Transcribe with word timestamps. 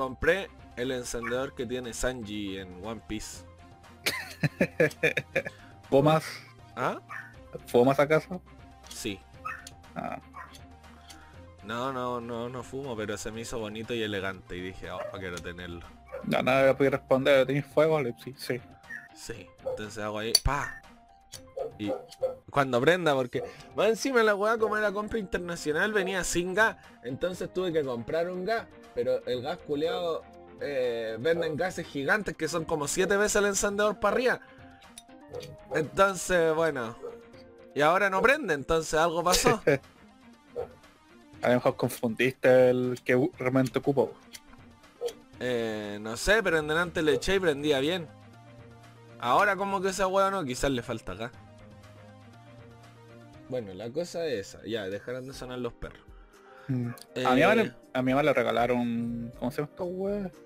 compré 0.00 0.48
el 0.76 0.92
encendedor 0.92 1.54
que 1.54 1.66
tiene 1.66 1.92
Sanji 1.92 2.56
en 2.56 2.82
One 2.82 3.02
Piece. 3.06 3.44
¿Fumas? 5.90 6.24
¿Ah? 6.74 7.02
¿Fumas 7.66 8.00
acaso? 8.00 8.40
Sí. 8.88 9.20
Ah. 9.94 10.18
No, 11.64 11.92
no, 11.92 12.18
no, 12.18 12.48
no 12.48 12.62
fumo, 12.62 12.96
pero 12.96 13.18
se 13.18 13.30
me 13.30 13.42
hizo 13.42 13.58
bonito 13.58 13.92
y 13.92 14.02
elegante 14.02 14.56
y 14.56 14.62
dije, 14.62 14.90
oh, 14.90 15.00
quiero 15.18 15.36
tenerlo. 15.36 15.84
No, 16.24 16.42
no 16.42 16.74
voy 16.74 16.86
a 16.86 16.90
responder, 16.90 17.46
¿tenéis 17.46 17.66
fuego? 17.66 18.00
Sí, 18.24 18.34
sí. 18.38 18.60
Sí, 19.14 19.46
entonces 19.58 20.02
hago 20.02 20.18
ahí, 20.18 20.32
pa. 20.42 20.80
Y 21.78 21.92
cuando 22.50 22.80
prenda, 22.80 23.14
porque 23.14 23.44
más 23.76 23.88
encima 23.88 24.22
la 24.22 24.34
weá 24.34 24.56
como 24.56 24.78
era 24.78 24.92
compra 24.92 25.18
internacional 25.18 25.92
venía 25.92 26.24
sin 26.24 26.54
gas, 26.54 26.78
entonces 27.04 27.52
tuve 27.52 27.70
que 27.70 27.84
comprar 27.84 28.30
un 28.30 28.46
gas, 28.46 28.66
pero 29.02 29.24
el 29.24 29.40
gas 29.40 29.56
culeado 29.66 30.22
eh, 30.60 31.16
venden 31.18 31.56
gases 31.56 31.86
gigantes 31.86 32.36
que 32.36 32.48
son 32.48 32.66
como 32.66 32.86
siete 32.86 33.16
veces 33.16 33.36
el 33.36 33.46
encendedor 33.46 33.98
para 33.98 34.14
arriba. 34.14 34.40
Entonces, 35.74 36.54
bueno. 36.54 36.98
Y 37.74 37.80
ahora 37.80 38.10
no 38.10 38.20
prende, 38.20 38.52
entonces 38.52 38.92
algo 38.92 39.24
pasó. 39.24 39.62
A 41.42 41.48
lo 41.48 41.54
mejor 41.54 41.76
confundiste 41.76 42.68
el 42.68 43.00
que 43.02 43.30
realmente 43.38 43.78
ocupo. 43.78 44.12
Eh, 45.38 45.96
no 46.02 46.18
sé, 46.18 46.42
pero 46.42 46.58
en 46.58 46.68
delante 46.68 47.00
le 47.00 47.14
eché 47.14 47.36
y 47.36 47.40
prendía 47.40 47.80
bien. 47.80 48.06
Ahora 49.18 49.56
como 49.56 49.80
que 49.80 49.88
esa 49.88 50.06
hueá 50.08 50.30
no, 50.30 50.44
quizás 50.44 50.70
le 50.70 50.82
falta 50.82 51.14
gas. 51.14 51.32
Bueno, 53.48 53.72
la 53.72 53.88
cosa 53.88 54.26
es 54.26 54.48
esa. 54.48 54.66
Ya, 54.66 54.90
dejarán 54.90 55.26
de 55.26 55.32
sonar 55.32 55.58
los 55.58 55.72
perros. 55.72 56.09
A, 56.70 57.34
mi 57.34 57.40
Eh, 57.42 57.44
mamá 57.46 57.54
le, 57.54 57.72
a 57.92 58.02
mi 58.02 58.12
mamá 58.12 58.22
le 58.22 58.32
regalaron... 58.32 59.32
¿Cómo 59.38 59.50
se 59.50 59.58
llama 59.62 59.70
esta 59.72 59.84
wea? 59.84 60.30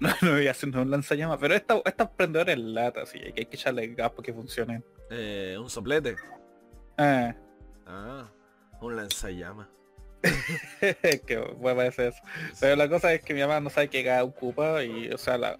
No, 0.00 0.08
no 0.22 0.32
voy 0.32 0.48
a 0.48 0.52
hacer 0.52 0.74
un 0.74 0.90
lanzallamas, 0.90 1.38
pero 1.38 1.54
esta, 1.54 1.78
estas 1.84 2.08
prendedores 2.10 2.56
lata, 2.58 3.04
sí, 3.04 3.18
que 3.18 3.40
hay 3.40 3.46
que 3.46 3.56
echarle 3.56 3.86
gas 3.88 4.10
para 4.10 4.22
que 4.22 4.32
funcionen. 4.32 4.82
eh, 5.10 5.56
un 5.60 5.68
soplete. 5.68 6.16
Eh, 6.96 7.34
Ah, 7.86 8.30
un 8.80 8.96
lanzallamas. 8.96 9.68
que 11.26 11.38
wea 11.58 11.74
parece 11.76 12.08
eso. 12.08 12.22
Pero 12.60 12.76
la 12.76 12.88
cosa 12.88 13.12
es 13.12 13.22
que 13.22 13.34
mi 13.34 13.40
mamá 13.42 13.60
no 13.60 13.68
sabe 13.68 13.88
qué 13.88 14.02
gas 14.02 14.22
ocupa 14.22 14.82
y, 14.84 15.10
o 15.10 15.18
sea, 15.18 15.36
la, 15.36 15.58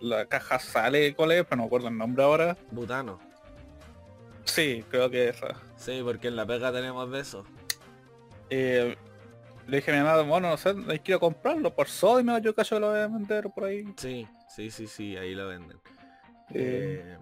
la 0.00 0.26
caja 0.26 0.58
sale 0.58 1.14
cuál 1.14 1.32
es, 1.32 1.44
pero 1.44 1.56
no 1.56 1.62
me 1.62 1.66
acuerdo 1.66 1.88
el 1.88 1.96
nombre 1.96 2.22
ahora. 2.24 2.56
Butano. 2.70 3.18
Sí, 4.44 4.84
creo 4.90 5.08
que 5.10 5.28
esa. 5.30 5.54
Sí, 5.76 6.00
porque 6.04 6.28
en 6.28 6.36
la 6.36 6.44
pega 6.46 6.72
tenemos 6.72 7.10
de 7.10 7.20
eso. 7.20 7.46
Eh, 8.50 8.96
le 9.66 9.76
dije 9.76 9.90
a 9.92 9.94
mi 9.96 10.02
mamá, 10.02 10.22
bueno, 10.22 10.48
no 10.50 10.56
sé, 10.56 10.70
a 11.14 11.18
comprarlo 11.18 11.74
por 11.74 11.88
Sodima, 11.88 12.38
yo 12.38 12.54
cacho 12.54 12.76
que 12.76 12.80
lo 12.80 12.90
voy 12.90 13.00
a 13.00 13.08
vender 13.08 13.50
por 13.50 13.64
ahí. 13.64 13.84
Sí, 13.96 14.26
sí, 14.48 14.70
sí, 14.70 14.86
sí, 14.86 15.16
ahí 15.16 15.34
lo 15.34 15.48
venden. 15.48 15.76
Eh, 16.54 17.02
Eh, 17.04 17.18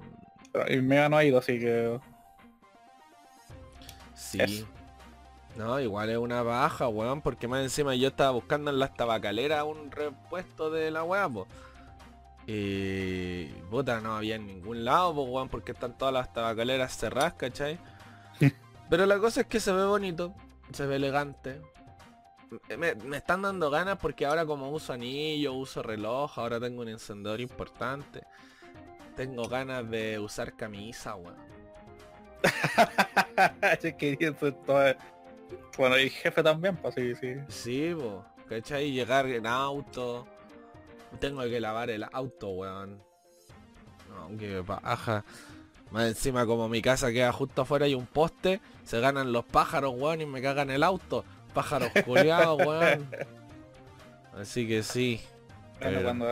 pero- 0.53 0.83
mamá 0.83 1.09
no 1.09 1.17
ha 1.17 1.25
ido, 1.25 1.39
así 1.39 1.59
que... 1.59 1.99
sí. 4.15 4.67
No, 5.57 5.81
igual 5.81 6.11
es 6.11 6.19
una 6.19 6.43
baja, 6.43 6.87
weón, 6.89 7.23
porque 7.23 7.49
más 7.49 7.63
encima 7.63 7.95
yo 7.95 8.09
estaba 8.09 8.31
buscando 8.33 8.71
en 8.71 8.79
las 8.79 8.93
tabacaleras 8.95 9.65
un 9.65 9.91
repuesto 9.91 10.71
de 10.71 10.91
la 10.91 11.03
weá, 11.03 11.29
po. 11.31 11.47
Y 12.47 13.47
puta, 13.71 14.01
no 14.01 14.17
había 14.17 14.37
en 14.37 14.47
ningún 14.47 14.85
lado, 14.85 15.15
po, 15.15 15.23
weón, 15.23 15.49
porque 15.49 15.73
están 15.73 15.97
todas 15.97 16.13
las 16.13 16.33
tabacaleras 16.33 16.97
cerradas, 16.97 17.35
¿cachai? 17.35 17.79
Pero 18.91 19.07
la 19.07 19.19
cosa 19.19 19.41
es 19.41 19.47
que 19.47 19.59
se 19.59 19.73
ve 19.73 19.85
bonito, 19.87 20.35
se 20.73 20.87
ve 20.87 20.97
elegante. 20.97 21.61
Me, 22.79 22.95
me 22.95 23.17
están 23.17 23.43
dando 23.43 23.71
ganas 23.71 23.99
porque 23.99 24.25
ahora 24.25 24.47
como 24.47 24.71
uso 24.71 24.93
anillo, 24.93 25.55
uso 25.55 25.83
reloj, 25.83 26.39
ahora 26.39 26.61
tengo 26.61 26.83
un 26.83 26.89
encendedor 26.89 27.41
importante. 27.41 28.23
Tengo 29.17 29.49
ganas 29.49 29.89
de 29.91 30.19
usar 30.19 30.55
camisa, 30.57 31.17
weón. 31.17 31.37
Yo 33.83 33.97
quería 33.97 34.33
toda- 34.35 34.97
Bueno, 35.77 35.99
y 35.99 36.11
jefe 36.11 36.43
también, 36.43 36.77
pues 36.77 36.95
sí, 36.95 37.15
sí. 37.17 37.35
Sí, 37.49 37.95
po, 37.95 38.25
¿cachai? 38.49 38.93
Llegar 38.93 39.27
en 39.27 39.47
auto. 39.47 40.27
Tengo 41.21 41.43
que 41.43 41.61
lavar 41.61 41.91
el 41.91 42.05
auto, 42.13 42.51
weón. 42.51 43.03
No, 44.11 44.37
que 44.39 44.63
paja. 44.63 45.25
Más 45.91 46.09
encima 46.09 46.47
como 46.47 46.69
mi 46.69 46.83
casa 46.83 47.13
queda 47.13 47.33
justo 47.33 47.63
afuera 47.63 47.87
y 47.87 47.95
un 47.95 48.07
poste, 48.07 48.61
se 48.85 49.01
ganan 49.01 49.33
los 49.33 49.45
pájaros, 49.45 49.95
weón, 49.97 50.21
y 50.21 50.27
me 50.27 50.43
cagan 50.43 50.71
el 50.71 50.83
auto. 50.83 51.25
Pájaros 51.55 51.91
culiados, 52.05 52.59
weón. 52.59 53.09
Así 54.35 54.67
que 54.67 54.83
sí. 54.83 55.21
Bueno, 55.81 56.03
cuando 56.03 56.27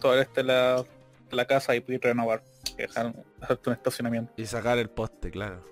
todo 0.00 0.20
este 0.20 0.42
la, 0.42 0.84
la 1.30 1.44
casa 1.44 1.74
y 1.74 1.80
puedes 1.80 2.00
renovar, 2.00 2.42
dejar 2.76 3.14
hacerte 3.40 3.70
un 3.70 3.76
estacionamiento. 3.76 4.32
Y 4.36 4.46
sacar 4.46 4.78
el 4.78 4.90
poste, 4.90 5.30
claro. 5.30 5.62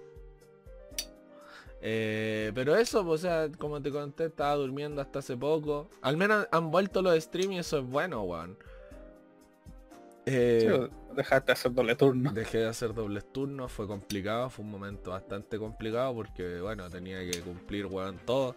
Eh, 1.80 2.50
pero 2.54 2.76
eso, 2.76 3.04
pues, 3.04 3.20
o 3.20 3.22
sea, 3.22 3.48
como 3.56 3.80
te 3.80 3.90
conté, 3.90 4.26
estaba 4.26 4.54
durmiendo 4.54 5.00
hasta 5.00 5.20
hace 5.20 5.36
poco. 5.36 5.88
Al 6.02 6.16
menos 6.16 6.48
han 6.50 6.70
vuelto 6.70 7.02
los 7.02 7.20
streams 7.22 7.54
y 7.54 7.58
eso 7.58 7.78
es 7.78 7.84
bueno, 7.84 8.22
weón. 8.22 8.58
Eh, 10.30 10.88
Sí, 10.90 11.14
dejaste 11.16 11.52
hacer 11.52 11.72
doble 11.72 11.94
turno. 11.96 12.32
Dejé 12.32 12.58
de 12.58 12.68
hacer 12.68 12.92
dobles 12.94 13.32
turnos, 13.32 13.72
fue 13.72 13.86
complicado, 13.86 14.50
fue 14.50 14.64
un 14.64 14.70
momento 14.70 15.10
bastante 15.10 15.58
complicado 15.58 16.14
porque, 16.14 16.60
bueno, 16.60 16.88
tenía 16.90 17.18
que 17.30 17.40
cumplir, 17.40 17.86
weón, 17.86 18.18
todo. 18.24 18.54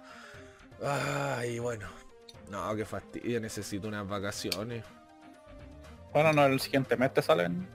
Ay, 0.84 1.60
bueno. 1.60 1.88
No, 2.50 2.76
qué 2.76 2.86
fastidio, 2.86 3.40
necesito 3.40 3.88
unas 3.88 4.08
vacaciones. 4.08 4.84
Bueno, 6.14 6.34
no, 6.34 6.46
el 6.46 6.60
siguiente 6.60 6.98
mes 6.98 7.14
te 7.14 7.22
salen. 7.22 7.68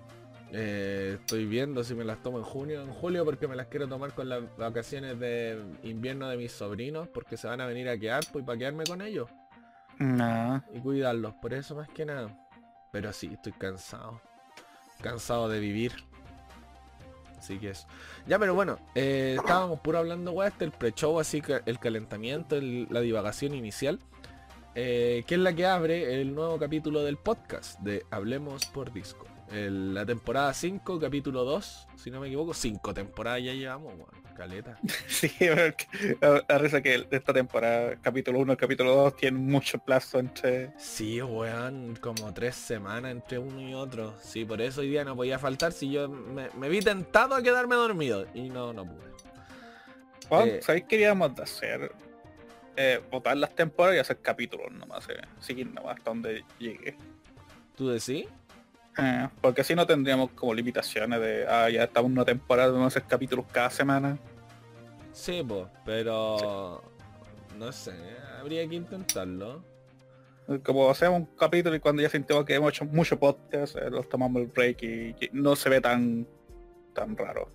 Eh, 0.53 1.17
estoy 1.21 1.47
viendo 1.47 1.83
si 1.83 1.95
me 1.95 2.05
las 2.05 2.23
tomo 2.23 2.39
en 2.39 2.45
junio, 2.45 2.83
en 2.83 2.91
julio, 2.93 3.25
porque 3.25 3.49
me 3.49 3.57
las 3.57 3.67
quiero 3.67 3.89
tomar 3.89 4.13
con 4.15 4.29
las 4.29 4.43
vacaciones 4.57 5.19
de 5.19 5.61
invierno 5.83 6.29
de 6.29 6.37
mis 6.37 6.53
sobrinos, 6.53 7.09
porque 7.09 7.37
se 7.37 7.47
van 7.49 7.61
a 7.61 7.67
venir 7.67 7.89
a 7.89 7.99
quedar, 7.99 8.23
pues, 8.33 8.45
para 8.45 8.59
quedarme 8.59 8.85
con 8.85 9.01
ellos 9.03 9.29
No. 9.99 10.63
y 10.73 10.81
cuidarlos, 10.81 11.35
por 11.41 11.55
eso 11.55 11.75
más 11.75 11.89
que 11.89 12.05
nada. 12.05 12.46
Pero 12.93 13.13
sí, 13.13 13.31
estoy 13.33 13.53
cansado. 13.53 14.21
Cansado 15.03 15.49
de 15.49 15.61
vivir. 15.61 15.93
Así 17.39 17.59
que 17.59 17.71
eso. 17.71 17.87
Ya, 18.27 18.39
pero 18.39 18.55
bueno, 18.55 18.79
eh, 18.95 19.37
estábamos 19.39 19.81
puro 19.81 19.99
hablando, 19.99 20.33
weá, 20.33 20.49
este 20.49 20.65
el 20.65 20.73
pre-show, 20.73 21.21
así 21.21 21.41
que 21.43 21.61
el 21.67 21.79
calentamiento, 21.79 22.59
la 22.61 23.01
divagación 23.01 23.55
inicial. 23.55 24.01
eh, 24.75 25.25
que 25.27 25.37
es 25.37 25.41
la 25.41 25.55
que 25.55 25.65
abre 25.67 26.21
el 26.21 26.35
nuevo 26.35 26.59
capítulo 26.59 27.03
del 27.03 27.17
podcast 27.17 27.81
de 27.81 28.05
Hablemos 28.11 28.67
por 28.67 28.93
Disco. 28.93 29.27
El- 29.51 29.95
la 29.95 30.05
temporada 30.05 30.53
5, 30.53 30.99
capítulo 31.01 31.45
2, 31.45 31.89
si 31.97 32.11
no 32.11 32.21
me 32.21 32.27
equivoco. 32.27 32.53
5 32.55 32.93
temporadas 32.95 33.43
ya 33.43 33.53
llevamos, 33.53 33.95
weón. 33.95 34.27
Caleta. 34.37 34.79
Sí, 35.09 35.31
a, 36.21 36.55
a 36.55 36.59
risa 36.59 36.83
que 36.83 37.07
esta 37.11 37.33
temporada, 37.33 37.97
capítulo 38.03 38.39
1 38.41 38.53
y 38.53 38.57
capítulo 38.57 38.95
2, 38.95 39.17
tienen 39.17 39.47
mucho 39.47 39.79
plazo 39.79 40.19
entre... 40.19 40.73
Sí, 40.79 41.23
weón, 41.23 41.97
como 42.03 42.35
tres 42.35 42.55
semanas 42.55 43.13
entre 43.13 43.39
uno 43.39 43.61
y 43.63 43.73
otro. 43.73 44.15
Sí, 44.21 44.45
por 44.45 44.61
eso 44.61 44.83
hoy 44.83 44.89
día 44.91 45.05
no 45.05 45.17
podía 45.17 45.39
faltar 45.39 45.73
si 45.73 45.91
yo 45.91 46.09
me, 46.11 46.51
me 46.51 46.69
vi 46.69 46.81
tentado 46.81 47.35
a 47.35 47.43
quedarme 47.43 47.77
dormido. 47.77 48.27
Y 48.35 48.51
no, 48.51 48.73
no 48.75 48.85
pude. 48.85 49.07
Bueno, 50.29 50.53
Eh. 50.53 50.61
¿Sabéis 50.63 50.85
qué 50.85 50.89
queríamos 50.89 51.39
hacer? 51.41 51.93
Eh, 52.77 53.01
botar 53.11 53.37
las 53.39 53.55
temporadas 53.55 53.97
y 53.97 54.01
hacer 54.01 54.21
capítulos 54.21 54.71
nomás, 54.71 55.09
eh, 55.09 55.15
seguir 55.41 55.73
nomás 55.73 55.97
hasta 55.97 56.11
donde 56.11 56.45
llegue. 56.59 56.95
¿Tú 57.75 57.89
decís? 57.89 58.27
Eh, 58.99 59.29
porque 59.41 59.61
así 59.61 59.75
no 59.75 59.87
tendríamos 59.87 60.31
como 60.33 60.55
limitaciones 60.55 61.21
de, 61.21 61.47
ah, 61.47 61.69
ya 61.69 61.85
estamos 61.85 62.09
en 62.11 62.13
una 62.13 62.25
temporada, 62.25 62.73
vamos 62.73 62.85
a 62.85 62.89
hacer 62.89 63.05
capítulos 63.05 63.45
cada 63.53 63.71
semana. 63.71 64.19
Sí, 65.13 65.45
pues, 65.47 65.67
pero... 65.85 66.83
No 67.59 67.73
sé, 67.73 67.95
habría 68.39 68.69
que 68.69 68.75
intentarlo. 68.75 69.63
Como 70.63 70.89
hacemos 70.91 71.21
un 71.21 71.27
capítulo 71.37 71.75
y 71.75 71.81
cuando 71.81 72.03
ya 72.03 72.09
sentimos 72.09 72.45
que 72.45 72.55
hemos 72.55 72.71
hecho 72.71 72.85
mucho 72.85 73.19
podcast, 73.19 73.77
eh, 73.77 73.91
los 73.91 74.09
tomamos 74.09 74.43
el 74.43 74.49
break 74.49 74.83
y, 74.83 75.17
y 75.25 75.31
no 75.33 75.57
se 75.57 75.69
ve 75.69 75.81
tan 75.81 76.27
tan 76.97 77.17
raro. 77.17 77.49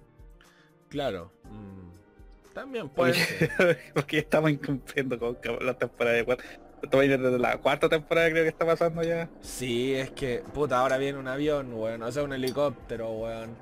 Claro. 0.87 1.31
mm, 1.45 2.53
También 2.53 2.89
puede 2.89 3.15
ser. 3.15 3.49
Porque, 3.57 3.77
porque 3.93 4.17
estamos 4.19 4.51
incumpliendo 4.51 5.17
con 5.17 5.37
la 5.61 5.73
temporada 5.73 6.15
de 6.15 6.25
cuatro. 6.25 6.47
Esto 6.81 6.97
va 6.97 7.03
a 7.03 7.05
ir 7.05 7.19
desde 7.19 7.39
la 7.39 7.57
cuarta 7.57 7.89
temporada 7.89 8.29
creo 8.29 8.43
que 8.43 8.49
está 8.49 8.65
pasando 8.65 9.03
ya. 9.03 9.29
Sí, 9.41 9.93
es 9.93 10.11
que, 10.11 10.43
puta, 10.53 10.79
ahora 10.79 10.97
viene 10.97 11.19
un 11.19 11.27
avión, 11.27 11.73
weón. 11.73 12.01
O 12.03 12.11
sea, 12.11 12.23
un 12.23 12.33
helicóptero, 12.33 13.11
weón. 13.11 13.55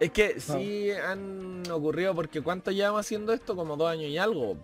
Es 0.00 0.10
que 0.10 0.40
sí 0.40 0.90
han 0.90 1.62
ocurrido, 1.70 2.14
porque 2.14 2.42
¿cuánto 2.42 2.70
llevamos 2.72 3.00
haciendo 3.00 3.32
esto? 3.32 3.54
Como 3.56 3.76
dos 3.76 3.88
años 3.90 4.10
y 4.10 4.18
algo. 4.18 4.58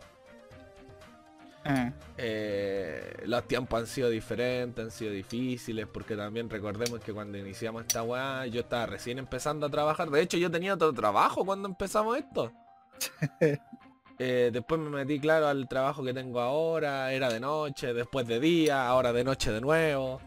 Eh, 1.65 1.93
Eh, 2.17 3.23
los 3.27 3.47
tiempos 3.47 3.81
han 3.81 3.87
sido 3.87 4.11
diferentes, 4.11 4.85
han 4.85 4.91
sido 4.91 5.13
difíciles, 5.13 5.87
porque 5.87 6.17
también 6.17 6.51
recordemos 6.51 7.01
que 7.01 7.13
cuando 7.13 7.39
iniciamos 7.39 7.83
esta 7.83 8.03
weá, 8.03 8.47
yo 8.47 8.61
estaba 8.61 8.87
recién 8.87 9.19
empezando 9.19 9.67
a 9.67 9.71
trabajar. 9.71 10.11
De 10.11 10.21
hecho, 10.21 10.37
yo 10.39 10.51
tenía 10.51 10.75
otro 10.75 10.93
trabajo 10.93 11.45
cuando 11.45 11.69
empezamos 11.69 12.19
esto. 12.19 12.53
Eh, 14.19 14.51
después 14.53 14.81
me 14.81 14.91
metí, 14.91 15.21
claro, 15.21 15.47
al 15.47 15.69
trabajo 15.69 16.03
que 16.03 16.13
tengo 16.13 16.41
ahora. 16.41 17.13
Era 17.13 17.29
de 17.31 17.41
noche, 17.41 17.95
después 17.95 18.27
de 18.27 18.41
día, 18.41 18.89
ahora 18.89 19.13
de 19.13 19.25
noche 19.25 19.53
de 19.53 19.61
nuevo. 19.61 20.21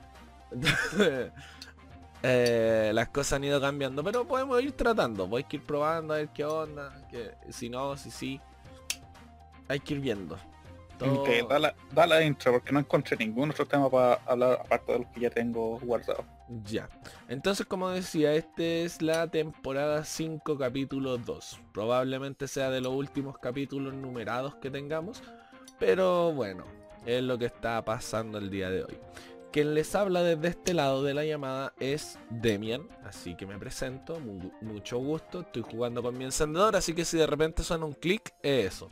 Entonces, 0.52 1.32
eh, 2.24 2.92
las 2.94 3.10
cosas 3.10 3.34
han 3.34 3.44
ido 3.44 3.60
cambiando, 3.60 4.04
pero 4.04 4.26
podemos 4.26 4.62
ir 4.62 4.74
tratando, 4.74 5.30
hay 5.36 5.44
que 5.44 5.58
ir 5.58 5.64
probando 5.64 6.14
a 6.14 6.18
ver 6.18 6.30
qué 6.30 6.46
onda, 6.46 6.94
que 7.10 7.32
si 7.50 7.70
no, 7.70 7.98
si 7.98 8.12
sí, 8.12 8.42
hay 9.68 9.80
que 9.80 9.94
ir 9.96 10.00
viendo. 10.02 10.38
Da 11.50 11.58
la, 11.58 11.76
da 11.92 12.06
la 12.06 12.22
intro 12.22 12.52
porque 12.52 12.72
no 12.72 12.80
encontré 12.80 13.18
ningún 13.18 13.50
otro 13.50 13.66
tema 13.66 13.90
para 13.90 14.20
hablar 14.26 14.62
aparte 14.64 14.92
de 14.92 15.00
los 15.00 15.08
que 15.08 15.22
ya 15.22 15.30
tengo 15.32 15.80
guardado. 15.80 16.24
Ya. 16.65 16.89
Entonces, 17.30 17.65
como 17.65 17.89
decía, 17.89 18.33
este 18.33 18.83
es 18.83 19.01
la 19.01 19.27
temporada 19.27 20.03
5, 20.03 20.57
capítulo 20.57 21.18
2. 21.18 21.59
Probablemente 21.74 22.48
sea 22.48 22.69
de 22.69 22.81
los 22.81 22.94
últimos 22.94 23.38
capítulos 23.38 23.94
numerados 23.94 24.56
que 24.56 24.69
tengamos. 24.69 25.24
Pero 25.80 26.33
bueno, 26.33 26.65
es 27.06 27.24
lo 27.24 27.38
que 27.38 27.45
está 27.45 27.83
pasando 27.86 28.38
el 28.38 28.50
día 28.50 28.69
de 28.69 28.83
hoy. 28.83 28.98
Quien 29.51 29.74
les 29.74 29.95
habla 29.95 30.24
desde 30.24 30.50
este 30.50 30.74
lado 30.74 31.03
de 31.03 31.13
la 31.13 31.25
llamada 31.25 31.74
es 31.80 32.18
Demian, 32.30 32.88
así 33.03 33.36
que 33.36 33.45
me 33.45 33.57
presento, 33.57 34.18
mucho 34.62 34.98
gusto, 35.00 35.42
estoy 35.42 35.62
jugando 35.63 36.01
con 36.01 36.18
mi 36.18 36.24
encendedor, 36.24 36.77
así 36.77 36.94
que 36.94 37.03
si 37.03 37.18
de 37.18 37.27
repente 37.27 37.62
suena 37.63 37.86
un 37.86 37.94
clic, 37.94 38.33
es 38.42 38.75
eso. 38.75 38.89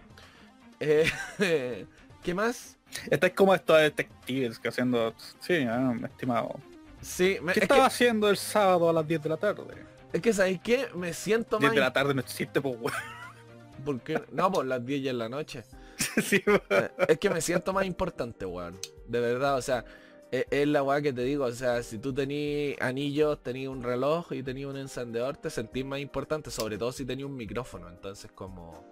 Eh, 0.82 1.10
¿Qué 2.24 2.34
más? 2.34 2.78
Esta 3.10 3.28
es 3.28 3.34
como 3.34 3.56
estos 3.56 3.80
detectives 3.80 4.60
que 4.60 4.68
haciendo... 4.68 5.14
Sí, 5.40 5.54
ah, 5.70 5.94
estimado. 6.04 6.60
Sí, 7.02 7.38
¿Qué 7.54 7.62
estaba 7.62 7.86
haciendo 7.86 8.30
el 8.30 8.38
sábado 8.38 8.90
a 8.90 8.94
las 8.94 9.08
10 9.08 9.24
de 9.24 9.30
la 9.30 9.38
tarde? 9.38 9.86
Es 10.12 10.22
que, 10.22 10.34
¿sabéis 10.34 10.60
qué? 10.62 10.88
Me 10.96 11.14
siento 11.14 11.58
10 11.60 11.72
de 11.72 11.80
la 11.80 11.94
tarde 11.94 12.14
no 12.14 12.22
existe, 12.22 12.62
pues, 12.62 12.76
weón. 12.80 12.94
¿Por 13.86 14.02
qué? 14.02 14.22
No, 14.32 14.52
pues 14.52 14.68
las 14.68 14.86
10 14.86 15.04
ya 15.04 15.12
en 15.12 15.18
la 15.18 15.30
noche. 15.30 15.64
sí, 16.24 16.44
eh, 16.70 16.90
Es 17.08 17.18
que 17.18 17.30
me 17.30 17.42
siento 17.42 17.74
más 17.74 17.86
importante, 17.86 18.46
weón. 18.46 18.78
De 19.08 19.20
verdad, 19.20 19.58
o 19.58 19.62
sea, 19.62 19.86
e, 20.32 20.46
es, 20.50 20.68
la 20.68 20.84
weá 20.84 21.02
que 21.02 21.14
te 21.14 21.24
digo, 21.24 21.46
o 21.46 21.52
sea, 21.52 21.82
si 21.84 21.98
tú 22.00 22.14
tenías 22.14 22.80
anillos, 22.82 23.42
tenías 23.42 23.70
un 23.70 23.84
reloj 23.84 24.32
y 24.32 24.44
tenías 24.44 24.70
un 24.70 24.78
encendedor, 24.78 25.38
te 25.38 25.50
sentís 25.50 25.86
más 25.86 26.00
importante, 26.00 26.52
sobre 26.52 26.78
todo 26.78 26.92
si 26.92 27.06
tenías 27.06 27.28
un 27.28 27.36
micrófono. 27.36 27.88
Entonces 27.88 28.32
como, 28.32 28.84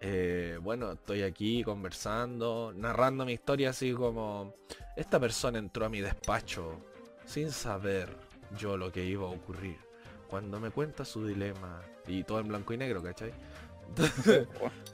eh, 0.00 0.58
bueno, 0.60 0.92
estoy 0.92 1.22
aquí 1.22 1.64
conversando, 1.64 2.72
narrando 2.74 3.24
mi 3.24 3.32
historia 3.32 3.70
así 3.70 3.92
como, 3.92 4.54
esta 4.96 5.18
persona 5.18 5.58
entró 5.58 5.86
a 5.86 5.88
mi 5.88 6.00
despacho 6.00 6.91
sin 7.32 7.50
saber 7.50 8.10
yo 8.58 8.76
lo 8.76 8.92
que 8.92 9.04
iba 9.04 9.26
a 9.26 9.30
ocurrir. 9.30 9.78
Cuando 10.28 10.60
me 10.60 10.70
cuenta 10.70 11.04
su 11.04 11.26
dilema, 11.26 11.80
y 12.06 12.24
todo 12.24 12.40
en 12.40 12.48
blanco 12.48 12.74
y 12.74 12.76
negro, 12.76 13.02
¿cachai? 13.02 13.32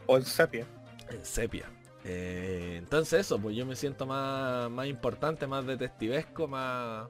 o 0.07 0.17
en 0.17 0.25
sepia. 0.25 0.65
En 1.11 1.25
sepia. 1.25 1.67
Eh, 2.05 2.77
entonces 2.79 3.21
eso, 3.21 3.41
pues 3.41 3.57
yo 3.57 3.67
me 3.67 3.75
siento 3.75 4.07
más, 4.07 4.71
más 4.71 4.87
importante, 4.87 5.49
más 5.49 5.67
detectivesco, 5.67 6.47
más 6.47 7.09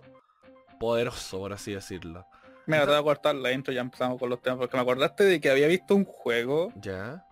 poderoso, 0.80 1.38
por 1.38 1.52
así 1.52 1.72
decirlo. 1.72 2.26
Mira, 2.66 2.84
te 2.84 2.90
voy 2.90 3.00
a 3.00 3.02
cortar 3.02 3.34
la 3.34 3.52
intro, 3.52 3.72
ya 3.72 3.82
empezamos 3.82 4.18
con 4.18 4.30
los 4.30 4.40
temas, 4.40 4.58
porque 4.58 4.76
me 4.76 4.82
acordaste 4.82 5.24
de 5.24 5.40
que 5.40 5.50
había 5.50 5.68
visto 5.68 5.94
un 5.94 6.04
juego. 6.04 6.72
Ya. 6.76 7.26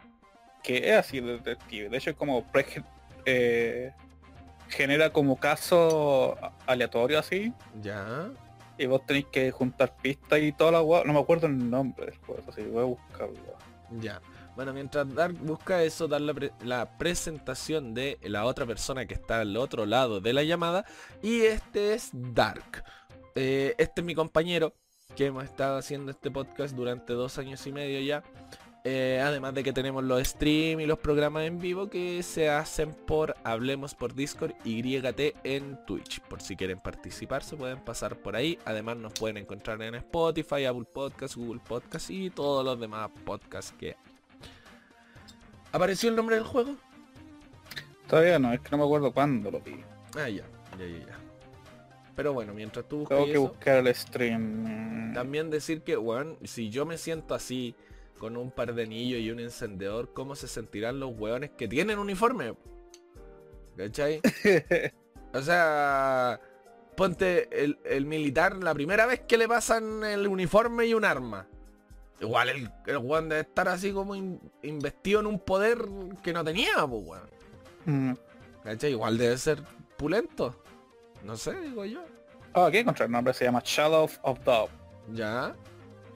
Que 0.63 0.91
es 0.91 0.99
así 0.99 1.21
de 1.21 1.33
detective. 1.33 1.89
De 1.89 1.97
hecho 1.97 2.11
es 2.11 2.17
como 2.17 2.45
eh, 3.25 3.93
genera 4.69 5.13
como 5.13 5.37
caso 5.37 6.37
aleatorio 6.67 7.19
así. 7.19 7.53
Ya. 7.83 8.31
Y 8.79 8.87
vos 8.87 9.05
tenéis 9.07 9.27
que 9.27 9.51
juntar 9.51 9.97
pistas 9.97 10.41
y 10.41 10.53
toda 10.53 10.73
la 10.73 10.81
guay. 10.81 11.05
No 11.07 11.13
me 11.15 11.21
acuerdo 11.21 11.47
el 11.47 11.71
nombre 11.71 12.07
del 12.07 12.17
juego, 12.19 12.43
así 12.49 12.63
voy 12.63 12.83
a 12.83 12.87
buscarlo. 12.87 13.57
Ya. 14.01 14.21
Bueno, 14.55 14.73
mientras 14.73 15.15
Dark 15.15 15.35
busca 15.35 15.83
eso, 15.83 16.09
dar 16.09 16.23
la, 16.23 16.99
presentación 16.99 17.93
de 17.93 18.19
la 18.23 18.47
otra 18.47 18.65
persona 18.65 19.05
que 19.05 19.13
está 19.13 19.41
al 19.41 19.57
otro 19.57 19.85
lado 19.85 20.21
de 20.21 20.33
la 20.33 20.43
llamada. 20.43 20.87
Y 21.23 21.43
este 21.43 21.95
es 21.95 22.11
Dark. 22.13 22.83
Eh, 23.35 23.75
este 23.77 24.01
es 24.01 24.05
mi 24.07 24.15
compañero 24.15 24.73
que 25.15 25.27
hemos 25.27 25.45
estado 25.45 25.77
haciendo 25.77 26.11
este 26.11 26.31
podcast 26.31 26.75
durante 26.75 27.13
dos 27.13 27.39
años 27.39 27.67
y 27.67 27.73
medio 27.73 28.01
ya. 28.01 28.23
Eh, 28.89 29.21
además 29.21 29.53
de 29.53 29.65
que 29.65 29.73
tenemos 29.73 30.05
los 30.05 30.23
streams 30.23 30.81
y 30.81 30.87
los 30.87 31.01
programas 31.01 31.43
en 31.43 31.59
vivo 31.59 31.91
que 31.91 32.23
se 32.23 32.49
hacen 32.49 32.95
por 32.95 33.35
Hablemos 33.43 33.97
por 33.97 34.15
Discord 34.15 34.53
y 34.63 34.81
YT 34.81 35.35
en 35.43 35.85
Twitch. 35.87 36.21
Por 36.21 36.41
si 36.41 36.55
quieren 36.55 36.79
participar 36.79 37.43
se 37.43 37.57
pueden 37.57 37.81
pasar 37.81 38.17
por 38.17 38.37
ahí. 38.37 38.61
Además 38.65 38.97
nos 38.99 39.13
pueden 39.15 39.39
encontrar 39.39 39.83
en 39.83 39.97
Spotify, 39.97 40.67
Apple 40.67 40.85
Podcasts, 40.85 41.37
Google 41.37 41.61
Podcasts 41.67 42.11
y 42.11 42.31
todos 42.31 42.65
los 42.65 42.79
demás 42.79 43.11
podcasts 43.25 43.75
que 43.77 43.97
¿Apareció 45.73 46.09
el 46.09 46.15
nombre 46.15 46.37
del 46.37 46.45
juego? 46.45 46.77
Todavía 48.07 48.39
no, 48.39 48.53
es 48.53 48.61
que 48.61 48.71
no 48.71 48.79
me 48.79 48.85
acuerdo 48.85 49.11
cuándo 49.11 49.51
lo 49.51 49.59
vi. 49.59 49.83
Ah, 50.15 50.29
ya, 50.29 50.45
ya, 50.79 50.87
ya, 50.87 51.07
ya. 51.07 51.19
Pero 52.15 52.33
bueno, 52.33 52.55
mientras 52.55 52.89
tú 52.89 52.99
buscas 52.99 53.19
Tengo 53.19 53.33
que 53.33 53.39
buscar 53.39 53.79
el 53.85 53.93
stream. 53.93 55.13
También 55.13 55.51
decir 55.51 55.83
que, 55.83 55.97
bueno, 55.97 56.37
si 56.45 56.71
yo 56.71 56.87
me 56.87 56.99
siento 56.99 57.35
así, 57.35 57.75
con 58.19 58.37
un 58.37 58.51
par 58.51 58.75
de 58.75 58.83
anillos 58.83 59.21
y 59.21 59.31
un 59.31 59.41
encendedor, 59.41 60.13
¿cómo 60.13 60.35
se 60.35 60.49
sentirán 60.49 61.01
los 61.01 61.13
hueones 61.17 61.51
que 61.51 61.69
tienen 61.69 61.99
uniforme? 61.99 62.55
¿Cachai? 63.77 64.21
o 65.35 65.43
sea, 65.43 66.41
ponte 66.97 67.65
el, 67.65 67.79
el, 67.85 68.07
militar 68.07 68.57
la 68.57 68.75
primera 68.75 69.07
vez 69.07 69.21
que 69.21 69.37
le 69.37 69.47
pasan 69.47 70.03
el 70.05 70.27
uniforme 70.27 70.87
y 70.87 70.95
un 70.95 71.05
arma. 71.05 71.47
Igual 72.21 72.49
el, 72.49 72.71
el 72.87 72.99
weón 72.99 73.29
debe 73.29 73.43
estar 73.43 73.69
así 73.69 73.93
como 73.93 74.15
investido 74.15 75.21
en 75.21 75.27
un 75.27 75.39
poder 75.39 75.79
que 76.23 76.33
no 76.33 76.43
tenía, 76.43 76.87
pues 76.89 77.03
weón. 77.05 77.31
Mm. 77.85 78.15
Igual 78.87 79.19
debe 79.19 79.37
ser 79.37 79.63
pulento. 79.97 80.55
No 81.23 81.37
sé, 81.37 81.61
digo 81.61 81.85
yo. 81.85 82.03
Ah, 82.55 82.67
aquí 82.67 82.79
encontré 82.79 83.05
el 83.05 83.13
nombre, 83.13 83.35
se 83.35 83.45
llama 83.45 83.63
Shadow 83.65 84.09
of 84.23 84.45
Doubt. 84.45 84.71
Ya. 85.13 85.55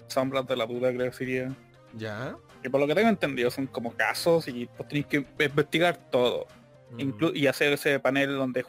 Sombras 0.09 0.47
de 0.47 0.57
la 0.57 0.67
duda, 0.67 0.93
creo 0.93 1.11
que 1.11 1.17
sería. 1.17 1.55
Ya. 1.95 2.37
Y 2.63 2.69
por 2.69 2.81
lo 2.81 2.87
que 2.87 2.95
tengo 2.95 3.09
entendido 3.09 3.51
son 3.51 3.67
como 3.67 3.93
casos 3.93 4.49
y 4.49 4.67
pues 4.77 4.89
tenéis 4.89 5.07
que 5.07 5.27
investigar 5.39 5.97
todo. 6.11 6.47
Mm. 6.93 7.13
y 7.35 7.47
hacer 7.47 7.73
ese 7.73 8.01
panel 8.01 8.35
donde 8.35 8.65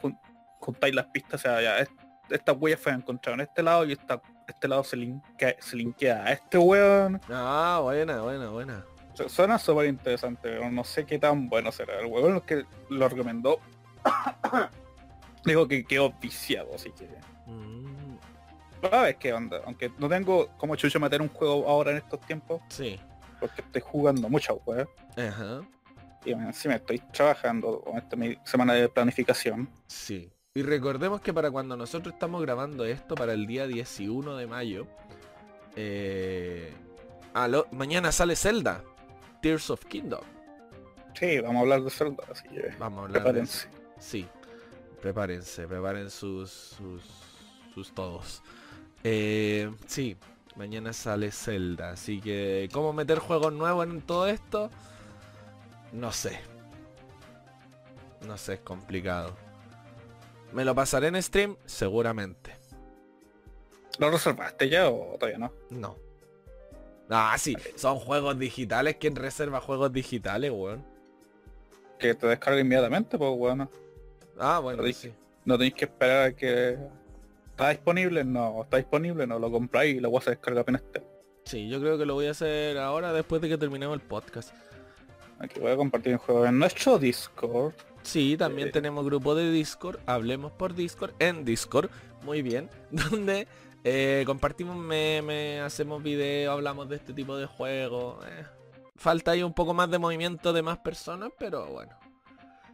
juntáis 0.60 0.94
las 0.94 1.06
pistas, 1.06 1.40
o 1.40 1.42
sea, 1.42 1.60
ya, 1.60 1.84
estas 2.30 2.56
huellas 2.56 2.78
fueron 2.78 3.00
encontradas 3.00 3.40
en 3.40 3.46
este 3.48 3.62
lado 3.64 3.84
y 3.84 3.92
esta 3.92 4.22
este 4.46 4.68
lado 4.68 4.84
se 4.84 4.96
linkea, 4.96 5.56
se 5.58 5.76
linkea 5.76 6.24
a 6.24 6.32
este 6.32 6.58
weón. 6.58 7.20
Ah, 7.28 7.80
buena, 7.82 8.20
buena, 8.20 8.48
buena. 8.50 8.84
Suena 9.28 9.58
súper 9.58 9.86
interesante, 9.86 10.40
pero 10.42 10.70
no 10.70 10.84
sé 10.84 11.04
qué 11.04 11.18
tan 11.18 11.48
bueno 11.48 11.70
será. 11.70 11.98
El 12.00 12.06
weón 12.06 12.40
que 12.40 12.64
lo 12.88 13.08
recomendó 13.08 13.60
dijo 15.44 15.68
que 15.68 15.84
quedó 15.84 16.12
viciado, 16.20 16.74
así 16.74 16.90
que. 16.92 17.08
Mm. 17.46 18.18
Ver 18.82 19.16
qué 19.16 19.32
onda. 19.32 19.60
Aunque 19.66 19.92
no 19.98 20.08
tengo 20.08 20.48
como 20.56 20.76
chucho 20.76 20.98
meter 20.98 21.20
un 21.22 21.28
juego 21.28 21.68
ahora 21.68 21.92
en 21.92 21.98
estos 21.98 22.20
tiempos. 22.20 22.60
Sí. 22.68 22.98
Porque 23.42 23.60
estoy 23.60 23.82
jugando 23.82 24.28
mucho 24.28 24.62
weón. 24.64 24.88
Ajá. 25.16 25.62
Y 26.24 26.30
encima 26.30 26.76
estoy 26.76 27.00
trabajando 27.12 27.80
con 27.80 27.98
esta 27.98 28.14
mi 28.14 28.38
semana 28.44 28.74
de 28.74 28.88
planificación. 28.88 29.68
Sí. 29.88 30.30
Y 30.54 30.62
recordemos 30.62 31.20
que 31.20 31.34
para 31.34 31.50
cuando 31.50 31.76
nosotros 31.76 32.14
estamos 32.14 32.40
grabando 32.40 32.84
esto, 32.84 33.16
para 33.16 33.32
el 33.32 33.48
día 33.48 33.64
11 33.64 34.04
de 34.38 34.46
mayo, 34.46 34.86
eh, 35.74 36.72
mañana 37.72 38.12
sale 38.12 38.36
Zelda, 38.36 38.84
Tears 39.40 39.70
of 39.70 39.84
Kingdom. 39.86 40.20
Sí, 41.18 41.40
vamos 41.40 41.56
a 41.56 41.60
hablar 41.60 41.82
de 41.82 41.90
Zelda, 41.90 42.22
así 42.30 42.48
que 42.48 42.74
vamos 42.78 43.00
a 43.00 43.02
hablar 43.06 43.22
prepárense. 43.22 43.68
sí, 43.98 44.28
prepárense, 45.00 45.66
preparen 45.66 46.08
sus, 46.10 46.50
sus, 46.50 47.02
sus 47.74 47.92
todos. 47.92 48.42
Eh, 49.02 49.68
sí, 49.86 50.16
mañana 50.56 50.92
sale 50.92 51.30
Zelda, 51.30 51.90
así 51.90 52.20
que 52.20 52.68
¿cómo 52.72 52.92
meter 52.92 53.18
juegos 53.18 53.52
nuevos 53.52 53.86
en 53.86 54.00
todo 54.02 54.26
esto? 54.26 54.70
No 55.92 56.12
sé. 56.12 56.40
No 58.26 58.36
sé, 58.36 58.54
es 58.54 58.60
complicado. 58.60 59.34
¿Me 60.52 60.64
lo 60.64 60.74
pasaré 60.74 61.08
en 61.08 61.22
stream? 61.22 61.56
Seguramente. 61.66 62.56
¿Lo 63.98 64.10
reservaste 64.10 64.68
ya 64.68 64.88
o 64.88 65.16
todavía 65.18 65.38
no? 65.38 65.52
No. 65.70 65.96
Ah, 67.10 67.36
sí, 67.38 67.56
son 67.76 67.98
juegos 67.98 68.38
digitales. 68.38 68.96
¿Quién 68.98 69.16
reserva 69.16 69.60
juegos 69.60 69.92
digitales, 69.92 70.50
weón? 70.50 70.84
Que 71.98 72.14
te 72.14 72.26
descargue 72.26 72.60
inmediatamente, 72.60 73.18
pues 73.18 73.36
bueno. 73.36 73.70
Ah, 74.38 74.60
bueno, 74.60 74.82
sí. 74.92 75.12
No 75.44 75.58
tenéis 75.58 75.74
que 75.74 75.84
esperar 75.84 76.26
a 76.28 76.32
que... 76.32 76.78
¿Está 77.52 77.68
disponible? 77.70 78.24
No. 78.24 78.62
¿Está 78.64 78.78
disponible? 78.78 79.26
No. 79.26 79.38
Lo 79.38 79.50
compráis 79.50 79.96
y 79.96 80.00
lo 80.00 80.10
vas 80.10 80.26
a 80.26 80.30
descargar 80.30 80.62
apenas 80.62 80.82
esté. 80.82 81.02
Sí, 81.44 81.68
yo 81.68 81.80
creo 81.80 81.98
que 81.98 82.06
lo 82.06 82.14
voy 82.14 82.26
a 82.26 82.30
hacer 82.30 82.78
ahora 82.78 83.12
después 83.12 83.42
de 83.42 83.48
que 83.48 83.58
terminemos 83.58 83.94
el 83.94 84.00
podcast. 84.00 84.54
Aquí 85.38 85.60
voy 85.60 85.72
a 85.72 85.76
compartir 85.76 86.12
un 86.12 86.18
juego 86.18 86.46
en 86.46 86.58
nuestro 86.58 86.98
Discord. 86.98 87.74
Sí, 88.02 88.36
también 88.36 88.68
eh, 88.68 88.72
tenemos 88.72 89.04
grupo 89.04 89.34
de 89.34 89.50
Discord, 89.50 89.98
hablemos 90.06 90.52
por 90.52 90.74
Discord, 90.74 91.14
en 91.18 91.44
Discord, 91.44 91.90
muy 92.24 92.42
bien, 92.42 92.70
donde 92.90 93.46
eh, 93.84 94.22
compartimos 94.24 94.76
memes, 94.76 95.60
hacemos 95.60 96.02
videos, 96.02 96.52
hablamos 96.52 96.88
de 96.88 96.96
este 96.96 97.12
tipo 97.12 97.36
de 97.36 97.46
juegos. 97.46 98.24
Eh, 98.26 98.44
falta 98.96 99.32
ahí 99.32 99.42
un 99.42 99.52
poco 99.52 99.74
más 99.74 99.90
de 99.90 99.98
movimiento 99.98 100.52
de 100.52 100.62
más 100.62 100.78
personas, 100.78 101.30
pero 101.38 101.66
bueno. 101.66 101.92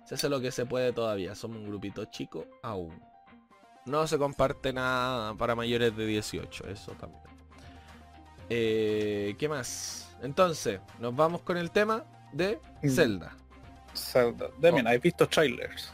Se 0.04 0.14
hace 0.14 0.28
lo 0.28 0.40
que 0.40 0.50
se 0.50 0.64
puede 0.64 0.92
todavía. 0.92 1.34
Somos 1.34 1.58
un 1.58 1.68
grupito 1.68 2.06
chico 2.06 2.46
aún. 2.62 2.98
No 3.88 4.06
se 4.06 4.18
comparte 4.18 4.72
nada 4.72 5.34
para 5.34 5.54
mayores 5.54 5.96
de 5.96 6.06
18, 6.06 6.68
eso 6.68 6.92
también. 6.92 7.22
Eh, 8.50 9.34
¿Qué 9.38 9.48
más? 9.48 10.14
Entonces, 10.22 10.80
nos 10.98 11.14
vamos 11.14 11.42
con 11.42 11.56
el 11.56 11.70
tema 11.70 12.04
de 12.32 12.60
Mm. 12.82 12.88
Zelda. 12.90 13.36
Zelda. 13.94 14.48
Demian, 14.58 14.86
Oh. 14.86 14.90
¿has 14.90 15.00
visto 15.00 15.26
trailers? 15.28 15.90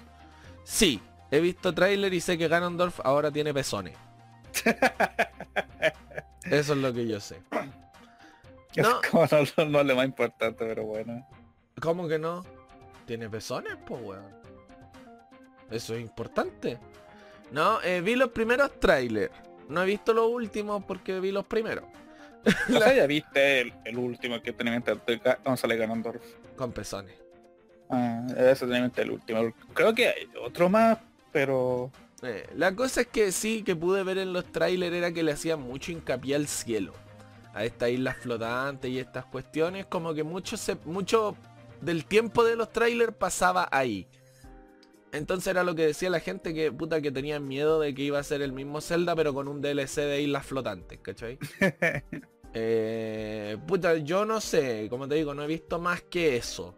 Sí, 0.65 1.01
he 1.31 1.41
visto 1.41 1.73
tráiler 1.75 2.13
y 2.15 2.21
sé 2.21 2.37
que 2.39 2.49
Ganondorf 2.49 3.01
ahora 3.05 3.31
tiene 3.31 3.53
pezones. 3.55 3.97
Eso 6.45 6.73
es 6.73 6.79
lo 6.79 6.93
que 6.93 7.07
yo 7.07 7.21
sé. 7.21 7.41
No. 8.77 9.01
Es 9.01 9.09
como 9.11 9.25
no, 9.31 9.65
no 9.71 9.81
es 9.81 9.87
lo 9.87 9.97
más 9.97 10.05
importante, 10.05 10.65
pero 10.67 10.85
bueno. 10.85 11.27
¿Cómo 11.81 12.07
que 12.09 12.19
no? 12.19 12.45
¿Tiene 13.07 13.29
pezones? 13.29 13.77
Pues 13.87 14.03
weón. 14.03 14.25
Eso 15.71 15.95
es 15.95 16.01
importante. 16.03 16.79
No, 17.51 17.81
eh, 17.83 18.01
vi 18.01 18.17
los 18.17 18.31
primeros 18.31 18.79
trailers. 18.81 19.33
No 19.69 19.83
he 19.83 19.87
visto 19.87 20.13
los 20.13 20.29
últimos 20.29 20.85
porque 20.85 21.21
vi 21.21 21.31
los 21.31 21.45
primeros. 21.45 21.85
O 22.69 22.79
sea, 22.79 22.95
ya 22.95 23.07
viste 23.07 23.61
el, 23.63 23.73
el 23.85 23.99
último 23.99 24.41
que 24.43 24.53
tenía 24.53 24.75
en 24.75 24.85
González 25.45 25.79
Ganondorf. 25.79 26.23
Con 26.57 26.73
pezones. 26.73 27.15
Ah, 27.89 28.27
ese 28.37 28.67
tenía 28.67 28.91
el 28.97 29.11
último. 29.11 29.53
Creo 29.73 29.95
que 29.95 30.09
hay 30.09 30.29
otro 30.43 30.69
más, 30.69 30.99
pero... 31.33 31.91
Eh, 32.23 32.47
la 32.57 32.75
cosa 32.75 33.03
es 33.03 33.07
que 33.09 33.33
sí, 33.33 33.63
que 33.63 33.77
pude 33.77 34.03
ver 34.03 34.19
en 34.19 34.33
los 34.33 34.51
trailers 34.51 34.95
era 34.95 35.13
que 35.13 35.23
le 35.23 35.33
hacían 35.33 35.61
mucho 35.61 35.93
hincapié 35.93 36.35
al 36.35 36.47
cielo. 36.47 36.93
A 37.53 37.65
estas 37.65 37.91
islas 37.91 38.17
flotantes 38.17 38.91
y 38.91 38.99
estas 38.99 39.25
cuestiones. 39.27 39.87
Como 39.87 40.13
que 40.15 40.23
mucho, 40.23 40.57
se, 40.57 40.77
mucho 40.85 41.37
del 41.81 42.05
tiempo 42.05 42.45
de 42.45 42.57
los 42.57 42.73
trailers 42.73 43.15
pasaba 43.15 43.69
ahí. 43.71 44.07
Entonces 45.15 45.47
era 45.49 45.63
lo 45.65 45.75
que 45.75 45.87
decía 45.87 46.11
la 46.11 46.21
gente 46.21 46.53
que 46.53 46.71
puta 46.73 47.01
que 47.01 47.11
tenían 47.13 47.47
miedo 47.47 47.79
de 47.81 47.95
que 47.95 48.03
iba 48.03 48.19
a 48.19 48.23
ser 48.23 48.43
el 48.43 48.53
mismo 48.53 48.81
Zelda 48.81 49.15
pero 49.15 49.33
con 49.33 49.47
un 49.49 49.61
DLC 49.63 49.97
de 50.03 50.21
islas 50.23 50.45
flotantes, 50.47 50.99
¿cachai? 51.01 51.39
Eh, 52.57 53.57
puta, 53.67 53.97
yo 53.97 54.25
no 54.25 54.41
sé, 54.41 54.87
como 54.89 55.09
te 55.09 55.17
digo, 55.17 55.35
no 55.35 55.43
he 55.43 55.47
visto 55.49 55.81
más 55.81 56.03
que 56.03 56.37
eso. 56.37 56.77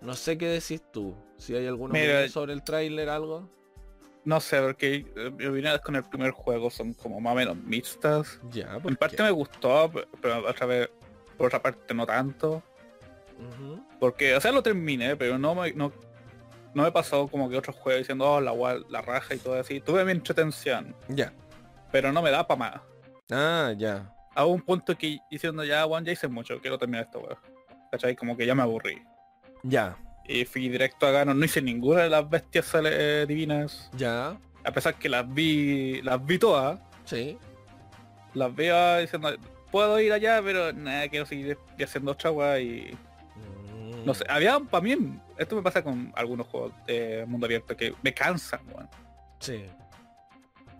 No 0.00 0.14
sé 0.14 0.38
qué 0.38 0.48
decís 0.48 0.82
tú. 0.90 1.14
Si 1.36 1.54
hay 1.54 1.66
alguna 1.66 1.92
opinión 1.92 2.28
sobre 2.30 2.54
el 2.54 2.64
tráiler, 2.64 3.10
algo. 3.10 3.46
No 4.24 4.40
sé, 4.40 4.58
porque 4.62 5.04
eh, 5.14 5.30
mis 5.36 5.48
opiniones 5.48 5.80
con 5.80 5.96
el 5.96 6.04
primer 6.04 6.30
juego 6.30 6.70
son 6.70 6.94
como 6.94 7.20
más 7.20 7.34
o 7.34 7.36
menos 7.36 7.56
mixtas. 7.58 8.40
Ya, 8.50 8.76
En 8.76 8.82
¿por 8.82 8.96
parte 8.96 9.16
qué? 9.16 9.22
me 9.22 9.30
gustó, 9.32 9.90
pe- 9.92 10.06
pero 10.22 10.48
otra 10.48 10.64
vez, 10.66 10.88
por 11.36 11.48
otra 11.48 11.60
parte 11.60 11.92
no 11.92 12.06
tanto. 12.06 12.62
Porque, 14.00 14.34
o 14.34 14.40
sea, 14.40 14.50
lo 14.52 14.62
terminé, 14.62 15.14
pero 15.16 15.36
no 15.38 15.54
me, 15.54 15.72
no, 15.74 15.92
no 16.74 16.82
me 16.84 16.92
pasó 16.92 17.28
como 17.28 17.48
que 17.48 17.56
otros 17.56 17.76
juegos 17.76 18.00
diciendo, 18.00 18.30
oh, 18.30 18.40
la, 18.40 18.52
la 18.88 19.02
raja 19.02 19.34
y 19.34 19.38
todo 19.38 19.58
así. 19.60 19.80
Tuve 19.80 20.04
mi 20.04 20.12
entretención, 20.12 20.94
Ya. 21.08 21.32
pero 21.90 22.12
no 22.12 22.22
me 22.22 22.30
da 22.30 22.46
para 22.46 22.58
más. 22.58 22.80
Ah, 23.30 23.72
ya. 23.76 24.12
A 24.34 24.44
un 24.46 24.60
punto 24.62 24.96
que 24.96 25.18
diciendo 25.30 25.64
ya, 25.64 25.84
One 25.86 26.06
ya 26.06 26.12
hice 26.12 26.28
mucho, 26.28 26.60
quiero 26.60 26.78
terminar 26.78 27.04
esta 27.04 27.18
wea. 27.18 27.36
¿Cachai? 27.90 28.16
Como 28.16 28.36
que 28.36 28.46
ya 28.46 28.54
me 28.54 28.62
aburrí. 28.62 29.02
Ya. 29.62 29.96
Y 30.26 30.44
fui 30.44 30.68
directo 30.68 31.06
a 31.06 31.10
Ganon, 31.10 31.38
no 31.38 31.44
hice 31.44 31.60
ninguna 31.60 32.02
de 32.02 32.08
las 32.10 32.28
bestias 32.30 32.70
eh, 32.84 33.26
divinas. 33.28 33.90
Ya. 33.96 34.36
A 34.64 34.70
pesar 34.72 34.94
que 34.94 35.08
las 35.08 35.30
vi, 35.32 36.00
las 36.02 36.24
vi 36.24 36.38
todas, 36.38 36.80
Sí. 37.04 37.36
las 38.32 38.54
veo 38.54 38.98
diciendo, 39.00 39.30
puedo 39.70 40.00
ir 40.00 40.12
allá, 40.12 40.40
pero 40.42 40.72
nada, 40.72 41.08
quiero 41.08 41.26
seguir 41.26 41.58
haciendo 41.82 42.12
otra 42.12 42.30
wea 42.30 42.58
y 42.60 42.96
Mm. 43.36 44.04
No 44.06 44.14
sé, 44.14 44.24
había 44.28 44.58
para 44.60 44.82
mí, 44.82 44.96
esto 45.42 45.56
me 45.56 45.62
pasa 45.62 45.82
con 45.82 46.12
algunos 46.16 46.46
juegos 46.46 46.72
de 46.86 47.24
mundo 47.26 47.46
abierto 47.46 47.76
que 47.76 47.94
me 48.02 48.12
cansan, 48.14 48.60
weón. 48.72 48.88
Sí. 49.40 49.64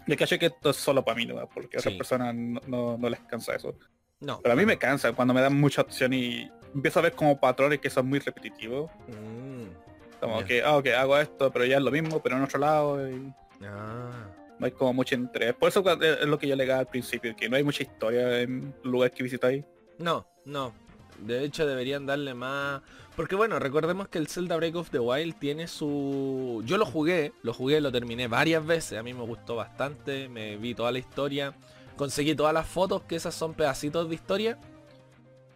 Y 0.07 0.16
caché 0.16 0.38
que 0.38 0.47
esto 0.47 0.71
es 0.71 0.76
solo 0.76 1.04
para 1.04 1.16
mí, 1.16 1.26
¿no? 1.26 1.35
porque 1.49 1.76
a 1.76 1.81
otras 1.81 1.92
Sí. 1.92 1.99
personas 1.99 2.35
no, 2.35 2.61
no- 2.66 2.99
no 2.99 3.09
les 3.09 3.21
cansa 3.21 3.54
eso. 3.54 3.75
No. 4.21 4.40
Pero 4.42 4.52
a 4.52 4.57
mí 4.57 4.64
me 4.66 4.78
cansa 4.78 5.12
cuando 5.12 5.35
me 5.35 5.40
dan 5.40 5.59
mucha 5.61 5.83
opción 5.83 6.12
y 6.12 6.50
empiezo 6.75 6.99
a 6.99 7.02
ver 7.02 7.12
como 7.12 7.38
patrones 7.38 7.81
que 7.81 7.90
son 7.90 8.07
muy 8.09 8.19
repetitivos. 8.19 8.90
Mm. 9.09 10.21
Como 10.21 10.45
que, 10.45 10.62
ah, 10.62 10.76
ok, 10.76 10.87
hago 10.97 11.19
esto, 11.19 11.50
pero 11.52 11.64
ya 11.64 11.76
es 11.78 11.83
lo 11.83 11.90
mismo, 11.90 12.23
pero 12.23 12.37
en 12.37 12.42
otro 12.45 12.59
lado. 12.61 13.09
Y 13.11 13.33
Ah. 13.64 14.11
no 14.59 14.66
hay 14.66 14.73
como 14.73 14.92
mucho 14.92 15.14
interés. 15.16 15.54
Por 15.54 15.69
eso 15.69 15.83
cuando- 15.83 16.04
es 16.04 16.25
lo 16.26 16.38
que 16.38 16.47
yo 16.47 16.54
le 16.57 16.73
al 16.73 16.87
principio, 16.87 17.35
que 17.35 17.49
no 17.49 17.57
hay 17.57 17.64
mucha 17.64 17.83
historia 17.83 18.40
en 18.40 18.73
lugares 18.85 19.14
que 19.16 19.23
visitáis. 19.25 19.64
No, 19.99 20.26
no. 20.45 20.73
De 21.19 21.45
hecho 21.45 21.66
deberían 21.66 22.07
darle 22.07 22.35
más... 22.35 22.81
Porque 23.16 23.35
bueno, 23.37 23.59
recordemos 23.59 24.09
que 24.09 24.19
el 24.19 24.26
Zelda 24.26 24.57
Break 24.57 24.75
of 24.75 24.90
the 24.90 24.99
Wild 24.99 25.38
tiene 25.38 25.69
su... 25.69 26.62
Yo 26.64 26.78
lo 26.78 26.87
jugué, 26.87 27.33
lo 27.42 27.52
jugué, 27.52 27.81
lo 27.83 27.92
terminé 27.92 28.26
varias 28.26 28.64
veces. 28.64 28.99
A 28.99 29.02
mí 29.02 29.12
me 29.12 29.23
gustó 29.23 29.54
bastante, 29.57 30.28
me 30.31 30.57
vi 30.57 30.75
toda 30.75 30.90
la 30.92 30.99
historia. 30.99 31.54
Conseguí 31.97 32.35
todas 32.35 32.54
las 32.54 32.66
fotos, 32.66 33.02
que 33.02 33.16
esas 33.16 33.35
son 33.35 33.52
pedacitos 33.52 34.09
de 34.09 34.14
historia. 34.14 34.59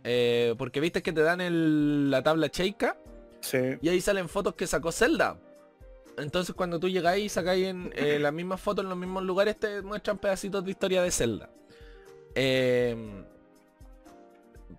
Eh, 0.05 0.55
porque 0.59 0.81
viste 0.81 1.03
que 1.03 1.13
te 1.15 1.23
dan 1.23 1.41
el- 1.41 2.11
la 2.11 2.23
tabla 2.23 2.51
cheika 2.51 2.97
Sí. 3.41 3.59
y 3.81 3.89
ahí 3.89 4.01
salen 4.03 4.29
fotos 4.29 4.55
que 4.55 4.67
sacó 4.67 4.93
Zelda. 4.93 5.39
Entonces 6.19 6.55
cuando 6.55 6.79
tú 6.79 6.89
llegáis 6.89 7.25
y 7.25 7.29
sacáis 7.31 7.67
en 7.67 7.91
eh, 7.97 8.19
las 8.19 8.33
mismas 8.33 8.61
fotos 8.61 8.85
en 8.85 8.89
los 8.91 8.99
mismos 8.99 9.23
lugares 9.25 9.59
te 9.59 9.81
muestran 9.83 10.19
pedacitos 10.19 10.65
de 10.65 10.71
historia 10.71 11.03
de 11.03 11.11
Zelda. 11.11 11.51
Eh, 12.35 12.97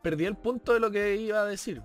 perdí 0.01 0.25
el 0.25 0.35
punto 0.35 0.73
de 0.73 0.79
lo 0.79 0.91
que 0.91 1.15
iba 1.15 1.41
a 1.41 1.45
decir. 1.45 1.81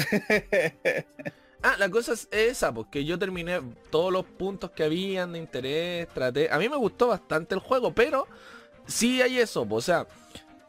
Ah, 1.62 1.76
la 1.78 1.90
cosa 1.90 2.14
es 2.14 2.26
esa, 2.32 2.72
porque 2.72 3.04
yo 3.04 3.18
terminé 3.18 3.60
todos 3.90 4.10
los 4.10 4.24
puntos 4.24 4.70
que 4.70 4.82
habían 4.82 5.34
de 5.34 5.38
interés, 5.40 6.08
traté... 6.08 6.50
A 6.50 6.58
mí 6.58 6.70
me 6.70 6.76
gustó 6.76 7.08
bastante 7.08 7.54
el 7.54 7.60
juego, 7.60 7.92
pero 7.94 8.26
sí 8.86 9.20
hay 9.20 9.38
eso, 9.38 9.66
po, 9.66 9.74
o 9.76 9.80
sea, 9.82 10.06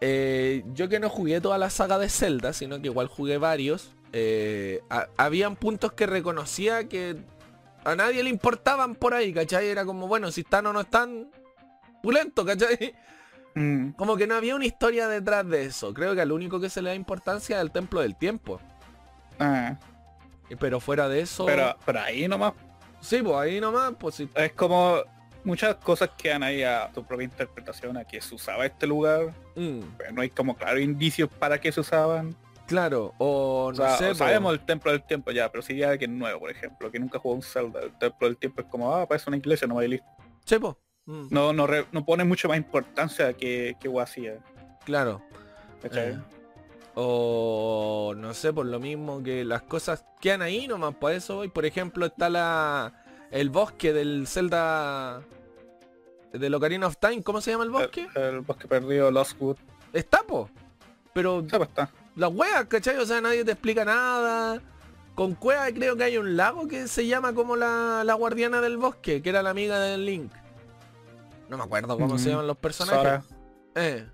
eh, 0.01 0.63
yo 0.73 0.89
que 0.89 0.99
no 0.99 1.09
jugué 1.09 1.39
toda 1.39 1.57
la 1.57 1.69
saga 1.69 1.97
de 1.97 2.09
Zelda, 2.09 2.51
sino 2.51 2.81
que 2.81 2.87
igual 2.87 3.07
jugué 3.07 3.37
varios, 3.37 3.93
eh, 4.11 4.81
ha- 4.89 5.07
habían 5.15 5.55
puntos 5.55 5.93
que 5.93 6.07
reconocía 6.07 6.89
que 6.89 7.15
a 7.85 7.95
nadie 7.95 8.21
le 8.21 8.29
importaban 8.29 8.95
por 8.95 9.13
ahí, 9.13 9.31
¿cachai? 9.33 9.67
Era 9.69 9.85
como, 9.85 10.09
bueno, 10.09 10.29
si 10.29 10.41
están 10.41 10.65
o 10.65 10.73
no 10.73 10.81
están, 10.81 11.31
pulento, 12.03 12.43
¿cachai? 12.45 12.93
Mm. 13.55 13.91
Como 13.91 14.17
que 14.17 14.27
no 14.27 14.35
había 14.35 14.55
una 14.55 14.65
historia 14.65 15.07
detrás 15.07 15.47
de 15.47 15.65
eso. 15.65 15.93
Creo 15.93 16.15
que 16.15 16.21
al 16.21 16.31
único 16.33 16.59
que 16.59 16.69
se 16.69 16.81
le 16.81 16.89
da 16.89 16.95
importancia 16.95 17.57
es 17.57 17.61
el 17.61 17.71
Templo 17.71 18.01
del 18.01 18.17
Tiempo. 18.17 18.59
Ah, 19.41 19.77
Pero 20.59 20.79
fuera 20.79 21.07
de 21.09 21.21
eso... 21.21 21.45
pero, 21.45 21.75
pero 21.85 22.01
ahí 22.01 22.27
nomás 22.27 22.53
Sí, 23.01 23.21
pues 23.23 23.35
ahí 23.35 23.59
nomás, 23.59 23.93
pues 23.99 24.15
sí. 24.15 24.29
es 24.35 24.51
como 24.53 24.97
muchas 25.43 25.75
cosas 25.77 26.11
quedan 26.17 26.43
ahí 26.43 26.61
a 26.61 26.91
tu 26.93 27.03
propia 27.03 27.23
interpretación, 27.25 27.97
a 27.97 28.03
que 28.05 28.21
se 28.21 28.35
usaba 28.35 28.65
este 28.65 28.85
lugar, 28.85 29.33
Mm, 29.55 29.79
pero 29.97 30.11
no 30.13 30.21
hay 30.21 30.29
como 30.29 30.55
claro 30.55 30.79
indicios 30.79 31.27
para 31.39 31.59
qué 31.59 31.71
se 31.71 31.79
usaban. 31.79 32.35
claro, 32.67 33.13
o 33.17 33.65
O 33.65 33.71
no 33.71 33.75
sea, 33.75 33.97
sé, 33.97 34.09
po. 34.09 34.15
sabemos 34.15 34.53
el 34.53 34.59
templo 34.63 34.91
del 34.91 35.01
tiempo 35.03 35.31
ya, 35.31 35.49
pero 35.51 35.61
si 35.63 35.73
hay 35.73 35.83
alguien 35.83 36.17
nuevo, 36.19 36.41
por 36.41 36.51
ejemplo, 36.51 36.91
que 36.91 36.99
nunca 36.99 37.17
jugó 37.17 37.33
un 37.35 37.41
Zelda, 37.41 37.79
el 37.81 37.97
templo 37.97 38.27
del 38.27 38.37
tiempo 38.37 38.61
es 38.61 38.67
como, 38.67 38.93
ah, 38.95 39.07
parece 39.07 39.29
una 39.31 39.37
iglesia, 39.37 39.67
no 39.67 39.81
y 39.81 39.87
listo. 39.87 40.07
Sí, 40.45 40.59
po. 40.59 40.77
Mm, 41.05 41.27
No, 41.31 41.51
no, 41.53 41.65
re- 41.65 41.87
no 41.91 42.05
pone 42.05 42.23
mucho 42.23 42.47
más 42.47 42.57
importancia 42.57 43.33
que, 43.33 43.75
que 43.79 43.89
hacía. 43.99 44.35
Claro. 44.85 45.21
Eh, 45.83 46.17
O 46.95 48.13
no 48.17 48.33
sé, 48.33 48.51
por 48.51 48.65
lo 48.65 48.79
mismo 48.79 49.23
que 49.23 49.45
las 49.45 49.61
cosas 49.63 50.03
quedan 50.19 50.41
ahí 50.41 50.67
nomás, 50.67 50.93
por 50.95 51.11
eso 51.13 51.35
voy. 51.37 51.47
Por 51.47 51.65
ejemplo, 51.65 52.05
está 52.05 52.29
la 52.29 52.93
el 53.31 53.49
bosque 53.49 53.93
del 53.93 54.27
Zelda 54.27 55.21
del 56.33 56.53
Ocarina 56.53 56.87
of 56.87 56.97
Time, 56.97 57.23
¿cómo 57.23 57.41
se 57.41 57.51
llama 57.51 57.63
el 57.63 57.69
bosque? 57.69 58.07
El, 58.15 58.21
el 58.23 58.39
bosque 58.41 58.67
perdido, 58.67 59.09
Lost 59.11 59.39
Wood. 59.41 59.57
Está, 59.93 60.19
po. 60.23 60.49
Pero 61.13 61.41
Sí, 61.41 61.47
pues 61.57 61.69
está. 61.69 61.89
las 62.15 62.31
weas, 62.33 62.65
¿cachai? 62.65 62.97
O 62.97 63.05
sea, 63.05 63.19
nadie 63.21 63.43
te 63.43 63.51
explica 63.51 63.83
nada. 63.85 64.61
Con 65.15 65.35
Cueva 65.35 65.69
creo 65.73 65.97
que 65.97 66.05
hay 66.05 66.17
un 66.17 66.37
lago 66.37 66.67
que 66.67 66.87
se 66.87 67.05
llama 67.05 67.33
como 67.33 67.55
la, 67.57 68.03
la 68.05 68.13
guardiana 68.13 68.61
del 68.61 68.77
bosque, 68.77 69.21
que 69.21 69.29
era 69.29 69.43
la 69.43 69.49
amiga 69.49 69.79
del 69.79 70.05
Link. 70.05 70.31
No 71.49 71.57
me 71.57 71.63
acuerdo 71.63 71.97
cómo 71.97 72.17
se 72.17 72.29
llaman 72.29 72.47
los 72.47 72.57
personajes. 72.57 73.01
Sora. 73.01 73.23
Eh. 73.75 74.05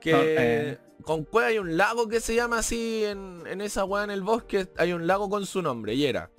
Que 0.00 0.12
No, 0.12 0.18
eh. 0.22 0.78
Con 1.08 1.24
Cueva 1.24 1.48
hay 1.48 1.58
un 1.58 1.78
lago 1.78 2.06
que 2.06 2.20
se 2.20 2.34
llama 2.34 2.58
así 2.58 3.02
en, 3.02 3.42
en 3.46 3.62
esa 3.62 3.86
weá 3.86 4.04
en 4.04 4.10
el 4.10 4.20
bosque. 4.20 4.68
Hay 4.76 4.92
un 4.92 5.06
lago 5.06 5.30
con 5.30 5.46
su 5.46 5.62
nombre, 5.62 5.94
y 5.94 6.04
era. 6.04 6.30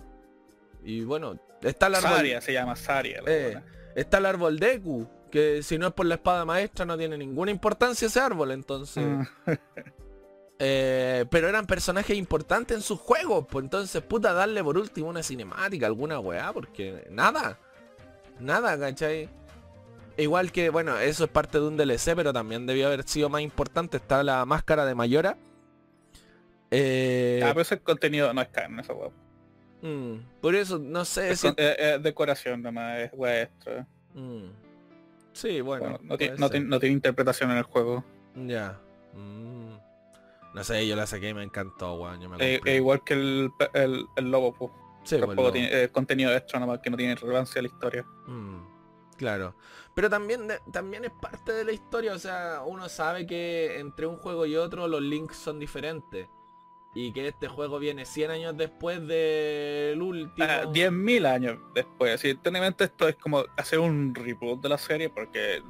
Y 0.84 1.02
bueno, 1.02 1.40
está 1.64 1.88
el 1.88 1.96
árbol. 1.96 2.12
Saria 2.12 2.40
se 2.40 2.54
llama 2.54 2.76
Saria. 2.76 3.20
la 3.24 3.32
Eh, 3.32 3.64
está 3.96 4.20
el 4.20 4.28
árbol 4.28 4.60
Deku. 4.60 5.08
Que 5.32 5.64
si 5.64 5.80
no 5.80 5.88
es 5.88 5.94
por 5.94 6.06
la 6.06 6.16
espada 6.16 6.46
maestra 6.46 6.86
no 6.86 6.96
tiene 7.00 7.18
ninguna 7.18 7.50
importancia 7.50 8.06
ese 8.06 8.20
árbol, 8.20 8.52
entonces. 8.52 9.04
Mm. 9.04 9.24
Eh, 10.62 11.26
pero 11.32 11.48
eran 11.48 11.66
personajes 11.66 12.18
importantes 12.18 12.76
en 12.76 12.84
sus 12.84 13.00
juegos. 13.00 13.46
Pues 13.50 13.64
entonces, 13.64 14.04
puta, 14.04 14.34
darle 14.34 14.62
por 14.62 14.78
último 14.78 15.08
una 15.08 15.24
cinemática, 15.24 15.86
alguna 15.86 16.20
weá, 16.20 16.52
porque 16.52 17.08
nada. 17.10 17.58
Nada, 18.42 18.78
¿cachai? 18.78 19.30
Igual 20.20 20.52
que, 20.52 20.70
bueno, 20.70 20.98
eso 21.00 21.24
es 21.24 21.30
parte 21.30 21.60
de 21.60 21.68
un 21.68 21.78
DLC, 21.78 22.14
pero 22.16 22.34
también 22.34 22.66
debió 22.66 22.88
haber 22.88 23.04
sido 23.08 23.30
más 23.30 23.42
importante. 23.42 23.98
Está 23.98 24.22
la 24.24 24.46
máscara 24.46 24.86
de 24.86 24.94
Mayora. 24.96 25.38
Eh, 26.72 27.42
Ah, 27.44 27.50
pero 27.50 27.62
ese 27.62 27.80
contenido 27.80 28.32
no 28.34 28.42
es 28.42 28.50
canon, 28.50 28.80
esa 28.80 28.94
weá. 28.94 29.10
mm, 29.82 30.42
por 30.42 30.56
eso, 30.56 30.78
no 30.78 31.06
sé 31.06 31.32
Es, 31.32 31.40
si... 31.40 31.48
eh, 31.48 31.54
eh, 31.58 32.00
decoración 32.02 32.62
nomás, 32.62 33.00
es 33.00 33.12
weá 33.14 33.44
extra. 33.44 33.88
Mm. 34.14 34.50
Sí, 35.34 35.62
bueno. 35.62 35.84
Bueno, 35.92 36.00
no, 36.04 36.18
tiene, 36.18 36.36
no, 36.36 36.48
ser. 36.48 36.52
tiene, 36.52 36.66
no 36.68 36.80
tiene 36.80 36.94
interpretación 36.94 37.52
en 37.52 37.58
el 37.58 37.64
juego. 37.64 38.04
Ya. 38.36 38.78
Mm. 39.14 39.78
No 40.54 40.64
sé, 40.64 40.86
yo 40.88 40.96
la 40.96 41.08
saqué 41.08 41.30
y 41.30 41.34
me 41.34 41.44
encantó, 41.44 41.96
weón. 41.96 42.20
Yo 42.22 42.30
me 42.30 42.38
Eh, 42.40 42.76
igual 42.76 43.04
que 43.04 43.14
el, 43.14 43.50
el, 43.74 44.06
el 44.16 44.32
lobo, 44.32 44.54
pues. 44.54 44.72
Sí, 45.04 45.16
pues, 45.16 45.28
Tampoco 45.28 45.52
tiene 45.54 45.88
contenido 45.90 46.36
extra 46.36 46.60
nomás 46.60 46.80
que 46.80 46.90
no 46.90 46.98
tiene 46.98 47.16
relevancia 47.16 47.60
a 47.60 47.62
la 47.64 47.68
historia. 47.70 48.04
Mm, 48.28 48.58
claro. 49.18 49.56
Pero 50.00 50.10
también, 50.10 50.48
también 50.72 51.04
es 51.04 51.12
parte 51.12 51.52
de 51.52 51.66
la 51.66 51.74
historia, 51.74 52.14
o 52.14 52.18
sea, 52.20 52.62
uno 52.66 52.88
sabe 52.88 53.28
que 53.28 53.80
entre 53.80 54.08
un 54.08 54.16
juego 54.16 54.46
y 54.46 54.56
otro 54.56 54.88
los 54.88 55.02
links 55.02 55.36
son 55.36 55.60
diferentes. 55.60 56.30
Y 56.96 57.12
que 57.12 57.28
este 57.28 57.50
juego 57.50 57.80
viene 57.80 58.06
100 58.06 58.32
años 58.32 58.56
después 58.56 59.06
del 59.06 60.02
último. 60.02 60.48
Ah, 60.50 60.64
10.000 60.72 61.26
años 61.26 61.60
después. 61.76 62.18
Sí, 62.22 62.34
técnicamente 62.36 62.86
esto 62.86 63.10
es 63.10 63.18
como 63.18 63.44
hacer 63.58 63.80
un 63.80 64.16
reboot 64.16 64.62
de 64.62 64.70
la 64.70 64.78
serie 64.78 65.10
porque 65.10 65.62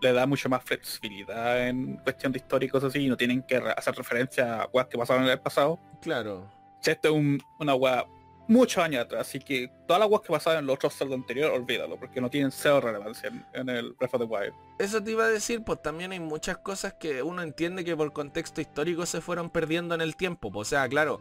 le 0.00 0.12
da 0.14 0.26
mucho 0.26 0.48
más 0.48 0.64
flexibilidad 0.64 1.68
en 1.68 1.94
cuestión 1.98 2.32
de 2.32 2.42
cosas 2.68 2.88
así 2.90 3.04
y 3.04 3.08
no 3.08 3.16
tienen 3.16 3.44
que 3.46 3.54
hacer 3.76 3.94
referencia 3.94 4.62
a 4.62 4.66
weas 4.72 4.88
que 4.88 4.98
pasaron 4.98 5.22
en 5.22 5.30
el 5.30 5.40
pasado. 5.40 5.78
Claro. 6.02 6.50
Sea, 6.82 6.94
esto 6.94 7.10
es 7.10 7.14
un- 7.14 7.40
una 7.60 7.76
wea 7.76 8.04
muchos 8.50 8.82
años 8.82 9.04
atrás, 9.04 9.28
así 9.28 9.38
que 9.38 9.70
todas 9.86 10.00
las 10.00 10.10
weas 10.10 10.22
que 10.22 10.32
pasaron 10.32 10.60
en 10.60 10.66
los 10.66 10.74
otros 10.74 10.94
Zelda 10.94 11.14
anteriores, 11.14 11.56
olvídalo, 11.56 11.96
porque 11.98 12.20
no 12.20 12.28
tienen 12.28 12.50
cero 12.50 12.80
relevancia 12.80 13.28
en, 13.28 13.46
en 13.54 13.68
el 13.68 13.92
Breath 13.92 14.14
of 14.14 14.20
the 14.20 14.26
Wild. 14.26 14.52
Eso 14.78 15.02
te 15.02 15.12
iba 15.12 15.24
a 15.24 15.28
decir, 15.28 15.62
pues 15.62 15.80
también 15.80 16.10
hay 16.10 16.20
muchas 16.20 16.58
cosas 16.58 16.94
que 16.94 17.22
uno 17.22 17.42
entiende 17.42 17.84
que 17.84 17.96
por 17.96 18.12
contexto 18.12 18.60
histórico 18.60 19.06
se 19.06 19.20
fueron 19.20 19.50
perdiendo 19.50 19.94
en 19.94 20.00
el 20.00 20.16
tiempo. 20.16 20.50
pues, 20.50 20.68
o 20.68 20.70
sea, 20.70 20.88
claro, 20.88 21.20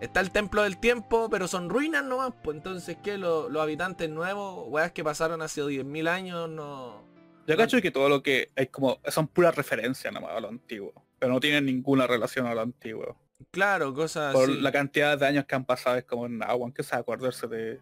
está 0.00 0.20
el 0.20 0.30
templo 0.30 0.62
del 0.62 0.78
tiempo, 0.78 1.30
pero 1.30 1.48
son 1.48 1.70
ruinas 1.70 2.04
nomás. 2.04 2.34
Pues 2.44 2.58
entonces, 2.58 2.98
¿qué? 3.02 3.16
Los, 3.16 3.50
los 3.50 3.62
habitantes 3.62 4.10
nuevos, 4.10 4.66
weas 4.68 4.92
que 4.92 5.02
pasaron 5.02 5.40
hace 5.40 5.62
10.000 5.62 6.08
años, 6.08 6.48
no... 6.50 7.04
Yo 7.46 7.56
cacho 7.56 7.80
que 7.80 7.92
todo 7.92 8.08
lo 8.08 8.22
que 8.22 8.50
hay 8.56 8.66
como 8.66 8.98
son 9.08 9.28
puras 9.28 9.54
referencias 9.54 10.12
nomás 10.12 10.32
a 10.32 10.40
lo 10.40 10.48
antiguo, 10.48 10.92
pero 11.18 11.32
no 11.32 11.40
tienen 11.40 11.64
ninguna 11.64 12.06
relación 12.06 12.46
a 12.46 12.54
lo 12.54 12.60
antiguo. 12.60 13.16
Claro, 13.50 13.92
cosas 13.94 14.32
por 14.34 14.50
así. 14.50 14.60
la 14.60 14.72
cantidad 14.72 15.18
de 15.18 15.26
años 15.26 15.44
que 15.46 15.54
han 15.54 15.64
pasado 15.64 15.96
es 15.96 16.04
como 16.04 16.28
nada, 16.28 16.54
weón, 16.54 16.72
que 16.72 16.82
se 16.82 16.94
acordarse 16.96 17.46
de 17.46 17.80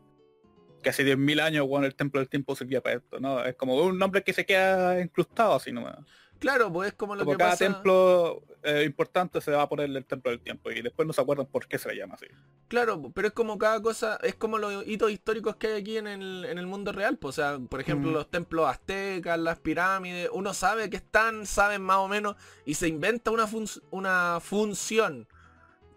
que 0.82 0.90
hace 0.90 1.02
10.000 1.04 1.40
años, 1.40 1.66
weón, 1.68 1.84
el 1.84 1.94
templo 1.94 2.20
del 2.20 2.28
tiempo 2.28 2.54
servía 2.54 2.82
para 2.82 2.96
esto, 2.96 3.18
¿no? 3.18 3.42
Es 3.44 3.54
como 3.56 3.74
un 3.76 3.98
nombre 3.98 4.22
que 4.22 4.32
se 4.32 4.44
queda 4.44 5.00
incrustado 5.00 5.54
así 5.54 5.72
nomás. 5.72 5.96
Claro, 6.40 6.70
pues 6.70 6.88
es 6.88 6.94
como 6.94 7.14
lo 7.14 7.24
Como 7.24 7.32
que 7.32 7.38
cada 7.38 7.52
pasa... 7.52 7.64
templo 7.72 8.42
eh, 8.64 8.82
importante 8.84 9.40
se 9.40 9.52
va 9.52 9.62
a 9.62 9.68
poner 9.68 9.88
el 9.88 10.04
templo 10.04 10.30
del 10.30 10.40
tiempo 10.40 10.70
y 10.70 10.82
después 10.82 11.06
no 11.06 11.12
se 11.14 11.20
acuerdan 11.22 11.46
por 11.46 11.66
qué 11.68 11.78
se 11.78 11.88
le 11.88 11.96
llama 11.96 12.14
así. 12.14 12.26
Claro, 12.68 13.00
pero 13.14 13.28
es 13.28 13.32
como 13.34 13.56
cada 13.56 13.80
cosa, 13.80 14.18
es 14.22 14.34
como 14.34 14.58
los 14.58 14.86
hitos 14.86 15.10
históricos 15.10 15.56
que 15.56 15.68
hay 15.68 15.80
aquí 15.80 15.96
en 15.96 16.06
el, 16.06 16.44
en 16.44 16.58
el 16.58 16.66
mundo 16.66 16.92
real. 16.92 17.16
Pues, 17.16 17.38
o 17.38 17.42
sea, 17.42 17.58
por 17.66 17.80
ejemplo, 17.80 18.10
Mm. 18.10 18.14
los 18.14 18.30
templos 18.30 18.68
aztecas, 18.68 19.38
las 19.38 19.58
pirámides, 19.60 20.28
uno 20.32 20.52
sabe 20.52 20.90
que 20.90 20.96
están, 20.96 21.46
saben 21.46 21.80
más 21.80 21.98
o 21.98 22.08
menos, 22.08 22.36
y 22.66 22.74
se 22.74 22.88
inventa 22.88 23.30
una, 23.30 23.46
fun- 23.46 23.68
una 23.90 24.38
función. 24.42 25.26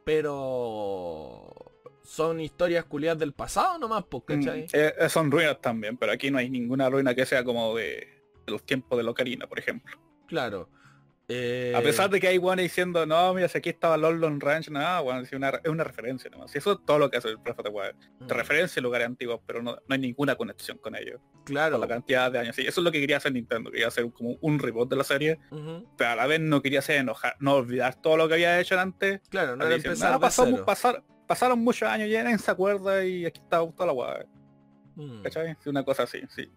Pero 0.08 1.54
son 2.02 2.40
historias 2.40 2.86
culiadas 2.86 3.20
del 3.20 3.34
pasado 3.34 3.78
nomás, 3.78 4.06
pues, 4.10 4.24
¿cachai? 4.26 4.62
Mm, 4.62 4.68
eh, 4.72 4.94
eh, 5.00 5.10
son 5.10 5.30
ruinas 5.30 5.60
también, 5.60 5.98
pero 5.98 6.14
aquí 6.14 6.32
no 6.32 6.38
hay 6.38 6.50
ninguna 6.50 6.90
ruina 6.90 7.14
que 7.14 7.26
sea 7.26 7.44
como 7.44 7.76
de, 7.76 8.08
de 8.46 8.52
los 8.54 8.64
tiempos 8.64 8.98
de 8.98 9.04
Locarina, 9.04 9.48
por 9.48 9.60
ejemplo. 9.60 10.00
Claro. 10.26 10.70
Eh, 11.30 11.74
A 11.76 11.82
pesar 11.82 12.10
de 12.10 12.22
que 12.22 12.28
hay 12.30 12.38
guanes 12.38 12.64
diciendo, 12.64 13.06
no, 13.06 13.34
mira, 13.34 13.50
si 13.50 13.58
aquí 13.58 13.68
estaba 13.70 13.98
London 13.98 14.40
Ranch, 14.40 14.70
nada, 14.70 15.02
bueno, 15.02 15.20
es 15.20 15.32
una, 15.34 15.50
es 15.50 15.70
una 15.70 15.84
referencia 15.84 16.30
nomás. 16.30 16.56
Eso 16.56 16.72
es 16.72 16.78
todo 16.86 17.00
lo 17.00 17.10
que 17.12 17.18
hace 17.18 17.28
el 17.28 17.38
the 17.44 17.70
Wild. 17.70 17.96
mm, 18.20 18.28
Te 18.28 18.34
referencia 18.34 18.80
a 18.80 18.84
lugares 18.84 19.08
antiguos, 19.08 19.42
pero 19.46 19.62
no, 19.62 19.74
no 19.74 19.94
hay 19.94 20.00
ninguna 20.00 20.36
conexión 20.38 20.78
con 20.78 20.96
ellos. 20.96 21.20
Claro. 21.44 21.78
Por 21.80 21.82
la 21.90 21.94
cantidad 21.96 22.32
de 22.32 22.40
años. 22.40 22.56
Sí, 22.56 22.62
eso 22.62 22.80
es 22.80 22.84
lo 22.86 22.92
que 22.94 23.02
quería 23.02 23.18
hacer 23.18 23.34
Nintendo. 23.34 23.70
Quería 23.72 23.88
hacer 23.90 24.10
como 24.14 24.38
un 24.40 24.58
reboot 24.58 24.90
de 24.90 24.96
la 24.96 25.04
serie, 25.04 25.38
pero 25.98 26.12
a 26.12 26.16
la 26.16 26.28
vez 26.28 26.40
no 26.40 26.62
quería 26.62 26.80
hacer 26.80 26.96
enojar, 26.98 27.36
no 27.40 27.56
olvidar 27.56 27.96
todo 28.02 28.16
lo 28.16 28.28
que 28.30 28.36
había 28.36 28.60
hecho 28.62 28.80
antes. 28.80 29.20
Claro, 29.30 29.58
no 29.58 29.66
era 29.66 29.76
diciendo, 29.76 29.96
empezar 29.96 30.12
"Ah, 30.12 30.16
de 30.16 30.20
pasó- 30.22 30.66
pasar- 30.66 31.04
pasaron 31.28 31.60
muchos 31.60 31.90
años, 31.90 32.10
ya 32.10 32.24
nadie 32.24 32.38
se 32.38 32.50
acuerda 32.52 33.04
y 33.04 33.26
aquí 33.26 33.42
está 33.42 33.58
toda 33.70 33.86
la 33.88 33.92
guada. 33.92 34.26
Mm, 34.96 35.24
¿Cachai? 35.24 35.58
Una 35.66 35.84
cosa 35.84 36.04
así, 36.04 36.22
sí. 36.30 36.50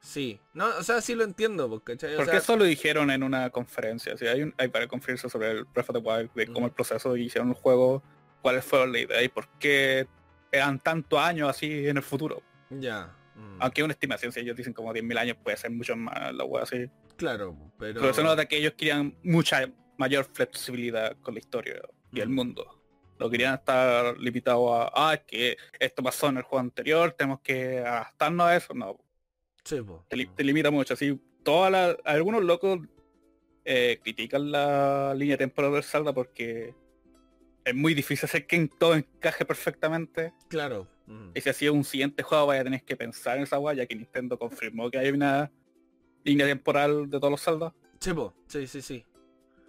Sí. 0.00 0.38
No, 0.54 0.66
o 0.78 0.82
sea, 0.82 1.00
sí 1.00 1.14
lo 1.14 1.24
entiendo, 1.24 1.68
Porque 1.68 1.96
sea, 1.98 2.36
eso 2.36 2.56
lo 2.56 2.64
dijeron 2.64 3.10
en 3.10 3.22
una 3.22 3.50
conferencia. 3.50 4.16
sea, 4.16 4.32
hay, 4.32 4.42
un- 4.42 4.54
hay 4.58 4.68
varias 4.68 4.88
conferencias 4.88 5.32
sobre 5.32 5.50
el 5.50 5.64
Breath 5.64 5.90
of 5.90 5.96
the 5.96 6.02
Wild, 6.08 6.30
de 6.34 6.46
cómo 6.46 6.66
el 6.66 6.72
proceso 6.72 7.16
hicieron 7.16 7.48
el 7.48 7.54
juego, 7.54 8.02
cuáles 8.42 8.64
fueron 8.64 8.92
la 8.92 9.00
idea 9.00 9.22
y 9.22 9.28
por 9.28 9.48
qué 9.58 10.06
eran 10.52 10.78
tantos 10.78 11.18
años 11.18 11.50
así 11.50 11.88
en 11.88 11.96
el 11.96 12.02
futuro. 12.02 12.42
Ya. 12.70 13.12
mm, 13.34 13.56
Aunque 13.60 13.82
una 13.82 13.92
estimación, 13.92 14.30
si 14.32 14.40
ellos 14.40 14.56
dicen 14.56 14.72
como 14.72 14.92
10.000 14.92 15.18
años, 15.18 15.36
puede 15.42 15.56
ser 15.56 15.70
mucho 15.70 15.96
más 15.96 16.32
la 16.32 16.44
wea 16.44 16.62
así. 16.62 16.88
Claro, 17.16 17.56
pero... 17.78 18.00
Pero 18.00 18.14
se 18.14 18.22
nota 18.22 18.46
que 18.46 18.58
ellos 18.58 18.74
querían 18.76 19.16
mucha 19.24 19.68
mayor 19.98 20.24
flexibilidad 20.32 21.16
con 21.22 21.34
la 21.34 21.40
historia 21.40 21.80
y 22.12 22.20
el 22.20 22.28
Mm. 22.28 22.34
mundo. 22.34 22.82
No 23.18 23.30
querían 23.30 23.54
estar 23.54 24.16
limitados 24.18 24.70
a, 24.94 25.10
ah, 25.12 25.16
que 25.16 25.56
esto 25.80 26.02
pasó 26.02 26.28
en 26.28 26.36
el 26.36 26.42
juego 26.42 26.60
anterior, 26.60 27.12
tenemos 27.12 27.40
que 27.40 27.78
adaptarnos 27.80 28.46
a 28.46 28.56
eso. 28.56 28.74
No, 28.74 28.98
Sí, 29.66 29.82
po. 29.82 30.04
te, 30.08 30.16
li- 30.16 30.26
te 30.34 30.42
limita 30.44 30.70
mucho. 30.70 30.94
Así, 30.94 31.20
todas 31.42 31.70
las- 31.70 31.96
algunos 32.04 32.42
locos 32.42 32.78
eh, 33.64 33.98
critican 34.02 34.50
la 34.52 35.12
línea 35.14 35.36
temporal 35.36 35.72
del 35.72 35.82
Zelda 35.82 36.12
porque 36.14 36.72
es 37.64 37.74
muy 37.74 37.94
difícil 37.94 38.24
hacer 38.26 38.46
que 38.46 38.54
en 38.56 38.68
todo 38.68 38.94
encaje 38.94 39.44
perfectamente. 39.44 40.32
Claro. 40.48 40.86
mm. 41.06 41.30
Y 41.34 41.40
si 41.40 41.48
así 41.50 41.64
es 41.66 41.72
un 41.72 41.82
siguiente 41.84 42.22
juego 42.22 42.46
vaya 42.46 42.60
a 42.60 42.64
tener 42.64 42.82
que 42.84 42.96
pensar 42.96 43.36
en 43.38 43.42
esa 43.42 43.56
guay, 43.56 43.76
ya 43.78 43.86
que 43.86 43.96
Nintendo 43.96 44.38
confirmó 44.38 44.88
que 44.90 44.98
hay 44.98 45.10
una 45.10 45.50
línea 46.24 46.46
temporal 46.46 47.10
de 47.10 47.18
todos 47.18 47.30
los 47.32 47.42
Zelda. 47.42 47.74
Sí, 48.00 48.12
po. 48.12 48.34
sí, 48.46 48.66
sí, 48.68 48.80
sí. 48.82 49.04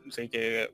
Así 0.08 0.30
que 0.30 0.72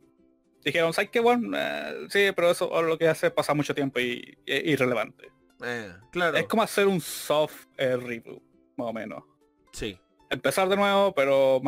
dijeron, 0.66 0.92
¿sabes 0.94 1.10
qué 1.12 1.20
bueno? 1.22 1.58
Eh, 1.58 2.08
sí, 2.10 2.20
pero 2.36 2.52
eso 2.52 2.82
lo 2.82 2.98
que 2.98 3.08
hace 3.08 3.28
es 3.28 3.34
pasar 3.34 3.56
mucho 3.56 3.74
tiempo 3.74 4.00
y 4.02 4.38
y 4.46 4.52
es 4.52 4.66
irrelevante. 4.66 5.32
Eh, 5.64 5.94
claro. 6.12 6.38
Es 6.38 6.46
como 6.48 6.62
hacer 6.62 6.88
un 6.88 7.00
soft 7.00 7.68
eh, 7.78 7.96
reboot, 7.96 8.42
más 8.78 8.88
o 8.88 8.94
menos. 8.94 9.24
Sí. 9.72 9.98
Empezar 10.30 10.70
de 10.70 10.76
nuevo, 10.76 11.14
pero 11.14 11.62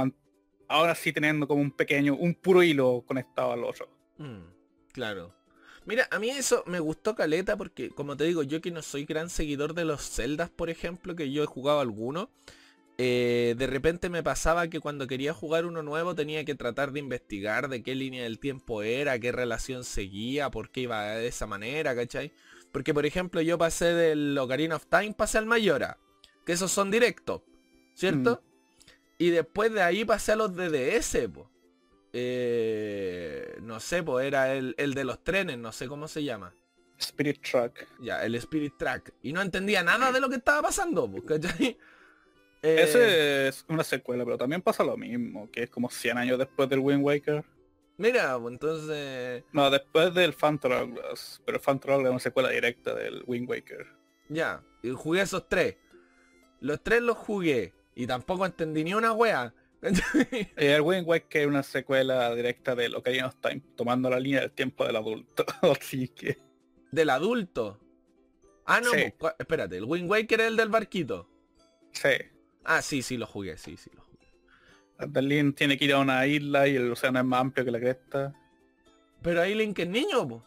ahora 0.68 0.96
sí 0.96 1.12
teniendo 1.12 1.48
como 1.48 1.62
un 1.62 1.72
pequeño, 1.72 2.15
un 2.15 2.34
puro 2.34 2.63
hilo 2.63 3.04
conectado 3.06 3.52
al 3.52 3.63
otro. 3.63 3.89
Mm, 4.18 4.41
claro. 4.91 5.34
Mira, 5.86 6.08
a 6.10 6.18
mí 6.18 6.30
eso 6.30 6.63
me 6.65 6.80
gustó 6.80 7.13
caleta 7.13 7.58
porque, 7.58 7.91
como 7.91 8.18
te 8.18 8.24
digo, 8.24 8.41
yo 8.41 8.60
que 8.60 8.72
no 8.72 8.82
soy 8.82 9.06
gran 9.06 9.30
seguidor 9.30 9.76
de 9.76 9.86
los 9.86 10.02
Zeldas, 10.10 10.50
por 10.50 10.72
ejemplo, 10.72 11.15
que 11.15 11.32
yo 11.32 11.44
he 11.44 11.48
jugado 11.48 11.80
alguno, 11.80 12.32
eh, 12.98 13.54
de 13.58 13.68
repente 13.68 14.10
me 14.10 14.24
pasaba 14.24 14.68
que 14.68 14.80
cuando 14.80 15.06
quería 15.06 15.34
jugar 15.34 15.65
uno 15.65 15.84
nuevo 15.84 16.15
tenía 16.15 16.44
que 16.46 16.56
tratar 16.56 16.91
de 16.91 17.02
investigar 17.02 17.68
de 17.68 17.84
qué 17.84 17.94
línea 17.94 18.24
del 18.24 18.39
tiempo 18.39 18.82
era, 18.82 19.20
qué 19.20 19.32
relación 19.32 19.84
seguía, 19.84 20.50
por 20.50 20.72
qué 20.72 20.82
iba 20.82 21.04
de 21.04 21.28
esa 21.28 21.46
manera, 21.46 21.94
¿cachai? 21.94 22.32
Porque, 22.72 22.94
por 22.94 23.06
ejemplo, 23.06 23.41
yo 23.41 23.58
pasé 23.58 23.94
del 23.94 24.36
Ocarina 24.38 24.78
of 24.78 24.88
Time, 24.88 25.13
pasé 25.13 25.38
al 25.38 25.46
Mayora, 25.46 26.00
que 26.45 26.53
esos 26.53 26.71
son 26.71 26.91
directos, 26.91 27.41
¿cierto? 27.93 28.41
Y 29.17 29.29
después 29.29 29.73
de 29.73 29.81
ahí 29.81 30.05
pasé 30.05 30.34
a 30.34 30.36
los 30.36 30.55
de 30.55 30.69
DS, 30.69 31.27
po. 31.34 31.49
Eh, 32.13 33.58
no 33.62 33.79
sé, 33.79 34.03
pues 34.03 34.25
era 34.25 34.53
el, 34.53 34.75
el 34.77 34.93
de 34.93 35.03
los 35.03 35.23
trenes, 35.23 35.58
no 35.58 35.71
sé 35.71 35.88
cómo 35.88 36.08
se 36.08 36.23
llama. 36.23 36.53
Spirit 36.97 37.41
Track. 37.41 37.88
Ya, 37.99 38.23
el 38.23 38.36
Spirit 38.36 38.77
Track. 38.77 39.13
Y 39.21 39.34
no 39.34 39.41
entendía 39.41 39.84
nada 39.84 40.12
de 40.12 40.21
lo 40.21 40.29
que 40.29 40.36
estaba 40.38 40.62
pasando, 40.62 41.10
pues, 41.10 41.23
¿cachai? 41.23 41.77
Eh, 42.62 42.81
Ese 42.81 43.47
es 43.49 43.63
una 43.67 43.84
secuela, 43.84 44.25
pero 44.25 44.39
también 44.39 44.60
pasa 44.60 44.84
lo 44.84 44.97
mismo, 44.97 45.51
que 45.51 45.63
es 45.63 45.69
como 45.69 45.88
100 45.88 46.17
años 46.17 46.39
después 46.39 46.67
del 46.67 46.79
Wind 46.79 47.03
Waker. 47.03 47.45
Mira, 47.97 48.39
pues 48.39 48.53
entonces... 48.53 49.43
No, 49.51 49.69
después 49.69 50.12
del 50.15 50.34
Phantom 50.34 50.71
Hourglass, 50.71 51.43
pero 51.45 51.60
Phantom 51.62 51.91
Hourglass 51.91 52.08
es 52.08 52.12
una 52.12 52.19
secuela 52.19 52.49
directa 52.49 52.95
del 52.95 53.23
Wind 53.27 53.47
Waker. 53.47 53.86
Ya, 54.29 54.63
y 54.81 54.89
jugué 54.89 55.21
esos 55.21 55.47
tres. 55.47 55.75
Los 56.65 56.82
tres 56.82 57.01
los 57.01 57.15
jugué. 57.17 57.73
Y 57.93 58.08
tampoco 58.08 58.45
entendí 58.45 58.84
ni 58.84 58.93
una 58.93 59.13
wea. 59.13 59.54
Eh, 60.58 60.73
el 60.75 60.82
Wind 60.82 61.08
Waker 61.08 61.41
es 61.43 61.47
una 61.47 61.62
secuela 61.62 62.34
directa 62.34 62.73
del 62.73 62.95
Ocarina 62.95 63.28
of 63.28 63.36
Time, 63.39 63.62
tomando 63.75 64.10
la 64.10 64.19
línea 64.19 64.41
del 64.41 64.51
tiempo 64.51 64.84
del 64.84 64.95
adulto. 64.95 65.45
Así 65.62 66.08
que... 66.08 66.39
Del 66.91 67.12
adulto. 67.12 67.80
Ah, 68.65 68.82
no, 68.82 68.89
Sí. 68.89 69.13
pues, 69.15 69.34
espérate, 69.38 69.78
el 69.78 69.84
Wind 69.84 70.10
Waker 70.10 70.41
es 70.41 70.47
el 70.47 70.56
del 70.58 70.69
barquito. 70.69 71.30
Sí. 71.91 72.10
Ah, 72.63 72.82
sí, 72.82 73.04
sí, 73.04 73.15
lo 73.15 73.28
jugué, 73.28 73.58
sí, 73.58 73.78
sí, 73.78 73.91
lo 73.93 74.01
jugué. 74.01 74.28
Berlín 75.08 75.54
tiene 75.54 75.78
que 75.78 75.86
ir 75.86 75.93
a 75.93 75.99
una 75.99 76.25
isla 76.25 76.67
y 76.67 76.75
el 76.78 76.91
océano 76.91 77.19
es 77.19 77.25
más 77.25 77.41
amplio 77.41 77.63
que 77.63 77.71
la 77.71 77.80
cresta. 77.80 78.34
Pero 79.21 79.41
ahí 79.41 79.54
Link 79.54 79.78
es 79.78 79.88
niño, 79.88 80.28
po. 80.28 80.43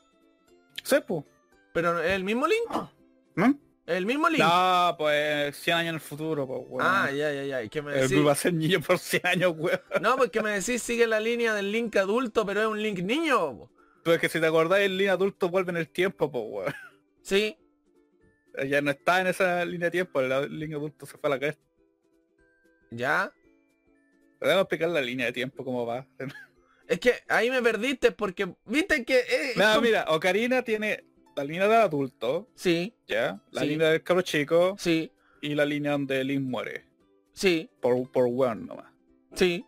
Sí, 0.82 0.96
pues. 1.06 1.24
Pero 1.72 2.02
es 2.02 2.10
el 2.10 2.24
mismo 2.24 2.46
Link. 2.48 2.88
¿No? 3.36 3.56
El 3.88 4.04
mismo 4.06 4.28
Link. 4.28 4.40
No, 4.42 4.94
pues 4.98 5.56
100 5.56 5.76
años 5.78 5.88
en 5.88 5.94
el 5.94 6.00
futuro, 6.00 6.46
pues, 6.46 6.60
weón. 6.68 6.86
Ah, 6.86 7.10
ya, 7.10 7.32
ya, 7.32 7.42
ya. 7.44 7.62
¿Y 7.62 7.68
qué 7.70 7.80
me 7.80 7.92
El 7.94 8.00
decís? 8.02 8.10
Blue 8.16 8.26
va 8.26 8.32
a 8.32 8.36
ser 8.36 8.52
niño 8.52 8.80
por 8.82 8.98
100 8.98 9.26
años, 9.26 9.54
weón. 9.56 9.80
No, 10.02 10.16
porque 10.16 10.42
me 10.42 10.50
decís 10.50 10.82
sigue 10.82 11.06
la 11.06 11.18
línea 11.20 11.54
del 11.54 11.72
Link 11.72 11.96
adulto, 11.96 12.44
pero 12.44 12.60
es 12.60 12.66
un 12.68 12.82
Link 12.82 12.98
niño. 13.00 13.38
po. 13.56 13.70
Pero 14.04 14.14
es 14.16 14.20
que 14.20 14.28
si 14.28 14.40
te 14.40 14.46
acordás, 14.46 14.80
el 14.80 14.96
línea 14.96 15.14
adulto 15.14 15.48
vuelve 15.48 15.70
en 15.70 15.78
el 15.78 15.88
tiempo, 15.88 16.30
pues, 16.30 16.44
weón. 16.46 16.74
Sí, 17.22 17.56
Ya 18.66 18.80
no 18.82 18.90
está 18.90 19.20
en 19.22 19.26
esa 19.28 19.64
línea 19.64 19.86
de 19.86 19.90
tiempo, 19.92 20.20
la 20.22 20.42
línea 20.42 20.76
adulto 20.76 21.06
se 21.06 21.16
fue 21.18 21.28
a 21.28 21.30
la 21.30 21.38
cresta. 21.38 21.62
ya. 22.90 23.32
Podemos 24.38 24.62
explicar 24.62 24.88
la 24.90 25.00
línea 25.00 25.26
de 25.26 25.32
tiempo 25.32 25.64
cómo 25.64 25.84
va. 25.84 26.06
Es 26.86 27.00
que 27.00 27.14
ahí 27.28 27.50
me 27.50 27.60
perdiste 27.60 28.12
porque 28.12 28.54
viste 28.66 29.04
que... 29.04 29.18
eh, 29.18 29.54
com- 29.56 29.82
mira, 29.82 30.04
Ocarina 30.08 30.62
tiene 30.62 31.04
la 31.38 31.44
línea 31.44 31.68
del 31.68 31.80
adulto, 31.80 32.48
Sí, 32.56 32.92
ya, 33.06 33.40
la 33.52 33.60
Sí. 33.62 33.68
línea 33.68 33.90
del 33.90 34.02
cabro 34.02 34.22
chico 34.22 34.74
sí, 34.76 35.12
y 35.40 35.54
la 35.54 35.64
línea 35.64 35.92
donde 35.92 36.24
Link 36.24 36.42
muere. 36.42 36.84
sí, 37.32 37.70
Por, 37.80 38.10
por 38.10 38.26
weón 38.26 38.66
nomás. 38.66 38.92
sí. 39.34 39.64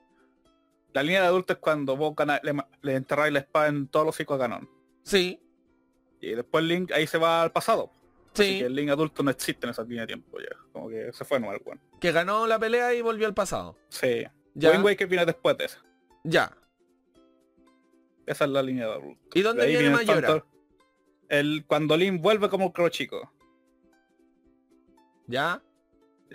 La 0.92 1.04
línea 1.04 1.20
de 1.20 1.28
adulto 1.28 1.52
es 1.52 1.60
cuando 1.60 1.96
vos 1.96 2.14
le, 2.42 2.52
le 2.82 2.94
enterráis 2.96 3.32
la 3.32 3.38
espada 3.38 3.68
en 3.68 3.86
todos 3.86 4.04
los 4.06 4.18
hijos 4.18 4.36
de 4.36 4.42
Ganon. 4.42 4.68
Sí, 5.04 5.40
Y 6.20 6.34
después 6.34 6.64
Link 6.64 6.90
ahí 6.92 7.06
se 7.06 7.16
va 7.16 7.42
al 7.42 7.52
pasado. 7.52 7.92
Así 8.34 8.42
sí. 8.44 8.58
que 8.58 8.66
el 8.66 8.74
Link 8.74 8.90
adulto 8.90 9.22
no 9.22 9.30
existe 9.30 9.66
en 9.66 9.70
esa 9.70 9.82
línea 9.84 10.00
de 10.02 10.06
tiempo 10.08 10.38
ya. 10.40 10.54
Como 10.72 10.88
que 10.88 11.12
se 11.12 11.24
fue 11.24 11.38
nomás 11.40 11.58
weón. 11.64 11.80
Que 12.00 12.10
ganó 12.12 12.46
la 12.48 12.58
pelea 12.58 12.92
y 12.92 13.00
volvió 13.02 13.26
al 13.28 13.34
pasado. 13.34 13.76
Sí. 13.88 14.24
Ya. 14.54 14.72
Wind 14.72 14.84
Waker 14.84 15.06
viene 15.06 15.24
después 15.24 15.56
de 15.56 15.64
esa. 15.66 15.78
Ya. 16.24 16.52
Esa 18.26 18.44
es 18.44 18.50
la 18.50 18.62
línea 18.62 18.86
de 18.86 18.92
adulto. 18.92 19.38
¿Y 19.38 19.42
dónde 19.42 19.66
viene 19.66 19.90
Mayora? 19.90 20.28
factor- 20.28 20.46
El, 21.30 21.64
cuando 21.66 21.96
Link 21.96 22.20
vuelve 22.20 22.48
como 22.50 22.66
un 22.66 22.72
cabro 22.72 22.90
chico. 22.90 23.32
¿Ya? 25.26 25.62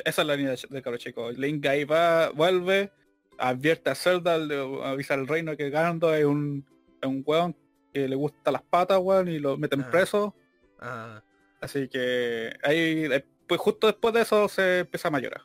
Esa 0.03 0.21
es 0.21 0.27
la 0.27 0.35
línea 0.35 0.51
de, 0.55 0.59
de 0.69 0.81
cabro 0.81 0.97
chico. 0.97 1.31
Link 1.31 1.65
ahí 1.67 1.83
va, 1.83 2.29
vuelve, 2.31 2.91
advierte 3.37 3.89
a 3.89 3.95
Zelda, 3.95 4.37
le 4.37 4.57
avisa 4.83 5.13
al 5.13 5.27
reino 5.27 5.55
que 5.55 5.69
Ganondorf 5.69 6.15
es 6.17 6.25
un, 6.25 6.65
es 7.01 7.07
un 7.07 7.23
weón 7.25 7.55
que 7.93 8.07
le 8.07 8.15
gusta 8.15 8.51
las 8.51 8.61
patas, 8.63 8.99
weón, 9.01 9.27
y 9.29 9.39
lo 9.39 9.57
meten 9.57 9.81
Ah. 9.81 9.91
preso. 9.91 10.35
Ah, 10.79 11.21
Así 11.61 11.87
que 11.87 12.53
ahí, 12.63 13.05
eh, 13.11 13.25
pues 13.47 13.59
justo 13.61 13.87
después 13.87 14.13
de 14.13 14.21
eso 14.21 14.47
se 14.49 14.79
empieza 14.79 15.07
a 15.07 15.11
mayorar. 15.11 15.41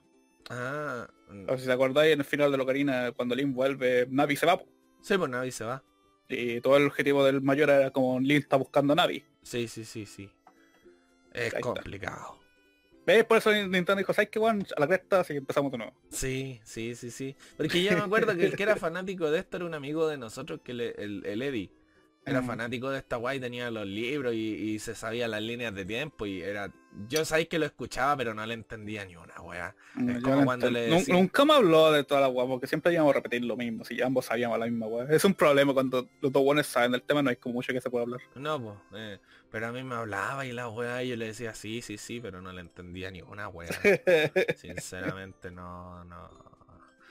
ah. 0.50 1.06
O 1.46 1.56
si 1.56 1.64
te 1.66 1.70
acordáis, 1.72 2.12
en 2.12 2.18
el 2.18 2.24
final 2.24 2.50
de 2.50 2.56
la 2.56 2.64
Ocarina, 2.64 3.12
cuando 3.12 3.36
Link 3.36 3.54
vuelve, 3.54 4.04
Navi 4.10 4.34
se 4.34 4.46
va. 4.46 4.58
po. 4.58 4.66
Sí, 5.00 5.16
pues 5.16 5.30
Navi 5.30 5.52
se 5.52 5.62
va. 5.64 5.80
Y 6.30 6.60
todo 6.60 6.76
el 6.76 6.86
objetivo 6.86 7.24
del 7.24 7.40
mayor 7.42 7.70
era 7.70 7.90
como 7.90 8.20
Link 8.20 8.42
está 8.44 8.56
buscando 8.56 8.92
a 8.92 8.96
Navi. 8.96 9.24
Sí, 9.42 9.66
sí, 9.68 9.84
sí, 9.84 10.06
sí. 10.06 10.30
Es 11.32 11.52
Ahí 11.54 11.60
está. 11.60 11.62
complicado. 11.62 12.38
¿Ves? 13.06 13.24
Por 13.24 13.38
eso 13.38 13.50
Nintendo 13.52 13.96
dijo, 13.96 14.12
¿sabes 14.12 14.30
qué, 14.30 14.38
weón? 14.38 14.64
A 14.76 14.80
la 14.80 14.86
cresta, 14.86 15.20
así 15.20 15.32
que 15.32 15.38
empezamos 15.38 15.72
de 15.72 15.78
nuevo. 15.78 15.92
Sí, 16.10 16.60
sí, 16.64 16.94
sí, 16.94 17.10
sí. 17.10 17.34
Porque 17.56 17.82
yo 17.82 17.92
me 17.92 18.00
acuerdo 18.02 18.36
que 18.36 18.44
el 18.46 18.56
que 18.56 18.62
era 18.62 18.76
fanático 18.76 19.30
de 19.30 19.38
esto 19.40 19.56
era 19.56 19.66
un 19.66 19.74
amigo 19.74 20.06
de 20.06 20.18
nosotros, 20.18 20.60
que 20.62 20.74
le- 20.74 20.90
el, 21.02 21.24
el 21.26 21.42
Eddie. 21.42 21.70
Era 22.26 22.42
Mm. 22.42 22.46
fanático 22.46 22.90
de 22.90 22.98
esta 22.98 23.16
guay, 23.16 23.40
tenía 23.40 23.70
los 23.70 23.86
libros 23.86 24.34
y, 24.34 24.38
y 24.54 24.78
se 24.78 24.94
sabía 24.94 25.26
las 25.26 25.40
líneas 25.40 25.74
de 25.74 25.84
tiempo 25.86 26.26
y 26.26 26.42
era... 26.42 26.70
Yo 27.08 27.24
sabéis 27.24 27.48
que 27.48 27.58
lo 27.58 27.64
escuchaba, 27.64 28.14
pero 28.16 28.34
no 28.34 28.44
le 28.44 28.52
entendía 28.54 29.04
ni 29.06 29.16
una, 29.16 29.40
weá. 29.40 29.74
Es 29.96 30.22
como 30.22 30.36
no 30.36 30.44
cuando 30.44 30.70
le 30.70 30.82
decía- 30.90 31.14
Nunca 31.14 31.44
me 31.46 31.54
habló 31.54 31.90
de 31.92 32.04
toda 32.04 32.20
la 32.20 32.28
weá, 32.28 32.46
porque 32.46 32.66
siempre 32.66 32.92
íbamos 32.92 33.12
a 33.12 33.14
repetir 33.14 33.42
lo 33.44 33.56
mismo, 33.56 33.84
si 33.84 34.02
ambos 34.02 34.26
sabíamos 34.26 34.58
la 34.58 34.66
misma 34.66 34.86
weá. 34.86 35.06
Es 35.08 35.24
un 35.24 35.32
problema 35.34 35.72
cuando 35.72 36.08
los 36.20 36.30
dos 36.30 36.42
buenos 36.42 36.66
saben 36.66 36.92
del 36.92 37.02
tema, 37.02 37.22
no 37.22 37.30
hay 37.30 37.36
como 37.36 37.54
mucho 37.54 37.72
que 37.72 37.80
se 37.80 37.88
pueda 37.88 38.02
hablar. 38.04 38.20
No, 38.34 38.60
pues, 38.60 38.76
eh, 39.00 39.18
pero 39.50 39.68
a 39.68 39.72
mí 39.72 39.82
me 39.82 39.94
hablaba 39.94 40.44
y 40.44 40.52
la 40.52 40.68
weá, 40.68 41.02
y 41.02 41.08
yo 41.08 41.16
le 41.16 41.26
decía 41.28 41.54
sí, 41.54 41.80
sí, 41.80 41.96
sí, 41.96 42.20
pero 42.20 42.42
no 42.42 42.52
le 42.52 42.60
entendía 42.60 43.10
ni 43.10 43.22
una 43.22 43.48
weá. 43.48 43.70
Sinceramente, 44.56 45.50
no, 45.50 46.04
no. 46.04 46.30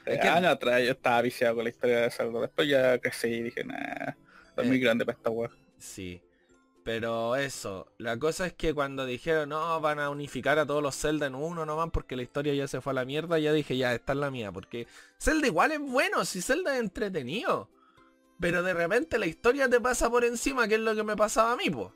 Es 0.06 0.20
que- 0.20 0.28
Años 0.28 0.52
atrás 0.52 0.82
yo 0.84 0.92
estaba 0.92 1.22
viciado 1.22 1.56
con 1.56 1.64
la 1.64 1.70
historia 1.70 2.02
de 2.02 2.12
Zelda. 2.12 2.42
Después 2.42 2.68
ya 2.68 2.98
crecí 3.00 3.28
y 3.28 3.44
dije, 3.44 3.64
nah, 3.64 4.14
muy 4.68 4.78
Eh. 4.78 4.80
grande 4.80 5.06
para 5.06 5.18
esta 5.18 5.30
weá. 5.30 5.50
Sí. 5.78 6.22
Pero 6.84 7.36
eso, 7.36 7.92
la 7.98 8.18
cosa 8.18 8.48
es 8.48 8.54
que 8.54 8.74
cuando 8.74 9.06
dijeron, 9.06 9.50
no, 9.50 9.80
van 9.82 10.00
a 10.00 10.10
unificar 10.10 10.58
a 10.58 10.66
todos 10.66 10.82
los 10.82 10.96
Zelda 10.96 11.28
en 11.28 11.36
uno 11.36 11.66
nomás 11.66 11.90
porque 11.92 12.16
la 12.16 12.24
historia 12.24 12.54
ya 12.54 12.68
se 12.68 12.82
fue 12.82 12.92
a 12.92 12.94
la 12.96 13.06
mierda, 13.06 13.38
ya 13.38 13.54
dije, 13.54 13.78
ya, 13.78 13.94
esta 13.94 14.14
es 14.14 14.20
la 14.20 14.32
mía, 14.32 14.52
porque 14.52 14.88
Zelda 15.20 15.46
igual 15.48 15.72
es 15.74 15.80
bueno, 15.80 16.26
si 16.26 16.42
Zelda 16.42 16.74
es 16.76 16.80
entretenido. 16.80 17.70
Pero 18.40 18.64
de 18.64 18.74
repente 18.74 19.20
la 19.20 19.28
historia 19.28 19.70
te 19.70 19.80
pasa 19.82 20.10
por 20.10 20.24
encima, 20.24 20.68
que 20.68 20.76
es 20.76 20.82
lo 20.82 20.96
que 20.96 21.04
me 21.04 21.16
pasaba 21.16 21.52
a 21.52 21.58
mí, 21.58 21.70
po. 21.70 21.94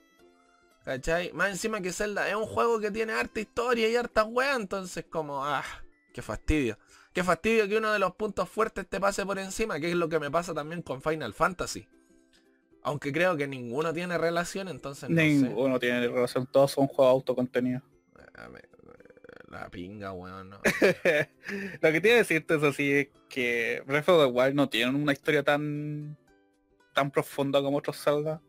¿Cachai? 0.83 1.31
Más 1.31 1.49
encima 1.49 1.79
que 1.79 1.93
Zelda 1.93 2.27
es 2.27 2.35
un 2.35 2.45
juego 2.45 2.79
que 2.79 2.91
tiene 2.91 3.13
harta 3.13 3.39
historia 3.39 3.87
y 3.89 3.95
harta 3.95 4.25
weá, 4.25 4.55
entonces 4.55 5.05
como, 5.09 5.45
ah, 5.45 5.63
qué 6.13 6.21
fastidio. 6.21 6.77
Qué 7.13 7.23
fastidio 7.23 7.67
que 7.69 7.77
uno 7.77 7.91
de 7.93 7.99
los 7.99 8.15
puntos 8.15 8.49
fuertes 8.49 8.85
te 8.87 8.99
pase 8.99 9.25
por 9.25 9.39
encima, 9.39 9.79
que 9.79 9.89
es 9.89 9.95
lo 9.95 10.09
que 10.09 10.19
me 10.19 10.29
pasa 10.29 10.53
también 10.53 10.81
con 10.81 11.01
Final 11.01 11.33
Fantasy. 11.33 11.87
Aunque 12.83 13.11
creo 13.13 13.37
que 13.37 13.47
ninguno 13.47 13.93
tiene 13.93 14.17
relación, 14.17 14.67
entonces 14.67 15.09
no 15.09 15.15
sé. 15.15 15.23
Ninguno 15.27 15.79
tiene 15.79 16.07
relación, 16.07 16.47
todos 16.51 16.71
son 16.71 16.87
juegos 16.87 17.13
autocontenidos. 17.13 17.83
A 18.35 18.47
ver, 18.49 18.67
La 19.47 19.69
pinga, 19.69 20.11
weón. 20.11 20.49
no. 20.49 20.57
Lo 21.81 21.91
que 21.91 22.01
tiene 22.01 22.01
que 22.01 22.15
decirte 22.17 22.55
eso 22.55 22.73
sí 22.73 22.91
es 22.91 23.07
que 23.29 23.83
Breath 23.85 24.09
of 24.09 24.19
the 24.25 24.31
Wild 24.31 24.55
no 24.55 24.67
tiene 24.69 24.95
una 24.95 25.13
historia 25.13 25.43
tan 25.43 26.17
tan 26.93 27.09
profunda 27.09 27.61
como 27.61 27.77
otros 27.77 27.97
Zelda. 28.03 28.41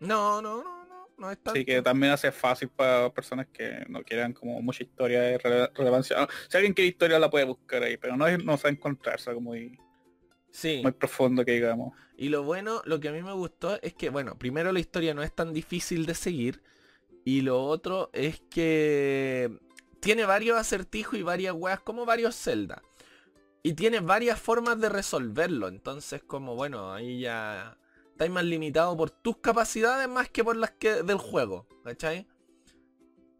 No, 0.00 0.40
no, 0.40 0.62
no, 0.62 0.84
no, 0.86 1.08
no 1.18 1.30
es 1.30 1.36
tanto. 1.38 1.50
Así 1.52 1.64
que 1.64 1.82
también 1.82 2.12
hace 2.12 2.32
fácil 2.32 2.68
para 2.68 3.12
personas 3.12 3.46
que 3.52 3.84
no 3.88 4.02
quieran 4.02 4.32
como 4.32 4.60
mucha 4.62 4.82
historia 4.82 5.20
de 5.22 5.38
rele- 5.38 5.70
relevancia. 5.74 6.16
Ah, 6.22 6.28
Si 6.48 6.56
alguien 6.56 6.72
quiere 6.72 6.88
historia 6.88 7.18
la 7.18 7.28
puede 7.30 7.44
buscar 7.44 7.82
ahí, 7.82 7.96
pero 7.96 8.16
no, 8.16 8.26
es, 8.26 8.42
no 8.44 8.56
se 8.56 8.68
encontrarse 8.68 9.32
como 9.34 9.50
muy, 9.50 9.78
Sí. 10.52 10.80
muy 10.82 10.92
profundo 10.92 11.44
que 11.44 11.52
digamos. 11.52 11.94
Y 12.16 12.28
lo 12.28 12.44
bueno, 12.44 12.82
lo 12.84 13.00
que 13.00 13.08
a 13.08 13.12
mí 13.12 13.22
me 13.22 13.32
gustó 13.32 13.80
es 13.82 13.94
que, 13.94 14.10
bueno, 14.10 14.38
primero 14.38 14.70
la 14.70 14.78
historia 14.78 15.14
no 15.14 15.22
es 15.22 15.32
tan 15.34 15.52
difícil 15.52 16.06
de 16.06 16.14
seguir. 16.14 16.62
Y 17.24 17.40
lo 17.40 17.64
otro 17.64 18.10
es 18.12 18.40
que 18.50 19.58
tiene 20.00 20.24
varios 20.24 20.58
acertijos 20.58 21.18
y 21.18 21.22
varias 21.22 21.54
weas, 21.54 21.80
como 21.80 22.04
varios 22.04 22.36
Zelda. 22.36 22.82
Y 23.62 23.74
tiene 23.74 24.00
varias 24.00 24.38
formas 24.40 24.78
de 24.80 24.88
resolverlo. 24.88 25.68
Entonces, 25.68 26.22
como 26.22 26.54
bueno, 26.54 26.92
ahí 26.92 27.20
ya 27.20 27.78
estáis 28.10 28.30
más 28.30 28.44
limitado 28.44 28.96
por 28.96 29.10
tus 29.10 29.38
capacidades 29.38 30.08
más 30.08 30.28
que 30.28 30.44
por 30.44 30.56
las 30.56 30.72
que 30.72 31.02
del 31.02 31.18
juego. 31.18 31.66
¿Cachai? 31.82 32.26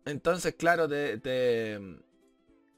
Entonces, 0.04 0.54
claro, 0.54 0.88
te, 0.88 1.18
te, 1.18 1.78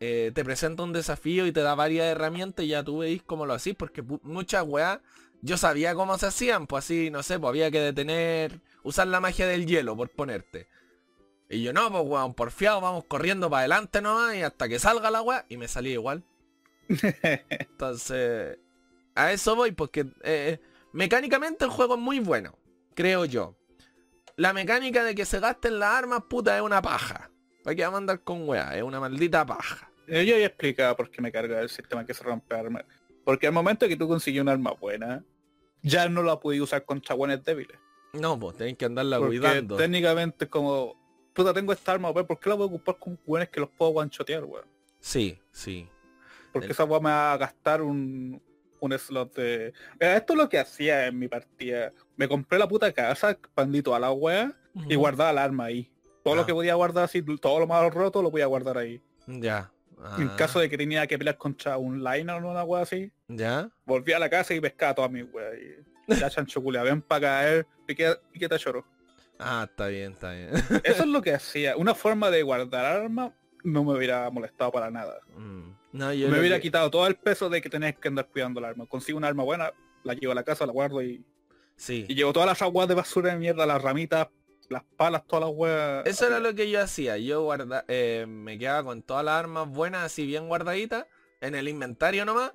eh, 0.00 0.32
te 0.34 0.44
presenta 0.44 0.82
un 0.82 0.92
desafío 0.92 1.46
y 1.46 1.52
te 1.52 1.60
da 1.60 1.74
varias 1.74 2.06
herramientas 2.06 2.64
y 2.64 2.68
ya 2.68 2.82
tú 2.82 2.98
veis 2.98 3.22
cómo 3.22 3.46
lo 3.46 3.54
hacís. 3.54 3.74
Porque 3.74 4.02
muchas 4.22 4.64
weas 4.66 5.00
yo 5.44 5.58
sabía 5.58 5.94
cómo 5.94 6.16
se 6.16 6.26
hacían, 6.26 6.66
pues 6.66 6.86
así, 6.86 7.10
no 7.10 7.22
sé, 7.22 7.38
pues 7.38 7.50
había 7.50 7.70
que 7.70 7.80
detener, 7.80 8.60
usar 8.82 9.06
la 9.08 9.20
magia 9.20 9.46
del 9.46 9.66
hielo, 9.66 9.94
por 9.94 10.08
ponerte. 10.08 10.68
Y 11.50 11.62
yo, 11.62 11.74
no, 11.74 11.92
pues 11.92 12.02
weón, 12.06 12.32
porfiado, 12.32 12.80
vamos 12.80 13.04
corriendo 13.04 13.50
para 13.50 13.60
adelante 13.60 14.00
nomás 14.00 14.34
y 14.34 14.42
hasta 14.42 14.70
que 14.70 14.78
salga 14.78 15.10
la 15.10 15.20
weá, 15.20 15.44
y 15.50 15.58
me 15.58 15.68
salía 15.68 15.92
igual. 15.92 16.24
Entonces, 16.88 18.58
a 19.14 19.32
eso 19.32 19.54
voy, 19.54 19.72
porque 19.72 20.06
eh, 20.22 20.60
mecánicamente 20.94 21.66
el 21.66 21.70
juego 21.70 21.96
es 21.96 22.00
muy 22.00 22.20
bueno, 22.20 22.56
creo 22.94 23.26
yo. 23.26 23.54
La 24.36 24.54
mecánica 24.54 25.04
de 25.04 25.14
que 25.14 25.26
se 25.26 25.40
gasten 25.40 25.78
las 25.78 25.94
armas, 25.94 26.22
puta, 26.28 26.56
es 26.56 26.62
una 26.62 26.80
paja. 26.80 27.30
¿Para 27.64 27.74
qué 27.74 27.82
vamos 27.82 27.96
a 27.96 27.98
andar 27.98 28.20
con 28.20 28.48
weá? 28.48 28.76
Es 28.76 28.82
una 28.82 29.00
maldita 29.00 29.44
paja. 29.44 29.90
Eh, 30.06 30.24
Yo 30.26 30.36
ya 30.38 30.46
explicaba 30.46 30.94
por 30.96 31.10
qué 31.10 31.22
me 31.22 31.32
carga 31.32 31.60
el 31.60 31.68
sistema 31.70 32.04
que 32.04 32.12
se 32.14 32.22
rompe 32.22 32.54
arma. 32.54 32.84
Porque 33.24 33.46
al 33.46 33.54
momento 33.54 33.88
que 33.88 33.96
tú 33.96 34.06
consigues 34.06 34.42
un 34.42 34.48
arma 34.50 34.72
buena, 34.72 35.24
ya 35.82 36.08
no 36.08 36.22
la 36.22 36.38
puedes 36.38 36.60
usar 36.60 36.84
contra 36.84 37.14
buenos 37.14 37.42
débiles. 37.42 37.78
No, 38.12 38.38
pues 38.38 38.56
tenéis 38.58 38.76
que 38.76 38.84
andarla 38.84 39.18
Porque 39.18 39.38
cuidando. 39.38 39.76
técnicamente 39.76 40.44
es 40.44 40.50
como, 40.50 40.94
puta, 41.32 41.52
tengo 41.54 41.72
esta 41.72 41.92
arma, 41.92 42.10
weón, 42.10 42.26
¿por 42.26 42.38
qué 42.38 42.50
la 42.50 42.54
voy 42.54 42.64
a 42.64 42.66
ocupar 42.66 42.98
con 42.98 43.18
buenos 43.26 43.48
que 43.48 43.60
los 43.60 43.70
puedo 43.70 43.92
guanchotear, 43.92 44.44
weón? 44.44 44.66
Sí, 45.00 45.38
sí. 45.50 45.88
Porque 46.52 46.66
El- 46.66 46.72
esa 46.72 46.84
weá 46.84 47.00
me 47.00 47.08
va 47.10 47.32
a 47.32 47.36
gastar 47.38 47.80
un, 47.82 48.40
un 48.78 48.98
slot 48.98 49.34
de... 49.34 49.72
Mira, 49.98 50.16
esto 50.18 50.34
es 50.34 50.38
lo 50.38 50.48
que 50.50 50.58
hacía 50.58 51.06
en 51.06 51.18
mi 51.18 51.28
partida. 51.28 51.92
Me 52.16 52.28
compré 52.28 52.58
la 52.58 52.68
puta 52.68 52.92
casa, 52.92 53.30
expandí 53.30 53.82
toda 53.82 53.98
la 53.98 54.12
weá 54.12 54.52
y 54.88 54.94
guardaba 54.96 55.30
el 55.30 55.38
arma 55.38 55.64
ahí. 55.64 55.90
Todo 56.24 56.34
Ah. 56.34 56.36
lo 56.38 56.46
que 56.46 56.52
podía 56.54 56.74
guardar 56.74 57.04
así, 57.04 57.22
todo 57.22 57.60
lo 57.60 57.66
malo 57.68 57.90
roto 57.90 58.20
lo 58.22 58.30
podía 58.32 58.46
guardar 58.46 58.78
ahí. 58.78 59.00
Ya. 59.28 59.70
En 60.18 60.28
Ah, 60.30 60.36
caso 60.36 60.58
de 60.58 60.68
que 60.68 60.76
tenía 60.76 61.06
que 61.06 61.16
pelear 61.16 61.38
contra 61.38 61.78
un 61.78 62.02
liner 62.02 62.42
o 62.42 62.50
una 62.50 62.64
weá 62.64 62.82
así, 62.82 63.12
Ya. 63.28 63.70
volví 63.86 64.12
a 64.12 64.18
la 64.18 64.28
casa 64.28 64.52
y 64.52 64.60
pescaba 64.60 64.94
todas 64.94 65.10
mis 65.10 65.24
weas. 65.32 65.54
Y 66.08 66.14
ya 66.16 66.28
chancho 66.28 66.62
culia, 66.62 66.82
ven 66.82 67.00
para 67.00 67.20
caer, 67.22 67.66
piquete, 67.86 68.20
piquete 68.32 68.58
choro. 68.58 68.84
Ah, 69.38 69.66
está 69.68 69.86
bien, 69.86 70.12
está 70.12 70.32
bien. 70.32 70.50
Eso 70.82 71.02
es 71.02 71.06
lo 71.06 71.22
que 71.22 71.32
hacía. 71.34 71.76
Una 71.76 71.94
forma 71.94 72.30
de 72.30 72.42
guardar 72.42 72.84
armas 72.84 73.32
no 73.62 73.84
me 73.84 73.92
hubiera 73.96 74.28
molestado 74.30 74.70
para 74.72 74.90
nada. 74.90 75.20
Mm. 75.36 75.70
No, 75.92 76.12
yo 76.12 76.28
me 76.28 76.40
hubiera 76.40 76.56
que- 76.56 76.62
quitado 76.62 76.90
todo 76.90 77.06
el 77.06 77.14
peso 77.16 77.48
de 77.48 77.62
que 77.62 77.70
tenés 77.70 77.96
que 77.98 78.08
andar 78.08 78.26
cuidando 78.28 78.60
el 78.60 78.66
arma. 78.66 78.84
Consigo 78.86 79.16
un 79.16 79.24
arma 79.24 79.44
buena, 79.44 79.72
la 80.02 80.12
llevo 80.14 80.32
a 80.32 80.34
la 80.34 80.42
casa, 80.42 80.66
la 80.66 80.72
guardo 80.72 81.00
y, 81.02 81.24
Sí. 81.76 82.04
y 82.08 82.14
llevo 82.14 82.32
todas 82.34 82.46
las 82.48 82.60
aguas 82.62 82.86
de 82.88 82.94
basura 82.94 83.30
de 83.32 83.38
mierda, 83.38 83.64
las 83.64 83.80
ramitas, 83.80 84.28
las 84.68 84.82
palas, 84.96 85.26
todas 85.26 85.48
las 85.48 85.56
weas. 85.56 86.06
Eso 86.06 86.26
era 86.26 86.40
lo 86.40 86.54
que 86.54 86.70
yo 86.70 86.80
hacía. 86.80 87.16
Yo 87.18 87.42
guarda, 87.42 87.84
eh, 87.88 88.26
me 88.28 88.58
quedaba 88.58 88.84
con 88.84 89.02
todas 89.02 89.24
las 89.24 89.34
armas 89.34 89.68
buenas, 89.68 90.04
así 90.04 90.26
bien 90.26 90.48
guardaditas, 90.48 91.06
en 91.40 91.54
el 91.54 91.68
inventario 91.68 92.24
nomás. 92.24 92.52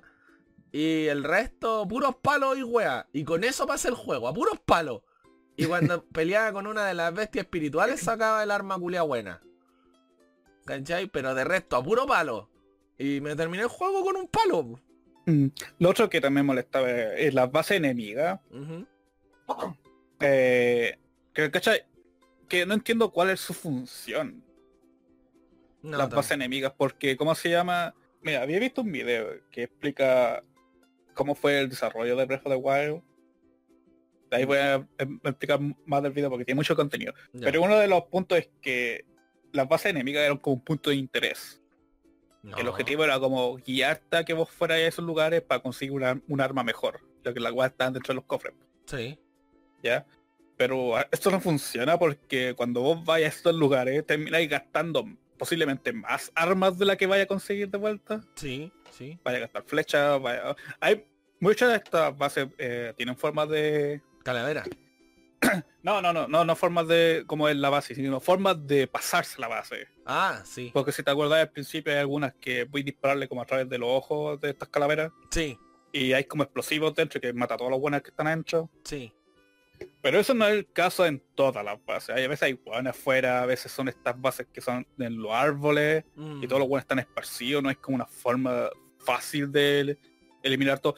Y 0.72 1.06
el 1.06 1.24
resto, 1.24 1.86
puros 1.88 2.16
palos 2.22 2.56
y 2.56 2.62
weas. 2.62 3.06
Y 3.12 3.24
con 3.24 3.44
eso 3.44 3.66
pasé 3.66 3.88
el 3.88 3.94
juego, 3.94 4.28
a 4.28 4.34
puros 4.34 4.60
palos. 4.64 5.02
Y 5.56 5.66
cuando 5.66 6.04
peleaba 6.12 6.52
con 6.52 6.66
una 6.66 6.86
de 6.86 6.94
las 6.94 7.12
bestias 7.12 7.44
espirituales 7.44 8.00
sacaba 8.00 8.42
el 8.42 8.50
arma 8.50 8.78
culia 8.78 9.02
buena. 9.02 9.42
¿Cachai? 10.64 11.08
Pero 11.08 11.34
de 11.34 11.44
resto, 11.44 11.76
a 11.76 11.82
puro 11.82 12.06
palo. 12.06 12.48
Y 12.98 13.20
me 13.20 13.34
terminé 13.34 13.64
el 13.64 13.68
juego 13.68 14.04
con 14.04 14.16
un 14.16 14.28
palo. 14.28 14.78
Mm, 15.26 15.46
Lo 15.78 15.90
otro 15.90 16.08
que 16.08 16.20
también 16.20 16.46
molestaba 16.46 16.90
es 16.90 17.34
las 17.34 17.50
bases 17.50 17.78
enemigas. 17.78 18.40
Eh, 20.20 20.98
que, 21.32 21.50
¿cachai? 21.50 21.82
Que 22.50 22.66
no 22.66 22.74
entiendo 22.74 23.10
cuál 23.10 23.30
es 23.30 23.40
su 23.40 23.54
función. 23.54 24.44
No, 25.82 25.96
las 25.96 26.10
bases 26.10 26.32
enemigas, 26.32 26.74
porque 26.76 27.16
¿cómo 27.16 27.34
se 27.34 27.48
llama? 27.48 27.94
Mira, 28.20 28.42
había 28.42 28.58
visto 28.58 28.82
un 28.82 28.92
video 28.92 29.28
que 29.50 29.62
explica 29.62 30.44
cómo 31.14 31.34
fue 31.34 31.60
el 31.60 31.70
desarrollo 31.70 32.14
de 32.16 32.26
Breath 32.26 32.46
of 32.46 32.52
the 32.52 32.56
Wild. 32.58 33.02
De 34.30 34.36
ahí 34.36 34.44
voy 34.44 34.58
a 34.58 34.86
em- 34.98 35.18
explicar 35.24 35.58
más 35.86 36.02
del 36.02 36.12
video 36.12 36.28
porque 36.28 36.44
tiene 36.44 36.58
mucho 36.58 36.76
contenido. 36.76 37.14
ya. 37.32 37.46
Pero 37.46 37.62
uno 37.62 37.78
de 37.78 37.86
los 37.88 38.02
puntos 38.04 38.36
es 38.38 38.50
que 38.60 39.06
las 39.52 39.66
bases 39.68 39.90
enemigas 39.90 40.22
eran 40.24 40.36
como 40.36 40.56
un 40.56 40.64
punto 40.64 40.90
de 40.90 40.96
interés. 40.96 41.62
No. 42.42 42.56
El 42.58 42.68
objetivo 42.68 43.04
era 43.04 43.18
como 43.18 43.56
guiarte 43.56 44.18
a 44.18 44.24
que 44.24 44.34
vos 44.34 44.50
fueras 44.50 44.76
a 44.76 44.80
esos 44.86 45.04
lugares 45.04 45.40
para 45.42 45.62
conseguir 45.62 45.92
una- 45.92 46.20
un 46.28 46.40
arma 46.40 46.62
mejor. 46.62 47.00
Lo 47.24 47.32
que 47.32 47.40
las 47.40 47.52
weas 47.52 47.70
estaban 47.72 47.92
dentro 47.94 48.12
de 48.12 48.16
los 48.16 48.24
cofres. 48.24 48.54
Sí. 48.86 49.18
¿Ya? 49.82 50.06
Pero 50.60 50.94
ah, 50.94 51.08
esto 51.10 51.30
no 51.30 51.40
funciona 51.40 51.98
porque 51.98 52.52
cuando 52.54 52.82
vos 52.82 53.02
vayas 53.02 53.32
a 53.32 53.36
estos 53.38 53.54
lugares 53.54 54.04
termináis 54.04 54.46
gastando 54.46 55.08
posiblemente 55.38 55.90
más 55.90 56.30
armas 56.34 56.76
de 56.76 56.84
la 56.84 56.96
que 56.96 57.06
vaya 57.06 57.22
a 57.22 57.26
conseguir 57.26 57.70
de 57.70 57.78
vuelta. 57.78 58.20
Sí, 58.34 58.70
sí. 58.90 59.18
Vaya 59.24 59.38
a 59.38 59.40
gastar 59.40 59.62
flechas, 59.62 60.20
vaya... 60.20 60.54
Hay 60.78 61.06
muchas 61.38 61.70
de 61.70 61.76
estas 61.76 62.14
bases 62.18 62.48
eh, 62.58 62.92
tienen 62.94 63.16
formas 63.16 63.48
de... 63.48 64.02
Calavera. 64.22 64.64
No, 65.82 66.02
no, 66.02 66.12
no, 66.12 66.28
no, 66.28 66.44
no 66.44 66.56
formas 66.56 66.86
de 66.88 67.24
como 67.26 67.48
es 67.48 67.56
la 67.56 67.70
base, 67.70 67.94
sino 67.94 68.20
formas 68.20 68.66
de 68.66 68.86
pasarse 68.86 69.40
la 69.40 69.48
base. 69.48 69.88
Ah, 70.04 70.42
sí. 70.44 70.70
Porque 70.74 70.92
si 70.92 71.02
te 71.02 71.10
acuerdas 71.10 71.40
al 71.40 71.50
principio 71.50 71.90
hay 71.90 72.00
algunas 72.00 72.34
que 72.34 72.64
voy 72.64 72.82
a 72.82 72.84
dispararle 72.84 73.28
como 73.28 73.40
a 73.40 73.46
través 73.46 73.66
de 73.66 73.78
los 73.78 73.88
ojos 73.88 74.38
de 74.42 74.50
estas 74.50 74.68
calaveras 74.68 75.10
Sí, 75.30 75.58
y 75.90 76.12
hay 76.12 76.24
como 76.24 76.42
explosivos 76.42 76.94
dentro 76.94 77.18
que 77.18 77.32
mata 77.32 77.54
a 77.54 77.56
todos 77.56 77.70
los 77.70 77.80
buenos 77.80 78.02
que 78.02 78.10
están 78.10 78.26
adentro. 78.26 78.68
sí. 78.84 79.10
Pero 80.02 80.18
eso 80.18 80.34
no 80.34 80.46
es 80.46 80.54
el 80.54 80.70
caso 80.72 81.04
en 81.06 81.22
todas 81.34 81.64
las 81.64 81.82
bases. 81.84 82.10
Hay 82.16 82.24
a 82.24 82.28
veces 82.28 82.42
hay 82.44 82.52
buenas 82.54 82.96
afuera, 82.96 83.42
a 83.42 83.46
veces 83.46 83.70
son 83.72 83.88
estas 83.88 84.18
bases 84.20 84.46
que 84.52 84.60
son 84.60 84.86
en 84.98 85.20
los 85.20 85.32
árboles 85.32 86.04
Mm. 86.16 86.42
y 86.42 86.46
todos 86.46 86.60
los 86.60 86.68
buenos 86.68 86.84
están 86.84 86.98
esparcidos, 86.98 87.62
no 87.62 87.70
es 87.70 87.76
como 87.78 87.96
una 87.96 88.06
forma 88.06 88.68
fácil 88.98 89.50
de 89.52 89.80
el- 89.80 89.98
eliminar 90.42 90.78
todo. 90.78 90.94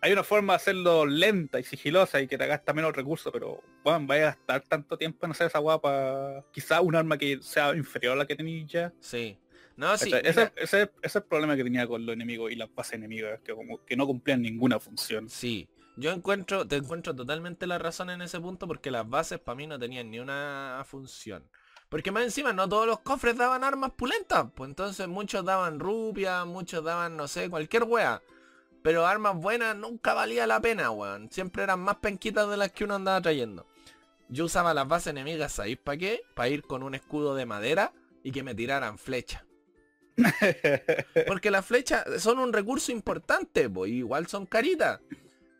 Hay 0.00 0.12
una 0.12 0.22
forma 0.22 0.52
de 0.52 0.56
hacerlo 0.56 1.06
lenta 1.06 1.58
y 1.58 1.64
sigilosa 1.64 2.20
y 2.20 2.26
que 2.26 2.36
te 2.36 2.46
gasta 2.46 2.74
menos 2.74 2.94
recursos, 2.94 3.32
pero 3.32 3.62
bueno, 3.82 4.06
vaya 4.06 4.22
a 4.24 4.26
gastar 4.34 4.60
tanto 4.62 4.98
tiempo 4.98 5.24
en 5.24 5.32
hacer 5.32 5.46
esa 5.46 5.58
guapa. 5.60 6.44
Quizá 6.52 6.82
un 6.82 6.94
arma 6.94 7.16
que 7.16 7.38
sea 7.40 7.74
inferior 7.74 8.12
a 8.12 8.16
la 8.16 8.26
que 8.26 8.36
tenéis 8.36 8.66
ya. 8.66 8.92
Sí. 9.00 9.38
No, 9.76 9.96
sí. 9.96 10.10
Ese, 10.22 10.22
ese- 10.32 10.52
ese 10.56 10.90
es 11.02 11.16
el 11.16 11.22
problema 11.24 11.56
que 11.56 11.64
tenía 11.64 11.86
con 11.86 12.04
los 12.04 12.12
enemigos 12.12 12.52
y 12.52 12.54
las 12.54 12.72
bases 12.74 12.94
enemigas, 12.94 13.40
que 13.42 13.54
como 13.54 13.82
que 13.84 13.96
no 13.96 14.06
cumplían 14.06 14.42
ninguna 14.42 14.78
función. 14.78 15.28
Sí. 15.28 15.66
Yo 15.96 16.10
encuentro, 16.10 16.66
te 16.66 16.76
encuentro 16.76 17.14
totalmente 17.14 17.66
la 17.66 17.78
razón 17.78 18.10
en 18.10 18.22
ese 18.22 18.40
punto 18.40 18.66
porque 18.66 18.90
las 18.90 19.08
bases 19.08 19.38
para 19.38 19.56
mí 19.56 19.66
no 19.66 19.78
tenían 19.78 20.10
ni 20.10 20.18
una 20.18 20.82
función. 20.86 21.48
Porque 21.88 22.10
más 22.10 22.24
encima 22.24 22.52
no 22.52 22.68
todos 22.68 22.86
los 22.86 23.00
cofres 23.00 23.36
daban 23.36 23.62
armas 23.62 23.92
pulentas. 23.92 24.46
Pues 24.54 24.68
entonces 24.68 25.06
muchos 25.06 25.44
daban 25.44 25.78
rupias, 25.78 26.44
muchos 26.46 26.82
daban, 26.82 27.16
no 27.16 27.28
sé, 27.28 27.48
cualquier 27.48 27.84
wea. 27.84 28.20
Pero 28.82 29.06
armas 29.06 29.36
buenas 29.36 29.76
nunca 29.76 30.12
valía 30.12 30.46
la 30.46 30.60
pena, 30.60 30.90
weón. 30.90 31.30
Siempre 31.30 31.62
eran 31.62 31.80
más 31.80 31.96
penquitas 31.96 32.50
de 32.50 32.56
las 32.56 32.72
que 32.72 32.84
uno 32.84 32.96
andaba 32.96 33.22
trayendo. 33.22 33.66
Yo 34.28 34.46
usaba 34.46 34.74
las 34.74 34.88
bases 34.88 35.08
enemigas, 35.08 35.52
¿sabéis 35.52 35.78
para 35.78 35.98
qué? 35.98 36.22
Para 36.34 36.48
ir 36.48 36.62
con 36.62 36.82
un 36.82 36.94
escudo 36.94 37.34
de 37.36 37.46
madera 37.46 37.92
y 38.24 38.32
que 38.32 38.42
me 38.42 38.54
tiraran 38.54 38.98
flecha. 38.98 39.46
Porque 41.26 41.50
las 41.50 41.64
flechas 41.64 42.04
son 42.18 42.38
un 42.38 42.52
recurso 42.52 42.90
importante, 42.90 43.68
pues 43.70 43.90
igual 43.92 44.26
son 44.26 44.46
caritas. 44.46 45.00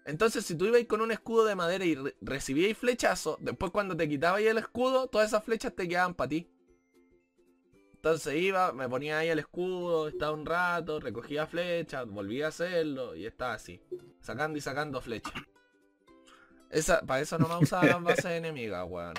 Entonces 0.05 0.45
si 0.45 0.55
tú 0.55 0.67
ibas 0.67 0.85
con 0.85 1.01
un 1.01 1.11
escudo 1.13 1.45
de 1.47 1.55
madera 1.55 1.85
y 1.85 1.95
re- 1.95 2.17
recibíais 2.21 2.77
flechazo, 2.77 3.39
después 3.41 3.73
cuando 3.73 3.97
te 3.97 4.09
quitabas 4.09 4.43
el 4.43 4.59
escudo, 4.59 5.09
todas 5.09 5.29
esas 5.29 5.45
flechas 5.45 5.75
te 5.75 5.89
quedaban 5.89 6.15
para 6.15 6.29
ti. 6.29 6.51
Entonces 7.95 8.35
iba, 8.37 8.73
me 8.75 8.87
ponía 8.87 9.19
ahí 9.19 9.29
el 9.29 9.39
escudo, 9.39 10.09
estaba 10.09 10.33
un 10.33 10.45
rato, 10.45 11.01
recogía 11.01 11.47
flechas, 11.47 12.07
volvía 12.07 12.47
a 12.47 12.49
hacerlo 12.51 13.15
y 13.17 13.25
estaba 13.25 13.55
así. 13.55 13.81
Sacando 14.21 14.59
y 14.59 14.61
sacando 14.61 15.01
flechas. 15.01 15.33
Esa, 16.71 17.01
para 17.01 17.21
eso 17.21 17.39
no 17.39 17.49
me 17.49 17.57
usaba 17.57 17.87
las 17.87 18.03
bases 18.03 18.25
enemigas, 18.33 18.85
weón. 18.89 19.15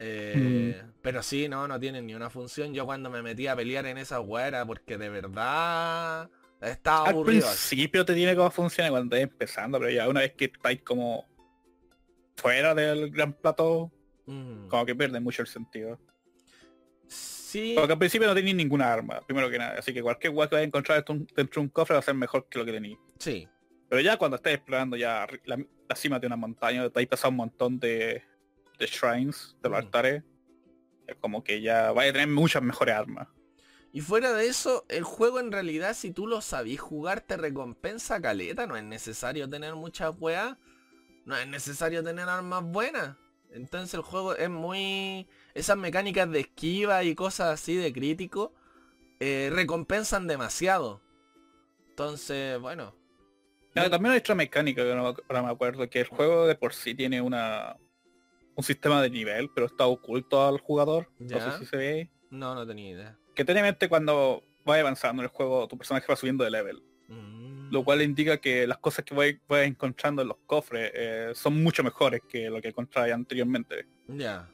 Eh, 0.00 0.82
Pero 1.02 1.22
sí, 1.22 1.48
no, 1.48 1.68
no 1.68 1.78
tienen 1.78 2.06
ni 2.06 2.14
una 2.14 2.30
función. 2.30 2.72
Yo 2.74 2.86
cuando 2.86 3.10
me 3.10 3.22
metí 3.22 3.46
a 3.46 3.54
pelear 3.54 3.86
en 3.86 3.98
esa 3.98 4.20
weá 4.20 4.48
era 4.48 4.66
porque 4.66 4.98
de 4.98 5.08
verdad 5.10 6.28
Al 6.60 6.78
aburrido. 7.08 7.46
así. 7.48 7.76
principio 7.76 8.04
te 8.04 8.14
tiene 8.14 8.36
cómo 8.36 8.50
funciona 8.50 8.90
cuando 8.90 9.16
estás 9.16 9.30
empezando, 9.30 9.78
pero 9.78 9.90
ya 9.90 10.08
una 10.08 10.20
vez 10.20 10.34
que 10.34 10.46
estáis 10.46 10.82
como 10.82 11.26
fuera 12.36 12.74
del 12.74 13.10
gran 13.10 13.32
plato, 13.32 13.90
Mm. 14.26 14.68
como 14.68 14.84
que 14.86 14.94
pierde 14.94 15.18
mucho 15.20 15.42
el 15.42 15.48
sentido. 15.48 15.98
Sí, 17.06 17.74
Porque 17.76 17.92
al 17.94 17.98
principio 17.98 18.28
no 18.28 18.34
tenéis 18.34 18.54
ninguna 18.54 18.92
arma, 18.92 19.20
primero 19.26 19.50
que 19.50 19.58
nada. 19.58 19.78
Así 19.78 19.92
que 19.92 20.02
cualquier 20.02 20.32
guay 20.32 20.48
que 20.48 20.54
vayas 20.54 20.64
a 20.66 20.68
encontrar 20.68 21.04
dentro 21.04 21.60
de 21.60 21.60
un- 21.60 21.68
cofre 21.68 21.94
va 21.94 21.98
a 21.98 22.02
ser 22.02 22.14
mejor 22.14 22.46
que 22.48 22.58
lo 22.58 22.64
que 22.64 22.72
tenéis. 22.72 22.98
sí. 23.18 23.48
Pero 23.88 24.02
ya 24.02 24.16
cuando 24.16 24.36
estés 24.36 24.54
explorando 24.54 24.96
ya 24.96 25.26
la, 25.46 25.56
la 25.88 25.96
cima 25.96 26.20
de 26.20 26.28
una 26.28 26.36
montaña, 26.36 26.88
te 26.88 27.00
has 27.00 27.06
pasado 27.06 27.30
un 27.30 27.38
montón 27.38 27.80
de, 27.80 28.22
de 28.78 28.86
shrines, 28.86 29.56
de 29.60 29.68
los 29.68 29.78
Mm. 29.80 29.84
altares. 29.84 30.22
Es 31.08 31.16
como 31.16 31.42
que 31.42 31.60
ya 31.60 31.90
vaya 31.90 32.10
a 32.10 32.12
tener 32.12 32.28
muchas 32.28 32.62
mejores 32.62 32.94
armas. 32.94 33.26
Y 33.92 34.02
fuera 34.02 34.32
de 34.32 34.46
eso, 34.46 34.84
el 34.88 35.02
juego 35.02 35.40
en 35.40 35.50
realidad, 35.50 35.94
si 35.94 36.12
tú 36.12 36.26
lo 36.26 36.40
sabís 36.40 36.80
jugar, 36.80 37.20
te 37.20 37.36
recompensa 37.36 38.20
caleta. 38.20 38.66
No 38.66 38.76
es 38.76 38.84
necesario 38.84 39.48
tener 39.48 39.74
muchas 39.74 40.14
weas. 40.18 40.56
No 41.24 41.36
es 41.36 41.48
necesario 41.48 42.02
tener 42.02 42.28
armas 42.28 42.62
buenas. 42.62 43.16
Entonces 43.50 43.94
el 43.94 44.02
juego 44.02 44.36
es 44.36 44.48
muy... 44.48 45.28
Esas 45.54 45.76
mecánicas 45.76 46.30
de 46.30 46.40
esquiva 46.40 47.02
y 47.02 47.14
cosas 47.16 47.48
así 47.48 47.74
de 47.74 47.92
crítico 47.92 48.54
eh, 49.18 49.50
recompensan 49.52 50.28
demasiado. 50.28 51.02
Entonces, 51.88 52.60
bueno. 52.60 52.94
Ah, 53.74 53.90
también 53.90 54.12
hay 54.12 54.18
otra 54.18 54.34
mecánica 54.34 54.82
que 54.82 54.94
no, 54.94 55.06
ahora 55.06 55.42
me 55.42 55.50
acuerdo, 55.50 55.88
que 55.90 56.00
el 56.00 56.06
juego 56.06 56.46
de 56.46 56.54
por 56.54 56.74
sí 56.74 56.94
tiene 56.94 57.20
una 57.20 57.76
un 58.56 58.64
sistema 58.64 59.00
de 59.02 59.10
nivel, 59.10 59.50
pero 59.54 59.66
está 59.66 59.86
oculto 59.86 60.46
al 60.46 60.58
jugador. 60.60 61.08
Ya. 61.18 61.38
No 61.38 61.52
sé 61.52 61.58
si 61.58 61.66
se 61.66 61.76
ve 61.76 61.88
ahí. 61.88 62.10
No, 62.30 62.54
no 62.54 62.66
tenía 62.66 62.90
idea. 62.90 63.18
Que 63.34 63.44
tiene 63.44 63.60
en 63.60 63.66
mente 63.66 63.88
cuando 63.88 64.42
vas 64.64 64.78
avanzando 64.80 65.22
en 65.22 65.24
el 65.24 65.30
juego, 65.30 65.66
tu 65.68 65.76
personaje 65.78 66.06
va 66.08 66.16
subiendo 66.16 66.44
de 66.44 66.50
level. 66.50 66.82
Mm. 67.08 67.72
Lo 67.72 67.84
cual 67.84 68.02
indica 68.02 68.38
que 68.38 68.66
las 68.66 68.78
cosas 68.78 69.04
que 69.04 69.14
vas 69.14 69.28
vas 69.48 69.62
encontrando 69.66 70.22
en 70.22 70.28
los 70.28 70.38
cofres 70.46 70.90
eh, 70.94 71.32
son 71.34 71.62
mucho 71.62 71.82
mejores 71.82 72.20
que 72.28 72.50
lo 72.50 72.60
que 72.60 72.68
encontrabas 72.68 73.12
anteriormente. 73.12 73.86
Ya. 74.08 74.48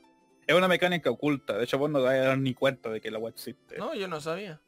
Es 0.47 0.55
una 0.55 0.69
mecánica 0.69 1.11
oculta, 1.11 1.57
de 1.59 1.65
hecho 1.65 1.77
vos 1.79 1.91
no 1.91 1.99
te 1.99 2.05
vas 2.05 2.15
a 2.15 2.19
dar 2.19 2.39
ni 2.39 2.55
cuenta 2.55 2.89
de 2.91 3.01
que 3.01 3.11
la 3.11 3.19
web 3.19 3.33
existe. 3.35 3.79
No, 3.79 3.95
yo 3.95 4.07
no 4.07 4.21
sabía. 4.21 4.61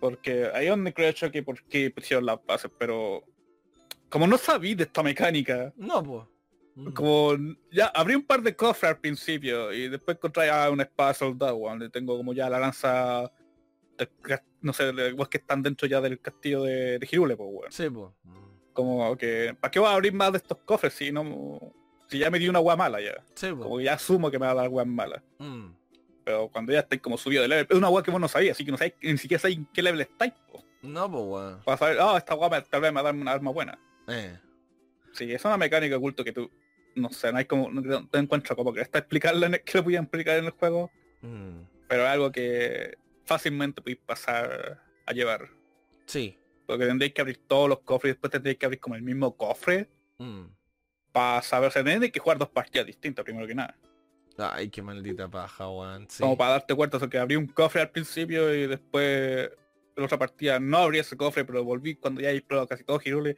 Porque 0.00 0.50
ahí 0.52 0.64
es 0.64 0.70
donde 0.70 0.92
creo 0.92 1.12
yo 1.12 1.30
que 1.30 1.42
por 1.42 1.62
qué 1.64 1.90
pusieron 1.90 2.26
las 2.26 2.44
bases, 2.44 2.70
pero 2.78 3.22
como 4.08 4.26
no 4.26 4.38
sabí 4.38 4.74
de 4.74 4.84
esta 4.84 5.02
mecánica, 5.02 5.72
No, 5.76 6.02
pues. 6.02 6.24
Mm. 6.74 6.92
como 6.92 7.36
ya 7.70 7.86
abrí 7.86 8.14
un 8.14 8.22
par 8.24 8.42
de 8.42 8.56
cofres 8.56 8.90
al 8.90 8.98
principio 8.98 9.72
y 9.72 9.88
después 9.88 10.16
encontré 10.16 10.50
a 10.50 10.70
una 10.70 10.84
espada 10.84 11.14
soldado, 11.14 11.58
donde 11.58 11.90
tengo 11.90 12.16
como 12.16 12.32
ya 12.32 12.48
la 12.50 12.58
lanza, 12.58 13.30
no 14.62 14.72
sé, 14.72 14.92
los 14.92 15.28
que 15.28 15.38
están 15.38 15.62
dentro 15.62 15.86
ya 15.88 16.00
del 16.00 16.20
castillo 16.20 16.62
de, 16.62 16.98
de 16.98 17.08
Hirule, 17.10 17.36
pues 17.36 17.48
weón. 17.52 17.72
Sí, 17.72 17.88
pues. 17.90 18.10
Como 18.72 19.16
que, 19.16 19.54
¿para 19.60 19.70
qué 19.70 19.78
voy 19.78 19.88
a 19.88 19.92
abrir 19.94 20.12
más 20.12 20.32
de 20.32 20.38
estos 20.38 20.58
cofres 20.64 20.92
si 20.94 21.10
no, 21.12 21.58
si 22.08 22.18
ya 22.18 22.30
me 22.30 22.38
dio 22.38 22.50
una 22.50 22.58
agua 22.60 22.76
mala 22.76 23.00
ya? 23.00 23.14
Sí, 23.34 23.48
pues. 23.52 23.62
Como 23.62 23.78
que 23.78 23.84
ya 23.84 23.94
asumo 23.94 24.30
que 24.30 24.38
me 24.38 24.46
va 24.46 24.52
a 24.52 24.54
dar 24.56 24.64
agua 24.66 24.84
mala. 24.84 25.22
Mm. 25.38 25.66
Pero 26.24 26.48
cuando 26.48 26.72
ya 26.72 26.80
estáis 26.80 27.00
como 27.02 27.18
subido 27.18 27.42
de 27.42 27.48
level, 27.48 27.66
es 27.68 27.76
una 27.76 27.88
agua 27.88 28.02
que 28.02 28.10
vos 28.10 28.20
no 28.20 28.28
sabías, 28.28 28.56
así 28.56 28.64
que 28.64 28.70
no 28.70 28.76
sabéis, 28.78 28.94
ni 29.02 29.18
siquiera 29.18 29.40
sabéis 29.40 29.58
en 29.58 29.66
qué 29.66 29.82
level 29.82 30.00
estáis, 30.02 30.32
po. 30.52 30.62
No, 30.82 31.10
pues, 31.10 31.24
weón. 31.24 31.62
Para 31.64 31.76
saber, 31.76 31.98
ah, 32.00 32.14
esta 32.16 32.32
agua 32.34 32.62
tal 32.62 32.80
vez 32.80 32.92
me 32.92 32.96
va 32.96 33.00
a 33.00 33.12
dar 33.12 33.14
una 33.14 33.32
arma 33.32 33.50
buena. 33.50 33.78
Eh. 34.08 34.38
Sí, 35.12 35.32
es 35.32 35.44
una 35.44 35.56
mecánica 35.56 35.96
oculta 35.96 36.22
que 36.22 36.32
tú, 36.32 36.48
no 36.94 37.10
sé, 37.10 37.32
no 37.32 37.38
hay 37.38 37.44
como, 37.46 37.70
no, 37.70 37.80
no 37.82 38.18
encuentro 38.18 38.54
como 38.54 38.72
que 38.72 38.80
está 38.80 38.98
explicarla 39.00 39.58
que 39.58 39.78
lo 39.78 39.84
podían 39.84 40.04
explicar 40.04 40.38
en 40.38 40.44
el 40.46 40.50
juego, 40.52 40.90
Mm. 41.22 41.64
pero 41.86 42.04
es 42.04 42.08
algo 42.08 42.32
que 42.32 42.96
fácilmente 43.30 43.80
podéis 43.80 44.00
pasar 44.04 44.82
a 45.06 45.12
llevar. 45.12 45.48
Sí. 46.06 46.36
Porque 46.66 46.84
tendréis 46.84 47.14
que 47.14 47.20
abrir 47.20 47.38
todos 47.46 47.68
los 47.68 47.78
cofres 47.80 48.10
y 48.10 48.12
después 48.14 48.32
tendréis 48.32 48.58
que 48.58 48.66
abrir 48.66 48.80
como 48.80 48.96
el 48.96 49.02
mismo 49.02 49.36
cofre 49.36 49.88
Mm. 50.18 50.46
para 51.12 51.40
saber, 51.42 51.68
o 51.68 51.70
sea, 51.70 51.84
tendréis 51.84 52.12
que 52.12 52.18
jugar 52.18 52.36
dos 52.38 52.48
partidas 52.50 52.86
distintas 52.86 53.24
primero 53.24 53.46
que 53.46 53.54
nada. 53.54 53.76
Ay, 54.36 54.68
qué 54.68 54.82
maldita 54.82 55.28
paja, 55.28 55.68
weón. 55.70 56.06
Sí. 56.10 56.22
Como 56.22 56.36
para 56.36 56.50
darte 56.52 56.74
cuenta, 56.74 56.96
o 56.96 57.00
sea, 57.00 57.08
que 57.08 57.18
abrí 57.18 57.36
un 57.36 57.46
cofre 57.46 57.80
al 57.82 57.90
principio 57.90 58.52
y 58.54 58.66
después 58.66 59.48
en 59.96 60.04
otra 60.04 60.18
partida 60.18 60.58
no 60.58 60.78
abrí 60.78 60.98
ese 60.98 61.16
cofre, 61.16 61.44
pero 61.44 61.62
volví 61.64 61.94
cuando 61.94 62.20
ya 62.20 62.30
he 62.30 62.36
explorado 62.36 62.66
casi 62.66 62.82
todo 62.84 63.00
Hirule. 63.04 63.36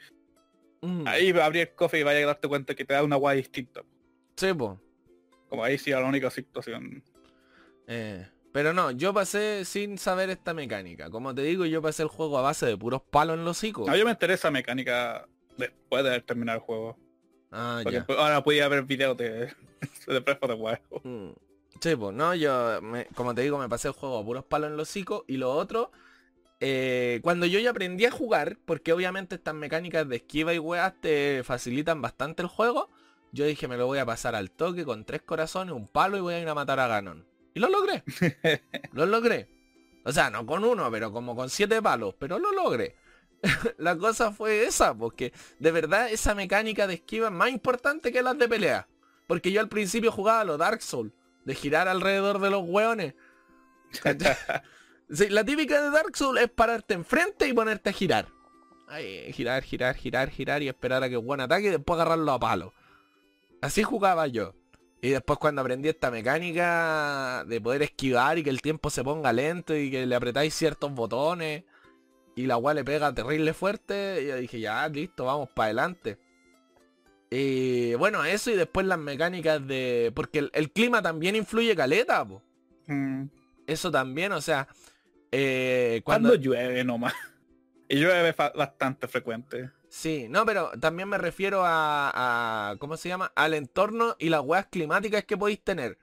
Mm. 0.81 1.05
Ahí 1.07 1.31
abrí 1.39 1.61
el 1.61 1.75
cofre 1.75 2.01
y 2.01 2.03
vaya 2.03 2.21
a 2.25 2.27
darte 2.27 2.49
cuenta 2.49 2.75
que 2.75 2.85
te 2.87 2.95
da 2.95 3.05
una 3.05 3.17
guay 3.17 3.37
distinta. 3.37 3.83
Sí, 4.37 4.53
po. 4.55 4.81
Como 5.49 5.63
ahí 5.63 5.77
sí 5.77 5.91
era 5.91 6.01
la 6.01 6.09
única 6.09 6.31
situación. 6.31 7.03
Eh, 7.87 8.27
pero 8.53 8.73
no, 8.73 8.91
yo 8.91 9.15
pasé 9.15 9.65
sin 9.65 9.99
saber 9.99 10.31
esta 10.31 10.55
mecánica. 10.55 11.11
Como 11.11 11.35
te 11.35 11.43
digo, 11.43 11.65
yo 11.67 11.81
pasé 11.83 12.03
el 12.03 12.09
juego 12.09 12.39
a 12.39 12.43
base 12.43 12.67
de 12.67 12.77
puros 12.77 13.03
palos 13.11 13.37
en 13.39 13.45
los 13.45 13.59
hocicos. 13.59 13.89
A 13.89 13.93
mí 13.93 14.05
me 14.05 14.11
interesa 14.11 14.51
mecánica 14.51 15.27
después 15.57 16.05
de 16.05 16.21
terminar 16.21 16.57
el 16.57 16.63
juego. 16.63 16.99
Ah, 17.51 17.81
Porque 17.83 18.03
ya. 18.09 18.15
ahora 18.17 18.43
podía 18.43 18.69
ver 18.69 18.83
videos 18.83 19.17
de, 19.17 19.53
de 20.07 20.21
the 20.21 20.55
Wild. 20.55 20.79
Mm. 21.03 21.31
Sí, 21.81 21.97
pues 21.97 22.15
no, 22.15 22.35
yo, 22.35 22.81
me- 22.83 23.07
como 23.15 23.35
te 23.35 23.43
digo, 23.43 23.59
me 23.59 23.69
pasé 23.69 23.89
el 23.89 23.95
juego 23.95 24.19
a 24.19 24.25
puros 24.25 24.45
palos 24.45 24.71
en 24.71 24.77
los 24.77 24.89
hocicos. 24.89 25.25
Y 25.27 25.37
lo 25.39 25.51
otro, 25.53 25.91
eh, 26.61 27.21
cuando 27.23 27.47
yo 27.47 27.59
ya 27.59 27.71
aprendí 27.71 28.05
a 28.05 28.11
jugar, 28.11 28.59
porque 28.65 28.93
obviamente 28.93 29.35
estas 29.35 29.55
mecánicas 29.55 30.09
de 30.09 30.17
esquiva 30.17 30.55
y 30.55 30.59
weas 30.59 30.95
te 31.01 31.43
facilitan 31.45 32.01
bastante 32.03 32.43
el 32.43 32.49
juego, 32.49 32.89
yo 33.33 33.47
dije 33.47 33.67
me 33.67 33.77
lo 33.77 33.87
voy 33.87 33.99
a 33.99 34.07
pasar 34.07 34.35
al 34.35 34.51
toque 34.51 34.85
con 34.85 35.05
tres 35.05 35.23
corazones, 35.23 35.75
un 35.75 35.89
palo 35.89 36.17
y 36.19 36.21
voy 36.21 36.35
a 36.35 36.41
ir 36.41 36.49
a 36.49 36.55
matar 36.55 36.79
a 36.81 36.87
Ganon. 36.87 37.27
Y 37.55 37.61
lo 37.61 37.69
logré. 37.69 38.03
lo 38.93 39.07
logré. 39.07 39.49
O 40.05 40.13
sea, 40.13 40.31
no 40.31 40.45
con 40.47 40.65
uno, 40.65 40.91
pero 40.91 41.13
como 41.13 41.37
con 41.37 41.49
siete 41.51 41.81
palos, 41.81 42.15
pero 42.19 42.39
lo 42.39 42.53
logré. 42.53 42.97
La 43.79 43.97
cosa 43.97 44.33
fue 44.33 44.65
esa, 44.65 44.95
porque 44.95 45.33
de 45.59 45.71
verdad 45.71 46.11
esa 46.11 46.35
mecánica 46.35 46.87
de 46.87 46.95
esquiva 46.95 47.29
es 47.29 47.33
más 47.33 47.51
importante 47.51 48.13
que 48.13 48.23
las 48.23 48.39
de 48.39 48.49
pelea. 48.49 48.89
Porque 49.27 49.53
yo 49.53 49.61
al 49.61 49.69
principio 49.69 50.13
jugaba 50.13 50.41
a 50.41 50.45
los 50.45 50.59
Dark 50.59 50.83
Souls, 50.83 51.13
de 51.45 51.55
girar 51.55 51.89
alrededor 51.89 52.41
de 52.41 52.51
los 52.51 52.63
hueones. 52.65 53.15
La 55.09 55.45
típica 55.45 55.83
de 55.83 55.91
Dark 55.91 56.17
Souls 56.17 56.41
es 56.41 56.51
pararte 56.51 56.95
enfrente 56.95 57.47
y 57.47 57.53
ponerte 57.53 57.91
a 57.91 57.93
girar. 57.93 58.29
Ay, 58.89 59.33
girar, 59.33 59.63
girar, 59.63 59.95
girar, 59.95 60.31
girar 60.31 60.63
y 60.63 60.69
esperar 60.69 61.03
a 61.03 61.09
que 61.09 61.17
el 61.17 61.21
buen 61.21 61.41
ataque 61.41 61.67
y 61.67 61.71
después 61.71 61.99
agarrarlo 61.99 62.33
a 62.33 62.41
palo. 62.41 62.73
Así 63.61 63.83
jugaba 63.83 64.27
yo. 64.27 64.55
Y 65.05 65.11
después 65.11 65.39
cuando 65.41 65.61
aprendí 65.63 65.89
esta 65.89 66.13
mecánica 66.13 67.45
de 67.45 67.61
poder 67.61 67.83
esquivar 67.83 68.39
y 68.39 68.45
que 68.45 68.51
el 68.51 68.63
tiempo 68.63 68.89
se 68.89 69.03
ponga 69.03 69.33
lento 69.33 69.77
y 69.77 69.91
que 69.91 70.07
le 70.07 70.15
apretáis 70.15 70.55
ciertos 70.55 70.93
botones 70.93 71.65
y 72.37 72.47
la 72.47 72.57
weá 72.57 72.73
le 72.73 72.85
pega 72.85 73.13
terrible 73.13 73.53
fuerte, 73.53 74.25
yo 74.25 74.37
dije, 74.37 74.61
ya, 74.61 74.89
listo, 74.89 75.25
vamos 75.25 75.51
para 75.51 75.67
adelante. 75.67 76.19
Y 77.31 77.95
bueno, 77.95 78.25
eso 78.25 78.53
y 78.53 78.55
después 78.55 78.87
las 78.87 78.99
mecánicas 78.99 79.67
de... 79.67 80.13
Porque 80.15 80.39
el, 80.39 80.51
el 80.55 80.71
clima 80.71 81.03
también 81.03 81.35
influye 81.35 81.75
caleta, 81.75 82.25
po. 82.25 82.41
Mm. 82.87 83.25
Eso 83.67 83.91
también, 83.91 84.31
o 84.33 84.41
sea... 84.41 84.69
eh, 85.33 86.01
cuando... 86.05 86.29
Cuando 86.31 86.45
llueve 86.45 86.85
nomás. 86.85 87.15
Y 87.89 87.97
llueve 87.97 88.35
bastante 88.55 89.07
frecuente. 89.07 89.69
Sí, 89.93 90.27
no, 90.31 90.47
pero 90.47 90.71
también 90.81 91.07
me 91.07 91.19
refiero 91.19 91.67
a, 91.67 92.71
a- 92.71 92.77
¿cómo 92.79 92.97
se 92.97 93.11
llama? 93.11 93.31
Al 93.37 93.53
entorno 93.53 94.17
y 94.19 94.31
las 94.31 94.41
weas 94.41 94.67
climáticas 94.69 95.25
que 95.25 95.37
podéis 95.37 95.63
tener. 95.63 95.99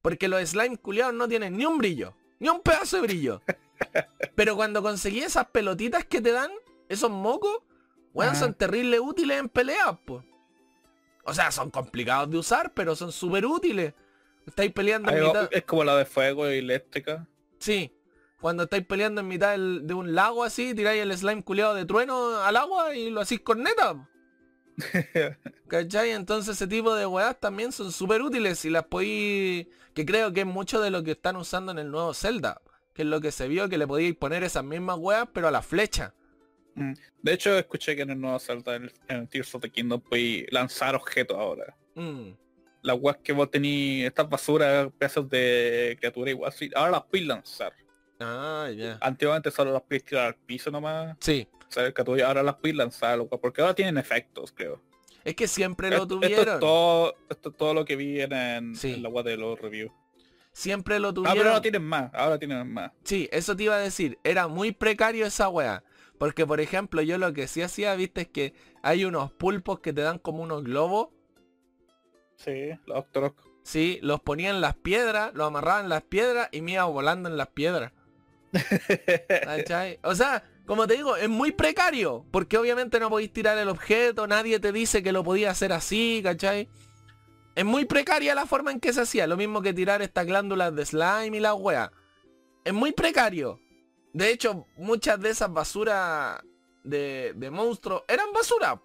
Porque 0.00 0.28
los 0.28 0.40
slime 0.48 0.78
culiados 0.78 1.12
no 1.12 1.28
tienen 1.28 1.54
ni 1.58 1.66
un 1.66 1.76
brillo, 1.76 2.14
ni 2.38 2.48
un 2.48 2.62
pedazo 2.62 2.96
de 2.96 3.02
brillo. 3.02 3.42
pero 4.34 4.56
cuando 4.56 4.80
conseguí 4.82 5.20
esas 5.20 5.44
pelotitas 5.48 6.06
que 6.06 6.22
te 6.22 6.32
dan, 6.32 6.50
esos 6.88 7.10
mocos, 7.10 7.58
weón, 8.14 8.34
son 8.34 8.54
terribles 8.54 9.00
útiles 9.00 9.38
en 9.38 9.50
peleas, 9.50 9.98
pues. 10.06 10.24
O 11.24 11.34
sea, 11.34 11.50
son 11.50 11.70
complicados 11.70 12.30
de 12.30 12.38
usar, 12.38 12.72
pero 12.72 12.96
son 12.96 13.12
súper 13.12 13.44
útiles. 13.44 13.92
Estáis 14.46 14.72
peleando 14.72 15.10
en 15.10 15.22
mitad... 15.22 15.50
es 15.50 15.64
como 15.64 15.84
la 15.84 15.98
de 15.98 16.06
fuego 16.06 16.50
y 16.50 16.56
eléctrica. 16.56 17.28
Sí. 17.58 17.93
Cuando 18.44 18.64
estáis 18.64 18.84
peleando 18.84 19.22
en 19.22 19.28
mitad 19.28 19.52
del- 19.52 19.86
de 19.86 19.94
un 19.94 20.14
lago 20.14 20.44
así, 20.44 20.74
tiráis 20.74 21.00
el 21.00 21.16
slime 21.16 21.42
culiado 21.42 21.72
de 21.72 21.86
trueno 21.86 22.36
al 22.42 22.58
agua 22.58 22.94
y 22.94 23.08
lo 23.08 23.22
hacís 23.22 23.40
corneta. 23.40 24.06
¿Cachai? 25.66 26.10
Entonces 26.10 26.56
ese 26.56 26.66
tipo 26.66 26.94
de 26.94 27.06
weas 27.06 27.40
también 27.40 27.72
son 27.72 27.90
súper 27.90 28.20
útiles 28.20 28.62
y 28.66 28.68
las 28.68 28.84
podéis... 28.84 29.66
Que 29.94 30.04
creo 30.04 30.30
que 30.34 30.40
es 30.40 30.46
mucho 30.46 30.82
de 30.82 30.90
lo 30.90 31.02
que 31.02 31.12
están 31.12 31.36
usando 31.36 31.72
en 31.72 31.78
el 31.78 31.90
nuevo 31.90 32.12
Zelda. 32.12 32.60
Que 32.92 33.00
es 33.00 33.08
lo 33.08 33.18
que 33.22 33.32
se 33.32 33.48
vio, 33.48 33.66
que 33.70 33.78
le 33.78 33.86
podíais 33.86 34.14
poner 34.14 34.44
esas 34.44 34.62
mismas 34.62 34.98
weas, 34.98 35.26
pero 35.32 35.48
a 35.48 35.50
la 35.50 35.62
flecha. 35.62 36.12
Mm. 36.74 36.92
De 37.22 37.32
hecho, 37.32 37.58
escuché 37.58 37.96
que 37.96 38.02
en 38.02 38.10
el 38.10 38.20
nuevo 38.20 38.38
Zelda, 38.38 38.76
en 38.76 38.92
el, 39.08 39.26
Tears 39.30 39.54
of 39.54 39.62
the 39.62 39.70
Kingdom, 39.70 40.02
puedes 40.02 40.52
lanzar 40.52 40.94
objetos 40.94 41.38
ahora. 41.38 41.74
Mm. 41.94 42.32
Las 42.82 42.98
weas 43.00 43.16
que 43.24 43.32
vos 43.32 43.50
tenías, 43.50 44.08
estas 44.08 44.28
basuras, 44.28 44.90
pedazos 44.98 45.30
de 45.30 45.96
criatura 45.98 46.30
igual, 46.30 46.52
ahora 46.74 46.90
las 46.90 47.04
puedes 47.04 47.26
lanzar. 47.26 47.72
Ah, 48.24 48.70
ya. 48.70 48.98
Antiguamente 49.00 49.50
solo 49.50 49.72
las 49.72 49.82
puedes 49.82 50.04
tirar 50.04 50.26
al 50.28 50.34
piso 50.36 50.70
nomás. 50.70 51.16
Sí. 51.20 51.46
O 51.68 51.72
sea, 51.74 51.92
criatura, 51.92 52.26
ahora 52.28 52.42
las 52.42 52.54
puedes 52.56 52.76
lanzar, 52.76 53.18
porque 53.26 53.60
ahora 53.60 53.74
tienen 53.74 53.98
efectos, 53.98 54.52
creo. 54.52 54.80
Es 55.24 55.34
que 55.34 55.48
siempre 55.48 55.88
lo 55.90 55.96
esto 55.96 56.06
tuvieron. 56.08 56.54
es 56.54 56.60
todo, 56.60 57.14
esto 57.30 57.48
es 57.50 57.56
todo 57.56 57.74
lo 57.74 57.84
que 57.84 57.96
vi 57.96 58.20
en, 58.20 58.74
Sí. 58.76 58.92
en 58.94 59.02
la 59.02 59.08
web 59.08 59.24
de 59.24 59.36
los 59.36 59.58
reviews. 59.60 59.90
Siempre 60.52 61.00
lo 61.00 61.08
Ah, 61.08 61.14
tuvieron. 61.14 61.36
pero 61.38 61.48
ahora 61.50 61.62
tienen 61.62 61.82
más, 61.84 62.12
ahora 62.14 62.38
tienen 62.38 62.72
más. 62.72 62.92
Sí, 63.04 63.28
eso 63.32 63.56
te 63.56 63.64
iba 63.64 63.74
a 63.74 63.78
decir. 63.78 64.18
Era 64.22 64.46
muy 64.48 64.72
precario 64.72 65.26
esa 65.26 65.48
wea. 65.48 65.82
Porque, 66.18 66.46
por 66.46 66.60
ejemplo, 66.60 67.02
yo 67.02 67.18
lo 67.18 67.32
que 67.32 67.48
sí 67.48 67.60
hacía, 67.60 67.94
viste, 67.96 68.20
es 68.22 68.28
que 68.28 68.54
hay 68.82 69.04
unos 69.04 69.32
pulpos 69.32 69.80
que 69.80 69.92
te 69.92 70.02
dan 70.02 70.18
como 70.18 70.42
unos 70.44 70.62
globos. 70.62 71.08
Sí, 72.36 72.70
los 72.86 72.98
Octorok. 72.98 73.36
Sí, 73.64 73.98
los 74.02 74.20
ponía 74.20 74.50
en 74.50 74.60
las 74.60 74.74
piedras, 74.76 75.32
los 75.34 75.46
amarraba 75.46 75.80
en 75.80 75.88
las 75.88 76.02
piedras 76.02 76.48
y 76.52 76.60
me 76.60 76.72
iba 76.72 76.84
volando 76.84 77.28
en 77.28 77.36
las 77.36 77.48
piedras. 77.48 77.92
¿Cachai? 79.44 79.98
O 80.02 80.14
sea, 80.14 80.42
como 80.66 80.86
te 80.86 80.94
digo, 80.94 81.16
es 81.16 81.28
muy 81.28 81.52
precario. 81.52 82.24
Porque 82.30 82.56
obviamente 82.58 82.98
no 83.00 83.10
podéis 83.10 83.32
tirar 83.32 83.58
el 83.58 83.68
objeto, 83.68 84.26
nadie 84.26 84.58
te 84.60 84.72
dice 84.72 85.02
que 85.02 85.12
lo 85.12 85.22
podía 85.24 85.50
hacer 85.50 85.72
así, 85.72 86.20
¿cachai? 86.22 86.68
Es 87.54 87.64
muy 87.64 87.84
precaria 87.84 88.34
la 88.34 88.46
forma 88.46 88.72
en 88.72 88.80
que 88.80 88.92
se 88.92 89.02
hacía. 89.02 89.26
Lo 89.26 89.36
mismo 89.36 89.62
que 89.62 89.72
tirar 89.72 90.02
estas 90.02 90.26
glándulas 90.26 90.74
de 90.74 90.84
slime 90.86 91.36
y 91.36 91.40
la 91.40 91.54
wea. 91.54 91.92
Es 92.64 92.72
muy 92.72 92.92
precario. 92.92 93.60
De 94.12 94.30
hecho, 94.30 94.66
muchas 94.76 95.20
de 95.20 95.30
esas 95.30 95.52
basuras 95.52 96.40
de, 96.82 97.32
de 97.36 97.50
monstruos 97.50 98.02
eran 98.08 98.32
basura. 98.32 98.80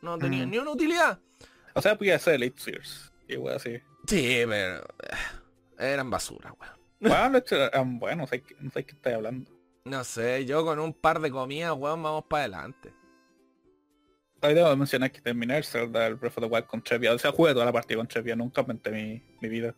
No 0.00 0.16
tenían 0.18 0.48
Mm. 0.48 0.50
ni 0.50 0.58
una 0.58 0.70
utilidad. 0.70 1.18
o 1.74 1.82
sea, 1.82 1.96
podía 1.98 2.18
ser 2.18 2.34
Elite 2.34 2.60
Sears. 2.60 3.12
Y 3.28 3.36
wey, 3.36 3.54
así. 3.56 3.76
Sí, 4.06 4.42
pero... 4.48 4.78
eh, 5.02 5.16
Eran 5.92 6.08
basura, 6.10 6.52
weón. 6.58 6.77
Bueno, 7.00 7.16
los 7.30 7.52
Elite 7.52 7.64
eran 7.66 7.98
buenos, 7.98 8.18
no 8.24 8.26
sé, 8.26 8.42
qué- 8.42 8.56
no 8.60 8.70
sé 8.70 8.84
qué 8.84 8.92
estoy 8.92 9.12
hablando. 9.12 9.50
No 9.84 10.04
sé, 10.04 10.44
yo 10.44 10.64
con 10.64 10.78
un 10.78 10.92
par 10.92 11.20
de 11.20 11.30
comidas, 11.30 11.72
weón, 11.76 12.02
vamos 12.02 12.24
para 12.28 12.44
adelante. 12.44 12.92
Ahí 14.40 14.54
debo 14.54 14.74
mencionar 14.76 15.10
que 15.10 15.20
terminé 15.20 15.56
el 15.58 15.64
Zelda, 15.64 16.06
el 16.06 16.14
Breath 16.14 16.38
of 16.38 16.44
the 16.44 16.50
Wild 16.50 16.66
con 16.66 16.82
Trevia. 16.82 17.12
O 17.12 17.18
sea, 17.18 17.32
jugué 17.32 17.52
toda 17.54 17.64
la 17.64 17.72
partida 17.72 17.96
con 17.98 18.06
Trevia, 18.06 18.36
nunca 18.36 18.60
aumenté 18.60 18.90
mi, 18.90 19.22
mi 19.40 19.48
vida. 19.48 19.74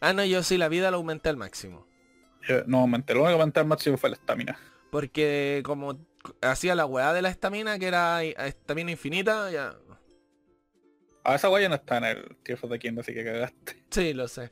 Ah, 0.00 0.12
no, 0.12 0.24
yo 0.24 0.42
sí, 0.42 0.56
la 0.58 0.68
vida 0.68 0.90
la 0.90 0.96
aumenté 0.96 1.28
al 1.28 1.36
máximo. 1.36 1.86
Yo 2.48 2.64
no 2.66 2.78
aumenté, 2.80 3.14
lo 3.14 3.20
único 3.20 3.36
que 3.36 3.40
aumenté 3.40 3.60
al 3.60 3.66
máximo 3.66 3.96
fue 3.98 4.10
la 4.10 4.16
estamina. 4.16 4.58
Porque 4.90 5.62
como 5.64 5.96
hacía 6.42 6.74
la 6.74 6.86
weá 6.86 7.12
de 7.12 7.22
la 7.22 7.28
estamina, 7.28 7.78
que 7.78 7.86
era 7.86 8.22
estamina 8.24 8.90
infinita, 8.90 9.50
ya... 9.50 9.76
A 11.22 11.34
esa 11.34 11.48
guaya 11.48 11.68
no 11.68 11.74
está 11.76 11.98
en 11.98 12.04
el 12.04 12.36
Tears 12.42 12.64
of 12.64 12.70
the 12.70 12.78
Kingdom, 12.78 13.00
así 13.02 13.12
que 13.12 13.22
cagaste. 13.24 13.84
Sí, 13.90 14.14
lo 14.14 14.26
sé. 14.26 14.50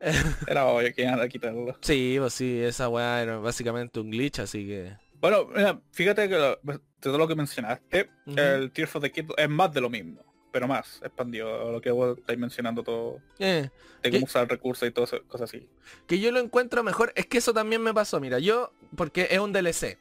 Era 0.46 0.66
obvio 0.66 0.94
que 0.94 1.02
iban 1.02 1.20
a 1.20 1.28
quitarlo. 1.28 1.76
Sí, 1.80 2.16
pues 2.18 2.32
sí, 2.34 2.60
esa 2.60 2.88
weá 2.88 3.22
era 3.22 3.38
básicamente 3.38 3.98
un 4.00 4.10
glitch, 4.10 4.40
así 4.40 4.66
que... 4.66 4.96
Bueno, 5.20 5.46
mira, 5.46 5.80
fíjate 5.92 6.28
que 6.28 6.36
lo- 6.36 6.58
de 6.62 6.78
todo 7.00 7.18
lo 7.18 7.26
que 7.26 7.34
mencionaste, 7.34 8.08
el 8.36 8.70
Tears 8.70 8.94
of 8.96 9.02
the 9.02 9.10
Kingdom 9.10 9.34
es 9.36 9.48
más 9.48 9.72
de 9.74 9.80
lo 9.80 9.90
mismo, 9.90 10.22
pero 10.52 10.68
más 10.68 11.00
expandido 11.02 11.72
lo 11.72 11.80
que 11.80 11.90
vos 11.90 12.16
estáis 12.18 12.38
mencionando 12.38 12.84
todo, 12.84 13.20
Eh, 13.40 13.68
de 14.02 14.10
cómo 14.12 14.24
usar 14.26 14.48
recursos 14.48 14.88
y 14.88 14.92
todo 14.92 15.04
eso, 15.06 15.20
cosas 15.26 15.52
así. 15.52 15.68
que 16.06 16.20
yo 16.20 16.30
lo 16.30 16.38
encuentro 16.38 16.84
mejor. 16.84 17.12
Es 17.16 17.26
que 17.26 17.38
eso 17.38 17.52
también 17.52 17.82
me 17.82 17.92
pasó, 17.92 18.20
mira, 18.20 18.38
yo, 18.38 18.72
porque 18.96 19.26
es 19.30 19.40
un 19.40 19.52
DLC. 19.52 19.98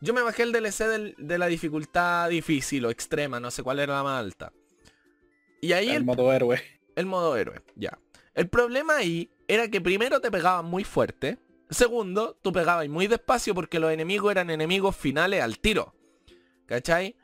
Yo 0.00 0.12
me 0.12 0.22
bajé 0.22 0.42
el 0.42 0.50
DLC 0.52 0.88
del- 0.88 1.14
de 1.16 1.38
la 1.38 1.46
dificultad 1.46 2.28
difícil 2.28 2.84
o 2.86 2.90
extrema, 2.90 3.38
no 3.38 3.52
sé 3.52 3.62
cuál 3.62 3.78
era 3.78 3.94
la 3.94 4.02
más 4.02 4.18
alta. 4.20 4.52
Y 5.60 5.72
ahí 5.72 5.88
el 5.90 5.96
el, 5.98 6.04
modo 6.04 6.32
héroe. 6.32 6.60
el 6.96 7.06
modo 7.06 7.36
héroe, 7.36 7.60
ya. 7.76 7.98
El 8.36 8.48
problema 8.48 8.96
ahí 8.96 9.30
era 9.48 9.68
que 9.68 9.80
primero 9.80 10.20
te 10.20 10.30
pegaban 10.30 10.66
muy 10.66 10.84
fuerte. 10.84 11.38
Segundo, 11.70 12.38
tú 12.42 12.52
pegabas 12.52 12.86
muy 12.88 13.06
despacio 13.06 13.54
porque 13.54 13.80
los 13.80 13.90
enemigos 13.90 14.30
eran 14.30 14.50
enemigos 14.50 14.94
finales 14.94 15.42
al 15.42 15.58
tiro. 15.58 15.94
¿Cachai? 16.66 17.16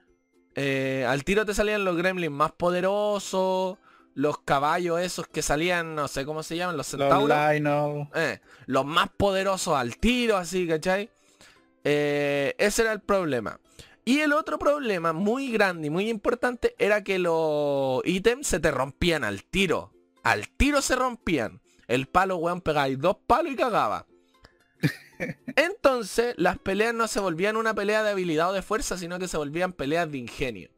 Eh, 0.54 1.04
al 1.06 1.22
tiro 1.22 1.44
te 1.44 1.54
salían 1.54 1.84
los 1.84 1.96
gremlins 1.96 2.32
más 2.32 2.52
poderosos. 2.52 3.76
Los 4.14 4.38
caballos 4.40 5.00
esos 5.00 5.26
que 5.26 5.42
salían, 5.42 5.94
no 5.94 6.08
sé 6.08 6.24
cómo 6.24 6.42
se 6.42 6.56
llaman, 6.56 6.76
los 6.76 6.92
Los 6.92 7.00
centauros. 7.00 7.28
Lionel. 7.28 8.08
Eh, 8.14 8.40
los 8.66 8.84
más 8.84 9.08
poderosos 9.16 9.74
al 9.74 9.98
tiro, 9.98 10.36
así, 10.38 10.66
¿cachai? 10.66 11.10
Eh, 11.84 12.54
ese 12.58 12.82
era 12.82 12.92
el 12.92 13.00
problema. 13.00 13.60
Y 14.04 14.20
el 14.20 14.32
otro 14.32 14.58
problema 14.58 15.12
muy 15.12 15.52
grande 15.52 15.86
y 15.86 15.90
muy 15.90 16.08
importante 16.08 16.74
era 16.78 17.04
que 17.04 17.18
los 17.18 18.02
ítems 18.04 18.46
se 18.46 18.60
te 18.60 18.70
rompían 18.70 19.24
al 19.24 19.44
tiro. 19.44 19.92
Al 20.22 20.48
tiro 20.48 20.82
se 20.82 20.96
rompían. 20.96 21.60
El 21.88 22.06
palo, 22.06 22.36
weón, 22.36 22.60
pegáis 22.60 22.98
dos 22.98 23.16
palos 23.26 23.52
y 23.52 23.56
cagaba. 23.56 24.06
Entonces, 25.56 26.34
las 26.36 26.58
peleas 26.58 26.94
no 26.94 27.06
se 27.08 27.20
volvían 27.20 27.56
una 27.56 27.74
pelea 27.74 28.02
de 28.02 28.10
habilidad 28.10 28.50
o 28.50 28.52
de 28.52 28.62
fuerza, 28.62 28.96
sino 28.96 29.18
que 29.18 29.28
se 29.28 29.36
volvían 29.36 29.72
peleas 29.72 30.10
de 30.10 30.18
ingenio. 30.18 30.70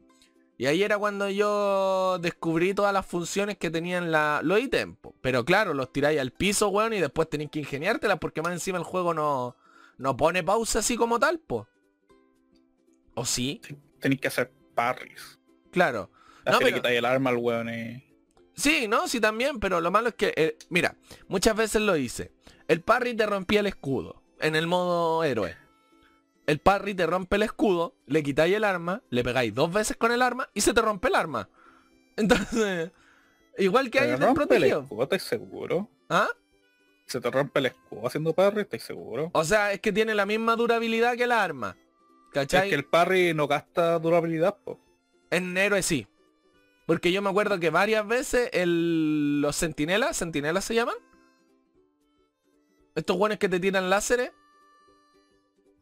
Y 0.57 0.67
ahí 0.67 0.83
era 0.83 0.97
cuando 0.97 1.29
yo 1.29 2.17
descubrí 2.19 2.73
todas 2.73 2.93
las 2.93 3.05
funciones 3.05 3.57
que 3.57 3.69
tenían 3.69 4.11
la, 4.11 4.39
los 4.43 4.59
ítems. 4.59 4.97
Pero 5.21 5.43
claro, 5.43 5.73
los 5.73 5.91
tiráis 5.91 6.19
al 6.19 6.31
piso, 6.31 6.69
weón, 6.69 6.93
y 6.93 7.01
después 7.01 7.29
tenéis 7.29 7.49
que 7.51 7.59
ingeniártelas 7.59 8.19
porque 8.19 8.41
más 8.41 8.53
encima 8.53 8.77
el 8.77 8.85
juego 8.85 9.13
no, 9.13 9.57
no 9.97 10.15
pone 10.15 10.43
pausa 10.43 10.79
así 10.79 10.95
como 10.95 11.19
tal, 11.19 11.39
po. 11.39 11.67
¿O 13.15 13.25
sí? 13.25 13.61
Tenéis 13.99 14.21
que 14.21 14.27
hacer 14.29 14.51
parries. 14.73 15.39
Claro. 15.71 16.09
No, 16.45 16.59
pero- 16.59 16.77
quitáis 16.77 16.99
el 16.99 17.05
arma 17.05 17.31
al 17.31 17.37
weón 17.37 17.69
y... 17.69 18.04
Sí, 18.55 18.87
no, 18.87 19.07
sí 19.07 19.19
también, 19.19 19.59
pero 19.59 19.81
lo 19.81 19.91
malo 19.91 20.09
es 20.09 20.15
que, 20.15 20.33
eh, 20.35 20.57
mira, 20.69 20.95
muchas 21.27 21.55
veces 21.55 21.81
lo 21.81 21.95
hice. 21.97 22.31
El 22.67 22.81
parry 22.81 23.13
te 23.13 23.25
rompía 23.25 23.59
el 23.59 23.67
escudo 23.67 24.21
en 24.39 24.55
el 24.55 24.67
modo 24.67 25.23
héroe. 25.23 25.55
El 26.47 26.59
parry 26.59 26.93
te 26.93 27.05
rompe 27.05 27.37
el 27.37 27.43
escudo, 27.43 27.95
le 28.05 28.21
quitáis 28.23 28.55
el 28.55 28.63
arma, 28.63 29.01
le 29.09 29.23
pegáis 29.23 29.53
dos 29.53 29.71
veces 29.73 29.97
con 29.97 30.11
el 30.11 30.21
arma 30.21 30.47
y 30.53 30.61
se 30.61 30.73
te 30.73 30.81
rompe 30.81 31.07
el 31.07 31.15
arma. 31.15 31.49
Entonces, 32.17 32.91
igual 33.57 33.89
que 33.89 33.99
hay 33.99 34.07
¿Se 34.09 34.13
en 34.13 34.19
te 34.19 34.27
el 34.27 34.33
protegido. 34.33 34.81
escudo? 34.83 35.03
¿Estáis 35.03 35.23
seguro? 35.23 35.89
¿Ah? 36.09 36.29
¿Se 37.07 37.19
te 37.19 37.29
rompe 37.29 37.59
el 37.59 37.65
escudo 37.67 38.07
haciendo 38.07 38.33
parry? 38.33 38.61
¿Estáis 38.61 38.83
seguro? 38.83 39.31
O 39.33 39.43
sea, 39.43 39.73
es 39.73 39.79
que 39.81 39.91
tiene 39.91 40.15
la 40.15 40.25
misma 40.25 40.55
durabilidad 40.55 41.15
que 41.17 41.23
el 41.23 41.31
arma. 41.31 41.75
¿Cachai? 42.31 42.63
Es 42.63 42.69
que 42.69 42.75
el 42.75 42.85
parry 42.85 43.33
no 43.33 43.47
gasta 43.47 43.97
durabilidad, 43.99 44.57
po. 44.63 44.79
En 45.31 45.57
héroe 45.57 45.81
sí. 45.81 46.07
Porque 46.85 47.11
yo 47.11 47.21
me 47.21 47.29
acuerdo 47.29 47.59
que 47.59 47.69
varias 47.71 48.07
veces 48.07 48.49
el... 48.53 49.41
los 49.41 49.55
sentinelas, 49.55 50.15
sentinelas 50.17 50.65
se 50.65 50.75
llaman. 50.75 50.95
Estos 52.95 53.17
guanes 53.17 53.39
que 53.39 53.49
te 53.49 53.59
tiran 53.59 53.89
láseres, 53.89 54.31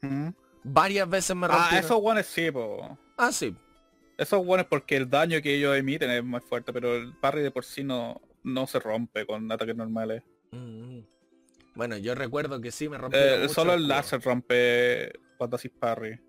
Mm. 0.01 0.29
varias 0.65 1.09
veces 1.09 1.33
me 1.35 1.45
Ah, 1.45 1.49
rompieron. 1.49 1.85
esos 1.85 1.97
guanes 2.01 2.25
sí, 2.27 2.51
po. 2.51 2.97
Ah, 3.17 3.31
sí. 3.31 3.55
Esos 4.17 4.43
guanes 4.45 4.65
porque 4.69 4.97
el 4.97 5.09
daño 5.09 5.41
que 5.41 5.55
ellos 5.55 5.75
emiten 5.77 6.09
es 6.09 6.23
más 6.23 6.43
fuerte, 6.43 6.73
pero 6.73 6.95
el 6.95 7.13
parry 7.17 7.41
de 7.41 7.51
por 7.51 7.63
sí 7.63 7.83
no, 7.83 8.19
no 8.43 8.67
se 8.67 8.79
rompe 8.79 9.25
con 9.25 9.49
ataques 9.51 9.75
normales. 9.75 10.23
Mm. 10.51 10.99
Bueno, 11.75 11.97
yo 11.97 12.13
recuerdo 12.15 12.59
que 12.61 12.71
sí 12.71 12.89
me 12.89 12.97
rompieron 12.97 13.39
Eh, 13.39 13.41
mucho 13.43 13.53
solo 13.53 13.73
el 13.73 13.87
láser 13.87 14.21
rompe 14.21 15.11
cuando 15.37 15.55
haces 15.55 15.71
parry. 15.71 16.19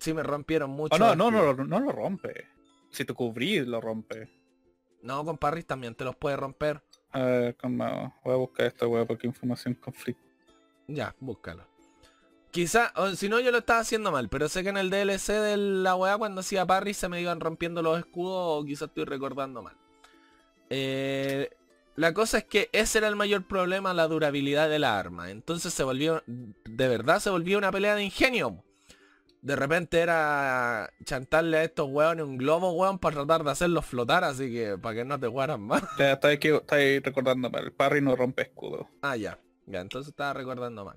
Sí 0.00 0.12
me 0.14 0.22
rompieron 0.22 0.70
mucho. 0.70 0.94
Oh, 0.94 0.98
no, 0.98 1.14
no, 1.14 1.30
no, 1.30 1.52
no, 1.54 1.80
lo 1.80 1.92
rompe. 1.92 2.46
Si 2.98 3.04
te 3.04 3.14
cubrís, 3.14 3.64
lo 3.64 3.80
rompe. 3.80 4.28
No, 5.02 5.24
con 5.24 5.38
parries 5.38 5.64
también 5.64 5.94
te 5.94 6.02
los 6.02 6.16
puede 6.16 6.36
romper. 6.36 6.82
A 7.12 7.22
ver, 7.22 7.56
calma, 7.56 8.12
voy 8.24 8.34
a 8.34 8.36
buscar 8.38 8.66
esto, 8.66 8.88
weón, 8.88 9.06
porque 9.06 9.28
información 9.28 9.74
conflicto. 9.74 10.20
Ya, 10.88 11.14
búscalo. 11.20 11.64
Quizá, 12.50 12.92
o 12.96 13.10
si 13.10 13.28
no 13.28 13.38
yo 13.38 13.52
lo 13.52 13.58
estaba 13.58 13.78
haciendo 13.78 14.10
mal, 14.10 14.28
pero 14.28 14.48
sé 14.48 14.64
que 14.64 14.70
en 14.70 14.78
el 14.78 14.90
DLC 14.90 15.28
de 15.34 15.56
la 15.56 15.94
weá 15.94 16.18
cuando 16.18 16.40
hacía 16.40 16.66
parry 16.66 16.92
se 16.92 17.08
me 17.08 17.20
iban 17.20 17.38
rompiendo 17.38 17.82
los 17.82 18.00
escudos 18.00 18.62
o 18.62 18.64
quizás 18.64 18.88
estoy 18.88 19.04
recordando 19.04 19.62
mal. 19.62 19.76
Eh, 20.68 21.50
la 21.94 22.12
cosa 22.12 22.38
es 22.38 22.46
que 22.46 22.68
ese 22.72 22.98
era 22.98 23.06
el 23.06 23.14
mayor 23.14 23.46
problema, 23.46 23.94
la 23.94 24.08
durabilidad 24.08 24.68
de 24.68 24.80
la 24.80 24.98
arma. 24.98 25.30
Entonces 25.30 25.72
se 25.72 25.84
volvió, 25.84 26.24
de 26.26 26.88
verdad 26.88 27.20
se 27.20 27.30
volvió 27.30 27.58
una 27.58 27.70
pelea 27.70 27.94
de 27.94 28.02
ingenio. 28.02 28.64
De 29.40 29.54
repente 29.54 30.00
era 30.00 30.90
chantarle 31.04 31.58
a 31.58 31.64
estos 31.64 31.88
weones 31.88 32.24
un 32.24 32.36
globo, 32.38 32.72
weón, 32.72 32.98
para 32.98 33.16
tratar 33.16 33.44
de 33.44 33.50
hacerlos 33.52 33.86
flotar, 33.86 34.24
así 34.24 34.50
que 34.52 34.76
para 34.78 34.96
que 34.96 35.04
no 35.04 35.18
te 35.18 35.28
jugaran 35.28 35.60
más. 35.60 35.82
Ya 35.98 36.12
está 36.12 36.28
aquí, 36.28 36.48
está 36.48 36.76
ahí 36.76 36.98
recordando 36.98 37.48
mal. 37.48 37.64
El 37.64 37.72
parry 37.72 38.00
no 38.00 38.16
rompe 38.16 38.42
escudo. 38.42 38.88
Ah, 39.02 39.16
ya. 39.16 39.38
Ya, 39.66 39.80
entonces 39.80 40.08
estaba 40.10 40.32
recordando 40.32 40.84
mal. 40.84 40.96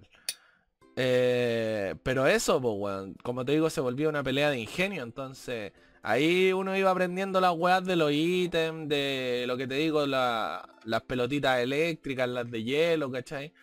Eh, 0.95 1.95
pero 2.03 2.27
eso, 2.27 2.61
pues, 2.61 2.73
weón, 2.77 3.15
como 3.23 3.45
te 3.45 3.53
digo, 3.53 3.69
se 3.69 3.81
volvió 3.81 4.09
una 4.09 4.23
pelea 4.23 4.49
de 4.49 4.59
ingenio, 4.59 5.03
entonces 5.03 5.71
ahí 6.03 6.51
uno 6.51 6.75
iba 6.75 6.91
aprendiendo 6.91 7.39
las 7.39 7.53
weas 7.55 7.85
de 7.85 7.95
los 7.95 8.11
ítems, 8.11 8.89
de 8.89 9.45
lo 9.47 9.55
que 9.57 9.67
te 9.67 9.75
digo, 9.75 10.05
la- 10.05 10.67
las 10.83 11.01
pelotitas 11.03 11.59
eléctricas, 11.59 12.27
las 12.27 12.49
de 12.49 12.63
hielo, 12.63 13.09
¿cachai? 13.11 13.53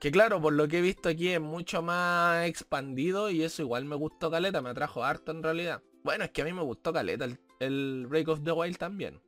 Que 0.00 0.10
claro, 0.10 0.40
por 0.40 0.52
lo 0.52 0.68
que 0.68 0.78
he 0.78 0.82
visto 0.82 1.08
aquí 1.08 1.28
es 1.28 1.40
mucho 1.40 1.82
más 1.82 2.46
expandido 2.46 3.30
y 3.30 3.42
eso 3.42 3.62
igual 3.62 3.84
me 3.84 3.96
gustó 3.96 4.30
caleta, 4.30 4.60
me 4.60 4.70
atrajo 4.70 5.04
harto 5.04 5.32
en 5.32 5.42
realidad. 5.42 5.82
Bueno, 6.04 6.24
es 6.24 6.30
que 6.30 6.42
a 6.42 6.44
mí 6.44 6.52
me 6.52 6.62
gustó 6.62 6.92
caleta 6.92 7.24
el, 7.24 7.38
el 7.60 8.06
Break 8.08 8.28
of 8.28 8.42
the 8.44 8.52
Wild 8.52 8.76
también. 8.76 9.20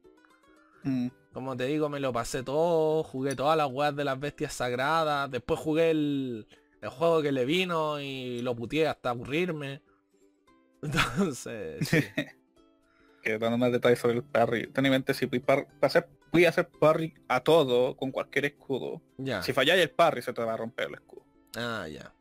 Mm. 0.82 1.08
Como 1.32 1.56
te 1.56 1.64
digo, 1.64 1.88
me 1.88 2.00
lo 2.00 2.12
pasé 2.12 2.42
todo, 2.42 3.02
jugué 3.02 3.34
todas 3.34 3.56
las 3.56 3.70
weas 3.70 3.94
de 3.94 4.04
las 4.04 4.18
bestias 4.18 4.52
sagradas, 4.52 5.30
después 5.30 5.58
jugué 5.60 5.90
el, 5.90 6.46
el 6.80 6.88
juego 6.88 7.22
que 7.22 7.32
le 7.32 7.44
vino 7.44 8.00
y 8.00 8.42
lo 8.42 8.54
puteé 8.54 8.88
hasta 8.88 9.10
aburrirme. 9.10 9.82
Entonces, 10.82 11.88
sí. 11.88 11.98
que 13.22 13.38
dando 13.38 13.58
más 13.58 13.72
detalles 13.72 13.98
sobre 13.98 14.16
el 14.16 14.22
parry. 14.22 14.66
Ten 14.68 14.86
en 14.86 14.92
mente 14.92 15.14
si 15.14 15.26
para 15.26 15.66
hacer, 15.80 16.08
voy 16.32 16.44
a 16.44 16.48
hacer 16.50 16.68
parry 16.68 17.14
a 17.28 17.40
todo 17.40 17.96
con 17.96 18.10
cualquier 18.10 18.46
escudo. 18.46 19.02
ya. 19.18 19.42
Si 19.42 19.52
falláis 19.52 19.82
el 19.82 19.90
parry 19.90 20.22
se 20.22 20.32
te 20.32 20.42
va 20.42 20.54
a 20.54 20.56
romper 20.56 20.88
el 20.88 20.94
escudo. 20.94 21.24
Ah, 21.56 21.86
ya. 21.88 22.12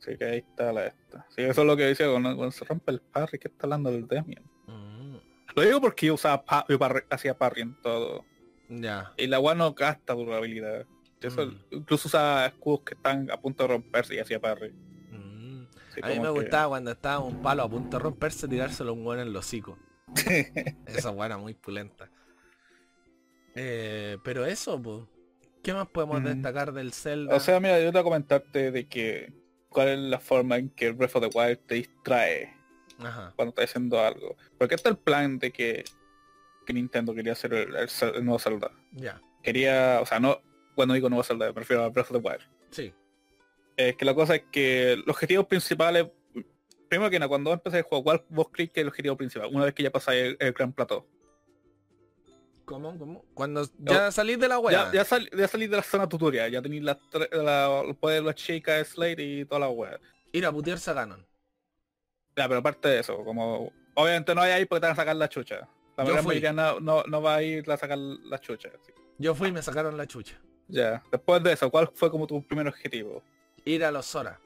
Así 0.00 0.16
que 0.18 0.24
ahí 0.24 0.38
está 0.38 0.72
la 0.72 0.86
esta. 0.86 1.26
Sí, 1.30 1.42
eso 1.42 1.60
es 1.60 1.66
lo 1.66 1.76
que 1.76 1.84
decía 1.84 2.10
cuando, 2.10 2.34
cuando 2.36 2.50
se 2.50 2.64
rompe 2.64 2.90
el 2.92 3.00
parry, 3.00 3.38
que 3.38 3.48
está 3.48 3.66
hablando 3.66 3.90
del 3.92 4.06
Demian. 4.08 4.42
Mm, 4.66 5.16
Lo 5.54 5.62
digo 5.62 5.80
porque 5.80 6.06
yo 6.06 6.14
usaba 6.14 6.44
pa- 6.44 6.64
yo 6.68 6.78
parry- 6.78 7.04
hacía 7.10 7.36
parry 7.38 7.62
en 7.62 7.80
todo. 7.82 8.24
ya. 8.68 9.12
Y 9.16 9.26
la 9.28 9.38
weá 9.38 9.54
no 9.54 9.72
gasta 9.74 10.14
durabilidad. 10.14 10.86
Eso, 11.20 11.46
Mm. 11.46 11.58
Incluso 11.70 12.08
usaba 12.08 12.46
escudos 12.46 12.80
que 12.80 12.94
están 12.94 13.30
a 13.30 13.40
punto 13.40 13.62
de 13.64 13.68
romperse 13.74 14.14
y 14.16 14.18
hacía 14.18 14.40
parry. 14.40 14.72
Mm. 14.72 15.66
A 16.02 16.08
mí 16.08 16.16
me 16.16 16.22
que- 16.22 16.28
gustaba 16.30 16.68
cuando 16.70 16.90
estaba 16.90 17.20
un 17.20 17.40
palo 17.42 17.62
a 17.62 17.68
punto 17.70 17.96
de 17.98 18.02
romperse 18.02 18.48
tirárselo 18.48 18.90
a 18.90 18.92
un 18.94 19.06
weón 19.06 19.20
en 19.20 19.28
el 19.28 19.36
hocico. 19.36 19.78
Esa 20.86 21.12
era 21.24 21.38
muy 21.38 21.54
pulenta. 21.54 22.10
Eh, 23.54 24.18
pero 24.24 24.44
eso, 24.46 24.80
pues. 24.80 25.04
¿Qué 25.62 25.72
más 25.72 25.86
podemos 25.88 26.20
Mm. 26.20 26.24
destacar 26.24 26.72
del 26.72 26.92
Zelda? 26.92 27.36
O 27.36 27.40
sea, 27.40 27.60
mira, 27.60 27.78
yo 27.78 27.86
te 27.86 27.92
voy 27.92 28.00
a 28.00 28.04
comentarte 28.04 28.70
de 28.72 28.88
que 28.88 29.32
cuál 29.68 29.88
es 29.88 29.98
la 29.98 30.18
forma 30.18 30.56
en 30.56 30.68
que 30.70 30.90
Breath 30.90 31.16
of 31.16 31.30
the 31.30 31.38
Wild 31.38 31.58
te 31.66 31.76
distrae 31.76 32.52
Ajá. 32.98 33.32
cuando 33.36 33.50
estás 33.50 33.66
haciendo 33.70 34.00
algo. 34.00 34.36
Porque 34.58 34.74
está 34.74 34.88
el 34.88 34.96
plan 34.98 35.38
de 35.38 35.52
que, 35.52 35.84
que 36.66 36.72
Nintendo 36.72 37.14
quería 37.14 37.32
hacer 37.32 37.54
el, 37.54 37.74
el 37.76 37.88
Zel- 37.88 38.16
el 38.16 38.24
nuevo 38.24 38.38
Zelda. 38.40 38.72
Ya. 38.92 39.20
Quería, 39.42 40.00
o 40.02 40.06
sea, 40.06 40.18
no, 40.18 40.40
cuando 40.74 40.94
digo 40.94 41.08
nuevo 41.08 41.22
Zelda, 41.22 41.46
me 41.52 41.60
refiero 41.60 41.84
a 41.84 41.88
Breath 41.90 42.10
of 42.10 42.20
the 42.22 42.28
Wild. 42.28 42.42
Sí. 42.70 42.92
Es 43.76 43.96
que 43.96 44.04
la 44.04 44.14
cosa 44.14 44.34
es 44.34 44.42
que 44.50 44.96
los 45.06 45.14
objetivos 45.14 45.46
principales, 45.46 46.06
primero 46.88 47.08
que 47.10 47.18
nada, 47.20 47.28
cuando 47.28 47.52
empecé 47.52 47.78
el 47.78 47.82
juego, 47.84 48.02
¿cuál 48.04 48.24
vos 48.28 48.48
crees 48.50 48.70
que 48.70 48.80
es 48.80 48.82
el 48.84 48.88
objetivo 48.88 49.16
principal? 49.16 49.48
Una 49.52 49.64
vez 49.64 49.74
que 49.74 49.82
ya 49.84 49.90
pasáis 49.92 50.22
el, 50.22 50.36
el 50.40 50.52
gran 50.52 50.72
plató. 50.72 51.06
¿Cómo? 52.72 52.98
¿Cómo? 52.98 53.24
Cuando 53.34 53.68
ya 53.80 54.10
salís 54.10 54.38
de 54.40 54.48
la 54.48 54.58
weá. 54.58 54.86
Ya, 54.86 54.92
ya, 54.92 55.04
sal- 55.04 55.28
ya 55.36 55.46
salís 55.46 55.68
de 55.70 55.76
la 55.76 55.82
zona 55.82 56.08
tutorial, 56.08 56.50
ya 56.50 56.62
tenéis 56.62 56.82
la, 56.82 56.98
el 57.84 57.94
poder 57.96 58.20
de 58.22 58.26
las 58.26 58.34
chicas, 58.34 58.88
Slade 58.88 59.22
y 59.22 59.44
toda 59.44 59.58
la 59.60 59.68
wea. 59.68 60.00
Ir 60.32 60.46
a 60.46 60.50
putearse 60.52 60.90
a 60.90 60.94
Ganon. 60.94 61.26
Ya, 62.34 62.48
pero 62.48 62.60
aparte 62.60 62.88
de 62.88 63.00
eso, 63.00 63.22
como 63.24 63.70
obviamente 63.94 64.34
no 64.34 64.40
hay 64.40 64.52
ahí 64.52 64.64
porque 64.64 64.80
te 64.80 64.86
van 64.86 64.92
a 64.94 64.96
sacar 64.96 65.16
la 65.16 65.28
chucha. 65.28 65.68
La 65.98 66.04
Yo 66.04 66.16
fui. 66.22 66.40
no, 66.40 66.80
no, 66.80 67.02
no 67.04 67.20
va 67.20 67.34
a 67.34 67.42
ir 67.42 67.70
a 67.70 67.76
sacar 67.76 67.98
la 67.98 68.38
chucha. 68.38 68.70
así. 68.80 68.90
Yo 69.18 69.34
fui 69.34 69.48
y 69.48 69.52
me 69.52 69.60
sacaron 69.62 69.94
la 69.98 70.06
chucha. 70.06 70.40
Ya. 70.68 71.02
Después 71.12 71.42
de 71.42 71.52
eso, 71.52 71.70
¿cuál 71.70 71.90
fue 71.92 72.10
como 72.10 72.26
tu 72.26 72.42
primer 72.42 72.66
objetivo? 72.66 73.22
Ir 73.66 73.84
a 73.84 73.90
los 73.92 74.06
Zora. 74.06 74.40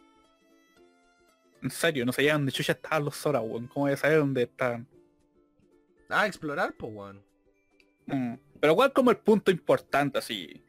En 1.62 1.70
serio, 1.70 2.05
no 2.05 2.12
sabía 2.12 2.33
dónde 2.33 2.51
chucha 2.51 2.72
estaban 2.72 3.05
los 3.05 3.14
Zora, 3.16 3.41
weón. 3.41 3.68
¿Cómo 3.68 3.87
voy 3.87 3.93
a 3.93 3.97
saber 3.97 4.18
dónde 4.18 4.43
están? 4.43 4.89
Ah, 6.09 6.27
explorar, 6.27 6.74
pues 6.77 6.93
weón. 6.93 7.22
Mm. 8.07 8.35
Pero 8.61 8.75
¿cuál 8.75 8.93
como 8.93 9.11
el 9.11 9.19
punto 9.19 9.51
importante 9.51 10.19
así? 10.19 10.63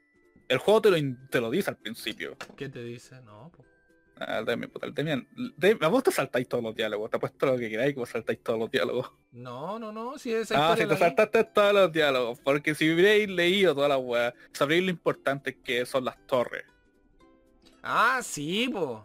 El 0.48 0.58
juego 0.60 0.82
te 0.82 0.92
lo, 0.92 0.98
te 1.30 1.42
lo 1.42 1.50
dice 1.50 1.70
al 1.70 1.78
principio. 1.78 2.38
¿Qué 2.56 2.70
te 2.70 2.84
dice? 2.84 3.22
No, 3.22 3.52
pues. 3.56 3.68
Ah, 4.20 4.40
el 4.40 4.46
Demian, 4.46 4.72
puta, 4.72 4.88
el 4.88 4.94
Demian. 4.94 5.28
A 5.82 5.88
vos 5.90 6.02
te 6.04 6.12
saltáis 6.12 6.48
todos 6.48 6.64
los 6.64 6.74
diálogos, 6.76 7.10
te 7.12 7.18
apuesto 7.18 7.46
lo 7.46 7.58
que 7.58 7.70
queráis 7.70 7.94
que 7.94 8.00
vos 8.00 8.10
saltáis 8.10 8.42
todos 8.42 8.58
los 8.58 8.72
diálogos. 8.72 9.12
No, 9.32 9.78
no, 9.78 9.92
no, 9.92 10.18
si 10.18 10.34
esa 10.34 10.72
Ah, 10.72 10.76
si 10.76 10.86
te 10.88 10.94
vi. 10.94 10.98
saltaste 10.98 11.44
todos 11.44 11.74
los 11.74 11.92
diálogos, 11.92 12.40
porque 12.40 12.74
si 12.74 12.92
hubierais 12.92 13.30
leído 13.30 13.76
toda 13.76 13.90
la 13.90 13.98
weá, 14.00 14.34
sabríais 14.54 14.86
lo 14.86 14.90
importante 14.90 15.60
que 15.62 15.86
son 15.86 16.06
las 16.06 16.18
torres. 16.26 16.64
Ah, 17.84 18.20
sí, 18.24 18.70
pues. 18.72 19.00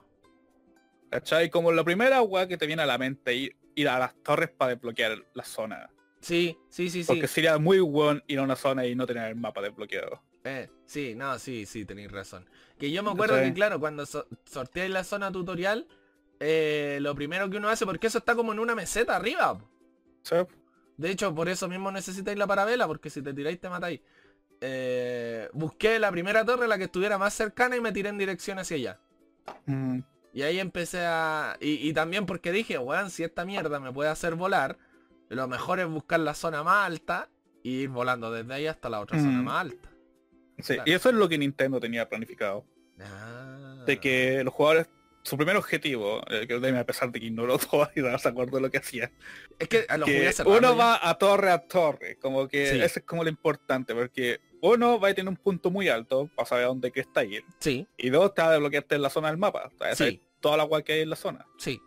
¿Cachai? 1.11 1.51
Como 1.51 1.73
la 1.73 1.85
primera 1.85 2.23
weá 2.23 2.49
que 2.49 2.57
te 2.57 2.67
viene 2.67 2.83
a 2.83 2.87
la 2.87 2.97
mente, 2.97 3.35
ir, 3.35 3.57
ir 3.75 3.89
a 3.89 3.99
las 3.99 4.15
torres 4.23 4.49
para 4.49 4.75
desbloquear 4.75 5.19
la 5.35 5.45
zona. 5.45 5.91
Sí, 6.23 6.57
sí, 6.69 6.89
sí, 6.89 7.03
sí. 7.03 7.07
Porque 7.07 7.27
sería 7.29 7.59
muy 7.59 7.81
bueno 7.81 8.23
ir 8.29 8.39
a 8.39 8.43
una 8.43 8.57
zona 8.57 8.87
y 8.87 8.95
no 8.95 9.07
tener 9.07 9.29
el 9.29 9.37
mapa 9.37 9.61
desbloqueado. 9.61 10.23
Eh, 10.45 10.69
sí, 10.87 11.15
no, 11.15 11.39
sí, 11.39 11.67
sí, 11.67 11.85
tenéis 11.85 12.11
razón. 12.11 12.49
Que 12.79 12.91
yo 12.91 13.03
me 13.03 13.11
acuerdo 13.11 13.37
que, 13.37 13.53
claro, 13.53 13.79
cuando 13.81 14.07
so 14.07 14.27
sorteáis 14.45 14.91
la 14.91 15.05
zona 15.05 15.31
tutorial, 15.31 15.87
eh, 16.41 16.99
lo 17.01 17.15
primero 17.15 17.51
que 17.51 17.57
uno 17.59 17.69
hace, 17.69 17.85
porque 17.87 18.07
eso 18.07 18.19
está 18.19 18.35
como 18.35 18.53
en 18.53 18.59
una 18.61 18.75
meseta 18.75 19.17
arriba. 19.17 19.61
De 20.97 21.11
hecho, 21.11 21.35
por 21.35 21.49
eso 21.49 21.69
mismo 21.69 21.91
necesitáis 21.91 22.39
la 22.39 22.47
parabela, 22.47 22.87
porque 22.87 23.11
si 23.11 23.23
te 23.23 23.35
tiráis 23.35 23.61
te 23.61 23.69
matáis. 23.69 24.01
Eh, 24.61 25.49
busqué 25.53 25.99
la 25.99 26.11
primera 26.13 26.45
torre, 26.45 26.69
la 26.69 26.79
que 26.79 26.85
estuviera 26.85 27.19
más 27.19 27.35
cercana, 27.35 27.77
y 27.77 27.81
me 27.81 27.93
tiré 27.93 28.09
en 28.11 28.19
dirección 28.19 28.59
hacia 28.59 28.77
allá. 28.77 29.01
Mm, 29.67 30.01
Y 30.33 30.43
ahí 30.43 30.59
empecé 30.61 31.01
a... 31.05 31.57
Y, 31.61 31.89
y 31.89 31.93
también 31.93 32.27
porque 32.27 32.53
dije, 32.53 32.79
weón, 32.79 33.11
si 33.11 33.25
esta 33.25 33.45
mierda 33.45 33.81
me 33.81 33.93
puede 33.93 34.11
hacer 34.11 34.35
volar, 34.35 34.79
Lo 35.35 35.49
mejor 35.49 35.81
es 35.81 35.87
buscar 35.89 36.21
la 36.21 36.35
zona 36.35 36.63
más 36.63 36.87
alta 36.87 37.29
e 37.65 37.69
ir 37.69 37.89
volando 37.89 38.31
desde 38.31 38.53
ahí 38.55 38.67
hasta 38.67 38.89
la 38.89 39.01
otra 39.01 39.19
zona 39.19 39.39
Mm. 39.41 39.45
más 39.45 39.61
alta. 39.61 39.89
Sí, 40.59 40.75
Claro. 40.75 40.83
y 40.87 40.93
eso 40.93 41.09
es 41.09 41.15
lo 41.15 41.29
que 41.29 41.39
Nintendo 41.39 41.81
tenía 41.81 42.09
planificado. 42.09 42.65
Ah. 43.01 43.83
De 43.87 43.99
que 43.99 44.45
los 44.45 44.53
jugadores, 44.53 44.89
su 45.23 45.37
primer 45.37 45.57
objetivo, 45.57 46.21
eh, 46.29 46.47
que 46.47 46.55
a 46.55 46.85
pesar 46.87 47.11
de 47.11 47.21
que 47.21 47.27
ignoró 47.27 47.57
todo 47.59 47.91
y 47.97 48.01
no 48.01 48.19
se 48.19 48.29
acordó 48.29 48.57
de 48.57 48.63
lo 48.63 48.71
que 48.71 48.79
hacía, 48.79 49.11
Es 49.59 49.69
que 49.69 49.87
a 49.89 49.97
lo 49.99 50.07
jugué 50.07 50.31
que 50.35 50.43
uno 50.45 50.61
ya. 50.61 50.71
va 50.73 51.09
a 51.09 51.17
torre 51.19 51.51
a 51.51 51.59
torre, 51.67 52.17
como 52.21 52.47
que 52.49 52.67
Sí. 52.67 52.81
eso 52.81 52.99
es 53.01 53.05
como 53.07 53.23
lo 53.25 53.31
importante, 53.31 53.95
porque 53.95 54.41
uno 54.61 55.01
va 55.01 55.09
a 55.09 55.15
tener 55.15 55.29
un 55.29 55.37
punto 55.37 55.71
muy 55.71 55.89
alto 55.89 56.29
para 56.37 56.47
saber 56.49 56.67
dónde 56.67 56.93
que 56.93 57.01
está 57.01 57.25
ir, 57.25 57.45
Sí, 57.59 57.87
y 57.97 58.11
dos 58.11 58.35
te 58.35 58.43
va 58.43 58.49
a 58.49 58.53
desbloquearte 58.53 58.95
en 58.97 59.03
la 59.03 59.11
zona 59.11 59.29
del 59.29 59.39
mapa, 59.39 59.71
o 59.75 59.79
sea, 59.79 59.97
Sí. 59.97 60.21
toda 60.41 60.57
la 60.57 60.63
agua 60.65 60.83
que 60.83 60.93
hay 60.93 61.01
en 61.01 61.11
la 61.11 61.17
zona. 61.17 61.47
sí. 61.59 61.81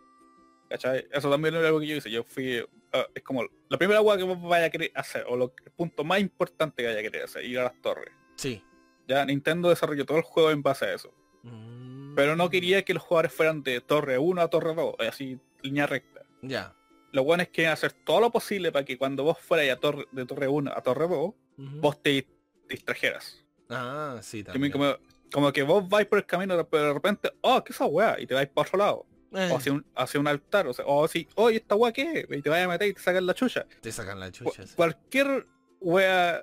¿cachai? 0.68 1.06
Eso 1.12 1.30
también 1.30 1.54
es 1.54 1.64
algo 1.64 1.78
que 1.78 1.86
yo 1.86 1.94
hice, 1.94 2.10
yo 2.10 2.24
fui, 2.24 2.60
ah, 2.92 3.06
es 3.14 3.22
como 3.22 3.44
la 3.68 3.78
primera 3.78 3.98
agua 3.98 4.16
que 4.16 4.22
vos 4.22 4.40
vaya 4.42 4.66
a 4.66 4.70
querer 4.70 4.90
hacer, 4.94 5.24
o 5.28 5.36
lo, 5.36 5.54
el 5.64 5.72
punto 5.72 6.04
más 6.04 6.20
importante 6.20 6.82
que 6.82 6.88
vaya 6.88 7.00
a 7.00 7.02
querer 7.02 7.24
hacer, 7.24 7.44
ir 7.44 7.58
a 7.58 7.64
las 7.64 7.80
torres. 7.80 8.12
Sí. 8.36 8.62
Ya 9.08 9.24
Nintendo 9.24 9.68
desarrolló 9.68 10.04
todo 10.04 10.18
el 10.18 10.24
juego 10.24 10.50
en 10.50 10.62
base 10.62 10.86
a 10.86 10.94
eso. 10.94 11.12
Mm. 11.42 12.14
Pero 12.14 12.34
no 12.36 12.48
quería 12.50 12.82
que 12.84 12.94
los 12.94 13.02
jugadores 13.02 13.32
fueran 13.32 13.62
de 13.62 13.80
torre 13.80 14.18
1 14.18 14.40
a 14.40 14.48
torre 14.48 14.74
2, 14.74 14.96
así 15.00 15.38
línea 15.62 15.86
recta. 15.86 16.22
Ya. 16.42 16.74
Lo 17.12 17.24
bueno 17.24 17.42
es 17.42 17.48
que 17.50 17.66
hacer 17.66 17.92
todo 17.92 18.20
lo 18.20 18.30
posible 18.30 18.72
para 18.72 18.84
que 18.84 18.98
cuando 18.98 19.22
vos 19.24 19.38
fueras 19.38 19.76
a 19.76 19.80
torre, 19.80 20.06
de 20.12 20.26
torre 20.26 20.48
1 20.48 20.72
a 20.74 20.82
torre 20.82 21.06
2, 21.08 21.10
Ujú. 21.10 21.34
vos 21.80 22.02
te 22.02 22.26
distrajeras. 22.68 23.44
Ah, 23.68 24.18
sí, 24.22 24.42
también. 24.42 24.72
Como, 24.72 24.96
como 25.32 25.52
que 25.52 25.62
vos 25.62 25.88
vais 25.88 26.06
por 26.06 26.18
el 26.18 26.26
camino, 26.26 26.66
pero 26.68 26.84
de 26.84 26.94
repente, 26.94 27.32
oh, 27.42 27.62
¿qué 27.62 27.72
es 27.72 27.76
esa 27.76 27.86
weá? 27.86 28.20
Y 28.20 28.26
te 28.26 28.34
vais 28.34 28.48
para 28.48 28.66
otro 28.66 28.78
lado. 28.78 29.06
Eh, 29.32 29.50
O 29.52 29.56
hacia 29.56 29.72
un, 29.72 29.84
hacia 29.94 30.20
un 30.20 30.28
altar, 30.28 30.66
o 30.68 30.72
sea, 30.72 30.84
o 30.86 31.06
si, 31.08 31.26
¿y 31.50 31.56
esta 31.56 31.74
weá 31.74 31.92
qué? 31.92 32.26
es?", 32.30 32.36
Y 32.38 32.42
te 32.42 32.48
vas 32.50 32.60
a 32.60 32.68
meter 32.68 32.88
y 32.88 32.94
te 32.94 33.00
sacan 33.00 33.26
la 33.26 33.34
chucha. 33.34 33.66
te 33.80 33.90
sacan 33.92 34.20
la 34.20 34.26
Cu- 34.26 34.32
chucha. 34.32 34.66
sí. 34.66 34.74
Cualquier 34.76 35.46
weá 35.80 36.42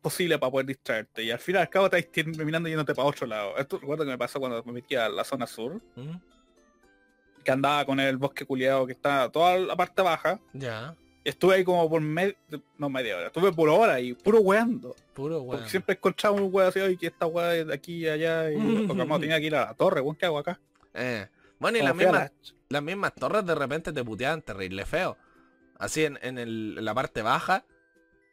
posible 0.00 0.38
para 0.38 0.50
poder 0.50 0.66
distraerte. 0.66 1.22
Y 1.22 1.30
al 1.30 1.38
final 1.38 1.62
al 1.62 1.68
cabo 1.68 1.88
te 1.88 1.96
vais 1.96 2.10
terminando 2.10 2.68
yéndote 2.68 2.94
para 2.94 3.06
otro 3.06 3.26
lado. 3.26 3.56
Esto 3.56 3.78
recuerdo 3.78 4.04
que 4.04 4.10
me 4.10 4.18
pasó 4.18 4.40
cuando 4.40 4.62
me 4.64 4.72
metí 4.72 4.96
a 4.96 5.08
la 5.08 5.24
zona 5.24 5.46
sur. 5.46 5.80
Ujú. 5.96 6.20
que 7.44 7.50
andaba 7.50 7.84
con 7.84 7.98
el 7.98 8.16
bosque 8.18 8.44
culiado 8.46 8.86
que 8.86 8.92
está 8.92 9.28
toda 9.30 9.58
la 9.58 9.74
parte 9.76 10.00
baja. 10.02 10.38
Ya. 10.52 10.94
Estuve 11.24 11.56
ahí 11.56 11.64
como 11.64 11.88
por 11.90 12.00
medio, 12.00 12.34
no 12.78 12.88
media 12.88 13.16
hora, 13.16 13.26
estuve 13.28 13.52
por 13.52 13.68
hora 13.68 14.00
y 14.00 14.12
puro 14.14 14.38
weando. 14.40 14.94
Puro 15.12 15.38
Porque 15.44 15.56
weón. 15.58 15.68
siempre 15.68 15.94
encontraba 15.96 16.36
un 16.36 16.48
weón 16.52 16.68
así, 16.68 16.80
oye, 16.80 16.96
que 16.96 17.08
esta 17.08 17.26
weá 17.26 17.54
es 17.56 17.66
de 17.66 17.74
aquí 17.74 17.94
y 18.04 18.08
allá, 18.08 18.50
y 18.50 18.56
porque 18.88 19.02
como 19.02 19.20
tenía 19.20 19.38
que 19.40 19.46
ir 19.46 19.54
a 19.56 19.66
la 19.66 19.74
torre, 19.74 20.00
weón, 20.00 20.16
¿qué 20.16 20.26
hago 20.26 20.38
acá? 20.38 20.58
Eh. 20.94 21.26
Bueno, 21.62 21.78
y 21.78 21.82
las 21.82 21.94
mismas, 21.94 22.20
la- 22.20 22.32
las 22.68 22.82
mismas 22.82 23.14
torres 23.14 23.46
de 23.46 23.54
repente 23.54 23.92
te 23.92 24.04
puteaban 24.04 24.42
terrible 24.42 24.84
feo. 24.84 25.16
Así 25.78 26.04
en, 26.04 26.18
en, 26.22 26.38
el- 26.38 26.74
en 26.78 26.84
la 26.84 26.92
parte 26.94 27.22
baja, 27.22 27.64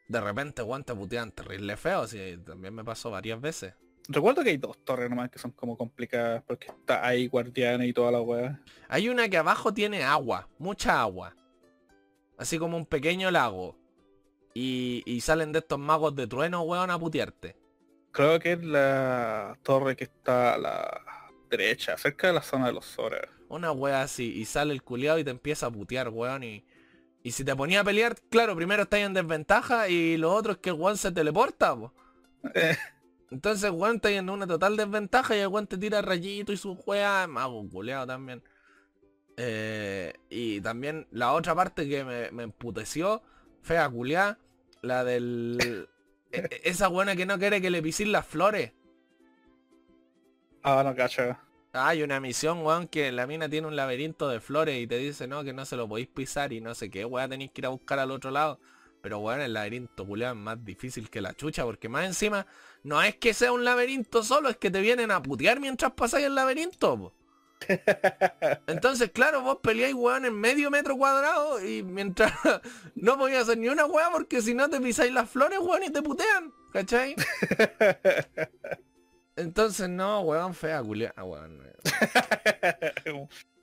de 0.07 0.19
repente, 0.19 0.61
weón, 0.63 0.83
te 0.83 0.93
puteaban 0.93 1.31
terrible 1.31 1.77
feo. 1.77 2.01
Así 2.01 2.37
también 2.45 2.73
me 2.73 2.83
pasó 2.83 3.11
varias 3.11 3.39
veces. 3.39 3.73
Recuerdo 4.07 4.43
que 4.43 4.49
hay 4.49 4.57
dos 4.57 4.77
torres 4.83 5.09
nomás 5.09 5.29
que 5.29 5.37
son 5.37 5.51
como 5.51 5.77
complicadas, 5.77 6.43
porque 6.47 6.67
está 6.67 7.05
ahí 7.05 7.27
guardianes 7.27 7.87
y 7.87 7.93
toda 7.93 8.11
la 8.11 8.21
weá. 8.21 8.59
Hay 8.87 9.07
una 9.07 9.29
que 9.29 9.37
abajo 9.37 9.71
tiene 9.73 10.03
agua, 10.03 10.47
mucha 10.57 10.99
agua. 10.99 11.35
Así 12.37 12.57
como 12.57 12.75
un 12.77 12.85
pequeño 12.87 13.29
lago. 13.29 13.75
Y, 14.55 15.03
y 15.05 15.21
salen 15.21 15.51
de 15.51 15.59
estos 15.59 15.77
magos 15.77 16.15
de 16.15 16.25
trueno, 16.25 16.63
weón, 16.63 16.89
a 16.89 16.97
putearte. 16.97 17.55
Creo 18.11 18.39
que 18.39 18.53
es 18.53 18.63
la 18.63 19.55
torre 19.61 19.95
que 19.95 20.05
está 20.05 20.57
la 20.57 21.01
derecha, 21.49 21.97
cerca 21.97 22.27
de 22.27 22.33
la 22.33 22.41
zona 22.41 22.67
de 22.67 22.73
los 22.73 22.85
Zora. 22.85 23.27
Una 23.47 23.71
wea 23.71 24.01
así. 24.01 24.31
Y 24.39 24.45
sale 24.45 24.73
el 24.73 24.83
culiado 24.83 25.19
y 25.19 25.23
te 25.23 25.31
empieza 25.31 25.65
a 25.67 25.71
putear, 25.71 26.09
weón. 26.09 26.43
Y, 26.43 26.65
y 27.23 27.31
si 27.31 27.43
te 27.45 27.55
ponía 27.55 27.81
a 27.81 27.83
pelear, 27.83 28.15
claro, 28.29 28.55
primero 28.55 28.83
estás 28.83 29.01
en 29.01 29.13
desventaja 29.13 29.89
y 29.89 30.17
lo 30.17 30.33
otro 30.33 30.53
es 30.53 30.59
que 30.59 30.69
el 30.71 30.75
weón 30.77 30.97
se 30.97 31.11
teleporta, 31.11 31.75
po. 31.75 31.93
Eh, 32.53 32.77
Entonces, 33.31 33.71
weón, 33.71 33.97
está 33.97 34.09
en 34.11 34.29
una 34.29 34.47
total 34.47 34.77
desventaja 34.77 35.35
y 35.35 35.39
el 35.39 35.47
weón 35.47 35.67
te 35.67 35.77
tira 35.77 36.01
rayito 36.01 36.51
y 36.53 36.57
su 36.57 36.75
juega, 36.75 37.27
mago 37.27 37.67
culeado 37.69 38.07
también. 38.07 38.43
Eh, 39.37 40.13
y 40.29 40.61
también 40.61 41.07
la 41.11 41.33
otra 41.33 41.55
parte 41.55 41.87
que 41.87 42.03
me, 42.03 42.31
me 42.31 42.43
emputeció, 42.43 43.23
fea 43.61 43.89
culeada, 43.89 44.39
la 44.81 45.03
del... 45.03 45.87
e- 46.31 46.39
e- 46.51 46.61
esa 46.65 46.87
buena 46.87 47.15
que 47.15 47.25
no 47.25 47.39
quiere 47.39 47.61
que 47.61 47.69
le 47.69 47.81
pisís 47.81 48.07
las 48.07 48.25
flores. 48.27 48.73
Ah, 50.63 50.83
no 50.83 50.95
cacho. 50.95 51.37
Hay 51.71 52.01
una 52.01 52.19
misión, 52.19 52.65
weón, 52.65 52.87
que 52.87 53.11
la 53.11 53.27
mina 53.27 53.47
tiene 53.47 53.67
un 53.67 53.75
laberinto 53.75 54.27
de 54.27 54.39
flores 54.39 54.81
y 54.81 54.87
te 54.87 54.97
dice, 54.97 55.27
no, 55.27 55.43
que 55.43 55.53
no 55.53 55.65
se 55.65 55.75
lo 55.75 55.87
podéis 55.87 56.07
pisar 56.07 56.51
y 56.51 56.61
no 56.61 56.73
sé 56.73 56.89
qué, 56.89 57.05
weón, 57.05 57.29
tenéis 57.29 57.51
que 57.51 57.61
ir 57.61 57.65
a 57.67 57.69
buscar 57.69 57.99
al 57.99 58.11
otro 58.11 58.31
lado. 58.31 58.59
Pero 59.01 59.19
weón, 59.19 59.41
el 59.41 59.53
laberinto 59.53 60.05
culeado 60.05 60.33
es 60.33 60.41
más 60.41 60.63
difícil 60.65 61.09
que 61.09 61.21
la 61.21 61.33
chucha, 61.33 61.63
porque 61.63 61.87
más 61.87 62.05
encima, 62.05 62.47
no 62.83 63.01
es 63.01 63.15
que 63.15 63.33
sea 63.33 63.51
un 63.51 63.63
laberinto 63.63 64.23
solo, 64.23 64.49
es 64.49 64.57
que 64.57 64.71
te 64.71 64.81
vienen 64.81 65.11
a 65.11 65.21
putear 65.21 65.59
mientras 65.59 65.91
pasáis 65.93 66.25
el 66.25 66.35
laberinto, 66.35 66.97
po. 66.97 67.13
Entonces, 68.67 69.11
claro, 69.11 69.41
vos 69.41 69.59
peleáis, 69.61 69.93
weón, 69.93 70.25
en 70.25 70.33
medio 70.33 70.71
metro 70.71 70.97
cuadrado 70.97 71.63
y 71.63 71.83
mientras 71.83 72.33
no 72.95 73.17
podías 73.17 73.43
hacer 73.43 73.57
ni 73.57 73.69
una 73.69 73.85
weá 73.85 74.09
porque 74.11 74.41
si 74.41 74.53
no 74.53 74.69
te 74.69 74.79
pisáis 74.81 75.13
las 75.13 75.29
flores, 75.29 75.59
weón, 75.59 75.83
y 75.83 75.89
te 75.91 76.01
putean, 76.01 76.53
¿cachai? 76.73 77.15
Entonces, 79.39 79.89
no, 79.89 80.21
weón, 80.21 80.53
fea, 80.53 80.81
culiada, 80.81 81.23
weón. 81.23 81.63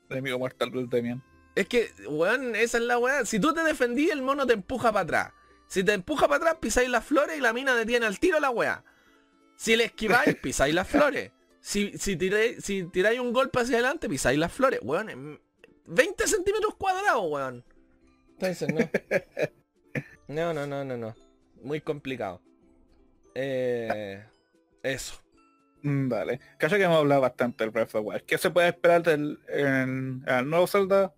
Enemigo 0.09 0.39
mortal 0.39 0.71
del. 0.71 1.21
Es 1.55 1.69
que, 1.69 1.91
weón, 2.09 2.55
esa 2.55 2.79
es 2.79 2.85
la 2.85 2.99
weá. 2.99 3.25
Si 3.25 3.41
tú 3.41 3.53
te 3.53 3.63
defendís, 3.63 4.11
el 4.11 4.23
mono 4.23 4.47
te 4.47 4.53
empuja 4.53 4.93
para 4.93 5.03
atrás. 5.03 5.33
Si 5.69 5.83
te 5.83 5.93
empuja 5.95 6.29
para 6.29 6.37
atrás, 6.37 6.57
pisáis 6.61 6.89
las 6.89 7.05
flores 7.05 7.39
y 7.39 7.41
la 7.41 7.53
mina 7.53 7.75
detiene 7.75 8.07
al 8.07 8.19
tiro 8.19 8.39
la 8.41 8.51
weá. 8.51 8.85
Si 9.57 9.75
le 9.75 9.85
esquiváis, 9.85 10.37
pisáis 10.43 10.75
las 10.75 10.89
flores. 10.89 11.33
Si, 11.61 11.97
si, 11.99 12.17
tiráis, 12.17 12.65
si 12.65 12.85
tiráis 12.85 13.19
un 13.19 13.33
golpe 13.33 13.61
hacia 13.61 13.77
adelante, 13.77 14.09
pisáis 14.09 14.39
las 14.39 14.53
flores. 14.53 14.81
Weón, 14.83 15.11
en 15.11 15.41
20 15.87 16.27
centímetros 16.27 16.75
cuadrados, 16.77 17.25
weón. 17.27 17.65
Entonces, 18.33 18.73
no. 18.73 18.81
No, 20.29 20.53
no, 20.53 20.67
no, 20.67 20.85
no, 20.85 20.97
no. 20.97 21.15
Muy 21.63 21.81
complicado. 21.81 22.43
Eh, 23.35 24.25
eso. 24.83 25.23
Mm, 25.87 26.09
Vale. 26.09 26.41
Cacho 26.59 26.77
que 26.77 26.83
hemos 26.83 26.99
hablado 26.99 27.21
bastante 27.21 27.63
del 27.63 27.71
Breath 27.71 27.95
of 27.95 28.03
the 28.03 28.09
Wild. 28.09 28.23
¿Qué 28.23 28.39
se 28.39 28.51
puede 28.51 28.69
esperar 28.69 29.05
del 29.05 29.39
en, 29.49 30.25
el 30.27 30.51
nuevo 30.51 30.67
Zelda? 30.67 31.15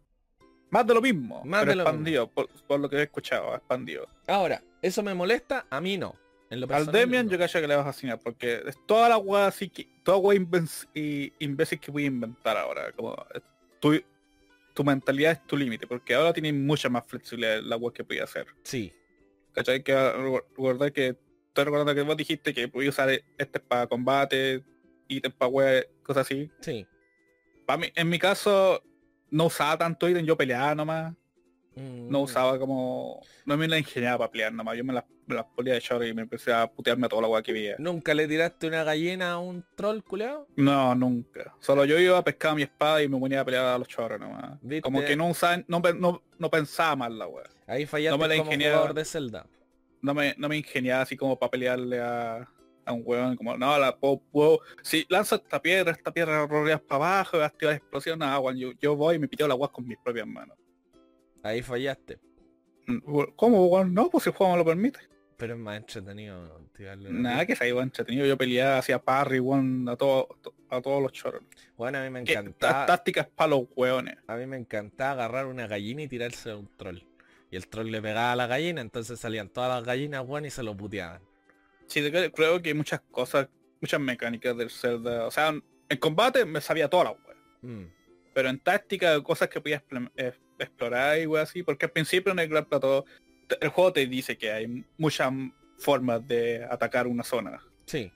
Más 0.71 0.87
de 0.87 0.93
lo 0.95 1.01
mismo. 1.01 1.43
Más 1.45 1.61
pero 1.61 1.71
de 1.71 1.77
lo 1.77 1.83
expandido, 1.85 2.31
por, 2.31 2.49
por 2.67 2.79
lo 2.79 2.91
que 2.91 2.97
he 2.97 3.03
escuchado, 3.05 3.55
expandido. 3.55 4.07
Ahora, 4.27 4.63
¿eso 4.83 5.03
me 5.03 5.15
molesta? 5.15 5.67
A 5.71 5.81
mí 5.81 5.97
no. 5.97 6.15
En 6.51 6.61
lo 6.61 6.75
Al 6.75 6.87
Demian 6.87 7.27
no. 7.27 7.33
yo 7.33 7.39
cacho 7.39 7.61
que 7.61 7.67
le 7.69 7.77
vas 7.77 7.87
a 7.87 7.91
enseñar, 7.91 8.21
porque 8.21 8.63
es 8.67 8.77
toda 8.87 9.09
la 9.09 9.17
weá 9.17 9.47
así 9.47 9.71
que, 9.71 9.89
toda 10.03 10.19
weá 10.19 10.37
imbécil 10.37 11.81
que 11.81 11.91
voy 11.91 12.05
a 12.05 12.07
inventar 12.07 12.59
ahora. 12.59 12.93
Como 12.93 13.15
eh, 13.35 13.41
tu, 13.81 14.03
tu 14.75 14.85
mentalidad 14.85 15.33
es 15.33 15.47
tu 15.47 15.57
límite, 15.57 15.87
porque 15.87 16.15
ahora 16.15 16.35
tienes 16.35 16.53
mucha 16.53 16.91
más 16.91 17.07
flexibilidad 17.07 17.59
en 17.59 17.71
la 17.71 17.77
weá 17.77 17.93
que 17.93 18.05
podía 18.05 18.25
hacer. 18.25 18.47
Sí. 18.65 18.93
¿Cachai? 19.53 19.83
Que 19.83 19.95
recordar 20.13 20.93
que 20.93 21.17
estoy 21.59 21.65
recordando 21.65 21.95
que 21.95 22.03
vos 22.03 22.17
dijiste 22.17 22.55
que 22.55 22.69
podías 22.69 22.95
usar 22.95 23.11
este 23.37 23.59
para 23.59 23.87
combate, 23.89 24.63
ítem 25.09 25.33
para 25.33 25.49
weá, 25.49 25.85
cosas 26.05 26.27
así. 26.27 26.51
Sí. 26.61 26.87
Para 27.67 27.79
mí, 27.79 27.87
en 27.97 28.09
mi 28.09 28.19
caso, 28.19 28.83
no 29.31 29.47
usaba 29.47 29.77
tanto 29.77 30.09
ítem, 30.09 30.25
yo 30.25 30.37
peleaba 30.37 30.75
nomás. 30.75 31.15
Mm. 31.75 32.11
No 32.11 32.21
usaba 32.23 32.59
como... 32.59 33.21
No 33.45 33.57
me 33.57 33.67
la 33.67 33.79
ingeniaba 33.79 34.19
para 34.19 34.31
pelear 34.31 34.53
nomás. 34.53 34.77
Yo 34.77 34.85
me 34.85 34.93
las 34.93 35.05
me 35.27 35.45
ponía 35.55 35.75
de 35.75 35.81
short 35.81 36.07
y 36.07 36.15
me 36.15 36.23
empecé 36.23 36.53
a 36.53 36.67
putearme 36.67 37.07
a 37.07 37.09
toda 37.09 37.23
la 37.23 37.29
weá 37.29 37.43
que 37.43 37.53
veía. 37.53 37.77
¿Nunca 37.79 38.15
le 38.15 38.27
tiraste 38.27 38.67
una 38.67 38.83
gallina 38.83 39.33
a 39.33 39.39
un 39.39 39.65
troll, 39.75 40.01
culeado? 40.01 40.47
No, 40.57 40.95
nunca. 40.95 41.55
Solo 41.61 41.85
yo 41.85 41.99
iba 41.99 42.17
a 42.17 42.25
pescar 42.25 42.55
mi 42.55 42.63
espada 42.63 43.03
y 43.03 43.09
me 43.09 43.19
ponía 43.19 43.41
a 43.41 43.45
pelear 43.45 43.67
a 43.67 43.79
los 43.79 43.89
chorros 43.89 44.19
nomás. 44.19 44.59
¿Viste? 44.63 44.81
Como 44.81 45.05
que 45.05 45.17
no 45.17 45.29
usaba, 45.29 45.63
no, 45.67 45.83
no, 45.99 46.23
no 46.39 46.51
pensaba 46.51 46.97
mal 46.97 47.19
la 47.19 47.27
weá. 47.27 47.45
Ahí 47.67 47.85
fallaste 47.85 48.17
No 48.17 48.23
me 48.27 48.29
la 48.29 48.43
como 48.43 48.53
jugador 48.53 48.95
de 48.95 49.05
Zelda. 49.05 49.47
No 50.03 50.15
me, 50.15 50.35
no 50.39 50.49
me 50.49 50.57
ingeniaba 50.57 51.03
así 51.03 51.17
como 51.17 51.39
para 51.39 51.51
pelearle 51.51 52.01
a, 52.01 52.49
a 52.85 52.93
un 52.93 53.03
weón. 53.05 53.37
Como, 53.37 53.57
no, 53.57 53.79
la 53.79 53.97
puedo, 53.97 54.21
puedo- 54.31 54.61
Si 54.83 55.05
lanzo 55.09 55.37
esta 55.37 55.61
piedra, 55.61 55.93
esta 55.93 56.13
piedra 56.13 56.47
rodeas 56.47 56.81
para 56.81 57.05
abajo, 57.17 57.39
va 57.39 57.45
a 57.45 57.47
activar 57.49 57.75
explosión, 57.75 58.19
nada, 58.19 58.39
weón, 58.39 58.57
yo, 58.59 58.71
yo 58.81 58.95
voy 58.97 59.17
y 59.17 59.19
me 59.19 59.29
piteo 59.29 59.49
la 59.49 59.55
weá 59.55 59.69
con 59.71 59.87
mis 59.87 59.99
propias 59.99 60.27
manos. 60.27 60.57
Ahí 61.43 61.63
fallaste. 61.63 62.19
Mm, 62.87 62.99
¿Cómo, 63.37 63.67
weón? 63.67 63.93
No, 63.95 64.09
pues 64.11 64.25
si 64.25 64.31
el 64.31 64.37
juego 64.37 64.53
me 64.53 64.59
lo 64.59 64.65
permite. 64.65 65.01
Pero 65.37 65.55
es 65.55 65.61
más 65.61 65.77
entretenido 65.77 66.69
tirarle 66.77 67.11
Nada 67.13 67.47
que 67.47 67.55
se 67.55 67.63
haya 67.65 67.81
entretenido. 67.81 68.27
Yo 68.27 68.37
peleaba, 68.37 68.79
hacía 68.79 68.99
parry, 68.99 69.39
weón, 69.39 69.89
a, 69.89 69.95
todo, 69.97 70.27
a 70.69 70.81
todos 70.81 71.01
los 71.01 71.13
chorros. 71.13 71.43
Bueno, 71.77 71.99
a 71.99 72.03
mí 72.03 72.11
me 72.11 72.21
encantaba. 72.21 72.73
ta- 72.73 72.87
Tácticas 72.87 73.29
para 73.29 73.51
los 73.51 73.67
weones. 73.77 74.17
A 74.27 74.35
mí 74.37 74.47
me 74.47 74.57
encantaba 74.57 75.13
agarrar 75.13 75.47
una 75.47 75.69
gallina 75.69 76.03
y 76.03 76.09
tirarse 76.09 76.51
a 76.51 76.57
un 76.57 76.69
troll. 76.77 76.99
Y 77.51 77.57
el 77.57 77.69
troll 77.69 77.91
le 77.91 78.03
pegaba 78.03 78.33
a 78.33 78.37
la 78.37 78.47
gallina, 78.47 78.81
entonces 78.81 79.19
salían 79.19 79.49
todas 79.49 79.71
las 79.71 79.85
gallinas, 79.85 80.25
weón, 80.27 80.45
y 80.45 80.51
se 80.51 80.63
lo 80.63 80.77
puteaban. 80.77 81.23
Sí, 81.87 82.11
creo 82.11 82.61
que 82.61 82.69
hay 82.69 82.75
muchas 82.75 83.01
cosas, 83.11 83.49
muchas 83.81 84.01
mecánicas 84.01 84.57
del 84.57 84.71
Zelda. 84.71 85.27
O 85.27 85.31
sea, 85.31 85.55
en 85.89 85.99
combate 85.99 86.45
me 86.45 86.61
sabía 86.61 86.89
toda 86.89 87.05
la 87.05 87.11
wea. 87.13 87.37
Mm. 87.63 87.91
Pero 88.35 88.51
en 88.51 88.59
táctica, 88.61 89.21
cosas 89.23 89.49
que 89.49 89.61
podía 89.61 89.83
explem- 89.83 90.11
eh, 90.17 90.33
explorar 90.59 91.19
y 91.19 91.27
wea 91.27 91.43
así. 91.43 91.63
Porque 91.63 91.87
al 91.87 91.93
principio 91.93 92.33
en 92.33 92.39
el 92.41 92.49
Gran 92.49 92.67
Plateau 92.67 93.05
el 93.61 93.69
juego 93.71 93.93
te 93.95 94.07
dice 94.07 94.37
que 94.37 94.53
hay 94.53 94.85
muchas 94.99 95.33
formas 95.79 96.27
de 96.29 96.65
atacar 96.71 97.07
una 97.07 97.25
zona. 97.25 97.63
Sí. 97.87 98.13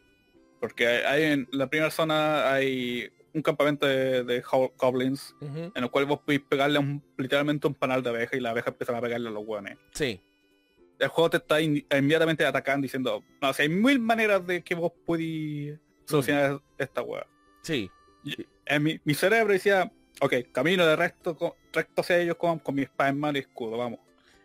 Porque 0.60 0.86
hay 0.86 1.24
en 1.24 1.48
la 1.52 1.68
primera 1.68 1.90
zona 1.90 2.52
hay 2.52 3.10
un 3.34 3.42
campamento 3.42 3.86
de, 3.86 4.24
de 4.24 4.42
goblins 4.78 5.34
en 5.40 5.72
el 5.74 5.90
cual 5.90 6.04
vos 6.06 6.20
podéis 6.20 6.42
pegarle 6.42 6.78
un- 6.78 7.02
literalmente 7.16 7.66
un 7.66 7.74
panal 7.74 8.02
de 8.02 8.10
abeja 8.10 8.36
y 8.36 8.40
la 8.40 8.50
abeja 8.50 8.70
empiezan 8.70 8.96
a 8.96 9.00
pegarle 9.00 9.28
a 9.28 9.32
los 9.32 9.44
hueones. 9.46 9.78
Sí. 9.92 10.20
El 10.98 11.08
juego 11.08 11.30
te 11.30 11.36
está 11.38 11.60
in- 11.60 11.84
inmediatamente 11.90 12.44
atacando 12.44 12.84
diciendo, 12.84 13.24
no, 13.40 13.50
o 13.50 13.52
sea, 13.52 13.62
hay 13.64 13.68
mil 13.68 13.98
maneras 13.98 14.46
de 14.46 14.62
que 14.62 14.74
vos 14.74 14.92
podéis 15.06 15.78
solucionar 16.04 16.60
esta 16.78 17.02
hueá. 17.02 17.26
Sí. 17.62 17.90
En 18.66 18.82
mi, 18.82 19.00
mi 19.04 19.14
cerebro 19.14 19.52
decía, 19.52 19.90
ok, 20.20 20.34
camino 20.52 20.86
de 20.86 20.94
recto, 20.94 21.36
co- 21.36 21.56
recto 21.72 22.02
hacia 22.02 22.18
ellos 22.18 22.36
con, 22.36 22.58
con 22.58 22.74
mi 22.74 22.82
espada 22.82 23.10
en 23.10 23.18
mano 23.18 23.38
y 23.38 23.40
escudo, 23.40 23.76
vamos. 23.78 23.98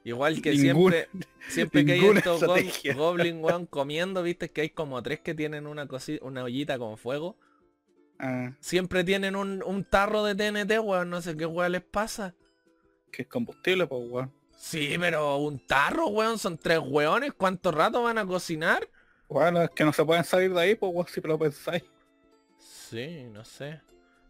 Igual 0.03 0.41
que 0.41 0.55
siempre, 0.55 1.09
siempre 1.49 1.85
que 1.85 1.91
hay 1.93 2.05
estos 2.05 2.41
go-. 2.41 2.55
Goblin 2.95 3.39
weón 3.43 3.65
comiendo, 3.65 4.23
viste 4.23 4.49
que 4.49 4.61
hay 4.61 4.69
como 4.69 5.03
tres 5.03 5.19
que 5.19 5.35
tienen 5.35 5.67
una 5.67 5.85
cosi- 5.87 6.19
una 6.21 6.43
ollita 6.43 6.79
con 6.79 6.97
fuego. 6.97 7.35
Ah, 8.19 8.51
Siempre 8.59 9.03
tienen 9.03 9.35
un, 9.35 9.61
un 9.63 9.83
tarro 9.83 10.23
de 10.23 10.33
TNT, 10.35 10.79
weón, 10.79 11.09
no 11.09 11.21
sé 11.21 11.35
qué 11.37 11.45
weón 11.45 11.71
les 11.73 11.83
pasa. 11.83 12.33
que 13.11 13.21
es 13.23 13.27
combustible, 13.27 13.85
pues 13.87 14.01
weón. 14.09 14.33
Sí, 14.57 14.95
pero 14.99 15.37
un 15.37 15.59
tarro, 15.65 16.07
weón, 16.07 16.39
son 16.39 16.57
tres 16.57 16.79
weones, 16.83 17.31
¿cuánto 17.33 17.71
rato 17.71 18.01
van 18.03 18.17
a 18.17 18.25
cocinar? 18.25 18.87
Bueno, 19.29 19.61
es 19.61 19.69
que 19.69 19.83
no 19.83 19.93
se 19.93 20.03
pueden 20.03 20.23
salir 20.23 20.51
de 20.53 20.59
ahí, 20.61 20.75
pues 20.75 20.91
weón, 20.93 21.07
si 21.07 21.21
lo 21.21 21.37
pensáis. 21.37 21.83
Sí, 22.57 23.25
no 23.31 23.43
sé. 23.45 23.81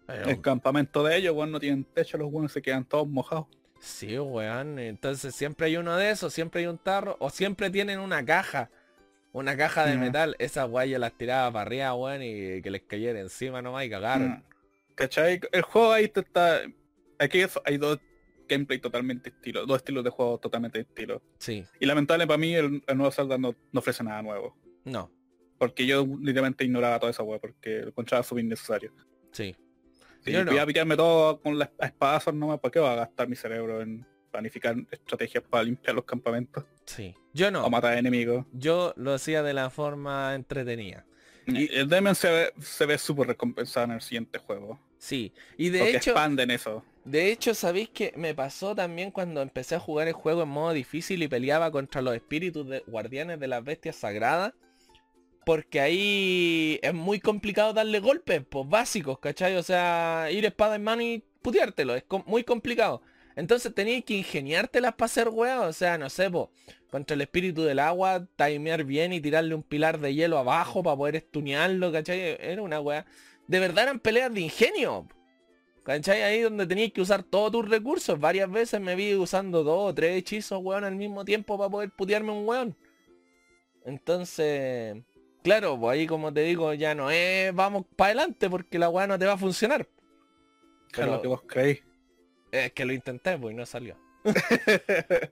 Pero- 0.05 0.29
El 0.29 0.41
campamento 0.41 1.03
de 1.03 1.15
ellos, 1.17 1.35
weón, 1.35 1.51
no 1.51 1.59
tienen 1.59 1.83
techo, 1.85 2.17
los 2.17 2.31
weones 2.31 2.51
se 2.51 2.61
quedan 2.61 2.85
todos 2.85 3.07
mojados. 3.07 3.47
Sí, 3.79 4.17
weón. 4.17 4.79
Entonces 4.79 5.35
siempre 5.35 5.67
hay 5.67 5.77
uno 5.77 5.95
de 5.95 6.09
esos, 6.11 6.33
siempre 6.33 6.61
hay 6.61 6.67
un 6.67 6.77
tarro, 6.77 7.15
o 7.19 7.29
siempre 7.29 7.69
tienen 7.69 7.99
una 7.99 8.23
caja. 8.25 8.69
Una 9.37 9.55
caja 9.57 9.85
de 9.85 9.97
metal. 9.97 10.35
Esas 10.39 10.69
weas 10.69 10.89
yo 10.89 10.99
las 10.99 11.13
tiraba 11.17 11.51
para 11.51 11.61
arriba, 11.63 11.93
weón, 11.95 12.21
y 12.23 12.61
que 12.61 12.69
les 12.71 12.81
cayera 12.83 13.19
encima 13.19 13.61
nomás 13.61 13.85
y 13.85 13.89
cagaron. 13.89 14.29
Mm. 14.29 14.43
¿Cachai? 14.95 15.39
El 15.51 15.61
juego 15.61 15.91
ahí 15.93 16.11
está... 16.13 16.61
Aquí 17.19 17.41
es- 17.41 17.59
hay 17.65 17.77
dos 17.77 17.99
gameplay 18.49 18.79
totalmente 18.79 19.29
estilos, 19.29 19.67
dos 19.67 19.77
estilos 19.77 20.03
de 20.03 20.09
juego 20.09 20.37
totalmente 20.39 20.79
estilos. 20.79 21.21
Sí, 21.37 21.65
Y 21.81 21.85
lamentable 21.85 22.25
para 22.25 22.37
mí 22.37 22.53
el, 22.55 22.81
el 22.87 22.97
nuevo 22.97 23.11
Zelda 23.11 23.37
no, 23.37 23.53
no 23.71 23.79
ofrece 23.79 24.03
nada 24.03 24.21
nuevo. 24.21 24.55
no, 24.85 25.11
Porque 25.57 25.85
yo 25.85 26.05
literalmente 26.21 26.63
ignoraba 26.63 26.97
toda 26.99 27.09
esa 27.11 27.23
weá 27.23 27.39
porque 27.39 27.79
lo 27.81 27.87
encontraba 27.89 28.23
súper 28.23 28.43
innecesario. 28.45 28.93
sí. 29.31 29.55
Si 30.23 30.31
Yo 30.33 30.43
no. 30.43 30.51
voy 30.51 30.59
a 30.59 30.65
pitearme 30.65 30.95
todo 30.97 31.39
con 31.39 31.57
las 31.59 31.69
espadazos 31.79 32.33
nomás, 32.33 32.59
¿para 32.59 32.71
qué 32.71 32.79
va 32.79 32.93
a 32.93 32.95
gastar 32.95 33.29
mi 33.29 33.35
cerebro 33.35 33.81
en 33.81 34.05
planificar 34.31 34.75
estrategias 34.91 35.43
para 35.49 35.63
limpiar 35.63 35.95
los 35.95 36.05
campamentos 36.05 36.63
Sí. 36.85 37.15
Yo 37.33 37.47
o 37.49 37.51
no. 37.51 37.69
matar 37.69 37.97
enemigos? 37.97 38.45
Yo 38.53 38.93
lo 38.97 39.13
hacía 39.13 39.43
de 39.43 39.53
la 39.53 39.69
forma 39.69 40.33
entretenida. 40.35 41.05
Y 41.45 41.73
el 41.73 41.87
Demon 41.87 42.13
se 42.15 42.29
ve, 42.29 42.53
se 42.61 42.85
ve 42.85 42.97
súper 42.97 43.27
recompensado 43.27 43.85
en 43.85 43.91
el 43.93 44.01
siguiente 44.01 44.37
juego. 44.39 44.79
Sí. 44.97 45.33
Y 45.57 45.69
de 45.69 45.79
porque 45.79 45.97
hecho, 45.97 46.11
expanden 46.11 46.51
eso. 46.51 46.83
de 47.05 47.31
hecho, 47.31 47.53
¿sabéis 47.53 47.89
que 47.89 48.11
me 48.17 48.33
pasó 48.35 48.75
también 48.75 49.11
cuando 49.11 49.41
empecé 49.41 49.75
a 49.75 49.79
jugar 49.79 50.07
el 50.07 50.13
juego 50.13 50.43
en 50.43 50.49
modo 50.49 50.73
difícil 50.73 51.23
y 51.23 51.27
peleaba 51.29 51.71
contra 51.71 52.01
los 52.01 52.15
espíritus 52.15 52.67
de 52.67 52.83
guardianes 52.87 53.39
de 53.39 53.47
las 53.47 53.63
bestias 53.63 53.95
sagradas? 53.95 54.53
Porque 55.45 55.79
ahí 55.79 56.79
es 56.81 56.93
muy 56.93 57.21
complicado 57.21 57.71
darle 57.71 57.99
golpes, 58.01 58.41
pues 58.49 58.67
básicos, 58.67 59.19
¿cachai? 59.19 59.55
O 59.55 59.63
sea, 59.63 60.27
ir 60.31 60.43
espada 60.45 60.75
en 60.75 60.83
mano 60.83 61.01
y 61.01 61.23
puteártelo, 61.41 61.95
es 61.95 62.03
com- 62.03 62.23
muy 62.27 62.43
complicado. 62.43 63.01
Entonces 63.37 63.71
tenías 63.73 64.03
que 64.03 64.15
ingeniártelas 64.15 64.95
para 64.95 65.05
hacer 65.05 65.29
weas, 65.29 65.59
o 65.59 65.71
sea, 65.71 65.99
no 65.99 66.09
sé, 66.09 66.27
pues, 66.29 66.47
contra 66.89 67.13
el 67.13 67.21
espíritu 67.21 67.61
del 67.61 67.77
agua, 67.77 68.27
timear 68.35 68.83
bien 68.83 69.13
y 69.13 69.21
tirarle 69.21 69.53
un 69.53 69.61
pilar 69.61 69.99
de 69.99 70.15
hielo 70.15 70.39
abajo 70.39 70.81
para 70.81 70.97
poder 70.97 71.17
estunearlo, 71.17 71.91
¿cachai? 71.91 72.35
Era 72.39 72.63
una 72.63 72.81
wea. 72.81 73.05
De 73.47 73.59
verdad 73.59 73.83
eran 73.83 73.99
peleas 73.99 74.33
de 74.33 74.41
ingenio. 74.41 75.07
¿Cachai? 75.83 76.23
Ahí 76.23 76.41
donde 76.41 76.65
tenías 76.65 76.91
que 76.91 76.99
usar 76.99 77.21
todos 77.21 77.51
tus 77.51 77.69
recursos. 77.69 78.19
Varias 78.19 78.49
veces 78.49 78.81
me 78.81 78.95
vi 78.95 79.13
usando 79.13 79.63
dos 79.63 79.91
o 79.91 79.93
tres 79.93 80.17
hechizos, 80.17 80.59
weón, 80.63 80.83
al 80.83 80.95
mismo 80.95 81.23
tiempo 81.23 81.59
para 81.59 81.69
poder 81.69 81.91
putearme 81.91 82.31
un 82.31 82.47
weón. 82.47 82.75
Entonces, 83.85 84.97
claro, 85.43 85.79
pues 85.79 85.93
ahí 85.93 86.07
como 86.07 86.33
te 86.33 86.41
digo, 86.41 86.73
ya 86.73 86.95
no 86.95 87.11
es 87.11 87.53
vamos 87.53 87.85
para 87.95 88.07
adelante 88.09 88.49
porque 88.49 88.79
la 88.79 88.89
weá 88.89 89.05
no 89.05 89.19
te 89.19 89.27
va 89.27 89.33
a 89.33 89.37
funcionar. 89.37 89.87
Lo 90.97 91.21
que 91.21 91.27
vos 91.27 91.43
creéis. 91.43 91.86
Es 92.65 92.73
que 92.73 92.85
lo 92.85 92.93
intenté, 92.93 93.37
pues 93.37 93.53
y 93.53 93.57
no 93.57 93.65
salió. 93.65 93.97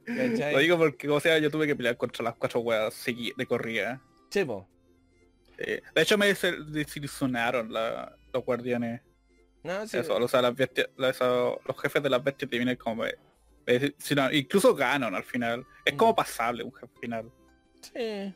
Lo 0.06 0.60
digo 0.60 0.78
porque, 0.78 1.10
o 1.10 1.20
sea, 1.20 1.38
yo 1.40 1.50
tuve 1.52 1.68
que 1.68 1.76
pelear 1.76 1.98
contra 1.98 2.24
las 2.24 2.36
cuatro 2.36 2.60
weas 2.62 3.04
de 3.06 3.46
corrida. 3.46 4.02
Sí, 4.30 4.46
po. 4.46 4.68
Eh, 5.58 5.82
de 5.94 6.02
hecho 6.02 6.18
me 6.18 6.28
des- 6.28 6.72
desilusionaron 6.72 7.72
la- 7.72 8.16
los 8.34 8.44
guardianes. 8.46 9.02
No, 9.64 9.88
sí. 9.88 9.98
Eso, 9.98 10.16
o 10.16 10.28
sea, 10.28 10.42
las 10.42 10.56
bestias, 10.56 10.90
los 10.98 11.82
jefes 11.82 12.04
de 12.04 12.10
las 12.10 12.24
bestias 12.24 12.50
vienen 12.50 12.76
como... 12.76 13.04
si 13.98 14.16
no, 14.16 14.32
incluso 14.32 14.76
ganan 14.76 15.16
al 15.16 15.24
final. 15.24 15.66
Es 15.84 15.94
como 15.94 16.12
Mm. 16.12 16.16
pasable 16.16 16.64
un 16.64 16.74
jefe 16.74 16.94
final. 17.02 17.32
Sí. 17.82 18.34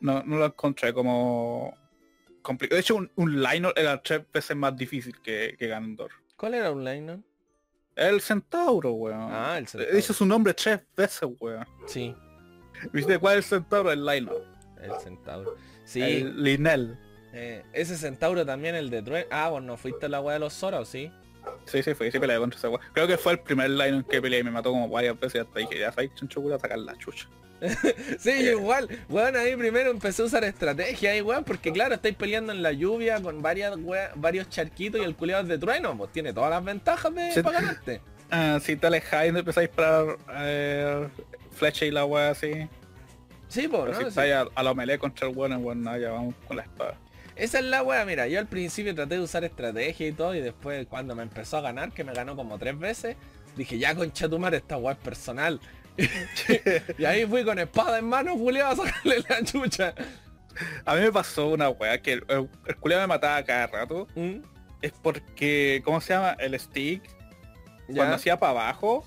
No, 0.00 0.22
no 0.22 0.36
lo 0.38 0.46
encontré 0.46 0.92
como... 0.92 1.76
complicado. 2.42 2.76
De 2.76 2.80
hecho, 2.82 2.96
un, 2.96 3.10
un 3.16 3.42
Lionel 3.42 3.72
era 3.76 4.00
tres 4.02 4.22
veces 4.32 4.56
más 4.56 4.76
difícil 4.76 5.20
que, 5.20 5.56
que 5.58 5.66
Ganondorf. 5.66 6.14
¿Cuál 6.36 6.54
era 6.54 6.70
un 6.70 6.84
line, 6.84 7.22
El 7.98 8.20
centauro, 8.20 8.92
weón. 8.92 9.28
Ah, 9.30 9.56
el 9.58 9.66
centauro. 9.66 9.94
Dice 9.96 10.14
su 10.14 10.24
nombre 10.24 10.54
tres 10.54 10.80
veces, 10.96 11.28
weón. 11.40 11.66
Sí, 11.86 12.14
¿Viste 12.92 13.18
cuál 13.18 13.38
es 13.38 13.44
el 13.46 13.58
centauro? 13.58 13.90
El 13.90 14.04
Lionel. 14.06 14.28
el 14.80 14.92
centauro. 15.02 15.56
Sí, 15.84 16.00
El 16.00 16.42
Linel. 16.42 16.96
eh, 17.32 17.64
ese 17.72 17.96
centauro 17.96 18.46
también, 18.46 18.76
el 18.76 18.88
de 18.88 19.02
Trueno. 19.02 19.26
Ah, 19.32 19.48
vos 19.48 19.62
no 19.62 19.76
fuiste 19.76 20.06
a 20.06 20.08
la 20.08 20.20
weá 20.20 20.34
de 20.34 20.40
los 20.40 20.52
Zora, 20.54 20.78
¿o 20.78 20.84
sí? 20.84 21.10
Sí, 21.64 21.82
sí, 21.82 21.94
fui, 21.94 22.10
sí 22.12 22.18
peleé 22.20 22.38
contra 22.38 22.56
ese 22.56 22.68
weón. 22.68 22.80
Creo 22.92 23.06
que 23.08 23.18
fue 23.18 23.32
el 23.32 23.40
primer 23.40 23.70
Lionel 23.70 24.04
que 24.04 24.22
peleé 24.22 24.40
y 24.40 24.44
me 24.44 24.50
mató 24.52 24.70
como 24.70 24.88
varias 24.88 25.18
veces 25.18 25.42
hasta 25.42 25.58
dije, 25.58 25.78
ya 25.80 25.90
sabes, 25.90 26.14
chuncho 26.14 26.54
a 26.54 26.58
sacar 26.58 26.78
la 26.78 26.96
chucha. 26.98 27.28
Sí, 28.18 28.30
igual, 28.30 28.88
weón, 29.08 29.36
ahí 29.36 29.56
primero 29.56 29.90
empecé 29.90 30.22
a 30.22 30.26
usar 30.26 30.44
estrategia 30.44 31.10
ahí, 31.12 31.20
weón, 31.20 31.44
porque 31.44 31.72
claro, 31.72 31.94
estáis 31.94 32.14
peleando 32.16 32.52
en 32.52 32.62
la 32.62 32.72
lluvia 32.72 33.20
con 33.20 33.42
varias 33.42 33.74
varios 34.14 34.48
charquitos 34.48 35.00
y 35.00 35.04
el 35.04 35.14
culeado 35.16 35.42
es 35.42 35.48
de 35.48 35.58
trueno, 35.58 35.96
pues 35.96 36.12
tiene 36.12 36.32
todas 36.32 36.50
las 36.50 36.64
ventajas 36.64 37.14
de 37.14 37.32
Sí. 37.32 37.42
para 37.42 37.60
ganarte. 37.60 38.00
Ah, 38.30 38.58
si 38.62 38.76
te 38.76 38.86
alejáis 38.86 39.32
y 39.32 39.38
empezáis 39.38 39.56
a 39.56 39.60
disparar 39.70 40.18
eh, 40.34 41.08
flecha 41.52 41.86
y 41.86 41.90
la 41.90 42.04
weá 42.04 42.28
así. 42.30 42.68
Sí, 43.48 43.66
pues, 43.68 43.80
Pero 43.84 43.86
¿no? 43.86 43.94
si 43.94 44.02
Sí. 44.02 44.08
estáis 44.08 44.34
a, 44.34 44.44
a 44.54 44.62
la 44.62 44.74
melee 44.74 44.98
contra 44.98 45.26
el 45.28 45.34
weón, 45.34 45.64
weón, 45.64 45.82
nada, 45.82 45.96
ya 45.96 46.10
vamos 46.10 46.34
con 46.46 46.58
la 46.58 46.64
espada. 46.64 46.98
Esa 47.36 47.60
es 47.60 47.64
la 47.64 47.82
wea, 47.82 48.04
mira, 48.04 48.26
yo 48.26 48.38
al 48.38 48.46
principio 48.46 48.94
traté 48.94 49.14
de 49.14 49.20
usar 49.22 49.44
estrategia 49.44 50.06
y 50.08 50.12
todo, 50.12 50.34
y 50.34 50.40
después 50.40 50.86
cuando 50.88 51.14
me 51.14 51.22
empezó 51.22 51.56
a 51.56 51.60
ganar, 51.62 51.92
que 51.92 52.04
me 52.04 52.12
ganó 52.12 52.36
como 52.36 52.58
tres 52.58 52.78
veces, 52.78 53.16
dije, 53.56 53.78
ya 53.78 53.94
concha 53.94 54.28
tu 54.28 54.38
madre, 54.38 54.58
esta 54.58 54.76
es 54.76 54.96
personal. 54.98 55.58
y 56.98 57.04
ahí 57.04 57.26
fui 57.26 57.44
con 57.44 57.58
espada 57.58 57.98
en 57.98 58.06
mano, 58.06 58.34
culeado, 58.36 58.82
a 58.82 58.86
sacarle 58.86 59.24
la 59.28 59.42
chucha. 59.44 59.94
A 60.84 60.94
mí 60.94 61.00
me 61.02 61.12
pasó 61.12 61.48
una 61.48 61.68
weá 61.70 62.00
que 62.00 62.14
el, 62.14 62.24
el, 62.28 62.48
me 62.84 63.06
mataba 63.06 63.42
cada 63.44 63.66
rato. 63.66 64.06
¿Mm? 64.14 64.36
Es 64.82 64.92
porque, 65.02 65.82
¿cómo 65.84 66.00
se 66.00 66.14
llama? 66.14 66.32
El 66.38 66.58
stick. 66.58 67.02
Cuando 67.86 68.14
hacía 68.14 68.38
para 68.38 68.52
abajo, 68.52 69.04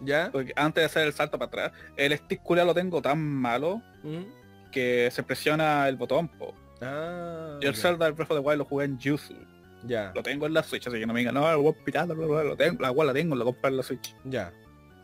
¿Ya? 0.00 0.30
porque 0.32 0.52
antes 0.56 0.82
de 0.82 0.86
hacer 0.86 1.06
el 1.06 1.12
salto 1.12 1.38
para 1.38 1.48
atrás, 1.48 1.72
el 1.96 2.16
stick 2.16 2.42
culiao 2.42 2.64
lo 2.66 2.74
tengo 2.74 3.02
tan 3.02 3.18
malo 3.18 3.82
¿Mm? 4.02 4.22
que 4.70 5.10
se 5.10 5.22
presiona 5.22 5.88
el 5.88 5.96
botón, 5.96 6.28
po. 6.28 6.54
Ah, 6.80 7.58
Yo 7.60 7.70
el. 7.70 7.76
Zelda 7.76 8.06
del 8.06 8.14
Breath 8.14 8.30
of 8.30 8.38
the 8.38 8.42
Wild 8.46 8.58
lo 8.58 8.64
jugué 8.64 8.86
en 8.86 8.98
Yuzu. 8.98 9.34
Ya, 9.84 10.12
Lo 10.14 10.22
tengo 10.22 10.46
en 10.46 10.52
la 10.52 10.62
Switch, 10.62 10.86
así 10.86 10.98
que 11.00 11.06
no 11.06 11.14
me 11.14 11.20
digan, 11.20 11.34
no, 11.34 11.50
el 11.50 11.56
weón 11.56 11.74
pirata, 11.84 12.12
bla, 12.12 12.26
bla, 12.26 12.42
bla, 12.42 12.50
lo 12.50 12.56
tengo, 12.56 12.82
la 12.82 12.90
weá 12.90 13.06
la 13.06 13.12
tengo, 13.14 13.34
lo 13.34 13.46
compré 13.46 13.70
en 13.70 13.76
la 13.78 13.82
Switch. 13.82 14.14
ya. 14.24 14.52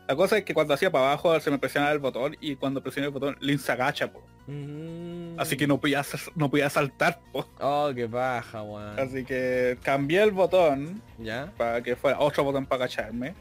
La 0.08 0.14
cosa 0.14 0.38
es 0.38 0.44
que 0.44 0.54
cuando 0.54 0.72
hacía 0.74 0.90
para 0.90 1.06
abajo 1.06 1.38
se 1.40 1.50
me 1.50 1.58
presionaba 1.58 1.92
el 1.92 1.98
botón 1.98 2.36
y 2.40 2.54
cuando 2.56 2.80
presioné 2.82 3.08
el 3.08 3.12
botón 3.12 3.36
Link 3.40 3.58
se 3.58 3.72
agacha, 3.72 4.10
po. 4.12 4.22
Mm. 4.46 5.38
Así 5.38 5.56
que 5.56 5.66
no 5.66 5.78
podía, 5.80 6.02
no 6.34 6.48
podía 6.48 6.70
saltar, 6.70 7.20
po. 7.32 7.46
Oh, 7.60 7.90
qué 7.94 8.08
paja, 8.08 8.62
weón. 8.62 8.98
Así 8.98 9.24
que 9.24 9.76
cambié 9.82 10.22
el 10.22 10.30
botón 10.30 11.02
Ya, 11.18 11.52
para 11.56 11.82
que 11.82 11.96
fuera 11.96 12.20
otro 12.20 12.44
botón 12.44 12.66
para 12.66 12.84
agacharme. 12.84 13.34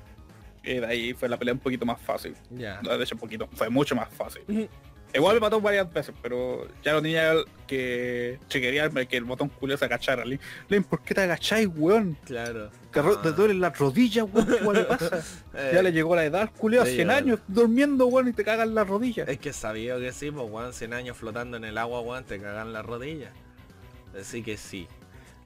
Y 0.63 0.76
de 0.76 0.86
ahí 0.86 1.13
fue 1.13 1.30
la 1.30 1.38
pelea 1.38 1.53
un 1.53 1.59
poquito 1.59 1.86
más 1.86 2.01
fácil. 2.01 2.36
ya. 2.49 2.82
De 2.82 3.03
hecho, 3.03 3.13
un 3.16 3.22
poquito, 3.22 3.47
fue 3.53 3.70
mucho 3.70 3.95
más 3.95 4.09
fácil. 4.09 4.41
Igual 5.16 5.36
me 5.36 5.39
mató 5.41 5.61
varias 5.61 5.91
veces, 5.91 6.13
pero 6.22 6.68
ya 6.84 6.93
no 6.93 7.01
tenía 7.01 7.34
que 7.68 8.38
chequearme 8.49 9.07
que 9.07 9.18
el 9.18 9.24
botón 9.24 9.49
culio 9.49 9.78
se 9.78 9.86
agachara. 9.86 10.26
Link, 10.26 10.41
Link, 10.70 10.86
¿por 10.88 11.01
qué 11.01 11.13
te 11.16 11.22
agacháis, 11.22 11.68
weón? 11.76 12.18
Claro. 12.26 12.70
Te, 12.91 12.99
Ah. 12.99 13.20
te 13.24 13.32
duelen 13.32 13.59
las 13.61 13.78
rodillas, 13.78 14.26
weón, 14.32 14.47
¿qué 14.47 14.74
le 14.74 14.84
pasa? 14.86 15.22
Eh, 15.55 15.72
Ya 15.74 15.82
le 15.82 15.91
llegó 15.93 16.16
la 16.16 16.26
edad, 16.26 16.49
culio, 16.57 16.82
a 16.82 16.86
sí, 16.86 16.95
100 16.95 17.07
ya. 17.07 17.16
años, 17.18 17.39
durmiendo, 17.47 18.07
weón, 18.07 18.28
y 18.28 18.34
te 18.34 18.43
cagan 18.43 18.76
las 18.76 18.88
rodillas. 18.88 19.28
Es 19.30 19.39
que 19.39 19.53
sabía 19.53 19.97
que 19.97 20.11
sí, 20.11 20.30
pues 20.32 20.49
weón, 20.49 20.74
100 20.74 20.93
años 20.93 21.16
flotando 21.18 21.55
en 21.57 21.63
el 21.63 21.78
agua, 21.78 22.01
weón, 22.01 22.24
te 22.26 22.39
cagan 22.39 22.74
las 22.74 22.86
rodillas. 22.86 23.32
Así 24.20 24.43
que 24.43 24.57
sí. 24.57 24.88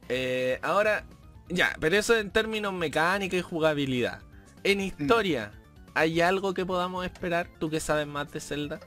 Eh, 0.10 0.58
ahora, 0.64 1.06
ya, 1.48 1.76
pero 1.80 1.96
eso 1.96 2.18
en 2.18 2.32
términos 2.32 2.74
mecánica 2.74 3.36
y 3.38 3.42
jugabilidad. 3.42 4.20
En 4.64 4.82
historia, 4.82 5.52
¿hay 5.94 6.22
algo 6.22 6.54
que 6.54 6.66
podamos 6.66 7.06
esperar? 7.06 7.48
¿Tú 7.60 7.70
que 7.70 7.80
sabes 7.80 8.08
más 8.08 8.32
de 8.32 8.40
Zelda? 8.40 8.80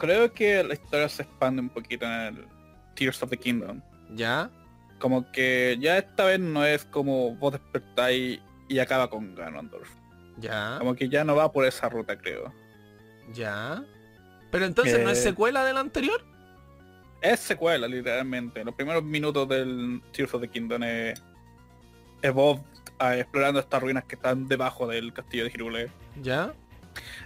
Creo 0.00 0.32
que 0.32 0.64
la 0.64 0.72
historia 0.72 1.10
se 1.10 1.22
expande 1.22 1.60
un 1.60 1.68
poquito 1.68 2.06
en 2.06 2.12
el 2.12 2.48
Tears 2.94 3.22
of 3.22 3.28
the 3.28 3.36
Kingdom. 3.36 3.82
¿Ya? 4.14 4.50
Como 4.98 5.30
que 5.30 5.76
ya 5.78 5.98
esta 5.98 6.24
vez 6.24 6.40
no 6.40 6.64
es 6.64 6.86
como 6.86 7.36
vos 7.36 7.52
despertáis 7.52 8.40
y 8.66 8.78
acaba 8.78 9.10
con 9.10 9.34
Ganondorf. 9.34 9.90
¿Ya? 10.38 10.76
Como 10.78 10.94
que 10.94 11.10
ya 11.10 11.22
no 11.22 11.36
va 11.36 11.52
por 11.52 11.66
esa 11.66 11.90
ruta, 11.90 12.16
creo. 12.16 12.50
¿Ya? 13.34 13.84
Pero 14.50 14.64
entonces 14.64 15.04
no 15.04 15.10
es 15.10 15.22
secuela 15.22 15.66
del 15.66 15.76
anterior? 15.76 16.24
Es 17.20 17.40
secuela, 17.40 17.86
literalmente. 17.86 18.64
Los 18.64 18.74
primeros 18.74 19.04
minutos 19.04 19.46
del 19.50 20.00
Tears 20.12 20.32
of 20.32 20.40
the 20.40 20.48
Kingdom 20.48 20.82
es, 20.82 21.22
es 22.22 22.32
vos 22.32 22.58
ah, 22.98 23.18
explorando 23.18 23.60
estas 23.60 23.82
ruinas 23.82 24.04
que 24.04 24.14
están 24.14 24.48
debajo 24.48 24.86
del 24.86 25.12
castillo 25.12 25.44
de 25.44 25.50
Hirule. 25.50 25.92
¿Ya? 26.22 26.54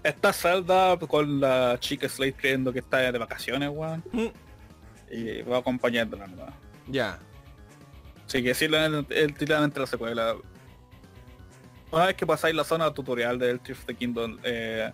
Está 0.03 0.33
Zelda 0.33 0.97
con 0.99 1.41
la 1.41 1.77
chica 1.81 2.09
Slade 2.09 2.33
creyendo 2.35 2.73
que 2.73 2.79
está 2.81 2.99
de 2.99 3.19
vacaciones, 3.19 3.71
weón. 3.73 4.03
Mm, 4.13 4.27
Y 5.13 5.43
va 5.43 5.59
acompañándola 5.59 6.27
nomás. 6.27 6.55
Ya. 6.89 7.19
Sí, 8.27 8.43
que 8.43 8.55
sí, 8.55 8.65
el, 8.67 9.07
literalmente 9.29 9.79
la 9.81 9.87
secuela. 9.87 10.35
Una 11.91 12.07
vez 12.07 12.17
que 12.17 12.27
pasáis 12.27 12.55
la 12.55 12.65
zona 12.65 12.93
tutorial 12.93 13.39
del 13.39 13.61
Tears 13.61 13.81
of 13.81 13.87
the 13.87 13.95
Kingdom, 13.95 14.39
eh, 14.43 14.91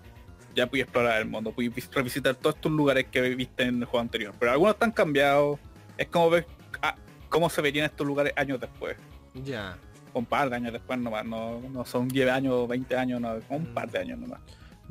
ya 0.55 0.67
pude 0.67 0.83
explorar 0.83 1.21
el 1.23 1.29
mundo, 1.29 1.51
pude 1.53 1.69
vis- 1.71 1.89
revisitar 1.93 2.35
todos 2.35 2.57
estos 2.57 2.71
lugares 2.73 3.07
que 3.11 3.21
viste 3.35 3.63
en 3.63 3.79
el 3.81 3.85
juego 3.87 4.01
anterior. 4.03 4.35
Pero 4.39 4.53
algunos 4.53 4.75
están 4.75 4.91
cambiados. 4.93 5.59
Es 5.97 6.09
como 6.09 6.29
ver 6.29 6.47
ah, 6.83 6.97
cómo 7.29 7.49
se 7.49 7.63
verían 7.63 7.87
estos 7.87 8.07
lugares 8.07 8.33
años 8.37 8.61
después. 8.61 8.97
Ya. 9.35 9.79
Un 10.13 10.27
par 10.27 10.51
de 10.51 10.57
años 10.57 10.73
después 10.73 10.99
nomás. 10.99 11.25
No, 11.25 11.61
no 11.61 11.85
son 11.87 12.09
10 12.09 12.29
años, 12.31 12.67
20 12.69 12.97
años, 12.97 13.21
no, 13.21 13.39
un 13.49 13.67
par 13.73 13.89
de 13.91 13.99
años 14.01 14.19
nomás. 14.19 14.41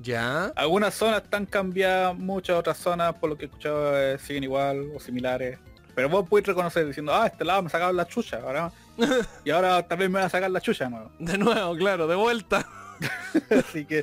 ¿Ya? 0.01 0.45
Algunas 0.55 0.93
zonas 0.93 1.23
están 1.23 1.45
cambiadas, 1.45 2.17
muchas 2.17 2.57
otras 2.57 2.77
zonas, 2.77 3.15
por 3.15 3.29
lo 3.29 3.37
que 3.37 3.45
he 3.45 3.47
escuchado, 3.47 3.97
eh, 3.99 4.17
siguen 4.19 4.43
igual 4.43 4.91
o 4.95 4.99
similares. 4.99 5.59
Pero 5.95 6.09
vos 6.09 6.29
podés 6.29 6.47
reconocer 6.47 6.85
diciendo, 6.85 7.13
ah, 7.13 7.27
este 7.27 7.43
lado 7.43 7.63
me 7.63 7.69
sacaron 7.69 7.97
la 7.97 8.07
chucha, 8.07 8.39
ahora 8.41 8.71
y 9.43 9.49
ahora 9.49 9.85
también 9.87 10.11
me 10.11 10.19
van 10.19 10.27
a 10.27 10.29
sacar 10.29 10.49
la 10.49 10.61
chucha, 10.61 10.89
¿no? 10.89 11.11
De 11.19 11.37
nuevo, 11.37 11.75
claro, 11.75 12.07
de 12.07 12.15
vuelta. 12.15 12.65
Así 13.49 13.85
que 13.85 13.99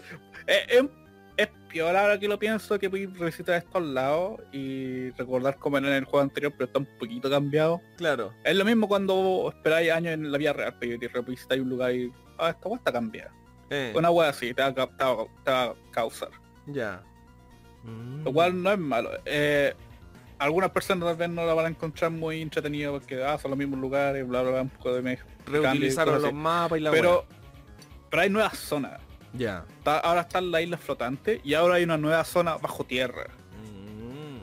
eh, 0.47 0.67
es, 0.69 0.85
es 1.37 1.49
peor 1.73 1.97
ahora 1.97 2.19
que 2.19 2.29
lo 2.29 2.39
pienso 2.39 2.79
que 2.79 2.91
podéis 2.91 3.17
revisitar 3.19 3.57
estos 3.57 3.83
lados 3.83 4.41
y 4.53 5.11
recordar 5.13 5.57
cómo 5.57 5.79
era 5.79 5.89
en 5.89 5.95
el 5.95 6.05
juego 6.05 6.21
anterior, 6.21 6.53
pero 6.53 6.67
está 6.67 6.79
un 6.79 6.89
poquito 6.99 7.31
cambiado. 7.31 7.81
Claro. 7.97 8.33
Es 8.45 8.57
lo 8.57 8.65
mismo 8.65 8.89
cuando 8.89 9.53
esperáis 9.55 9.91
años 9.91 10.15
en 10.15 10.31
la 10.31 10.39
vida 10.39 10.53
real, 10.53 10.77
pero 10.79 10.95
y 10.95 11.07
revisitáis 11.07 11.63
un 11.63 11.71
lugar 11.71 11.95
y, 11.95 12.13
ah, 12.39 12.51
esta 12.51 12.69
hueá 12.69 12.79
está 12.79 12.93
cambiada. 12.93 13.33
Eh, 13.71 13.93
Una 13.97 14.11
hueá 14.11 14.29
así 14.31 14.55
te 14.55 14.62
va, 14.62 14.73
te 14.73 14.81
va- 14.81 15.27
te 15.45 15.51
va 15.51 15.62
a 15.64 15.75
causar. 15.91 16.31
ya. 16.67 17.03
Mm. 17.83 18.25
Lo 18.25 18.33
cual 18.33 18.62
no 18.62 18.73
es 18.73 18.79
malo. 18.79 19.11
Eh, 19.25 19.73
algunas 20.39 20.71
personas 20.71 21.07
tal 21.09 21.17
vez 21.17 21.29
no 21.31 21.47
la 21.47 21.55
van 21.55 21.67
a 21.67 21.69
encontrar 21.69 22.11
muy 22.11 22.43
entretenida 22.43 22.91
porque 22.91 23.23
ah, 23.25 23.39
son 23.39 23.53
los 23.53 23.59
mismos 23.59 23.79
lugares, 23.79 24.27
bla 24.27 24.43
bla 24.43 24.51
bla, 24.51 24.62
un 24.62 24.69
poco 24.71 24.93
de 24.95 25.03
me- 25.03 25.19
Reutilizaron 25.47 26.21
los 26.21 26.33
mapas 26.33 26.79
y 26.79 26.83
la 26.83 26.91
Pero, 26.91 27.25
pero 28.11 28.23
hay 28.23 28.31
nuevas 28.31 28.59
zonas. 28.59 29.01
Ya. 29.33 29.64
Está- 29.79 29.99
ahora 30.01 30.23
están 30.23 30.51
las 30.51 30.62
islas 30.62 30.81
flotantes 30.81 31.41
y 31.45 31.55
ahora 31.55 31.77
hay 31.77 31.85
una 31.85 31.97
nueva 31.97 32.25
zona 32.25 32.57
bajo 32.57 32.83
tierra. 32.85 33.27
Mm, 33.62 34.39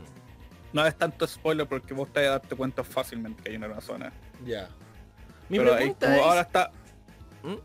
No 0.74 0.86
es 0.88 0.96
tanto 0.98 1.28
spoiler 1.28 1.68
porque 1.68 1.94
vos 1.94 2.12
te 2.14 2.22
vas 2.22 2.28
a 2.30 2.32
darte 2.40 2.56
cuenta 2.56 2.84
fácilmente 2.84 3.44
que 3.44 3.50
hay 3.52 3.58
una 3.58 3.68
nueva 3.68 3.82
zona. 3.82 4.12
Ya. 4.46 4.70
Mi 5.50 5.58
pero 5.58 5.76
ahí, 5.76 5.94
como 6.00 6.14
es 6.16 6.22
ahora 6.22 6.42
está. 6.42 6.72
¿Mm? 7.44 7.56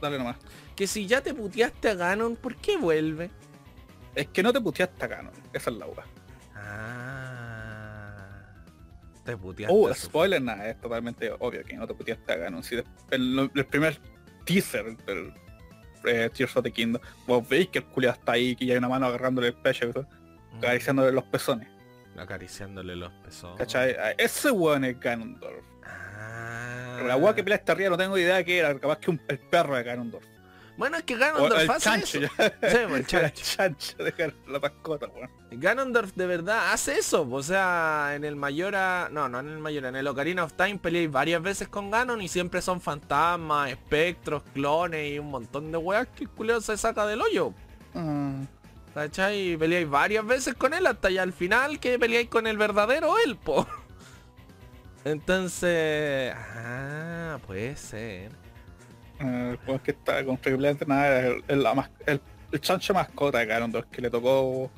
Dale 0.00 0.18
nomás. 0.18 0.36
Que 0.74 0.86
si 0.86 1.06
ya 1.06 1.20
te 1.20 1.34
puteaste 1.34 1.90
a 1.90 1.94
Ganon, 1.94 2.36
¿por 2.36 2.56
qué 2.56 2.76
vuelve? 2.76 3.30
Es 4.14 4.28
que 4.28 4.42
no 4.42 4.52
te 4.52 4.60
puteaste 4.60 5.04
a 5.04 5.08
Canon. 5.08 5.32
Esa 5.52 5.70
es 5.70 5.76
la 5.76 5.86
hueá. 5.86 6.04
Ah. 6.54 8.16
Te 9.24 9.36
puteaste. 9.36 9.74
Uh, 9.74 9.94
spoiler 9.94 10.42
nada, 10.42 10.68
es 10.68 10.80
totalmente 10.80 11.30
obvio 11.38 11.64
que 11.64 11.76
no 11.76 11.86
te 11.86 11.94
puteaste 11.94 12.32
a 12.32 12.36
Ganon. 12.36 12.62
Si 12.62 12.76
el, 13.10 13.50
el 13.54 13.66
primer 13.66 13.98
teaser 14.44 14.96
del 14.98 15.32
eh, 16.04 16.30
Tears 16.32 16.56
of 16.56 16.64
the 16.64 16.70
Kingdom, 16.70 17.00
vos 17.26 17.48
veis 17.48 17.68
que 17.68 17.78
el 17.78 17.84
culiado 17.86 18.16
está 18.18 18.32
ahí, 18.32 18.54
que 18.54 18.66
ya 18.66 18.74
hay 18.74 18.78
una 18.78 18.88
mano 18.88 19.06
agarrándole 19.06 19.48
el 19.48 19.54
pecho, 19.54 19.88
y 19.88 19.92
todo, 19.92 20.06
Mm, 20.54 20.58
acariciándole 20.58 21.12
los 21.12 21.24
pezones. 21.24 21.68
Acariciándole 22.16 22.96
los 22.96 23.12
pezones. 23.24 23.58
¿Cachai? 23.58 23.96
Ese 24.18 24.50
weón 24.50 24.84
es 24.84 24.98
Ganondorf. 25.00 25.64
Ah. 25.84 27.02
La 27.06 27.16
weá 27.16 27.34
que 27.34 27.42
pelea 27.42 27.58
esta 27.58 27.72
arriba 27.72 27.90
no 27.90 27.96
tengo 27.96 28.16
idea 28.16 28.36
de 28.36 28.44
qué 28.44 28.58
era, 28.58 28.78
capaz 28.78 28.98
que 28.98 29.10
un, 29.10 29.20
el 29.28 29.38
perro 29.38 29.76
de 29.76 29.82
Ganondorf. 29.82 30.24
Bueno, 30.76 30.96
es 30.96 31.04
que 31.04 31.16
Ganondorf 31.16 31.70
hace 31.70 31.80
chancho, 31.84 32.18
eso. 32.18 32.28
ya. 32.38 32.68
Sí, 32.70 32.76
el 32.76 32.92
El 32.94 33.06
chancho. 33.06 33.42
chancho 33.56 33.96
de 34.02 34.14
Gan- 34.16 34.34
la 34.48 34.58
mascota, 34.58 35.06
weón. 35.06 35.30
Ganondorf 35.52 36.12
de 36.14 36.26
verdad 36.26 36.72
hace 36.72 36.98
eso. 36.98 37.28
O 37.30 37.42
sea, 37.44 38.12
en 38.16 38.24
el 38.24 38.34
Mayora... 38.34 39.08
No, 39.12 39.28
no 39.28 39.38
en 39.38 39.48
el 39.50 39.58
Mayora. 39.58 39.90
En 39.90 39.96
el 39.96 40.06
Ocarina 40.08 40.42
of 40.42 40.54
Time 40.54 40.78
peleáis 40.78 41.10
varias 41.12 41.40
veces 41.42 41.68
con 41.68 41.90
Ganon 41.92 42.20
y 42.20 42.26
siempre 42.28 42.60
son 42.60 42.80
fantasmas, 42.80 43.70
espectros, 43.70 44.42
clones 44.52 45.12
y 45.12 45.18
un 45.20 45.30
montón 45.30 45.70
de 45.70 45.78
weas 45.78 46.08
que 46.08 46.24
el 46.24 46.30
culeo 46.30 46.60
se 46.60 46.76
saca 46.76 47.06
del 47.06 47.22
hoyo. 47.22 47.52
Ah, 47.94 48.32
¿Cachai? 48.94 49.52
Y 49.52 49.56
peleáis 49.56 49.88
varias 49.88 50.26
veces 50.26 50.54
con 50.54 50.74
él 50.74 50.86
hasta 50.88 51.08
ya 51.10 51.22
al 51.22 51.32
final 51.32 51.78
que 51.78 51.98
peleáis 52.00 52.28
con 52.28 52.46
el 52.48 52.56
verdadero 52.58 53.14
él, 53.24 53.36
po. 53.36 53.64
Entonces... 55.04 56.34
Ah, 56.36 57.38
puede 57.46 57.76
ser. 57.76 58.30
El 59.20 59.58
weón 59.66 59.78
que 59.80 59.92
está 59.92 60.24
con 60.24 60.38
Freeblade, 60.38 60.84
nada, 60.86 61.20
el, 61.26 61.44
el, 61.48 61.62
la 61.62 61.90
el, 62.06 62.20
el 62.52 62.60
chancho 62.60 62.94
mascota 62.94 63.38
de 63.38 63.46
Ganondorf 63.46 63.86
que 63.90 64.02
le 64.02 64.10
tocó 64.10 64.70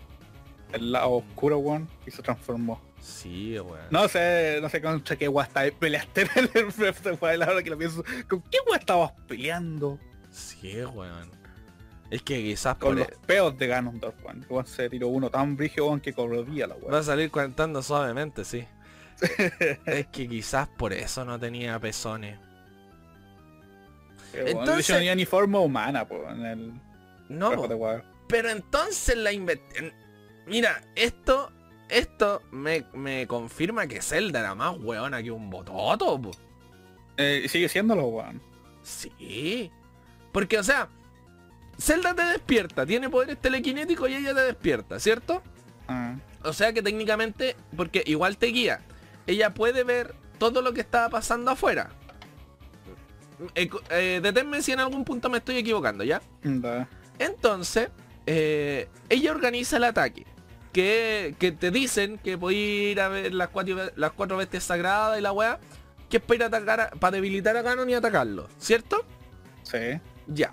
el 0.73 0.93
lado 0.93 1.11
oscuro, 1.13 1.59
weón, 1.59 1.89
y 2.07 2.11
se 2.11 2.23
transformó. 2.23 2.81
Sí, 3.01 3.59
weón. 3.59 3.87
No 3.91 4.09
sé, 4.09 4.59
no 4.61 4.69
sé 4.69 4.83
contra 4.83 5.17
qué 5.17 5.27
está 5.43 5.63
peleaste 5.79 6.23
en 6.35 6.51
el 6.55 6.73
the 6.73 7.19
Wild, 7.21 7.43
ahora 7.43 7.63
que 7.63 7.71
lo 7.71 7.79
pienso. 7.79 8.03
¿Con 8.29 8.43
qué 8.43 8.59
weá 8.69 8.79
estabas 8.79 9.13
peleando? 9.29 9.99
Sí, 10.31 10.85
weón. 10.85 11.31
Es 12.11 12.23
que 12.23 12.43
quizás 12.43 12.77
Con 12.77 12.91
por 12.91 12.99
los 12.99 13.09
e- 13.09 13.17
peos 13.27 13.57
de 13.59 13.67
Ganondorf, 13.69 14.15
weón. 14.25 14.45
Weón 14.49 14.67
se 14.67 14.89
tiró 14.91 15.09
uno 15.09 15.31
tan 15.31 15.57
brígido, 15.57 15.87
weón, 15.87 16.01
que 16.01 16.13
corría 16.13 16.67
la 16.67 16.75
Va 16.75 16.81
weá. 16.83 16.99
a 17.01 17.03
salir 17.03 17.31
cantando 17.31 17.83
suavemente, 17.83 18.45
sí. 18.45 18.67
es 19.87 20.07
que 20.09 20.29
quizás 20.29 20.69
por 20.69 20.93
eso 20.93 21.25
no 21.25 21.39
tenía 21.39 21.79
pezones. 21.79 22.39
Entonces- 24.41 24.89
no 24.91 24.97
tenía 24.97 25.15
ni 25.15 25.25
forma 25.25 25.61
humana, 25.61 26.07
en 26.31 26.45
el 26.47 26.73
No, 27.29 27.53
po. 27.53 28.03
pero 28.29 28.51
entonces 28.51 29.17
la 29.17 29.31
Mira, 30.47 30.83
esto, 30.95 31.51
esto 31.89 32.43
me, 32.53 32.85
me 32.95 33.27
confirma 33.27 33.87
que 33.89 34.01
Zelda 34.01 34.41
era 34.41 34.55
más 34.55 34.77
weona 34.79 35.23
que 35.23 35.31
un 35.33 35.51
bototo, 35.51 36.21
po. 36.21 36.31
Eh, 37.17 37.43
y 37.45 37.49
sigue 37.49 37.69
siéndolo, 37.69 38.05
weón. 38.07 38.41
Sí. 38.83 39.71
Porque, 40.33 40.59
o 40.59 40.63
sea, 40.63 40.89
Zelda 41.79 42.15
te 42.15 42.23
despierta, 42.23 42.87
tiene 42.87 43.09
poderes 43.11 43.39
telequinéticos 43.41 44.09
y 44.11 44.15
ella 44.17 44.35
te 44.35 44.43
despierta, 44.43 45.01
¿cierto? 45.01 45.43
Ah, 45.89 46.15
O 46.43 46.53
sea 46.53 46.73
que 46.73 46.83
técnicamente, 46.83 47.57
porque 47.77 48.05
igual 48.07 48.37
te 48.37 48.47
guía, 48.47 48.81
ella 49.27 49.53
puede 49.53 49.83
ver 49.83 50.15
todo 50.39 50.63
lo 50.63 50.73
que 50.73 50.81
está 50.81 51.09
pasando 51.09 51.51
afuera. 51.51 51.91
Eh, 53.55 53.69
eh, 53.91 54.21
deténme 54.23 54.63
si 54.63 54.73
en 54.73 54.81
algún 54.81 55.05
punto 55.05 55.29
me 55.29 55.39
estoy 55.39 55.57
equivocando, 55.59 56.05
¿ya? 56.05 56.23
da. 56.43 56.89
Entonces, 57.19 57.91
eh, 58.27 58.89
ella 59.09 59.31
organiza 59.31 59.77
el 59.77 59.85
ataque. 59.85 60.27
Que, 60.73 61.35
que 61.39 61.53
te 61.53 61.71
dicen 61.71 62.19
que 62.19 62.37
podéis 62.37 62.93
ir 62.93 63.01
a 63.01 63.09
ver 63.09 63.33
las 63.33 63.49
cuatro, 63.49 63.77
las 63.97 64.13
cuatro 64.13 64.37
bestias 64.37 64.65
sagradas 64.65 65.19
y 65.19 65.23
la 65.23 65.33
weá. 65.33 65.59
Que 66.11 66.19
es 66.19 66.23
para 66.23 66.35
ir 66.37 66.43
a 66.43 66.47
atacar, 66.47 66.81
a- 66.81 66.91
para 66.91 67.13
debilitar 67.13 67.57
a 67.57 67.63
Ganon 67.63 67.89
y 67.91 67.95
atacarlo, 67.95 68.47
¿cierto? 68.59 69.05
Sí. 69.63 69.99
Ya. 70.27 70.53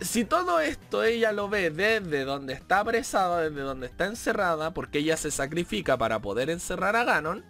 Si 0.00 0.24
todo 0.24 0.58
esto 0.58 1.04
ella 1.04 1.30
lo 1.30 1.48
ve 1.48 1.70
desde 1.70 2.24
donde 2.24 2.54
está 2.54 2.80
apresada, 2.80 3.48
desde 3.48 3.60
donde 3.60 3.86
está 3.86 4.06
encerrada, 4.06 4.74
porque 4.74 4.98
ella 4.98 5.16
se 5.16 5.30
sacrifica 5.30 5.96
para 5.96 6.18
poder 6.20 6.50
encerrar 6.50 6.96
a 6.96 7.04
Ganon, 7.04 7.44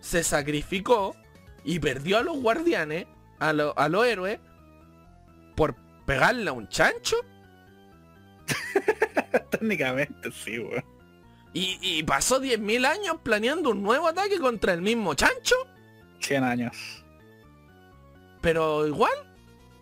se 0.00 0.22
sacrificó 0.22 1.16
y 1.64 1.78
perdió 1.78 2.18
a 2.18 2.22
los 2.22 2.36
guardianes, 2.42 3.06
a, 3.38 3.52
lo- 3.52 3.78
a 3.78 3.88
los 3.88 4.06
héroes, 4.06 4.38
por 5.56 5.74
pegarle 6.06 6.48
a 6.50 6.52
un 6.52 6.68
chancho. 6.68 7.16
Técnicamente 9.50 10.30
sí, 10.32 10.58
weón. 10.58 10.84
Y, 11.52 11.78
y 11.80 12.02
pasó 12.02 12.40
10.000 12.42 12.84
años 12.86 13.16
planeando 13.22 13.70
un 13.70 13.82
nuevo 13.82 14.08
ataque 14.08 14.38
contra 14.40 14.72
el 14.74 14.82
mismo 14.82 15.14
chancho. 15.14 15.54
100 16.20 16.42
años. 16.44 17.04
Pero 18.40 18.86
igual. 18.86 19.12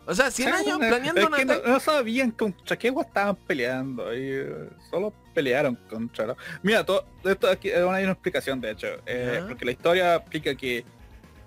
O 0.05 0.15
sea, 0.15 0.31
100 0.31 0.49
Sí, 0.49 0.55
años 0.55 0.79
planeando 0.79 1.25
un 1.25 1.31
no, 1.31 1.37
ataque. 1.37 1.63
no 1.71 1.81
sabían 1.81 2.31
contra 2.33 2.77
qué 2.79 2.89
estaban 2.89 3.37
peleando. 3.37 4.13
Y 4.15 4.21
eh, 4.23 4.69
solo 4.91 5.15
pelearon 5.33 5.77
contra 5.89 6.27
lo- 6.27 6.37
Mira, 6.63 6.85
todo 6.85 7.07
esto 7.25 7.49
aquí 7.49 7.71
hay 7.71 7.83
una 7.83 8.11
explicación 8.13 8.61
de 8.61 8.73
hecho. 8.73 8.89
eh, 9.07 9.43
porque 9.49 9.65
la 9.65 9.71
historia 9.71 10.17
explica 10.17 10.55
que 10.55 10.85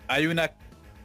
hay 0.08 0.26
una 0.26 0.50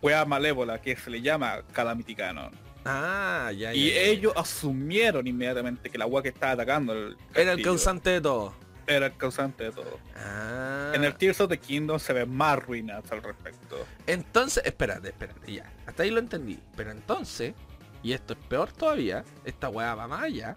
weá 0.02 0.24
malévola 0.24 0.80
que 0.80 0.96
se 0.96 1.10
le 1.10 1.20
llama 1.20 1.62
Calamity 1.72 2.14
Ganon. 2.14 2.50
Ah, 2.84 3.50
ya, 3.52 3.72
ya. 3.72 3.74
Y 3.74 3.88
ya, 3.90 3.94
ya. 3.94 4.00
ellos 4.02 4.32
asumieron 4.36 5.26
inmediatamente 5.26 5.90
que 5.90 5.98
la 5.98 6.04
agua 6.04 6.22
que 6.22 6.30
estaba 6.30 6.52
atacando 6.52 6.92
el 6.94 7.16
Era 7.34 7.52
el 7.52 7.62
causante 7.62 8.10
de 8.10 8.20
todo. 8.22 8.54
era 8.86 9.06
el 9.06 9.16
causante 9.16 9.64
de 9.64 9.70
todo. 9.72 9.98
Ah. 10.16 10.92
En 10.94 11.04
el 11.04 11.14
Tears 11.14 11.40
of 11.42 11.50
the 11.50 11.58
Kingdom 11.58 11.98
se 12.00 12.12
ven 12.12 12.34
más 12.34 12.58
ruinas 12.58 13.04
al 13.12 13.22
respecto. 13.22 13.86
Entonces, 14.06 14.64
espérate, 14.64 15.08
espérate, 15.08 15.52
ya. 15.52 15.70
Hasta 15.86 16.02
ahí 16.02 16.10
lo 16.10 16.18
entendí. 16.20 16.58
Pero 16.74 16.90
entonces, 16.90 17.54
y 18.02 18.12
esto 18.14 18.32
es 18.32 18.38
peor 18.48 18.72
todavía, 18.72 19.24
esta 19.44 19.68
weá 19.68 19.94
va 19.94 20.08
más 20.08 20.22
allá. 20.22 20.56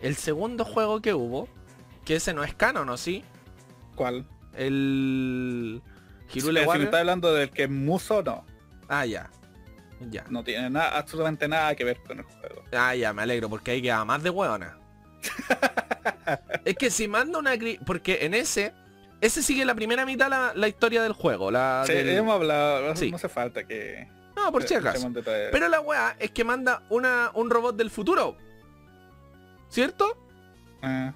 El 0.00 0.14
segundo 0.16 0.64
juego 0.64 1.00
que 1.00 1.14
hubo, 1.14 1.48
que 2.04 2.16
ese 2.16 2.34
no 2.34 2.44
es 2.44 2.54
canon, 2.54 2.88
¿o 2.90 2.96
sí? 2.96 3.24
¿Cuál? 3.96 4.26
El... 4.54 5.82
Si 6.28 6.38
Hirule 6.38 6.60
me 6.60 6.66
Warrior. 6.66 6.84
está 6.86 7.00
hablando 7.00 7.34
del 7.34 7.50
que 7.50 7.64
es 7.64 7.70
Muso, 7.70 8.22
no. 8.22 8.44
Ah, 8.90 9.06
ya. 9.06 9.30
Ya. 10.10 10.24
No 10.28 10.42
tiene 10.44 10.68
nada, 10.68 10.98
absolutamente 10.98 11.46
nada 11.48 11.74
que 11.74 11.84
ver 11.84 12.02
con 12.02 12.18
el 12.18 12.24
juego. 12.24 12.64
Ah, 12.72 12.94
ya, 12.94 13.12
me 13.12 13.22
alegro, 13.22 13.48
porque 13.48 13.70
ahí 13.70 13.82
queda 13.82 14.04
más 14.04 14.22
de 14.22 14.30
hueona. 14.30 14.78
es 16.64 16.76
que 16.76 16.90
si 16.90 17.08
manda 17.08 17.38
una... 17.38 17.52
Porque 17.86 18.18
en 18.22 18.34
ese... 18.34 18.74
Ese 19.20 19.42
sigue 19.42 19.66
la 19.66 19.74
primera 19.74 20.06
mitad 20.06 20.30
la, 20.30 20.52
la 20.54 20.66
historia 20.68 21.02
del 21.02 21.12
juego. 21.12 21.50
La 21.50 21.84
Sí, 21.86 21.92
del- 21.92 22.08
hemos 22.08 22.34
hablado, 22.34 22.96
Sí. 22.96 23.10
no 23.10 23.16
hace 23.16 23.28
falta 23.28 23.64
que... 23.64 24.08
No, 24.34 24.50
por 24.50 24.62
si 24.62 24.74
acaso. 24.74 25.10
Pero 25.52 25.68
la 25.68 25.80
weá 25.80 26.16
es 26.18 26.30
que 26.30 26.42
manda 26.44 26.82
una, 26.88 27.30
un 27.34 27.50
robot 27.50 27.76
del 27.76 27.90
futuro. 27.90 28.38
¿Cierto? 29.68 30.16
Ah, 30.82 31.12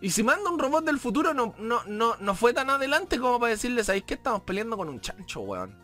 Y 0.00 0.10
si 0.10 0.22
manda 0.22 0.48
un 0.48 0.58
robot 0.60 0.84
del 0.84 1.00
futuro 1.00 1.34
no, 1.34 1.54
no, 1.58 1.82
no, 1.86 2.16
no 2.20 2.34
fue 2.36 2.54
tan 2.54 2.70
adelante 2.70 3.18
como 3.18 3.40
para 3.40 3.50
decirle, 3.50 3.82
¿sabéis 3.82 4.04
que 4.04 4.14
estamos 4.14 4.42
peleando 4.42 4.76
con 4.76 4.88
un 4.88 5.00
chancho, 5.00 5.40
weón? 5.40 5.76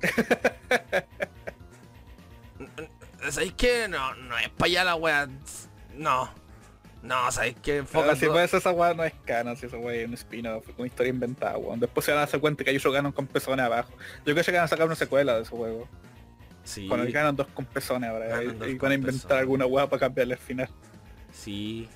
¿Sabéis 3.30 3.52
que 3.54 3.88
no, 3.88 4.14
no 4.14 4.38
es 4.38 4.48
para 4.50 4.66
allá 4.66 4.84
la 4.84 4.94
weá? 4.94 5.28
No. 5.94 6.30
No, 7.02 7.30
¿sabéis 7.30 7.56
que 7.62 7.78
Enfoca 7.78 8.16
si 8.16 8.26
pues 8.26 8.52
esa 8.52 8.72
weá 8.72 8.92
no 8.94 9.04
es 9.04 9.12
canon, 9.24 9.56
si 9.56 9.66
esa 9.66 9.76
weá 9.76 9.94
es 10.02 10.08
un 10.08 10.14
spin-off, 10.14 10.66
una 10.76 10.86
historia 10.88 11.10
inventada, 11.10 11.56
weón. 11.56 11.78
Después 11.78 12.04
se 12.04 12.12
van 12.12 12.22
a 12.22 12.26
dar 12.26 12.40
cuenta 12.40 12.64
que 12.64 12.70
hay 12.70 12.76
otro 12.76 12.92
canon 12.92 13.12
con 13.12 13.26
pezones 13.26 13.64
abajo. 13.64 13.92
Yo 14.24 14.32
creo 14.34 14.44
que 14.44 14.52
van 14.52 14.64
a 14.64 14.68
sacar 14.68 14.86
una 14.86 14.96
secuela 14.96 15.36
de 15.36 15.42
ese 15.42 15.50
juego. 15.50 15.88
Sí, 16.64 16.88
Con 16.88 17.00
el 17.00 17.12
canon 17.12 17.36
dos 17.36 17.46
con 17.48 17.64
pezones 17.64 18.10
ahora. 18.10 18.26
Ganon 18.26 18.68
y- 18.68 18.72
y, 18.72 18.74
van 18.74 18.90
a 18.90 18.94
inventar 18.96 19.20
pezones. 19.22 19.38
alguna 19.40 19.66
weá 19.66 19.88
para 19.88 20.00
cambiarle 20.00 20.34
el 20.34 20.40
final. 20.40 20.68
sí. 21.32 21.88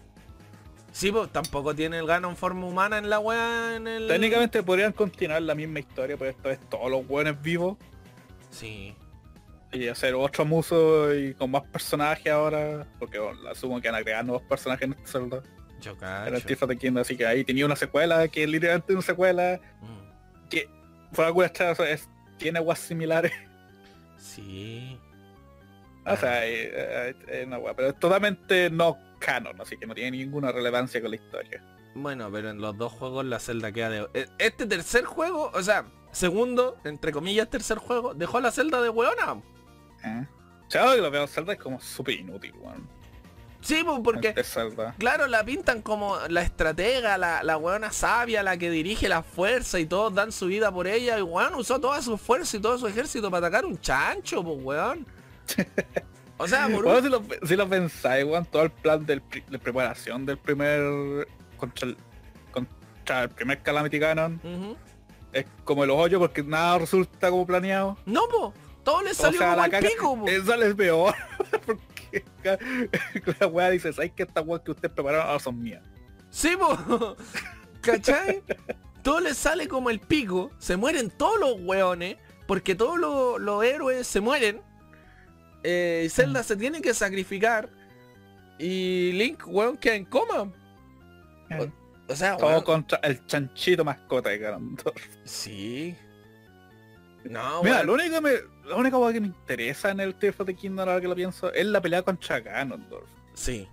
Sí, 0.92 1.12
pues 1.12 1.30
tampoco 1.30 1.74
tiene 1.74 1.98
el 1.98 2.06
gano 2.06 2.28
en 2.30 2.36
forma 2.36 2.66
humana 2.66 2.98
en 2.98 3.08
la 3.08 3.18
weá 3.20 3.76
en 3.76 3.86
el... 3.86 4.08
Técnicamente 4.08 4.62
podrían 4.62 4.92
continuar 4.92 5.40
la 5.42 5.54
misma 5.54 5.78
historia, 5.80 6.16
pero 6.16 6.30
esta 6.30 6.48
vez 6.48 6.60
todos 6.68 6.90
los 6.90 7.08
weones 7.08 7.40
vivos. 7.40 7.76
Sí. 8.50 8.94
Y 9.72 9.86
hacer 9.86 10.14
otro 10.16 10.44
muso 10.44 11.14
y 11.14 11.32
con 11.34 11.50
más 11.52 11.62
personajes 11.62 12.32
ahora. 12.32 12.86
Porque 12.98 13.18
bueno, 13.20 13.48
asumo 13.48 13.80
que 13.80 13.88
van 13.88 14.00
a 14.00 14.02
crear 14.04 14.24
nuevos 14.24 14.42
personajes 14.48 14.84
en 14.86 14.92
este 14.94 15.06
Zelda. 15.06 15.42
Yo 15.80 15.92
En 16.26 16.34
el 16.34 16.78
Kingdom, 16.78 17.00
así 17.00 17.16
que 17.16 17.24
ahí 17.24 17.44
tenía 17.44 17.64
una 17.64 17.76
secuela 17.76 18.26
que 18.28 18.42
es 18.42 18.48
literalmente 18.50 18.92
una 18.92 19.02
secuela 19.02 19.60
Mm. 19.80 20.48
que 20.50 20.68
por 21.14 21.24
alguna 21.24 21.46
extraña 21.46 21.88
es- 21.88 22.08
tiene 22.36 22.58
aguas 22.58 22.78
similares. 22.80 23.32
Sí. 24.18 24.98
O 26.04 26.16
sea, 26.16 26.46
eh, 26.46 26.70
eh, 26.72 27.14
es 27.28 27.46
una 27.46 27.58
wea, 27.58 27.74
pero 27.74 27.88
es 27.88 27.98
totalmente 27.98 28.68
no 28.70 28.98
canon, 29.20 29.60
así 29.60 29.76
que 29.76 29.86
no 29.86 29.94
tiene 29.94 30.16
ninguna 30.18 30.50
relevancia 30.50 31.00
con 31.00 31.10
la 31.10 31.16
historia. 31.16 31.62
Bueno, 31.94 32.28
pero 32.32 32.50
en 32.50 32.60
los 32.60 32.76
dos 32.76 32.92
juegos 32.92 33.24
la 33.24 33.38
celda 33.38 33.70
queda 33.72 33.90
de... 33.90 34.08
e- 34.14 34.28
Este 34.38 34.66
tercer 34.66 35.04
juego, 35.04 35.50
o 35.54 35.62
sea, 35.62 35.84
segundo, 36.12 36.76
entre 36.84 37.12
comillas, 37.12 37.48
tercer 37.48 37.78
juego, 37.78 38.14
dejó 38.14 38.40
la 38.40 38.50
celda 38.50 38.80
de 38.80 38.88
hueona. 38.88 39.40
¿Eh? 40.04 40.26
O 40.66 40.70
sea, 40.70 40.82
ahora 40.82 40.94
que 40.96 41.02
lo 41.02 41.10
veo 41.10 41.26
Zelda 41.26 41.52
es 41.54 41.58
como 41.58 41.80
súper 41.80 42.14
inútil, 42.14 42.52
weón. 42.60 42.88
Sí, 43.60 43.82
pues 43.84 43.98
porque, 44.02 44.32
claro, 44.98 45.26
la 45.26 45.44
pintan 45.44 45.82
como 45.82 46.16
la 46.28 46.40
estratega, 46.40 47.18
la, 47.18 47.42
la 47.42 47.58
hueona 47.58 47.92
sabia, 47.92 48.42
la 48.42 48.56
que 48.56 48.70
dirige 48.70 49.06
la 49.06 49.22
fuerza 49.22 49.78
y 49.78 49.84
todos 49.84 50.14
dan 50.14 50.32
su 50.32 50.46
vida 50.46 50.72
por 50.72 50.86
ella. 50.86 51.18
Y 51.18 51.22
weón 51.22 51.54
usó 51.56 51.78
toda 51.78 52.00
su 52.00 52.16
fuerza 52.16 52.56
y 52.56 52.60
todo 52.60 52.78
su 52.78 52.86
ejército 52.86 53.30
para 53.30 53.48
atacar 53.48 53.66
un 53.66 53.78
chancho, 53.78 54.42
pues 54.42 54.58
weón. 54.62 55.06
O 56.42 56.48
sea, 56.48 56.68
por 56.68 56.84
Bueno, 56.84 56.98
un... 56.98 57.04
si, 57.04 57.10
lo, 57.10 57.46
si 57.46 57.56
lo 57.56 57.68
pensáis, 57.68 58.24
weón, 58.24 58.46
todo 58.46 58.62
el 58.62 58.70
plan 58.70 59.04
del 59.04 59.22
de 59.48 59.58
preparación 59.58 60.24
del 60.24 60.38
primer 60.38 61.28
contra 61.58 61.88
el, 61.88 61.96
contra 62.50 63.24
el 63.24 63.28
primer 63.28 63.60
Calamity 63.60 63.98
Ganon 63.98 64.40
Ujú. 64.42 64.76
es 65.34 65.44
como 65.64 65.84
el 65.84 65.90
hoyo 65.90 66.18
porque 66.18 66.42
nada 66.42 66.78
resulta 66.78 67.28
como 67.28 67.46
planeado. 67.46 67.98
No, 68.06 68.22
pues, 68.30 68.54
todo 68.82 69.02
le 69.02 69.12
salió 69.12 69.38
o 69.38 69.42
sea, 69.42 69.54
como 69.54 69.66
la 69.68 69.76
al 69.78 69.84
pico, 69.84 70.18
po. 70.18 70.28
eso 70.28 70.56
les 70.56 70.74
peor. 70.74 71.14
porque 71.66 72.24
la 73.38 73.46
weá 73.46 73.68
dice, 73.68 73.92
¿sabes 73.92 74.12
que 74.12 74.22
estas 74.22 74.46
weas 74.46 74.62
que 74.62 74.70
ustedes 74.70 74.94
prepararon 74.94 75.26
ahora 75.26 75.38
son 75.40 75.60
mías? 75.60 75.82
Sí, 76.30 76.56
po. 76.56 77.16
¿Cachai? 77.82 78.42
Todo 79.02 79.20
le 79.20 79.34
sale 79.34 79.68
como 79.68 79.90
el 79.90 80.00
pico, 80.00 80.50
se 80.58 80.76
mueren 80.78 81.10
todos 81.10 81.38
los 81.38 81.54
weones, 81.60 82.16
porque 82.46 82.74
todos 82.74 82.98
los, 82.98 83.38
los 83.40 83.62
héroes 83.62 84.06
se 84.06 84.20
mueren. 84.20 84.62
Eh, 85.62 86.08
Zelda 86.10 86.42
se 86.42 86.56
tiene 86.56 86.80
que 86.80 86.94
sacrificar. 86.94 87.68
Y 88.58 89.12
Link, 89.12 89.42
weón, 89.46 89.76
queda 89.76 89.94
en 89.94 90.04
coma. 90.04 90.52
O 92.08 92.14
sea, 92.16 92.36
Todo 92.36 92.50
weón. 92.50 92.62
contra 92.64 92.98
el 93.02 93.24
chanchito 93.26 93.84
mascota 93.84 94.30
de 94.30 94.38
Ganondorf. 94.38 95.02
Sí. 95.24 95.94
No, 97.24 97.62
Mira, 97.62 97.76
weón. 97.76 97.86
lo 97.86 97.92
único 97.94 98.14
que 98.16 98.20
me, 98.20 98.30
la 98.68 98.76
única 98.76 98.96
cosa 98.96 99.12
que 99.12 99.20
me 99.20 99.26
interesa 99.28 99.90
en 99.90 100.00
el 100.00 100.14
Tears 100.14 100.40
of 100.40 100.46
the 100.46 100.54
Kingdom 100.54 100.80
ahora 100.88 101.00
que 101.00 101.08
lo 101.08 101.14
pienso 101.14 101.52
es 101.52 101.66
la 101.66 101.80
pelea 101.80 102.02
contra 102.02 102.40
Ganondorf. 102.40 103.08
Sí. 103.34 103.68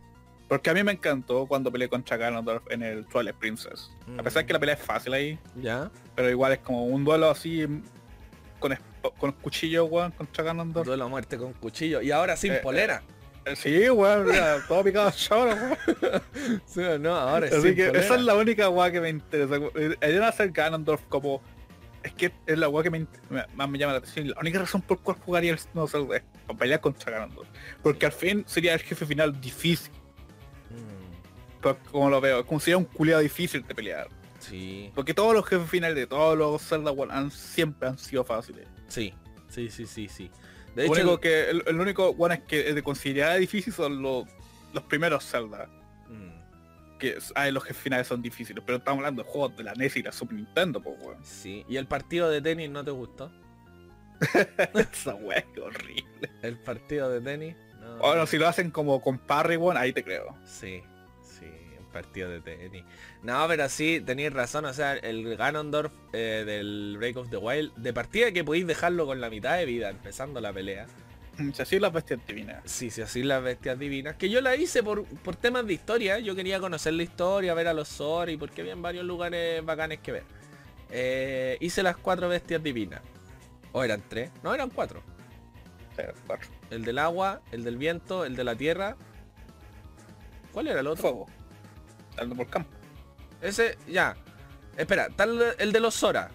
Porque 0.48 0.70
a 0.70 0.74
mí 0.74 0.82
me 0.84 0.94
encantó 0.94 1.46
cuando 1.46 1.72
peleé 1.72 1.90
contra 1.90 2.16
Ganondorf 2.16 2.64
en 2.72 2.82
el 2.84 3.06
Twilight 3.08 3.36
Princess. 3.38 3.92
A 4.18 4.24
pesar 4.24 4.46
que 4.46 4.54
la 4.54 4.60
pelea 4.60 4.76
es 4.76 4.82
fácil 4.82 5.14
ahí, 5.14 5.38
Ya. 5.62 5.92
pero 6.16 6.30
igual 6.30 6.54
es 6.54 6.60
como 6.60 6.86
un 6.86 7.04
duelo 7.04 7.30
así 7.30 7.68
mm, 7.68 7.82
con, 8.60 8.78
con 9.12 9.32
cuchillo, 9.34 9.86
weón, 9.86 10.12
contra 10.12 10.44
Ganondorf. 10.44 10.86
Duelo 10.88 11.06
a 11.06 11.08
muerte 11.08 11.38
con 11.38 11.54
cuchillo. 11.54 12.02
Y 12.02 12.12
ahora 12.12 12.36
sin 12.38 12.54
Eh, 12.54 12.60
polera. 12.64 13.02
Eh, 13.46 13.56
Sí, 13.56 13.90
weón, 13.90 14.28
todo 14.68 14.84
picado 14.84 15.10
choro, 15.12 15.52
weón. 15.56 15.78
Sí, 16.66 16.82
no, 17.00 17.16
ahora 17.16 17.48
es 17.48 17.54
Así 17.54 17.62
sin 17.68 17.76
que 17.76 17.86
polera. 17.88 18.06
esa 18.06 18.16
es 18.16 18.22
la 18.22 18.36
única 18.36 18.70
weá 18.70 18.92
que 18.92 19.00
me 19.02 19.10
interesa. 19.10 19.56
Ayudan 20.02 20.24
a 20.24 20.28
hacer 20.30 20.52
Ganondorf 20.52 21.02
como... 21.08 21.42
Es 22.04 22.14
que 22.14 22.32
es 22.46 22.58
la 22.58 22.70
weá 22.70 22.84
que 22.84 22.90
me, 22.92 23.00
int- 23.02 23.20
me- 23.30 23.46
más 23.56 23.68
me 23.70 23.78
llama 23.78 23.94
la 23.94 24.00
atención. 24.00 24.30
La 24.30 24.36
única 24.40 24.60
razón 24.60 24.82
por 24.82 25.00
cual 25.00 25.18
jugaría 25.26 25.52
el 25.52 25.60
no 25.74 25.88
sé, 25.88 25.98
es 26.14 26.24
pelear 26.58 26.80
contra 26.80 27.12
Ganondorf. 27.12 27.48
Porque 27.82 28.06
al 28.06 28.12
fin 28.12 28.44
sería 28.48 28.74
el 28.74 28.80
jefe 28.82 29.06
final 29.06 29.40
difícil. 29.42 29.92
Mm, 30.70 31.62
Pero 31.62 31.78
como 31.92 32.10
lo 32.10 32.22
veo, 32.22 32.40
es 32.42 32.46
como 32.46 32.60
sería 32.60 32.78
un 32.78 32.86
culiado 32.86 33.22
difícil 33.22 33.66
de 33.66 33.74
pelear. 33.76 34.08
Sí. 34.40 34.92
Porque 34.96 35.14
todos 35.14 35.34
los 35.34 35.46
jefes 35.46 35.70
finales 35.70 35.96
de 35.96 36.08
todos 36.08 36.38
los 36.38 36.62
Zelda 36.62 36.92
weón, 36.92 37.12
han, 37.12 37.32
siempre 37.32 37.90
han 37.90 37.98
sido 37.98 38.24
fáciles. 38.24 38.68
Sí. 38.88 39.14
Sí, 39.50 39.70
sí, 39.70 39.86
sí, 39.86 40.08
sí. 40.08 40.30
De 40.76 40.84
hecho, 40.84 40.92
único 40.94 41.20
que, 41.20 41.50
el, 41.50 41.64
el 41.68 41.80
único 41.80 42.14
bueno 42.14 42.36
es 42.36 42.42
que 42.42 42.70
es 42.70 42.76
de 42.76 42.84
considerar 42.84 43.40
difícil 43.40 43.74
son 43.74 44.02
los, 44.02 44.26
los 44.74 44.84
primeros 44.84 45.26
Zelda. 45.26 45.68
mm, 46.08 46.98
Que 47.00 47.18
ay, 47.36 47.52
los 47.52 47.64
finales 47.66 48.08
son 48.08 48.22
difíciles, 48.22 48.64
pero 48.66 48.78
estamos 48.78 49.00
hablando 49.00 49.24
de 49.24 49.30
juegos 49.30 49.56
de 49.58 49.64
la 49.64 49.74
NES 49.74 49.98
y 49.98 50.04
la 50.04 50.12
Super 50.12 50.36
Nintendo, 50.36 50.82
pues 50.82 50.96
weón. 51.02 51.18
sí. 51.24 51.66
¿Y 51.68 51.78
el 51.78 51.88
partido 51.88 52.30
de 52.30 52.42
tenis 52.42 52.70
no 52.70 52.84
te 52.84 52.92
gustó? 52.92 53.32
Esa 54.74 55.16
weá 55.16 55.38
es 55.40 55.46
horrible. 55.62 56.30
El 56.42 56.58
partido 56.60 57.10
de 57.10 57.22
tenis. 57.22 57.56
No. 57.80 57.98
Bueno, 57.98 58.26
si 58.28 58.38
lo 58.38 58.48
hacen 58.48 58.72
como 58.72 59.02
con 59.02 59.18
Parry, 59.20 59.58
weón, 59.58 59.78
ahí 59.78 59.94
te 59.94 60.04
creo. 60.04 60.36
Sí, 60.46 60.82
partido 62.02 62.30
de 62.30 62.42
tenis. 62.42 62.84
No, 63.24 63.46
pero 63.48 63.68
sí, 63.70 64.02
tenéis 64.06 64.32
razón, 64.34 64.66
o 64.66 64.74
sea, 64.74 64.94
el 64.94 65.36
Ganondorf 65.36 65.92
eh, 66.14 66.44
del 66.46 66.96
Break 66.98 67.18
of 67.18 67.30
the 67.30 67.38
Wild, 67.38 67.74
de 67.76 67.94
partida 67.94 68.32
que 68.32 68.44
podéis 68.44 68.68
dejarlo 68.68 69.06
con 69.06 69.20
la 69.20 69.30
mitad 69.30 69.58
de 69.58 69.66
vida, 69.66 69.90
empezando 69.90 70.40
la 70.40 70.54
pelea. 70.54 70.86
Si 71.54 71.62
así 71.62 71.80
las 71.80 71.94
bestias 71.94 72.20
divinas. 72.26 72.62
Sí, 72.66 72.90
sí, 72.90 73.02
así 73.02 73.22
las 73.24 73.44
bestias 73.44 73.78
divinas. 73.78 74.16
Que 74.16 74.30
yo 74.30 74.42
la 74.42 74.56
hice 74.56 74.82
por, 74.82 75.06
por 75.06 75.36
temas 75.36 75.66
de 75.68 75.74
historia, 75.74 76.20
yo 76.20 76.36
quería 76.36 76.60
conocer 76.60 76.94
la 76.94 77.04
historia, 77.04 77.54
ver 77.54 77.68
a 77.68 77.74
los 77.74 77.88
Sori, 77.88 78.38
porque 78.38 78.62
había 78.62 78.76
varios 78.76 79.06
lugares 79.06 79.64
bacanes 79.64 80.00
que 80.00 80.12
ver. 80.12 80.24
Eh, 80.90 81.58
hice 81.60 81.84
las 81.84 81.98
cuatro 81.98 82.28
bestias 82.30 82.64
divinas. 82.64 83.02
O 83.72 83.84
eran 83.84 84.02
tres, 84.08 84.32
no 84.44 84.54
eran 84.54 84.70
cuatro. 84.70 85.04
El 86.70 86.84
del 86.84 87.00
agua, 87.00 87.42
el 87.52 87.64
del 87.64 87.78
viento, 87.78 88.26
el 88.26 88.36
de 88.36 88.44
la 88.44 88.56
tierra. 88.56 88.96
¿Cuál 90.52 90.68
era 90.68 90.80
el 90.80 90.88
otro? 90.88 91.02
Fuego. 91.02 91.26
Dando 92.18 92.36
por 92.36 92.48
campo. 92.48 92.70
Ese, 93.42 93.78
ya. 93.88 94.16
Espera, 94.76 95.08
está 95.08 95.24
el, 95.24 95.42
el 95.58 95.72
de 95.72 95.80
los 95.80 95.96
Sora, 95.96 96.30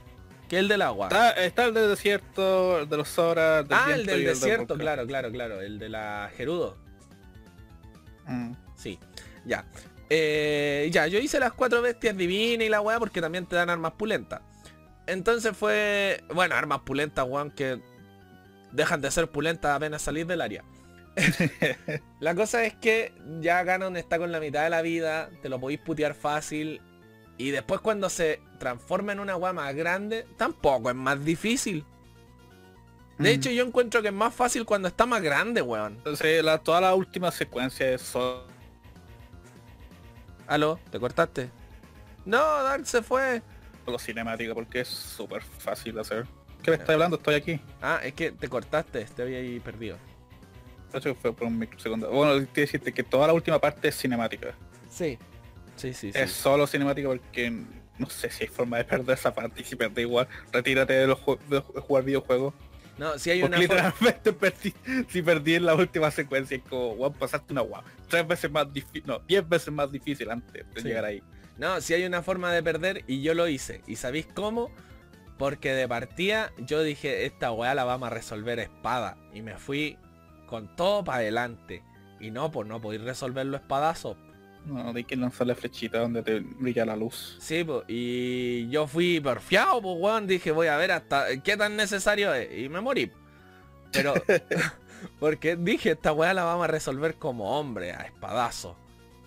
que 0.49 0.57
es 0.57 0.61
el 0.61 0.69
del 0.69 0.83
agua. 0.83 1.09
Está, 1.09 1.31
está 1.33 1.65
el 1.65 1.75
del 1.75 1.89
desierto, 1.89 2.81
el 2.81 2.89
de 2.89 2.97
los 2.97 3.09
Zoras, 3.09 3.69
del 3.69 3.79
ah, 3.79 3.87
el 3.95 4.07
del 4.07 4.25
desierto, 4.25 4.77
claro, 4.77 5.07
claro, 5.07 5.31
claro. 5.31 5.61
El 5.61 5.79
de 5.79 5.89
la 5.89 6.31
Gerudo. 6.37 6.77
Mm. 8.27 8.53
Sí, 8.77 8.99
ya. 9.45 9.65
Eh, 10.11 10.89
ya, 10.93 11.07
yo 11.07 11.19
hice 11.19 11.41
las 11.41 11.53
cuatro 11.53 11.81
bestias 11.81 12.17
divinas 12.17 12.67
y 12.67 12.69
la 12.69 12.81
weá 12.81 12.99
porque 12.99 13.21
también 13.21 13.47
te 13.47 13.57
dan 13.57 13.71
armas 13.71 13.93
pulentas. 13.93 14.43
Entonces 15.07 15.57
fue... 15.57 16.23
Bueno, 16.35 16.55
armas 16.55 16.81
pulentas, 16.81 17.25
weón, 17.27 17.51
que 17.51 17.81
dejan 18.73 19.01
de 19.01 19.11
ser 19.11 19.29
pulentas 19.29 19.75
apenas 19.75 20.03
salir 20.03 20.27
del 20.27 20.41
área. 20.41 20.65
la 22.21 22.35
cosa 22.35 22.65
es 22.65 22.75
que 22.75 23.13
ya 23.41 23.63
Ganon 23.65 23.97
está 23.97 24.19
con 24.19 24.33
la 24.33 24.41
mitad 24.41 24.65
de 24.65 24.71
la 24.71 24.83
vida, 24.83 25.31
te 25.43 25.49
lo 25.49 25.61
podéis 25.61 25.81
putear 25.81 26.15
fácil. 26.15 26.81
Y 27.39 27.51
después 27.51 27.81
cuando 27.81 28.09
se 28.09 28.41
transforma 28.59 29.13
en 29.13 29.21
una 29.21 29.37
weá 29.37 29.53
más 29.53 29.75
grande, 29.75 30.27
tampoco 30.37 30.91
es 30.91 30.97
más 30.97 31.25
difícil. 31.25 31.85
De 33.19 33.31
Mm. 33.31 33.35
hecho, 33.35 33.51
yo 33.51 33.65
encuentro 33.65 34.01
que 34.03 34.09
es 34.09 34.15
más 34.15 34.35
fácil 34.35 34.65
cuando 34.65 34.89
está 34.89 35.07
más 35.07 35.23
grande, 35.23 35.61
weón. 35.63 35.95
Entonces, 35.95 36.43
la, 36.45 36.59
toda 36.59 36.81
la 36.81 36.95
última 36.95 37.31
secuencia 37.31 37.91
es 37.93 38.03
solo 38.03 38.47
Aló, 40.47 40.79
¿te 40.91 40.99
cortaste? 40.99 41.49
No, 42.25 42.39
Dark 42.63 42.87
se 42.87 43.03
fue. 43.03 43.43
cinemática 43.99 44.55
porque 44.55 44.81
es 44.81 44.89
súper 44.89 45.43
fácil 45.43 45.95
de 45.95 46.01
hacer. 46.03 46.27
¿Qué 46.63 46.71
me 46.71 46.77
estás 46.77 46.91
hablando? 46.91 47.17
Estoy 47.17 47.35
aquí. 47.35 47.61
Ah, 47.81 48.01
es 48.03 48.13
que 48.15 48.31
te 48.33 48.49
cortaste, 48.49 49.05
te 49.05 49.23
había 49.23 49.39
ahí 49.39 49.59
perdido. 49.61 49.97
Hecho, 50.95 51.15
fue 51.15 51.35
por 51.35 51.47
un 51.47 51.59
microsegundo. 51.59 52.11
Bueno, 52.11 52.33
quiero 52.53 52.67
decirte 52.67 52.93
que 52.93 53.03
toda 53.03 53.27
la 53.27 53.33
última 53.33 53.59
parte 53.59 53.89
es 53.89 53.97
cinemática. 53.97 54.55
Sí. 54.91 55.19
Sí, 55.77 55.95
sí, 55.95 56.13
sí. 56.13 56.19
Es 56.19 56.31
solo 56.33 56.67
cinemática 56.67 57.09
porque 57.09 57.51
no 57.99 58.09
sé 58.11 58.31
si 58.31 58.45
hay 58.45 58.49
forma 58.49 58.79
de 58.79 58.85
perder 58.85 59.17
esa 59.19 59.33
parte 59.35 59.63
y 59.63 59.65
si 59.65 59.75
perdí 59.77 60.03
igual, 60.03 60.29
retírate 60.53 60.93
de, 60.93 61.07
los 61.07 61.19
de 61.49 61.61
jugar 61.61 62.05
videojuegos. 62.05 62.55
No, 62.99 63.19
si 63.19 63.31
hay 63.31 63.43
una 63.43 63.57
literalmente 63.57 64.33
perdí, 64.35 64.75
si 65.09 65.23
perdí 65.23 65.55
en 65.55 65.65
la 65.67 65.75
última 65.75 66.11
secuencia 66.11 66.57
es 66.59 66.63
como, 66.63 66.95
wow, 66.97 67.13
pasaste 67.13 67.53
una 67.53 67.63
guau. 67.63 67.83
Tres 68.09 68.27
veces 68.29 68.51
más 68.51 68.71
difícil, 68.73 69.05
no, 69.07 69.19
diez 69.21 69.49
veces 69.49 69.73
más 69.73 69.91
difícil 69.91 70.31
antes 70.31 70.53
de 70.75 70.81
Sí. 70.81 70.89
llegar 70.89 71.07
ahí. 71.07 71.23
No, 71.59 71.81
si 71.81 71.95
hay 71.95 72.05
una 72.05 72.23
forma 72.23 72.53
de 72.53 72.63
perder 72.63 73.05
y 73.07 73.23
yo 73.23 73.35
lo 73.35 73.49
hice. 73.49 73.81
¿Y 73.87 73.97
sabéis 73.97 74.27
cómo? 74.27 74.71
Porque 75.39 75.73
de 75.73 75.89
partida 75.89 76.53
yo 76.59 76.83
dije, 76.83 77.25
esta 77.25 77.51
weá 77.51 77.75
la 77.75 77.85
vamos 77.85 78.07
a 78.09 78.11
resolver 78.11 78.59
espada. 78.59 79.17
Y 79.35 79.43
me 79.43 79.57
fui 79.57 79.97
con 80.53 80.77
todo 80.77 81.03
para 81.03 81.19
adelante. 81.19 81.83
Y 82.21 82.31
no, 82.31 82.51
pues 82.53 82.69
no 82.69 82.79
podéis 82.79 83.03
resolverlo 83.03 83.57
a 83.57 83.61
espadazo. 83.61 84.19
No, 84.67 84.93
hay 84.95 85.05
que 85.05 85.17
lanzarle 85.17 85.55
flechita 85.55 85.99
donde 85.99 86.23
te 86.23 86.41
brilla 86.41 86.85
la 86.85 86.95
luz. 86.95 87.39
Sí, 87.41 87.65
pues, 87.65 87.85
y 87.89 88.69
yo 88.69 88.87
fui 88.87 89.19
porfiado, 89.19 89.81
pues 89.81 89.97
weón, 89.99 90.27
dije 90.27 90.53
voy 90.53 90.67
a 90.67 90.77
ver 90.77 90.93
hasta 90.93 91.43
qué 91.43 91.57
tan 91.57 91.75
necesario 91.75 92.35
es. 92.35 92.57
Y 92.57 92.69
me 92.69 92.83
morí. 92.83 93.11
Pero, 93.93 94.13
porque 95.19 95.57
dije, 95.57 95.93
esta 95.93 96.13
weá 96.13 96.35
la 96.35 96.45
vamos 96.45 96.65
a 96.65 96.69
resolver 96.69 97.15
como 97.15 97.59
hombre, 97.59 97.93
a 97.93 98.03
espadazo. 98.03 98.77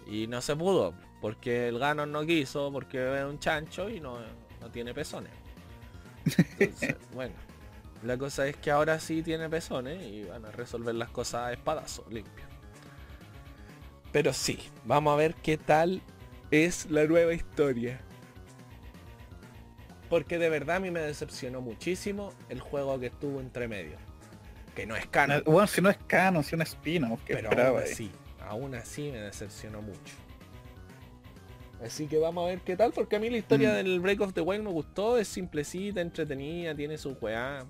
Y 0.07 0.27
no 0.27 0.41
se 0.41 0.55
pudo, 0.55 0.93
porque 1.21 1.69
el 1.69 1.79
Ganon 1.79 2.11
no 2.11 2.23
quiso, 2.23 2.71
porque 2.71 3.17
es 3.17 3.25
un 3.25 3.39
chancho 3.39 3.89
y 3.89 3.99
no, 3.99 4.19
no 4.61 4.69
tiene 4.69 4.93
pezones. 4.93 5.31
Entonces, 6.59 6.95
bueno, 7.15 7.33
la 8.05 8.17
cosa 8.17 8.47
es 8.47 8.55
que 8.57 8.71
ahora 8.71 8.99
sí 8.99 9.21
tiene 9.23 9.49
pezones 9.49 10.01
y 10.05 10.23
van 10.23 10.45
a 10.45 10.51
resolver 10.51 10.95
las 10.95 11.09
cosas 11.09 11.41
a 11.41 11.53
espadazo, 11.53 12.05
limpio. 12.09 12.45
Pero 14.11 14.31
sí, 14.33 14.59
vamos 14.85 15.13
a 15.13 15.17
ver 15.17 15.35
qué 15.35 15.57
tal 15.57 16.01
es 16.51 16.89
la 16.89 17.05
nueva 17.05 17.33
historia. 17.33 17.99
Porque 20.09 20.37
de 20.37 20.49
verdad 20.49 20.77
a 20.77 20.79
mí 20.79 20.91
me 20.91 20.99
decepcionó 21.01 21.61
muchísimo 21.61 22.31
el 22.49 22.59
juego 22.59 22.99
que 22.99 23.07
estuvo 23.07 23.39
entre 23.41 23.67
medio. 23.67 23.97
Que 24.75 24.85
no 24.85 24.95
es 24.95 25.07
canon, 25.07 25.41
Bueno, 25.45 25.67
si 25.67 25.81
no 25.81 25.89
es 25.89 25.97
canon, 26.07 26.43
si 26.43 26.49
es 26.49 26.53
un 26.53 26.61
spin-off, 26.61 27.19
pero 27.25 27.49
aún 27.49 27.79
así, 27.79 28.11
aún 28.47 28.75
así 28.75 29.09
me 29.11 29.19
decepcionó 29.21 29.81
mucho. 29.81 30.13
Así 31.83 32.07
que 32.07 32.17
vamos 32.17 32.45
a 32.45 32.47
ver 32.49 32.59
qué 32.61 32.77
tal, 32.77 32.91
porque 32.93 33.15
a 33.15 33.19
mí 33.19 33.29
la 33.29 33.37
historia 33.37 33.71
Mm. 33.71 33.75
del 33.75 33.99
Break 33.99 34.21
of 34.21 34.33
the 34.33 34.41
Wild 34.41 34.63
me 34.63 34.71
gustó, 34.71 35.17
es 35.17 35.27
simplecita, 35.27 36.01
entretenida, 36.01 36.73
tiene 36.75 36.97
su 36.97 37.11
weá. 37.21 37.65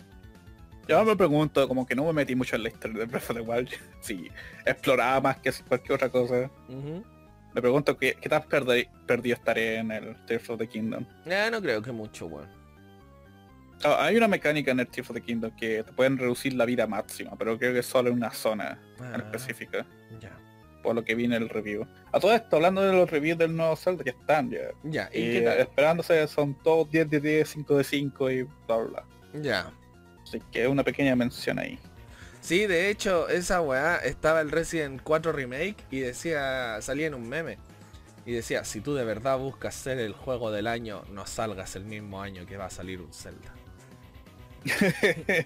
Yo 0.88 1.04
me 1.04 1.16
pregunto, 1.16 1.68
como 1.68 1.86
que 1.86 1.96
no 1.96 2.06
me 2.06 2.14
metí 2.14 2.36
mucho 2.36 2.56
en 2.56 2.64
la 2.64 2.70
historia 2.70 3.00
de 3.00 3.06
Breath 3.06 3.30
of 3.32 3.36
the 3.38 3.42
Wild. 3.42 3.70
Si 4.02 4.30
exploraba 4.66 5.20
más 5.22 5.38
que 5.38 5.52
cualquier 5.68 5.94
otra 5.94 6.10
cosa. 6.10 6.50
Me 6.68 7.62
pregunto 7.62 7.98
qué, 7.98 8.16
qué 8.22 8.30
tan 8.30 8.44
perdi- 8.44 8.88
perdido 9.08 9.36
estaré 9.36 9.78
en 9.78 9.90
el 9.92 10.16
Tears 10.26 10.50
of 10.50 10.60
the 10.60 10.68
Kingdom. 10.68 11.06
Eh, 11.26 11.48
no 11.52 11.62
creo 11.62 11.82
que 11.82 11.92
mucho, 11.92 12.28
weón. 12.28 12.48
Ah, 13.84 14.06
hay 14.06 14.16
una 14.18 14.28
mecánica 14.28 14.72
en 14.72 14.80
el 14.82 14.88
Tears 14.88 15.10
of 15.10 15.16
the 15.16 15.22
Kingdom 15.22 15.52
que 15.56 15.84
te 15.84 15.92
pueden 15.94 16.18
reducir 16.18 16.54
la 16.54 16.66
vida 16.66 16.86
máxima, 16.88 17.32
pero 17.38 17.58
creo 17.58 17.74
que 17.74 17.82
solo 17.84 18.10
en 18.10 18.16
una 18.16 18.32
zona 18.32 18.80
en 19.00 19.06
Ah, 19.06 19.18
específica, 19.18 19.86
ya. 20.20 20.32
por 20.84 20.96
lo 20.96 21.04
que 21.04 21.16
viene 21.16 21.36
el 21.38 21.50
review. 21.50 21.88
A 22.12 22.20
todo 22.20 22.34
esto, 22.34 22.58
hablando 22.58 22.82
de 22.82 22.94
los 22.94 23.10
reviews 23.10 23.38
del 23.38 23.56
nuevo 23.56 23.76
Zelda, 23.76 24.04
ya 24.04 24.12
están 24.12 24.50
ya. 24.52 24.60
Ya, 24.84 25.10
¿y 25.14 25.42
tal? 25.44 25.58
esperándose 25.60 26.28
son 26.28 26.56
todos 26.62 26.90
10 26.92 27.10
de 27.10 27.20
10, 27.22 27.50
5 27.50 27.78
de 27.78 27.84
5 27.84 28.32
y 28.32 28.44
bla 28.44 28.78
bla 28.78 28.84
bla. 29.34 29.42
Ya. 29.42 29.72
Así 30.36 30.44
que 30.52 30.68
una 30.68 30.84
pequeña 30.84 31.16
mención 31.16 31.60
ahí. 31.60 31.80
Sí, 32.42 32.68
de 32.68 32.90
hecho, 32.90 33.30
esa 33.30 33.62
weá 33.62 33.98
estaba 33.98 34.42
el 34.42 34.52
Resident 34.52 35.02
4 35.02 35.32
Remake 35.32 35.78
y 35.90 36.00
decía, 36.00 36.78
salía 36.82 37.08
en 37.08 37.14
un 37.14 37.28
meme. 37.28 37.58
Y 38.26 38.34
decía, 38.34 38.64
si 38.66 38.82
tú 38.82 38.96
de 38.96 39.06
verdad 39.06 39.38
buscas 39.38 39.74
ser 39.76 40.00
el 40.00 40.14
juego 40.14 40.52
del 40.52 40.68
año, 40.68 41.04
no 41.12 41.26
salgas 41.26 41.76
el 41.76 41.86
mismo 41.86 42.22
año 42.22 42.46
que 42.46 42.58
va 42.58 42.66
a 42.66 42.70
salir 42.70 43.02
un 43.02 43.14
Zelda. 43.14 43.54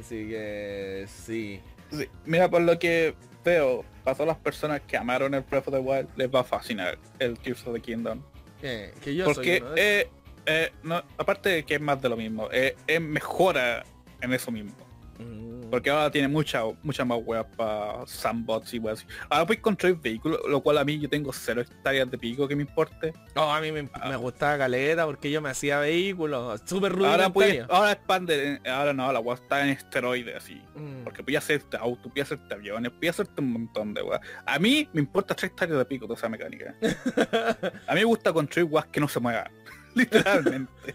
Así 0.00 0.28
que 0.28 1.06
sí. 1.08 1.60
Sí, 1.90 2.08
Mira, 2.26 2.50
por 2.50 2.62
lo 2.62 2.78
que 2.78 3.14
veo, 3.44 3.84
para 4.02 4.16
todas 4.16 4.28
las 4.28 4.38
personas 4.38 4.82
que 4.82 4.96
amaron 4.96 5.34
el 5.34 5.42
Breath 5.42 5.68
of 5.68 5.74
the 5.74 5.80
Wild, 5.80 6.08
les 6.16 6.32
va 6.32 6.40
a 6.40 6.44
fascinar 6.44 6.98
el 7.20 7.38
Tears 7.38 7.66
of 7.66 7.74
the 7.74 7.80
Kingdom. 7.80 8.20
Eh, 8.62 8.92
que 9.00 9.14
yo 9.14 9.24
Porque, 9.24 9.58
soy 9.58 9.66
uno 9.66 9.70
de 9.70 10.00
eh, 10.00 10.10
eh, 10.46 10.72
no, 10.82 11.02
aparte 11.16 11.48
de 11.48 11.64
que 11.64 11.74
es 11.74 11.80
más 11.80 12.00
de 12.02 12.08
lo 12.08 12.16
mismo, 12.16 12.48
eh, 12.52 12.76
es 12.86 13.00
mejora 13.00 13.84
en 14.24 14.32
eso 14.34 14.50
mismo. 14.50 14.72
Mm, 15.18 15.70
Porque 15.70 15.90
ahora 15.90 16.10
tiene 16.10 16.26
mucha, 16.26 16.62
mucha 16.82 17.04
más 17.04 17.20
weas 17.24 17.46
para 17.56 18.04
sandbox 18.04 18.74
y 18.74 18.78
weas 18.80 18.98
así. 18.98 19.06
Ahora 19.28 19.46
puedes 19.46 19.62
construir 19.62 19.96
vehículos, 19.96 20.40
lo 20.48 20.60
cual 20.60 20.78
a 20.78 20.84
mí 20.84 20.98
yo 20.98 21.08
tengo 21.08 21.32
cero 21.32 21.60
hectáreas 21.60 22.10
de 22.10 22.18
pico 22.18 22.48
que 22.48 22.56
me 22.56 22.62
importe. 22.62 23.12
oh, 23.36 23.42
a 23.50 23.60
mí 23.60 23.70
me, 23.70 23.82
me 23.82 24.16
gustaba 24.16 24.58
caleta 24.58 25.06
porque 25.06 25.30
yo 25.30 25.40
me 25.40 25.50
hacía 25.50 25.78
vehículos 25.78 26.60
súper 26.64 26.92
Ahora 27.04 27.30
puedes, 27.30 27.64
ahora 27.70 27.92
expande, 27.92 28.60
ahora 28.68 28.92
no, 28.92 29.12
la 29.12 29.20
wea 29.20 29.36
está 29.36 29.62
en 29.62 29.68
esteroides 29.70 30.36
así. 30.36 30.60
Mm, 30.74 31.04
Porque 31.04 31.22
voy 31.22 31.36
a 31.36 31.38
hacerte 31.38 31.76
auto, 31.76 32.08
voy 32.08 32.20
a 32.20 32.24
hacerte 32.24 32.52
aviones, 32.52 32.90
voy 32.98 33.06
a 33.06 33.10
hacerte 33.10 33.40
un 33.40 33.52
montón 33.52 33.94
de 33.94 34.02
weas. 34.02 34.20
A 34.46 34.58
mí 34.58 34.88
me 34.92 35.00
importa 35.00 35.36
tres 35.36 35.52
hectáreas 35.52 35.78
de 35.78 35.84
pico 35.84 36.06
toda 36.06 36.18
esa 36.18 36.28
mecánica. 36.28 36.74
A 37.86 37.94
mí 37.94 38.00
me 38.00 38.04
gusta 38.04 38.32
construir 38.32 38.68
weas 38.68 38.86
que 38.86 38.98
no 38.98 39.06
se 39.06 39.20
muevan. 39.20 39.50
Literalmente. 40.12 40.94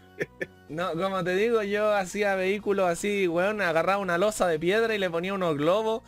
No, 0.67 0.91
como 0.93 1.23
te 1.23 1.35
digo, 1.35 1.63
yo 1.63 1.93
hacía 1.93 2.35
vehículos 2.35 2.87
así, 2.87 3.27
weón, 3.27 3.61
agarraba 3.61 3.99
una 3.99 4.17
losa 4.17 4.47
de 4.47 4.59
piedra 4.59 4.93
y 4.93 4.99
le 4.99 5.09
ponía 5.09 5.33
unos 5.33 5.57
globos 5.57 6.03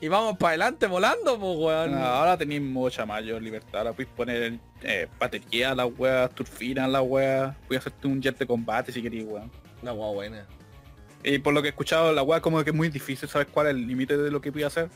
y 0.00 0.08
vamos 0.08 0.36
para 0.36 0.50
adelante 0.50 0.86
volando, 0.86 1.38
pues 1.38 1.58
weón. 1.58 1.92
No, 1.92 1.98
ahora 1.98 2.36
tenéis 2.36 2.62
mucha 2.62 3.06
mayor 3.06 3.40
libertad. 3.42 3.80
Ahora 3.80 3.92
puedes 3.92 4.12
poner 4.12 4.58
eh, 4.82 5.08
batería 5.18 5.70
a 5.70 5.74
las 5.74 5.88
weas, 5.96 6.30
turfina 6.34 6.84
a 6.84 6.88
las 6.88 7.02
weas. 7.02 7.56
Voy 7.68 7.76
a 7.76 7.78
hacerte 7.80 8.06
un 8.06 8.20
jet 8.20 8.38
de 8.38 8.46
combate 8.46 8.92
si 8.92 9.02
queréis, 9.02 9.24
weón. 9.24 9.50
Una 9.82 9.92
guau 9.92 10.14
buena. 10.14 10.46
Y 11.22 11.38
por 11.38 11.54
lo 11.54 11.62
que 11.62 11.68
he 11.68 11.70
escuchado, 11.70 12.12
la 12.12 12.22
wea 12.22 12.40
como 12.40 12.62
que 12.62 12.70
es 12.70 12.76
muy 12.76 12.90
difícil 12.90 13.28
saber 13.28 13.46
cuál 13.46 13.68
es 13.68 13.74
el 13.74 13.86
límite 13.86 14.16
de 14.18 14.30
lo 14.30 14.40
que 14.42 14.50
voy 14.50 14.64
a 14.64 14.66
hacer. 14.66 14.90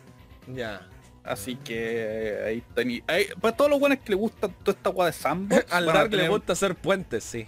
Ya. 0.55 0.87
Así 1.29 1.57
que 1.57 1.75
eh, 1.77 2.63
ahí 2.77 3.03
ahí- 3.07 3.27
Para 3.41 3.57
todos 3.57 3.71
los 3.71 3.79
buenos 3.81 3.99
que 3.99 4.11
les 4.11 4.19
gusta 4.19 4.49
toda 4.49 4.77
esta 4.77 4.91
wea 4.91 5.07
de 5.07 5.13
sandbox. 5.13 5.67
Al 5.73 5.87
Dark 5.87 6.11
le 6.11 6.17
tener- 6.19 6.31
gusta 6.31 6.53
hacer 6.55 6.75
puentes, 6.75 7.25
sí. 7.25 7.47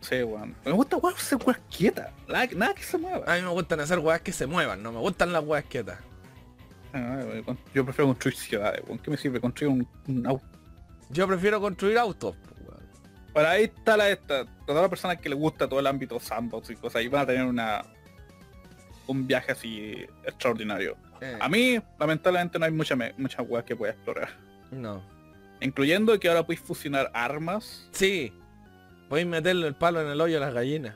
Sí, 0.00 0.22
weón. 0.22 0.54
Me 0.64 0.72
gusta 0.72 0.96
weón 0.98 1.16
hacer 1.16 1.38
weas 1.44 1.60
quietas. 1.74 2.12
Nada, 2.28 2.46
nada 2.54 2.74
que 2.74 2.82
se 2.82 2.98
mueva. 2.98 3.24
A 3.32 3.36
mí 3.36 3.42
me 3.42 3.48
gustan 3.48 3.80
hacer 3.80 3.98
weas 3.98 4.20
que 4.20 4.32
se 4.32 4.46
muevan, 4.46 4.82
no 4.82 4.92
me 4.92 4.98
gustan 4.98 5.32
las 5.32 5.42
weas 5.44 5.64
quietas. 5.64 5.98
Ah, 6.92 7.20
Yo 7.74 7.84
prefiero 7.84 8.08
construir 8.08 8.36
ciudades, 8.36 8.82
weón. 8.86 8.98
¿Qué 8.98 9.10
me 9.10 9.16
sirve 9.16 9.40
construir 9.40 9.72
un, 9.72 9.88
un 10.06 10.26
auto? 10.26 10.44
Yo 11.10 11.26
prefiero 11.26 11.60
construir 11.60 11.96
autos, 11.98 12.36
weón. 12.66 12.82
Para 13.32 13.52
ahí 13.52 13.64
está 13.64 13.96
la 13.96 14.10
esta. 14.10 14.44
Todas 14.66 14.82
las 14.82 14.90
personas 14.90 15.18
que 15.18 15.28
les 15.30 15.38
gusta 15.38 15.66
todo 15.68 15.80
el 15.80 15.86
ámbito 15.86 16.20
sandbox 16.20 16.70
y 16.70 16.76
cosas, 16.76 16.96
ahí 16.96 17.08
van 17.08 17.22
a 17.22 17.26
tener 17.26 17.44
una 17.46 17.82
un 19.06 19.26
viaje 19.26 19.52
así 19.52 20.06
extraordinario. 20.24 20.96
Eh, 21.20 21.36
A 21.40 21.48
mí, 21.48 21.80
lamentablemente, 21.98 22.58
no 22.58 22.64
hay 22.64 22.72
muchas 22.72 22.98
muchas 23.16 23.46
weas 23.48 23.64
que 23.64 23.76
pueda 23.76 23.92
explorar. 23.92 24.28
No. 24.70 25.02
Incluyendo 25.60 26.18
que 26.18 26.28
ahora 26.28 26.44
puedes 26.44 26.62
fusionar 26.62 27.10
armas. 27.14 27.88
Sí. 27.92 28.32
Podéis 29.08 29.26
meterle 29.28 29.66
el 29.68 29.74
palo 29.74 30.00
en 30.00 30.08
el 30.08 30.20
hoyo 30.20 30.38
a 30.38 30.40
las 30.40 30.54
gallinas. 30.54 30.94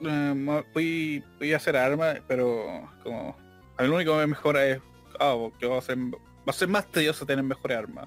Eh, 0.00 0.62
voy, 0.74 1.24
voy 1.38 1.52
a 1.52 1.56
hacer 1.56 1.76
armas, 1.76 2.20
pero 2.28 2.88
como. 3.02 3.36
A 3.76 3.82
mí 3.82 3.88
lo 3.88 3.96
único 3.96 4.12
que 4.12 4.18
me 4.18 4.26
mejora 4.28 4.66
es. 4.66 4.80
Ah, 5.18 5.36
que 5.58 5.66
va 5.66 5.78
a 5.78 5.82
ser. 5.82 5.98
Va 5.98 6.50
a 6.50 6.52
ser 6.52 6.68
más 6.68 6.86
tedioso 6.86 7.26
tener 7.26 7.44
mejores 7.44 7.76
armas. 7.76 8.06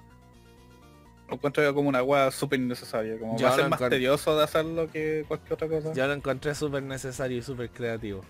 Lo 1.28 1.34
encuentro 1.34 1.62
yo 1.62 1.72
como 1.74 1.88
una 1.88 2.02
wea 2.02 2.30
súper 2.32 2.58
innecesaria. 2.58 3.18
Como 3.18 3.36
Yo 3.38 3.46
va 3.46 3.52
a 3.52 3.56
ser 3.56 3.68
más 3.68 3.78
tedioso 3.88 4.36
de 4.36 4.42
hacerlo 4.42 4.90
que 4.90 5.24
cualquier 5.28 5.52
otra 5.52 5.68
cosa. 5.68 5.92
Yo 5.92 6.06
lo 6.06 6.12
encontré 6.12 6.54
súper 6.56 6.82
necesario 6.82 7.38
y 7.38 7.42
súper 7.42 7.70
creativo. 7.70 8.22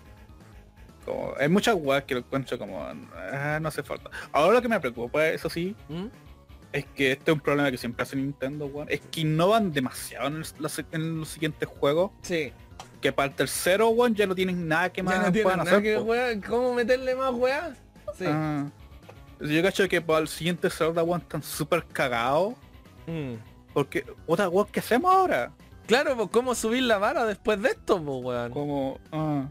Como- 1.11 1.33
hay 1.39 1.49
muchas 1.49 1.75
weas 1.77 2.03
que 2.03 2.13
lo 2.15 2.19
encuentro 2.21 2.57
como. 2.57 2.81
ah, 2.83 3.59
no 3.61 3.67
hace 3.67 3.83
falta. 3.83 4.09
Ahora 4.31 4.53
lo 4.55 4.61
que 4.61 4.67
me 4.69 4.79
preocupa, 4.79 5.27
eso 5.27 5.49
sí, 5.49 5.75
¿Mm? 5.89 6.05
es 6.71 6.85
que 6.95 7.11
este 7.13 7.31
es 7.31 7.35
un 7.35 7.41
problema 7.41 7.69
que 7.71 7.77
siempre 7.77 8.03
hace 8.03 8.15
Nintendo, 8.15 8.65
weón. 8.67 8.87
Es 8.89 9.01
que 9.11 9.21
innovan 9.21 9.71
demasiado 9.73 10.27
en, 10.27 10.37
el- 10.37 10.45
los, 10.59 10.81
en 10.91 11.19
los 11.19 11.27
siguientes 11.29 11.67
juegos. 11.67 12.11
Sí. 12.21 12.53
Que 13.01 13.11
para 13.11 13.29
el 13.29 13.35
tercero, 13.35 13.89
weón, 13.89 14.13
ya 14.15 14.25
no 14.27 14.35
tienen 14.35 14.67
nada 14.67 14.91
que 14.91 15.01
más 15.03 15.15
Ya 15.15 15.19
no 15.43 15.49
nada 15.57 15.63
hacer. 15.63 15.83
que. 15.83 16.41
¿Cómo 16.47 16.73
meterle 16.75 17.15
más 17.15 17.33
weas? 17.33 17.77
Sí. 18.17 18.25
Ah. 18.27 18.67
Yo 19.39 19.61
cacho 19.63 19.87
que 19.89 19.99
para 20.01 20.19
el 20.19 20.27
siguiente 20.27 20.69
Zelda, 20.69 21.01
weón, 21.03 21.21
están 21.21 21.41
súper 21.41 21.83
cagados. 21.85 22.53
Mm. 23.07 23.33
Porque, 23.73 24.05
otra 24.27 24.47
weón, 24.49 24.67
¿qué 24.71 24.79
hacemos 24.81 25.11
ahora? 25.13 25.51
Claro, 25.87 26.15
pues 26.15 26.29
cómo 26.31 26.53
subir 26.55 26.83
la 26.83 26.99
vara 26.99 27.25
después 27.25 27.59
de 27.61 27.69
esto, 27.69 27.95
pues 28.01 28.23
weón. 28.23 28.51
Como, 28.51 28.99
ah. 29.11 29.45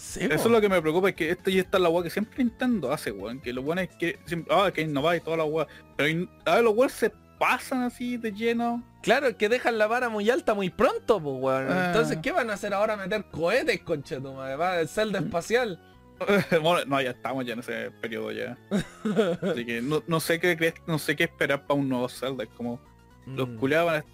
Sí, 0.00 0.20
Eso 0.24 0.28
po. 0.28 0.34
es 0.34 0.46
lo 0.46 0.60
que 0.62 0.68
me 0.70 0.80
preocupa, 0.80 1.10
es 1.10 1.14
que 1.14 1.30
esto 1.30 1.50
y 1.50 1.58
esta 1.58 1.76
es 1.76 1.82
la 1.82 1.90
weá 1.90 2.02
que 2.02 2.08
siempre 2.10 2.42
Nintendo 2.42 2.90
hace, 2.90 3.10
weón. 3.12 3.38
Que 3.40 3.52
lo 3.52 3.62
bueno 3.62 3.82
es 3.82 3.90
que 3.96 4.18
siempre, 4.24 4.54
ah, 4.56 4.70
que 4.72 4.80
innovar 4.80 5.16
y 5.16 5.20
toda 5.20 5.36
la 5.36 5.44
weá. 5.44 5.66
Pero 5.96 6.26
a 6.46 6.54
ver, 6.54 6.64
los 6.64 6.74
weones 6.74 6.92
se 6.94 7.12
pasan 7.38 7.82
así 7.82 8.16
de 8.16 8.32
lleno. 8.32 8.82
Claro, 9.02 9.36
que 9.36 9.48
dejan 9.50 9.76
la 9.78 9.86
vara 9.86 10.08
muy 10.08 10.28
alta 10.30 10.54
muy 10.54 10.70
pronto, 10.70 11.20
pues 11.22 11.36
weón. 11.38 11.66
Ah. 11.70 11.86
Entonces, 11.88 12.18
¿qué 12.22 12.32
van 12.32 12.48
a 12.48 12.54
hacer 12.54 12.72
ahora? 12.72 12.96
Meter 12.96 13.24
cohetes, 13.30 13.80
conchetumadre. 13.82 14.56
Va 14.56 14.80
el 14.80 14.88
Zelda 14.88 15.20
Mm. 15.20 15.24
espacial. 15.26 15.80
bueno, 16.62 16.84
no, 16.86 17.00
ya 17.00 17.10
estamos 17.10 17.44
ya 17.44 17.52
en 17.52 17.58
ese 17.60 17.90
periodo 18.00 18.32
ya. 18.32 18.56
Así 19.42 19.64
que 19.66 19.80
no, 19.82 20.02
no 20.06 20.20
sé 20.20 20.38
qué 20.40 20.74
no 20.86 20.98
sé 20.98 21.14
qué 21.16 21.24
esperar 21.24 21.66
para 21.66 21.78
un 21.80 21.88
nuevo 21.88 22.08
Zelda. 22.08 22.44
Es 22.44 22.50
como 22.50 22.80
los 23.26 23.48
Mm, 23.48 23.56
culiados 23.58 23.86
van 23.92 24.00
a... 24.00 24.04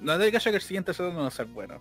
No 0.00 0.18
te 0.18 0.30
que 0.32 0.36
el 0.48 0.60
siguiente 0.62 0.94
Zelda 0.94 1.12
no 1.12 1.20
va 1.20 1.28
a 1.28 1.30
ser 1.30 1.46
bueno. 1.46 1.78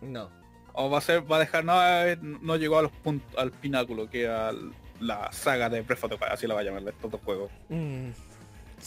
No. 0.00 0.41
O 0.74 0.88
va 0.90 0.98
a 0.98 1.00
ser, 1.00 1.30
va 1.30 1.36
a 1.36 1.40
dejar, 1.40 1.64
no, 1.64 1.74
eh, 1.82 2.16
no 2.20 2.56
llegó 2.56 2.78
a 2.78 2.82
los 2.82 2.92
puntos, 2.92 3.36
al 3.38 3.50
pináculo, 3.50 4.08
que 4.08 4.22
era 4.24 4.52
la 5.00 5.30
saga 5.32 5.68
de 5.68 5.82
Breath 5.82 6.04
of 6.04 6.10
the 6.10 6.16
Wild, 6.16 6.32
así 6.32 6.46
la 6.46 6.54
va 6.54 6.60
a 6.60 6.64
llamar 6.64 6.82
estos 6.88 7.10
dos 7.10 7.20
juegos. 7.24 7.50
Mm, 7.68 8.08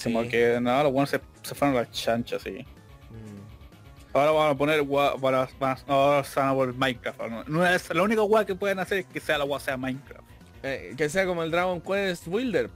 Como 0.04 0.24
sí. 0.24 0.30
que 0.30 0.60
nada, 0.62 0.84
los 0.84 0.92
buenos 0.92 1.10
se, 1.10 1.22
se 1.44 1.54
fueron 1.56 1.78
a 1.78 1.82
las 1.82 1.92
chanchas, 1.92 2.42
sí. 2.42 2.66
Mm. 3.12 4.16
Ahora 4.18 4.32
van 4.32 4.52
a 4.52 4.58
poner 4.58 4.82
gua- 4.84 5.20
van 5.20 5.36
a, 5.36 5.48
van 5.60 5.78
a- 5.78 5.92
ahora 5.94 6.24
se 6.24 6.40
van 6.40 6.50
a 6.50 6.54
poner 6.56 6.74
Minecraft. 6.76 7.20
No, 7.48 7.66
es, 7.68 7.94
la 7.94 8.02
única 8.02 8.22
guay 8.22 8.46
que 8.46 8.56
pueden 8.56 8.80
hacer 8.80 9.00
es 9.00 9.06
que 9.06 9.20
sea 9.20 9.38
la 9.38 9.44
guay 9.44 9.62
sea 9.62 9.78
Minecraft. 9.78 10.24
Eh, 10.64 10.94
que 10.98 11.10
sea 11.10 11.26
como 11.28 11.44
el 11.44 11.52
Dragon 11.52 11.80
Quest 11.82 12.26
Wilder. 12.28 12.70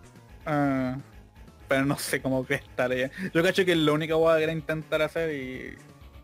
Ah, 0.45 0.97
pero 1.67 1.85
no 1.85 1.97
sé 1.97 2.21
cómo 2.21 2.45
que 2.45 2.55
estaría. 2.55 3.09
Yo 3.33 3.41
cacho 3.41 3.63
que 3.65 3.71
es 3.71 3.77
la 3.77 3.91
única 3.93 4.13
guay 4.15 4.37
que 4.39 4.43
era 4.43 4.53
intentar 4.53 5.01
hacer 5.01 5.33
y. 5.33 5.77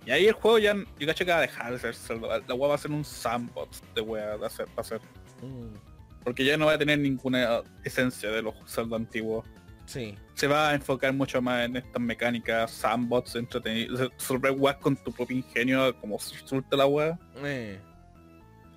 Y 0.05 0.11
ahí 0.11 0.27
el 0.27 0.33
juego 0.33 0.59
ya. 0.59 0.75
Yo 0.99 1.07
cacho 1.07 1.25
que 1.25 1.31
va 1.31 1.37
a 1.39 1.41
dejar 1.41 1.71
de 1.71 1.79
ser 1.79 1.95
Zelda. 1.95 2.39
La 2.47 2.53
guay 2.53 2.69
va 2.69 2.75
a 2.75 2.77
ser 2.77 2.91
un 2.91 3.03
sandbox 3.03 3.81
de 3.93 4.01
wea 4.01 4.37
de 4.37 4.45
hacer, 4.45 4.67
va 4.67 4.81
a 4.81 4.83
ser. 4.83 5.01
Mm, 5.41 5.75
Porque 6.23 6.45
ya 6.45 6.57
no 6.57 6.67
va 6.67 6.73
a 6.73 6.77
tener 6.77 6.99
ninguna 6.99 7.61
esencia 7.83 8.29
de 8.29 8.41
los 8.41 8.53
Zelda 8.67 8.97
antiguos. 8.97 9.45
Sí. 9.85 10.15
Se 10.33 10.47
va 10.47 10.69
a 10.69 10.73
enfocar 10.75 11.13
mucho 11.13 11.41
más 11.41 11.65
en 11.65 11.77
estas 11.77 12.01
mecánicas, 12.01 12.71
sandbox, 12.71 13.35
entretenidos, 13.35 14.11
resolver 14.11 14.51
weas 14.51 14.77
con 14.77 14.95
tu 14.95 15.11
propio 15.11 15.37
ingenio, 15.37 15.95
como 15.99 16.17
resulta 16.17 16.75
la 16.75 16.87
wea. 16.87 17.19
Eh, 17.43 17.79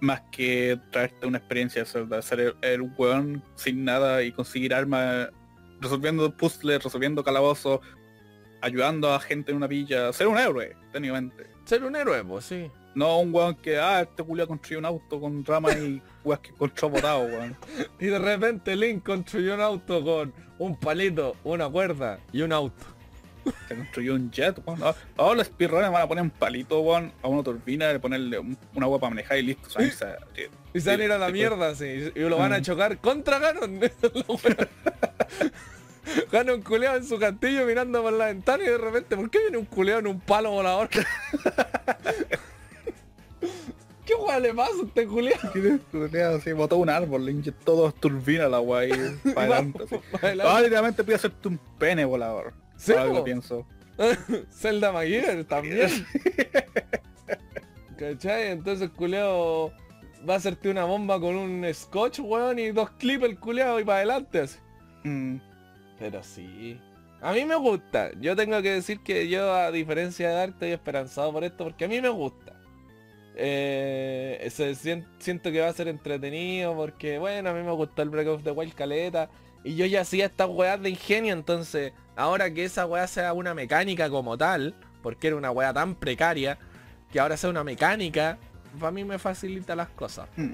más 0.01 0.21
que 0.31 0.79
traerte 0.91 1.27
una 1.27 1.39
experiencia 1.39 1.83
de 1.83 1.89
Zelda, 1.89 2.23
ser 2.23 2.41
el, 2.41 2.55
el 2.63 2.83
weón 2.97 3.43
sin 3.57 3.85
nada 3.85 4.23
y 4.23 4.33
conseguir 4.33 4.75
armas, 4.75 5.31
resolviendo 5.81 6.31
puzzles, 6.37 6.85
resolviendo 6.85 7.25
calabozos, 7.25 7.81
ayudando 8.61 9.13
a 9.13 9.21
gente 9.21 9.51
en 9.51 9.57
una 9.57 9.67
villa, 9.67 10.13
ser 10.13 10.27
un 10.29 10.39
héroe, 10.39 10.77
técnicamente. 10.93 11.47
ser 11.65 11.85
un 11.85 11.95
héroe, 11.97 12.25
pues 12.25 12.45
sí. 12.47 12.71
No 12.95 13.21
un 13.21 13.33
weón 13.33 13.55
que, 13.57 13.79
ah, 13.79 14.01
este 14.01 14.25
culiao 14.25 14.49
construyó 14.49 14.79
un 14.81 14.85
auto 14.87 15.21
con 15.21 15.45
ramas 15.45 15.77
y 15.77 16.03
weas 16.25 16.41
que 16.41 16.49
encontró 16.51 16.89
botado, 16.91 17.21
weón. 17.23 17.57
Y 18.01 18.07
de 18.07 18.19
repente 18.19 18.75
Link 18.75 19.05
construyó 19.05 19.55
un 19.55 19.61
auto 19.61 20.03
con 20.05 20.33
un 20.59 20.77
palito, 20.77 21.37
una 21.45 21.69
cuerda 21.69 22.19
y 22.33 22.43
un 22.43 22.53
auto. 22.53 22.85
Se 23.69 23.77
construyó 23.77 24.15
un 24.15 24.31
jet, 24.31 24.59
weón. 24.67 24.81
Ah, 24.83 24.95
Ahora 25.17 25.37
los 25.37 25.47
speedrunners 25.47 25.93
van 25.93 26.03
a 26.03 26.09
poner 26.09 26.23
un 26.25 26.31
palito, 26.31 26.81
weón, 26.81 27.13
a 27.23 27.29
una 27.29 27.43
turbina, 27.43 27.93
y 27.93 27.99
ponerle 27.99 28.39
un- 28.39 28.59
una 28.75 28.87
agua 28.87 28.99
para 28.99 29.11
manejar 29.11 29.39
y 29.39 29.43
listo. 29.43 29.71
¿sabes? 29.71 30.03
Y 30.75 30.81
se 30.81 30.91
van 30.91 31.01
a 31.01 31.05
ir 31.05 31.13
a 31.13 31.19
la 31.19 31.31
mierda, 31.31 31.75
sí. 31.75 32.11
Y 32.15 32.21
lo 32.21 32.37
van 32.37 32.53
a 32.53 32.59
Mm. 32.59 32.63
chocar 32.63 32.99
contra 32.99 33.39
Ganon. 33.39 33.81
Wea. 36.17 36.25
Ganon 36.31 36.63
culeado 36.63 36.97
en 36.97 37.05
su 37.05 37.19
castillo 37.19 37.67
mirando 37.67 38.03
por 38.03 38.13
la 38.13 38.27
ventana 38.27 38.63
y 38.65 38.67
de 38.67 38.79
repente, 38.79 39.17
¿por 39.17 39.31
qué 39.31 39.41
viene 39.41 39.59
un 39.59 39.65
culeado 39.65 40.01
en 40.01 40.07
un 40.09 40.21
palo 40.21 40.51
volador? 40.51 40.89
¿Qué 44.05 44.15
weá 44.15 44.41
le 44.41 44.55
pasa 44.55 44.73
a 44.83 44.87
este 44.87 45.07
culeado? 45.07 45.53
¿Qué 45.53 45.79
culiao? 45.91 46.37
así, 46.37 46.53
botó 46.53 46.79
un 46.79 46.89
árbol, 46.89 47.27
le 47.27 47.33
inyectó 47.33 47.77
dos 47.77 47.95
turbinas 47.95 48.51
la 48.51 48.57
agua 48.57 48.85
y 48.87 48.91
para 49.35 49.43
adelante. 49.43 49.85
así. 49.85 49.97
Ah, 50.43 50.63
pude 51.05 51.15
hacerte 51.15 51.49
un 51.49 51.59
pene 51.79 52.07
volador. 52.07 52.55
Sí, 52.77 52.95
lo 52.95 53.23
pienso. 53.23 53.67
Zelda 54.51 54.93
Maguire 54.93 55.45
también. 55.45 56.07
¿Cachai? 57.99 58.53
Entonces 58.53 58.89
culeado 58.91 59.73
va 60.29 60.35
a 60.35 60.37
hacerte 60.37 60.71
una 60.71 60.85
bomba 60.85 61.21
con 61.21 61.37
un 61.37 61.67
scotch, 61.75 62.21
weón, 62.21 62.59
y 62.59 62.71
dos 62.71 62.91
clips 62.93 63.25
el 63.25 63.39
culeado 63.39 63.81
y 63.81 63.85
para 63.85 63.99
adelante 63.99 64.41
así. 64.41 64.59
Mm, 65.05 65.37
Pero 65.99 66.23
sí. 66.23 66.81
A 67.21 67.33
mí 67.33 67.45
me 67.45 67.57
gusta. 67.57 68.11
Yo 68.21 68.37
tengo 68.37 68.63
que 68.63 68.73
decir 68.73 69.01
que 69.01 69.29
yo, 69.29 69.53
a 69.53 69.71
diferencia 69.71 70.29
de 70.29 70.35
Dark, 70.35 70.53
estoy 70.53 70.71
esperanzado 70.71 71.33
por 71.33 71.45
esto 71.45 71.65
porque 71.65 71.85
a 71.85 71.89
mí 71.89 72.01
me 72.01 72.09
gusta. 72.09 72.55
Eh, 73.41 74.49
siento 75.19 75.53
que 75.53 75.61
va 75.61 75.69
a 75.69 75.73
ser 75.73 75.89
entretenido 75.89 76.75
porque, 76.75 77.19
bueno, 77.19 77.51
a 77.51 77.53
mí 77.55 77.63
me 77.63 77.73
gustó 77.73 78.03
el 78.03 78.11
Break 78.11 78.29
of 78.29 78.45
the 78.45 78.51
Wild 78.51 78.75
caleta. 78.75 79.31
Y 79.65 79.75
yo 79.75 79.87
ya 79.87 80.03
hacía 80.03 80.27
estas 80.27 80.49
weas 80.49 80.81
de 80.81 80.91
ingenio, 80.91 81.33
entonces, 81.33 81.93
ahora 82.17 82.53
que 82.53 82.65
esa 82.65 82.87
wea 82.87 83.07
sea 83.07 83.33
una 83.33 83.55
mecánica 83.55 84.09
como 84.09 84.39
tal, 84.39 84.75
porque 85.03 85.29
era 85.29 85.37
una 85.37 85.51
wea 85.51 85.73
tan 85.73 85.97
precaria, 85.97 86.59
que 87.13 87.19
ahora 87.19 87.37
sea 87.37 87.51
una 87.51 87.65
mecánica, 87.65 88.39
para 88.79 88.93
mí 88.93 89.05
me 89.05 89.19
facilita 89.19 89.75
las 89.75 89.89
cosas. 89.89 90.29
Mm. 90.37 90.53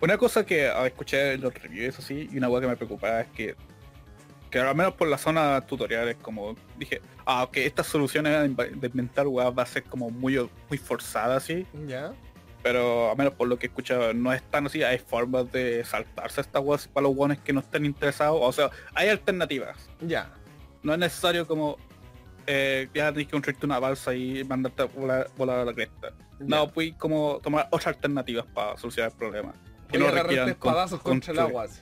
Una 0.00 0.18
cosa 0.18 0.44
que 0.44 0.68
ah, 0.68 0.86
escuché 0.86 1.34
en 1.34 1.42
los 1.42 1.54
reviews 1.54 1.98
así, 1.98 2.28
y 2.32 2.38
una 2.38 2.48
cosa 2.48 2.62
que 2.62 2.66
me 2.66 2.76
preocupaba 2.76 3.20
es 3.20 3.28
que, 3.28 3.54
que 4.52 4.60
al 4.60 4.76
menos 4.76 4.92
por 4.94 5.08
la 5.08 5.18
zona 5.18 5.60
tutoriales, 5.62 6.16
como 6.22 6.54
dije, 6.78 7.00
ah, 7.26 7.42
ok, 7.44 7.56
estas 7.56 7.86
soluciones 7.88 8.32
de 8.38 8.48
inv- 8.50 8.70
de 8.78 8.86
inventar 8.86 9.26
weas 9.26 9.52
va 9.56 9.62
a 9.64 9.66
ser 9.66 9.82
como 9.82 10.10
muy, 10.10 10.38
muy 10.68 10.78
forzada 10.78 11.36
así, 11.36 11.66
¿Ya? 11.86 12.12
pero 12.62 13.10
al 13.10 13.16
menos 13.16 13.32
por 13.34 13.48
lo 13.48 13.58
que 13.58 13.66
he 13.66 13.68
escuchado 13.70 14.12
no 14.14 14.32
es 14.32 14.42
tan 14.42 14.66
así, 14.66 14.82
hay 14.84 14.98
formas 14.98 15.50
de 15.50 15.82
saltarse 15.84 16.42
estas 16.42 16.62
weas 16.62 16.86
para 16.86 17.04
los 17.08 17.16
guanes 17.16 17.38
que 17.40 17.52
no 17.52 17.58
estén 17.60 17.84
interesados, 17.86 18.38
o 18.40 18.52
sea, 18.52 18.70
hay 18.94 19.08
alternativas. 19.08 19.88
Ya. 20.00 20.30
No 20.82 20.92
es 20.92 20.98
necesario 20.98 21.46
como 21.46 21.78
eh, 22.46 22.88
ya 22.94 23.10
tienes 23.10 23.26
que 23.28 23.32
construirte 23.32 23.64
una 23.66 23.78
balsa 23.78 24.14
y 24.14 24.44
mandarte 24.44 24.82
a 24.82 24.84
volar, 24.86 25.30
volar 25.36 25.60
a 25.60 25.64
la 25.64 25.72
cresta. 25.72 26.12
No, 26.40 26.68
pues 26.68 26.92
como 26.98 27.38
tomar 27.42 27.68
otras 27.70 27.94
alternativas 27.94 28.44
para 28.52 28.76
solucionar 28.76 29.12
el 29.12 29.16
problema. 29.16 29.52
Que 29.88 29.96
Voy 29.98 30.08
no 30.08 30.12
requieran 30.12 30.46
con- 30.54 30.70
espadazos 30.70 31.00
contra 31.00 31.32
el 31.32 31.38
agua. 31.38 31.64
así. 31.64 31.80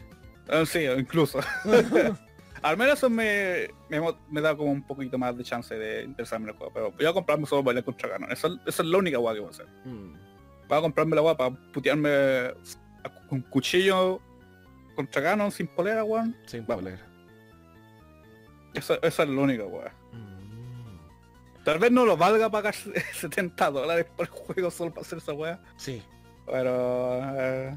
Ah, 0.49 0.65
sí, 0.67 0.85
incluso. 0.85 1.41
Al 2.63 2.77
menos 2.77 2.99
eso 2.99 3.09
me, 3.09 3.69
me, 3.89 4.01
me 4.31 4.41
da 4.41 4.55
como 4.55 4.71
un 4.71 4.83
poquito 4.83 5.17
más 5.19 5.37
de 5.37 5.45
chance 5.45 5.75
de 5.75 6.05
interesarme 6.05 6.45
en 6.45 6.51
el 6.51 6.57
juego. 6.57 6.73
Pero 6.73 6.93
voy 6.93 7.07
a 7.07 7.13
comprarme 7.13 7.47
solo 7.47 7.65
para 7.65 7.83
contra 7.83 8.09
Ganon. 8.09 8.31
Esa, 8.31 8.49
esa 8.67 8.83
es 8.83 8.89
la 8.89 8.99
única 8.99 9.19
guay 9.19 9.37
que 9.37 9.41
voy 9.41 9.49
a 9.49 9.51
hacer. 9.51 9.67
Mm. 9.85 10.13
Voy 10.69 10.79
a 10.79 10.81
comprarme 10.83 11.17
la 11.17 11.23
guay 11.23 11.37
para 11.37 11.51
putearme 11.73 12.55
con 13.29 13.41
cuchillo 13.43 14.21
contra 14.95 15.23
Ganon 15.23 15.51
sin 15.51 15.69
polera, 15.69 16.05
weón. 16.05 16.37
Sin 16.47 16.67
Vamos. 16.67 16.85
polera. 16.85 17.07
Esa, 18.75 18.95
esa 19.03 19.23
es 19.23 19.29
la 19.29 19.41
única 19.41 19.65
guay. 19.65 19.89
Mm. 20.13 21.65
Tal 21.65 21.79
vez 21.79 21.91
no 21.91 22.05
lo 22.05 22.17
valga 22.17 22.51
pagar 22.51 22.75
70 23.15 23.71
dólares 23.71 24.07
por 24.17 24.27
el 24.27 24.31
juego 24.31 24.71
solo 24.71 24.91
para 24.91 25.03
hacer 25.03 25.19
esa 25.19 25.33
weá. 25.33 25.61
Sí. 25.77 26.03
Pero 26.47 27.21
eh, 27.39 27.77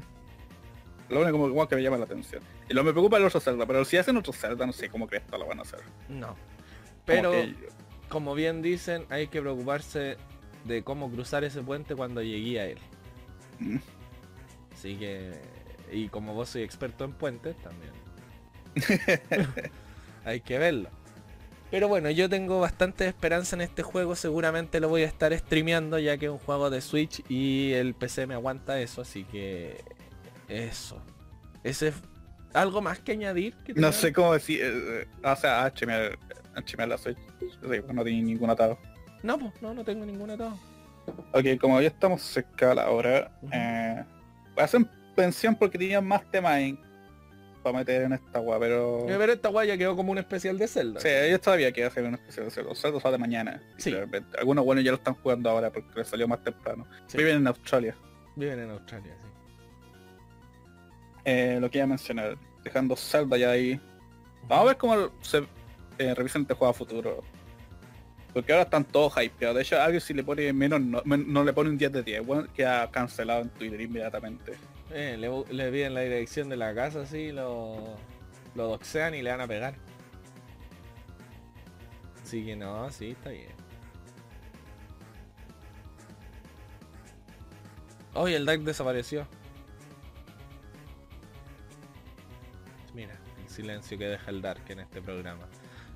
lo 1.08 1.20
único 1.20 1.38
como 1.38 1.68
que 1.68 1.76
me 1.76 1.82
llama 1.82 1.98
la 1.98 2.04
atención. 2.04 2.42
Y 2.68 2.74
lo 2.74 2.82
me 2.84 2.92
preocupa 2.92 3.16
el 3.18 3.24
otro 3.24 3.40
Zelda, 3.40 3.66
pero 3.66 3.84
si 3.84 3.96
hacen 3.96 4.16
otro 4.16 4.32
Zelda 4.32 4.66
no 4.66 4.72
sé 4.72 4.88
cómo 4.88 5.06
crees 5.06 5.24
que 5.24 5.36
lo 5.38 5.46
van 5.46 5.58
a 5.58 5.62
hacer. 5.62 5.80
No. 6.08 6.28
Como 6.28 6.36
Pero, 7.04 7.30
que- 7.32 7.54
como 8.08 8.34
bien 8.34 8.62
dicen, 8.62 9.04
hay 9.10 9.26
que 9.28 9.40
preocuparse 9.40 10.16
de 10.64 10.82
cómo 10.82 11.10
cruzar 11.10 11.44
ese 11.44 11.60
puente 11.62 11.94
cuando 11.94 12.22
llegué 12.22 12.60
a 12.60 12.66
él. 12.66 12.78
Mm. 13.58 13.76
Así 14.72 14.96
que... 14.96 15.32
Y 15.92 16.08
como 16.08 16.34
vos 16.34 16.48
soy 16.48 16.62
experto 16.62 17.04
en 17.04 17.12
puentes, 17.12 17.54
también. 17.58 17.92
hay 20.24 20.40
que 20.40 20.58
verlo. 20.58 20.88
Pero 21.70 21.88
bueno, 21.88 22.10
yo 22.10 22.28
tengo 22.28 22.60
bastante 22.60 23.06
esperanza 23.06 23.56
en 23.56 23.62
este 23.62 23.82
juego. 23.82 24.14
Seguramente 24.14 24.80
lo 24.80 24.88
voy 24.88 25.02
a 25.02 25.06
estar 25.06 25.36
streameando 25.36 25.98
ya 25.98 26.16
que 26.16 26.26
es 26.26 26.32
un 26.32 26.38
juego 26.38 26.70
de 26.70 26.80
Switch 26.80 27.22
y 27.28 27.72
el 27.72 27.94
PC 27.94 28.26
me 28.26 28.34
aguanta 28.34 28.80
eso. 28.80 29.02
Así 29.02 29.24
que... 29.24 29.82
Eso. 30.48 31.00
Ese... 31.62 31.88
es 31.88 31.94
¿Algo 32.52 32.80
más 32.80 33.00
que 33.00 33.12
añadir? 33.12 33.54
que 33.64 33.74
no 33.74 33.90
sé 33.90 34.12
cómo 34.12 34.32
decir, 34.32 34.60
eh, 34.62 34.72
eh, 35.02 35.08
o 35.24 35.34
sea, 35.36 35.64
HML, 35.66 36.16
HML 36.54 36.88
la 36.88 36.98
Switch. 36.98 37.18
Sí, 37.40 37.48
pues 37.62 37.92
no 37.92 38.04
tiene 38.04 38.22
ningún 38.22 38.48
atado. 38.48 38.78
No, 39.24 39.36
pues 39.38 39.60
no, 39.60 39.74
no 39.74 39.82
tengo 39.84 40.06
ningún 40.06 40.30
atado. 40.30 40.56
Ok, 41.32 41.58
como 41.60 41.80
ya 41.80 41.88
estamos 41.88 42.22
cerca 42.22 42.68
de 42.68 42.74
la 42.76 42.90
hora, 42.90 43.32
eh, 43.52 44.04
a 44.56 44.62
hacer 44.62 44.82
pensión 45.16 45.56
porque 45.56 45.78
tenía 45.78 46.00
más 46.00 46.30
temas 46.30 46.58
en- 46.60 46.78
para 47.62 47.78
meter 47.78 48.02
en 48.02 48.12
esta 48.12 48.40
weá, 48.40 48.58
pero... 48.60 49.04
Pero 49.06 49.32
esta 49.32 49.48
guaya 49.48 49.76
quedó 49.78 49.96
como 49.96 50.12
un 50.12 50.18
especial 50.18 50.56
de 50.58 50.68
Zelda. 50.68 51.00
Sí, 51.00 51.08
ellos 51.08 51.40
todavía 51.40 51.72
quieren 51.72 51.90
hacer 51.90 52.04
una 52.04 52.16
especial 52.18 52.44
de 52.44 52.50
Zelda. 52.52 52.74
Zelda 52.74 53.00
sale 53.00 53.16
mañana. 53.18 53.60
Sí. 53.78 53.92
Algunos 54.38 54.64
buenos 54.64 54.84
ya 54.84 54.90
lo 54.92 54.98
están 54.98 55.14
jugando 55.14 55.48
ahora 55.50 55.70
porque 55.72 55.88
les 55.96 56.06
salió 56.06 56.28
más 56.28 56.42
temprano. 56.44 56.86
Sí. 57.06 57.16
Viven 57.18 57.36
en 57.38 57.46
Australia. 57.48 57.96
Viven 58.36 58.60
en 58.60 58.70
Australia, 58.70 59.14
sí. 59.18 59.26
Eh, 61.24 61.58
lo 61.60 61.70
que 61.70 61.78
iba 61.78 61.84
a 61.84 61.88
mencionar, 61.88 62.36
dejando 62.62 62.96
Zelda 62.96 63.36
ya 63.36 63.50
ahí, 63.50 63.80
Vamos 64.48 64.64
a 64.64 64.68
ver 64.68 64.76
cómo 64.76 65.10
se 65.22 65.46
eh, 65.98 66.14
revisan 66.14 66.42
este 66.42 66.54
juego 66.54 66.70
a 66.70 66.74
futuro. 66.74 67.22
Porque 68.32 68.52
ahora 68.52 68.64
están 68.64 68.84
todos 68.84 69.14
hypeados. 69.22 69.56
De 69.56 69.62
hecho, 69.62 69.80
alguien 69.80 70.00
si 70.00 70.12
le 70.12 70.24
pone 70.24 70.52
menos, 70.52 70.80
no, 70.80 71.02
no 71.04 71.44
le 71.44 71.52
pone 71.52 71.70
un 71.70 71.78
10 71.78 71.92
de 71.92 72.02
10, 72.02 72.26
bueno, 72.26 72.48
queda 72.52 72.90
cancelado 72.90 73.42
en 73.42 73.48
Twitter 73.50 73.80
inmediatamente. 73.80 74.54
Eh, 74.90 75.16
le, 75.18 75.30
le 75.50 75.70
piden 75.70 75.94
la 75.94 76.00
dirección 76.00 76.48
de 76.48 76.56
la 76.56 76.74
casa 76.74 77.02
así, 77.02 77.32
lo, 77.32 77.96
lo 78.54 78.68
doxean 78.68 79.14
y 79.14 79.22
le 79.22 79.30
van 79.30 79.40
a 79.40 79.46
pegar. 79.46 79.74
Así 82.22 82.44
que 82.44 82.56
no, 82.56 82.90
sí, 82.90 83.10
está 83.10 83.30
bien. 83.30 83.54
Oye, 88.14 88.36
el 88.36 88.44
Dark 88.44 88.62
desapareció. 88.62 89.26
Silencio 93.54 93.96
que 93.96 94.06
deja 94.06 94.30
el 94.30 94.42
Dark 94.42 94.62
en 94.68 94.80
este 94.80 95.00
programa. 95.00 95.44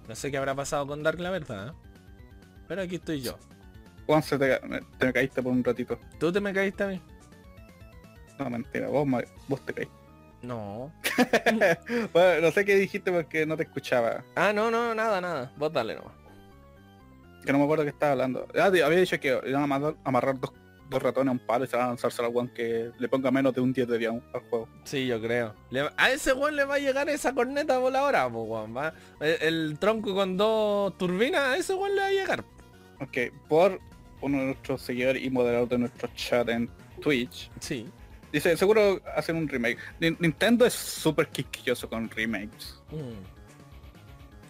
No 0.09 0.15
sé 0.15 0.31
qué 0.31 0.39
habrá 0.39 0.55
pasado 0.55 0.87
con 0.87 1.03
Dark, 1.03 1.21
la 1.21 1.31
verdad. 1.31 1.69
¿eh? 1.69 1.73
Pero 2.67 2.83
aquí 2.83 2.97
estoy 2.97 3.21
yo. 3.21 3.37
Juan, 4.07 4.23
se 4.23 4.39
te, 4.39 4.59
te 4.99 5.07
me 5.07 5.13
caíste 5.13 5.43
por 5.43 5.53
un 5.53 5.63
ratito. 5.63 5.99
¿Tú 6.19 6.33
te 6.33 6.41
me 6.41 6.53
caíste 6.53 6.85
a 6.85 6.87
mí? 6.87 7.01
No, 8.39 8.49
mentira, 8.49 8.89
vos, 8.89 9.07
vos 9.49 9.67
te 9.67 9.75
caíste. 9.75 9.95
No. 10.43 10.93
Bueno, 12.13 12.43
no 12.43 12.53
sé 12.53 12.65
qué 12.65 12.77
dijiste 12.77 13.11
porque 13.11 13.45
no 13.45 13.57
te 13.57 13.65
escuchaba. 13.65 14.25
Ah, 14.37 14.53
no, 14.53 14.71
no, 14.71 14.95
nada, 14.95 15.21
nada. 15.21 15.53
Vos 15.57 15.73
dale 15.73 15.97
nomás. 15.97 16.13
Que 17.45 17.53
no 17.53 17.59
me 17.59 17.65
acuerdo 17.65 17.85
qué 17.85 17.91
estaba 17.91 18.13
hablando. 18.13 18.47
Ah, 18.57 18.67
había 18.67 18.89
dicho 18.89 19.19
que 19.19 19.41
iban 19.47 19.71
a 19.71 19.95
amarrar 20.05 20.39
dos, 20.39 20.53
dos 20.89 21.03
ratones 21.03 21.29
a 21.29 21.33
un 21.33 21.39
palo 21.39 21.65
y 21.65 21.69
se 21.69 21.77
van 21.77 21.87
a 21.87 21.89
lanzarse 21.89 22.23
al 22.25 22.33
Juan 22.33 22.49
que 22.49 22.91
le 22.99 23.09
ponga 23.09 23.31
menos 23.31 23.55
de 23.55 23.61
un 23.61 23.73
10 23.73 23.89
de 23.89 23.99
10 23.99 24.11
al 24.33 24.41
juego. 24.49 24.69
Sí, 24.85 25.07
yo 25.07 25.21
creo. 25.21 25.55
Le- 25.71 25.91
a 25.97 26.11
ese 26.11 26.33
weón 26.33 26.57
le 26.57 26.65
va 26.65 26.77
a 26.77 26.79
llegar 26.79 27.09
esa 27.09 27.35
corneta 27.35 27.79
voladora, 27.79 28.29
po, 28.31 28.43
weón. 28.45 28.77
Va. 28.77 28.95
El, 29.21 29.37
el 29.43 29.79
tronco 29.79 30.15
con 30.15 30.37
dos 30.37 30.97
turbinas, 30.99 31.41
a 31.41 31.57
ese 31.57 31.75
weón 31.75 31.95
le 31.95 32.01
va 32.01 32.07
a 32.07 32.13
llegar. 32.13 32.45
Ok, 33.01 33.19
por 33.49 33.81
uno 34.21 34.39
de 34.39 34.45
nuestros 34.47 34.83
seguidores 34.83 35.23
y 35.23 35.31
moderador 35.31 35.69
de 35.69 35.79
nuestro 35.79 36.09
chat 36.15 36.49
en 36.49 36.69
Twitch. 37.01 37.51
Sí. 37.61 37.87
Dice, 38.33 38.57
seguro 38.57 39.01
hacen 39.17 39.37
un 39.37 39.49
remake. 39.49 39.79
Nin- 40.01 40.17
Nintendo 40.19 40.67
es 40.67 40.75
súper 40.75 41.29
quisquilloso 41.29 41.89
con 41.89 42.11
remakes. 42.11 42.81
Mm. 42.91 43.38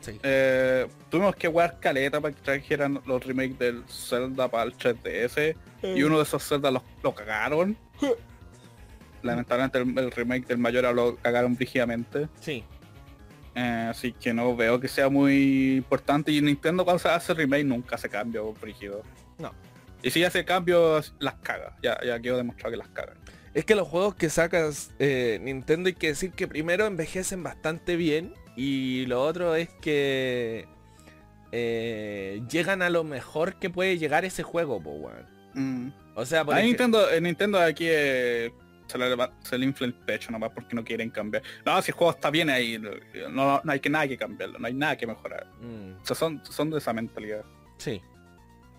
Sí. 0.08 0.20
Eh, 0.22 0.86
tuvimos 1.10 1.36
que 1.36 1.48
jugar 1.48 1.78
caleta 1.80 2.20
para 2.20 2.34
que 2.34 2.40
trajeran 2.40 3.00
los 3.06 3.24
remakes 3.24 3.58
del 3.58 3.84
Zelda 3.88 4.48
para 4.48 4.64
el 4.64 4.76
3DS. 4.76 5.56
Y 5.82 6.02
uno 6.02 6.18
de 6.18 6.24
esos 6.24 6.46
Zelda 6.46 6.70
los, 6.70 6.82
lo 7.02 7.14
cagaron. 7.14 7.76
Lamentablemente 9.22 9.78
el, 9.78 9.98
el 9.98 10.10
remake 10.10 10.46
del 10.46 10.58
Mayora 10.58 10.92
lo 10.92 11.16
cagaron 11.16 11.56
brígidamente. 11.56 12.28
Sí. 12.40 12.64
Eh, 13.54 13.88
así 13.90 14.12
que 14.12 14.32
no 14.32 14.54
veo 14.54 14.78
que 14.78 14.88
sea 14.88 15.08
muy 15.08 15.76
importante. 15.76 16.30
Y 16.30 16.40
Nintendo 16.40 16.84
cuando 16.84 17.00
se 17.00 17.08
hace 17.08 17.34
remake 17.34 17.64
nunca 17.64 17.96
hace 17.96 18.08
cambio 18.08 18.52
brígido. 18.54 19.02
No. 19.38 19.52
Y 20.02 20.10
si 20.10 20.22
hace 20.22 20.44
cambios, 20.44 21.14
las 21.18 21.34
caga. 21.42 21.76
Ya, 21.82 21.98
ya 22.04 22.20
quedó 22.20 22.36
demostrado 22.36 22.70
que 22.70 22.76
las 22.76 22.88
caga. 22.88 23.14
Es 23.54 23.64
que 23.64 23.74
los 23.74 23.88
juegos 23.88 24.14
que 24.14 24.30
sacas 24.30 24.92
eh, 25.00 25.40
Nintendo 25.42 25.88
hay 25.88 25.94
que 25.94 26.08
decir 26.08 26.30
que 26.30 26.46
primero 26.46 26.86
envejecen 26.86 27.42
bastante 27.42 27.96
bien 27.96 28.34
y 28.60 29.06
lo 29.06 29.22
otro 29.22 29.54
es 29.54 29.68
que 29.80 30.66
eh, 31.52 32.42
llegan 32.50 32.82
a 32.82 32.90
lo 32.90 33.04
mejor 33.04 33.58
que 33.58 33.70
puede 33.70 33.98
llegar 33.98 34.24
ese 34.24 34.42
juego, 34.42 34.82
po, 34.82 34.90
weón. 34.90 35.26
Mm. 35.54 35.92
O 36.14 36.26
sea, 36.26 36.44
por 36.44 36.56
Nintendo, 36.56 37.10
en 37.10 37.22
Nintendo 37.24 37.60
aquí 37.60 37.84
eh, 37.88 38.52
se, 38.86 38.98
le, 38.98 39.16
se 39.42 39.56
le 39.56 39.64
infla 39.64 39.86
el 39.86 39.94
pecho 39.94 40.30
nomás 40.32 40.50
porque 40.52 40.74
no 40.74 40.84
quieren 40.84 41.10
cambiar. 41.10 41.42
No, 41.64 41.80
si 41.80 41.90
el 41.92 41.96
juego 41.96 42.10
está 42.12 42.30
bien 42.30 42.50
ahí, 42.50 42.78
no, 43.30 43.60
no 43.62 43.72
hay 43.72 43.80
que 43.80 43.88
nada 43.88 44.06
que 44.08 44.16
cambiarlo, 44.18 44.58
no 44.58 44.66
hay 44.66 44.74
nada 44.74 44.96
que 44.96 45.06
mejorar. 45.06 45.46
Mm, 45.60 46.02
O 46.02 46.04
sea, 46.06 46.16
son, 46.16 46.42
son 46.44 46.70
de 46.70 46.78
esa 46.78 46.92
mentalidad. 46.92 47.44
sí. 47.78 48.00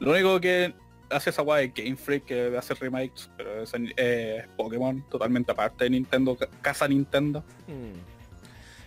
Lo 0.02 0.12
único 0.12 0.40
que 0.40 0.74
hace 1.10 1.30
esa 1.30 1.42
guay 1.42 1.66
es 1.66 1.74
Game 1.74 1.98
Freak 1.98 2.24
que 2.24 2.56
hace 2.58 2.74
remakes, 2.74 3.30
pero 3.36 3.64
es 3.64 3.74
eh, 3.98 4.46
Pokémon 4.56 5.04
totalmente 5.10 5.52
aparte 5.52 5.84
de 5.84 5.90
Nintendo, 5.90 6.38
ca- 6.38 6.48
casa 6.62 6.88
Nintendo. 6.88 7.44
Mm, 7.68 8.19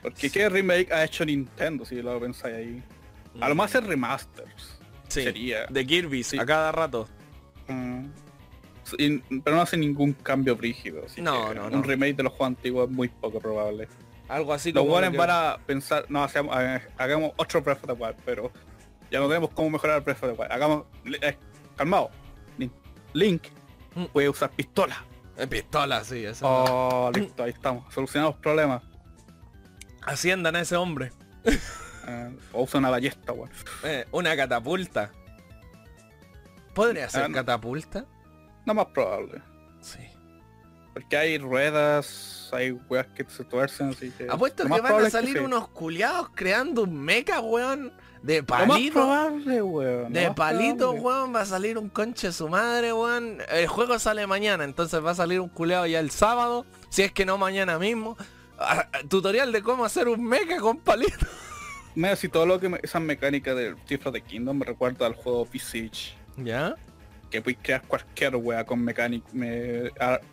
Porque. 0.02 0.30
¿qué 0.30 0.48
remake 0.48 0.92
ha 0.92 1.04
hecho 1.04 1.24
Nintendo 1.24 1.84
si 1.84 2.02
lo 2.02 2.18
pensáis 2.20 2.54
ahí? 2.56 2.82
A 3.40 3.48
lo 3.48 3.54
más 3.54 3.74
es 3.74 3.84
remasters. 3.84 4.78
Sí. 5.08 5.22
Sería. 5.22 5.66
De 5.66 5.86
Kirby 5.86 6.22
Sí. 6.24 6.38
a 6.38 6.44
cada 6.46 6.72
rato. 6.72 7.08
Mm. 7.68 8.06
Pero 9.44 9.56
no 9.56 9.62
hace 9.62 9.76
ningún 9.76 10.12
cambio 10.12 10.56
brígido. 10.56 11.02
No, 11.18 11.48
que 11.50 11.54
no, 11.54 11.66
Un 11.66 11.72
no. 11.72 11.82
remake 11.82 12.14
de 12.16 12.22
los 12.24 12.32
juegos 12.32 12.56
antiguos 12.56 12.88
es 12.90 12.94
muy 12.94 13.08
poco 13.08 13.38
probable. 13.40 13.88
Algo 14.28 14.52
así 14.52 14.72
Los 14.72 14.86
buenos 14.86 15.10
que- 15.12 15.16
van 15.18 15.30
a 15.30 15.58
pensar, 15.66 16.04
no, 16.08 16.22
hacemos, 16.24 16.54
hagamos 16.98 17.32
otro 17.36 17.62
Breath 17.62 17.78
of 17.88 17.96
the 17.96 18.02
Wild, 18.04 18.16
pero 18.24 18.50
ya 19.10 19.20
no 19.20 19.28
tenemos 19.28 19.50
cómo 19.50 19.70
mejorar 19.70 19.98
el 19.98 20.02
Breath 20.02 20.22
of 20.24 20.32
the 20.32 20.36
Wild. 20.40 20.52
Hagamos, 20.52 20.84
eh, 21.20 21.36
calmado. 21.76 22.10
Link, 22.58 22.72
Link 23.12 23.42
Mm. 23.94 24.04
puede 24.06 24.28
usar 24.28 24.50
pistola. 24.50 25.04
Eh, 25.36 25.46
pistola, 25.46 26.02
sí, 26.04 26.24
eso. 26.24 26.44
Oh, 26.46 27.10
listo, 27.14 27.44
ahí 27.44 27.50
estamos. 27.50 27.92
Solucionamos 27.92 28.36
problemas. 28.36 28.82
Asciendan 30.04 30.56
a 30.56 30.60
ese 30.60 30.76
hombre. 30.76 31.12
Eh, 31.44 32.36
o 32.52 32.62
usa 32.64 32.78
una 32.80 32.90
ballesta, 32.90 33.32
weón. 33.32 33.50
Eh, 33.84 34.06
una 34.10 34.36
catapulta. 34.36 35.10
¿Podría 36.74 37.08
ser 37.08 37.24
Ah, 37.24 37.28
no. 37.28 37.34
catapulta? 37.34 38.04
No 38.66 38.74
más 38.74 38.86
probable. 38.86 39.42
Sí. 39.80 39.98
Porque 40.94 41.16
hay 41.16 41.38
ruedas, 41.38 42.50
hay 42.52 42.72
weas 42.72 43.06
que 43.08 43.24
se 43.24 43.44
tuercen, 43.44 43.90
así 43.90 44.10
que. 44.10 44.26
Apuesto 44.28 44.64
que 44.64 44.80
van 44.80 45.04
a 45.06 45.10
salir 45.10 45.40
unos 45.40 45.68
culiados 45.68 46.30
creando 46.34 46.82
un 46.82 46.98
mecha, 47.00 47.40
weón. 47.40 47.92
De 48.22 48.42
palito. 48.42 48.94
probable, 48.94 49.62
weón. 49.62 50.12
De 50.12 50.30
palito, 50.32 50.92
probable. 50.92 51.00
weón, 51.00 51.34
va 51.34 51.40
a 51.40 51.46
salir 51.46 51.76
un 51.78 51.88
conche 51.88 52.28
de 52.28 52.32
su 52.32 52.48
madre, 52.48 52.92
weón. 52.92 53.38
El 53.50 53.66
juego 53.66 53.98
sale 53.98 54.26
mañana, 54.26 54.64
entonces 54.64 55.04
va 55.04 55.10
a 55.12 55.14
salir 55.14 55.40
un 55.40 55.48
culeado 55.48 55.86
ya 55.86 55.98
el 56.00 56.10
sábado, 56.10 56.64
si 56.88 57.02
es 57.02 57.12
que 57.12 57.24
no 57.26 57.36
mañana 57.38 57.78
mismo. 57.78 58.16
Tutorial 59.08 59.52
de 59.52 59.62
cómo 59.62 59.84
hacer 59.84 60.08
un 60.08 60.24
mecha 60.24 60.58
con 60.58 60.78
palito. 60.78 61.26
Mira, 61.94 62.16
si 62.16 62.28
todo 62.28 62.46
lo 62.46 62.58
que 62.58 62.68
me, 62.68 62.80
esas 62.82 63.02
mecánicas 63.02 63.54
del 63.54 63.76
the 63.86 64.20
Kingdom 64.22 64.58
me 64.58 64.64
recuerda 64.64 65.06
al 65.06 65.14
juego 65.14 65.46
Visage. 65.46 66.14
¿Ya? 66.38 66.74
Que 67.30 67.42
puedes 67.42 67.58
crear 67.62 67.82
cualquier 67.82 68.36
wea 68.36 68.64
con 68.64 68.82
mecánica, 68.82 69.26
me, 69.32 69.90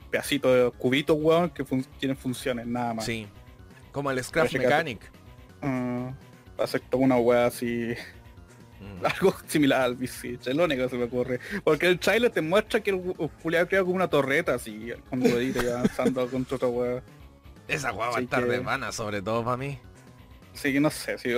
pedacitos 0.10 0.54
de 0.54 0.72
cubitos, 0.78 1.18
weón, 1.20 1.50
que 1.50 1.66
fun- 1.66 1.86
tienen 2.00 2.16
funciones, 2.18 2.66
nada 2.66 2.94
más. 2.94 3.06
Sí. 3.06 3.28
Como 3.92 4.10
el 4.12 4.24
Scrap 4.24 4.52
Mechanic. 4.54 5.12
Ah, 5.62 6.12
va 6.60 6.64
a 6.64 6.68
ser 6.68 6.82
como 6.90 7.04
una 7.06 7.18
wea 7.18 7.48
así, 7.48 7.94
Mm. 8.80 9.06
algo 9.06 9.36
similar 9.48 9.82
al 9.82 9.96
Visage, 9.96 10.40
es 10.46 10.56
lo 10.56 10.64
único 10.64 10.84
que 10.84 10.90
se 10.90 10.98
me 10.98 11.04
ocurre. 11.06 11.40
Porque 11.64 11.88
el 11.88 12.00
trailer 12.00 12.32
te 12.32 12.42
muestra 12.42 12.80
que 12.82 12.92
el, 12.92 13.02
culiao 13.44 13.68
crea 13.68 13.82
como 13.82 13.94
una 13.94 14.08
torreta 14.08 14.54
así, 14.54 14.92
con 15.10 15.22
y 15.22 15.54
avanzando 15.68 16.28
contra 16.30 16.56
otra 16.56 16.68
wea. 16.70 17.04
Esa 17.70 17.92
weá 17.94 18.10
va 18.10 18.18
a 18.18 18.22
estar 18.22 18.44
que- 18.44 18.50
de 18.52 18.60
pana, 18.62 18.92
sobre 18.92 19.22
todo 19.22 19.44
para 19.44 19.58
mí. 19.58 19.80
Sí, 20.54 20.80
no 20.80 20.90
sé, 20.90 21.18
si, 21.18 21.30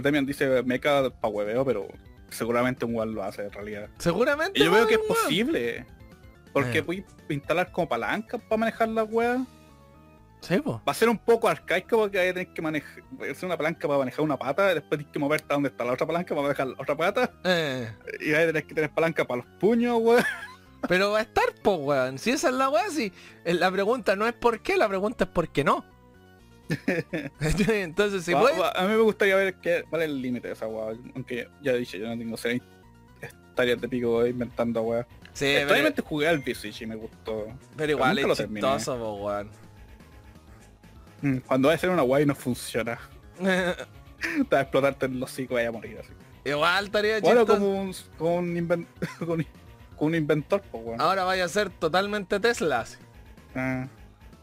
Demian 0.00 0.24
dice 0.24 0.62
mecha 0.62 1.10
pa' 1.10 1.28
hueveo, 1.28 1.64
pero 1.64 1.86
seguramente 2.30 2.84
un 2.84 2.94
weón 2.94 3.14
lo 3.14 3.22
hace 3.22 3.42
en 3.44 3.52
realidad. 3.52 3.88
Seguramente. 3.98 4.58
Y 4.58 4.64
yo 4.64 4.70
veo 4.72 4.86
que 4.86 4.94
es 4.94 5.00
posible. 5.00 5.84
Porque 6.52 6.78
Eh. 6.78 6.82
puedes 6.82 7.04
instalar 7.28 7.70
como 7.72 7.88
palancas 7.88 8.40
para 8.48 8.58
manejar 8.60 8.88
la 8.88 9.04
wea. 9.04 9.44
Sí, 10.40 10.58
po. 10.60 10.80
Va 10.88 10.92
a 10.92 10.94
ser 10.94 11.08
un 11.08 11.18
poco 11.18 11.48
arcaico 11.48 11.98
porque 11.98 12.18
hay 12.20 12.46
que 12.46 12.62
manejar, 12.62 13.02
a 13.42 13.46
una 13.46 13.56
palanca 13.56 13.86
para 13.88 13.98
manejar 13.98 14.20
una 14.24 14.38
pata, 14.38 14.72
después 14.72 14.98
tienes 14.98 15.12
que 15.12 15.18
moverte 15.18 15.46
a 15.50 15.54
donde 15.54 15.68
está 15.70 15.84
la 15.84 15.92
otra 15.92 16.06
palanca 16.06 16.28
para 16.34 16.42
manejar 16.42 16.66
la 16.68 16.74
otra 16.78 16.96
pata, 16.96 17.30
Eh, 17.44 17.90
y 18.20 18.32
a 18.32 18.46
tener 18.46 18.64
que 18.66 18.74
tener 18.74 18.90
palanca 18.90 19.24
para 19.26 19.42
los 19.42 19.46
puños, 19.58 19.98
weón. 20.00 20.24
Pero 20.88 21.10
va 21.12 21.18
a 21.18 21.22
estar, 21.22 21.44
po, 21.62 21.74
weón. 21.76 22.18
Si 22.18 22.30
esa 22.30 22.48
es 22.48 22.54
la 22.54 22.68
weá, 22.68 22.88
si 22.90 23.12
eh, 23.44 23.54
la 23.54 23.70
pregunta 23.70 24.16
no 24.16 24.26
es 24.26 24.32
por 24.34 24.60
qué, 24.60 24.76
la 24.76 24.88
pregunta 24.88 25.24
es 25.24 25.30
por 25.30 25.48
qué 25.48 25.64
no. 25.64 25.84
Entonces, 27.68 28.24
si 28.24 28.32
Va- 28.32 28.40
puede... 28.40 28.58
va- 28.58 28.72
a 28.72 28.82
mí 28.82 28.88
me 28.88 28.96
gustaría 29.02 29.36
ver 29.36 29.54
qué, 29.54 29.84
cuál 29.88 30.02
es 30.02 30.08
el 30.08 30.20
límite 30.20 30.48
de 30.48 30.54
esa 30.54 30.66
wea. 30.66 30.96
Aunque 31.14 31.48
ya 31.62 31.72
dije, 31.74 31.98
yo 31.98 32.08
no 32.08 32.18
tengo 32.18 32.36
seis 32.36 32.60
estarías 33.20 33.80
de 33.80 33.88
pico 33.88 34.26
inventando 34.26 34.82
wea. 34.82 35.06
Sí, 35.32 35.44
pero, 35.46 35.60
Actualmente 35.62 36.02
jugué 36.02 36.28
al 36.28 36.38
Visage 36.38 36.84
y 36.84 36.86
me 36.86 36.96
gustó. 36.96 37.46
pero 37.76 37.92
igual 37.92 38.16
lo 38.16 38.32
es 38.32 38.38
chistoso, 38.38 38.96
po, 38.98 39.12
weón. 39.14 39.50
Mm, 41.22 41.36
Cuando 41.46 41.68
va 41.68 41.74
a 41.74 41.78
ser 41.78 41.90
una 41.90 42.02
guay 42.02 42.26
no 42.26 42.34
funciona. 42.34 42.98
Te 43.38 43.44
va 44.54 44.58
a 44.58 44.62
explotarte 44.62 45.06
en 45.06 45.20
los 45.20 45.30
hocico 45.30 45.54
y 45.54 45.56
vaya 45.56 45.68
a 45.68 45.72
morir 45.72 45.98
así. 46.00 46.10
igual 46.44 46.86
estaría 46.86 47.20
Bueno, 47.20 47.40
chistoso. 47.42 47.60
como 47.60 47.80
un, 47.80 47.94
como 48.18 48.36
un, 48.36 48.56
inven- 48.56 48.86
con, 49.18 49.26
con 49.28 49.46
un 49.98 50.14
inventor, 50.14 50.62
pues 50.70 50.84
weón. 50.84 51.00
Ahora 51.00 51.24
vaya 51.24 51.44
a 51.44 51.48
ser 51.48 51.70
totalmente 51.70 52.38
Tesla. 52.40 52.80
así. 52.80 52.96
Ah, 53.54 53.86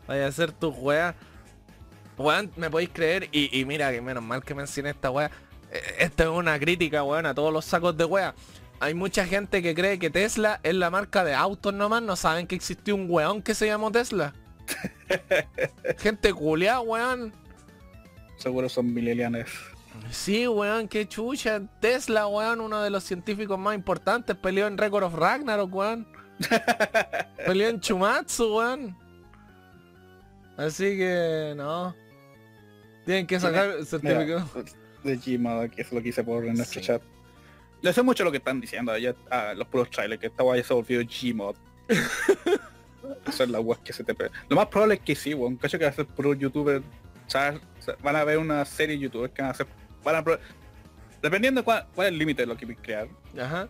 Vaya 0.08 0.28
a 0.28 0.32
ser 0.32 0.52
tu 0.52 0.70
weá. 0.70 1.16
Weón, 2.18 2.52
me 2.58 2.70
podéis 2.70 2.90
creer. 2.92 3.30
Y, 3.32 3.58
y 3.58 3.66
mira, 3.66 3.92
que 3.92 4.02
menos 4.02 4.24
mal 4.24 4.44
que 4.44 4.54
mencioné 4.54 4.90
esta 4.92 5.10
weá. 5.12 5.32
Eh, 5.72 5.82
Esta 6.00 6.24
es 6.24 6.30
una 6.30 6.60
crítica, 6.60 7.04
weón, 7.04 7.26
a 7.26 7.34
todos 7.34 7.52
los 7.54 7.66
sacos 7.66 7.96
de 7.98 8.06
weá. 8.06 8.36
Hay 8.80 8.94
mucha 8.94 9.26
gente 9.26 9.62
que 9.62 9.74
cree 9.74 9.98
que 9.98 10.10
Tesla 10.10 10.60
es 10.64 10.76
la 10.76 10.90
marca 10.90 11.24
de 11.24 11.34
autos 11.34 11.74
nomás. 11.74 12.02
No 12.02 12.16
saben 12.16 12.48
que 12.48 12.56
existió 12.56 12.96
un 12.96 13.08
weón 13.10 13.42
que 13.42 13.56
se 13.56 13.66
llamó 13.68 13.92
Tesla. 13.92 14.34
gente 16.00 16.34
culiada, 16.34 16.82
weón. 16.82 17.34
Seguro 18.38 18.68
son 18.68 18.94
milenianes. 18.94 19.48
Sí, 20.10 20.48
weón, 20.48 20.88
qué 20.88 21.08
chucha. 21.08 21.62
Tesla, 21.80 22.28
weón, 22.28 22.62
uno 22.62 22.82
de 22.82 22.90
los 22.90 23.04
científicos 23.04 23.58
más 23.60 23.76
importantes, 23.76 24.36
peleó 24.36 24.68
en 24.68 24.78
Record 24.78 25.04
of 25.04 25.16
Ragnarok, 25.16 25.74
weón. 25.74 26.08
peleó 27.46 27.70
en 27.70 27.80
Chumatsu, 27.80 28.58
weón. 28.58 28.98
Así 30.58 30.98
que, 30.98 31.54
no. 31.56 31.96
Tienen 33.06 33.28
que 33.28 33.40
sacar 33.40 33.70
el 33.70 33.86
certificado. 33.86 34.50
de 35.04 35.18
Gmod, 35.18 35.70
que 35.70 35.82
es 35.82 35.92
lo 35.92 36.02
que 36.02 36.10
hice 36.10 36.24
por 36.24 36.46
en 36.46 36.56
nuestro 36.56 36.82
chat. 36.82 37.02
Le 37.82 37.92
sé 37.92 38.02
mucho 38.02 38.24
lo 38.24 38.32
que 38.32 38.38
están 38.38 38.62
diciendo 38.62 38.98
ya 38.98 39.14
a 39.30 39.54
los 39.54 39.68
puros 39.68 39.90
trailers, 39.90 40.22
que 40.22 40.28
esta 40.28 40.44
guay 40.44 40.64
se 40.64 40.74
volvió 40.74 41.02
Gmod. 41.02 41.56
Hacer 43.26 43.50
la 43.50 43.60
web 43.60 43.80
que 43.84 43.92
se 43.92 44.04
te 44.04 44.16
Lo 44.48 44.56
más 44.56 44.68
probable 44.68 44.96
es 44.96 45.02
que 45.02 45.16
sí, 45.16 45.34
weón. 45.34 45.58
Cacho 45.58 45.78
que 45.78 45.86
va 45.86 45.92
a 45.92 45.94
ser 45.94 46.06
puro 46.06 46.34
youtuber. 46.34 46.82
van 48.02 48.16
a 48.16 48.24
ver 48.24 48.38
una 48.38 48.64
serie 48.64 48.96
de 48.96 49.02
youtubers 49.02 49.34
que 49.34 49.42
van 49.42 49.50
a 49.50 49.52
hacer. 49.52 49.68
Van 50.04 50.16
a 50.16 50.24
Dependiendo 51.22 51.64
cuál, 51.64 51.86
cuál 51.96 52.08
es 52.08 52.14
el 52.14 52.20
límite 52.20 52.42
de 52.42 52.48
lo 52.48 52.58
que 52.58 52.66
quieren 52.66 52.84
crear. 52.84 53.08
Ajá. 53.40 53.70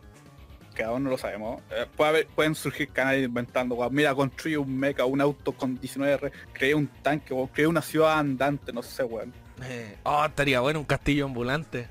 Que 0.74 0.84
aún 0.84 1.04
no 1.04 1.12
lo 1.12 1.20
sabemos. 1.20 1.62
Eh, 1.70 1.86
puede 1.96 2.10
haber, 2.10 2.28
pueden 2.28 2.56
surgir 2.56 2.90
canales 2.90 3.26
inventando, 3.26 3.76
weón. 3.76 3.94
Mira, 3.94 4.16
construye 4.16 4.58
un 4.58 4.76
mecha, 4.76 5.06
un 5.06 5.22
auto 5.22 5.52
con 5.52 5.80
19R, 5.80 6.32
creé 6.52 6.74
un 6.74 6.88
tanque, 6.88 7.32
o 7.32 7.48
creé 7.48 7.68
una 7.68 7.84
ciudad 7.84 8.18
andante, 8.18 8.74
no 8.74 8.82
sé, 8.82 9.04
weón. 9.04 9.32
Eh, 9.64 9.98
oh, 10.02 10.26
estaría 10.26 10.62
bueno 10.62 10.80
un 10.80 10.86
castillo 10.86 11.26
ambulante. 11.26 11.88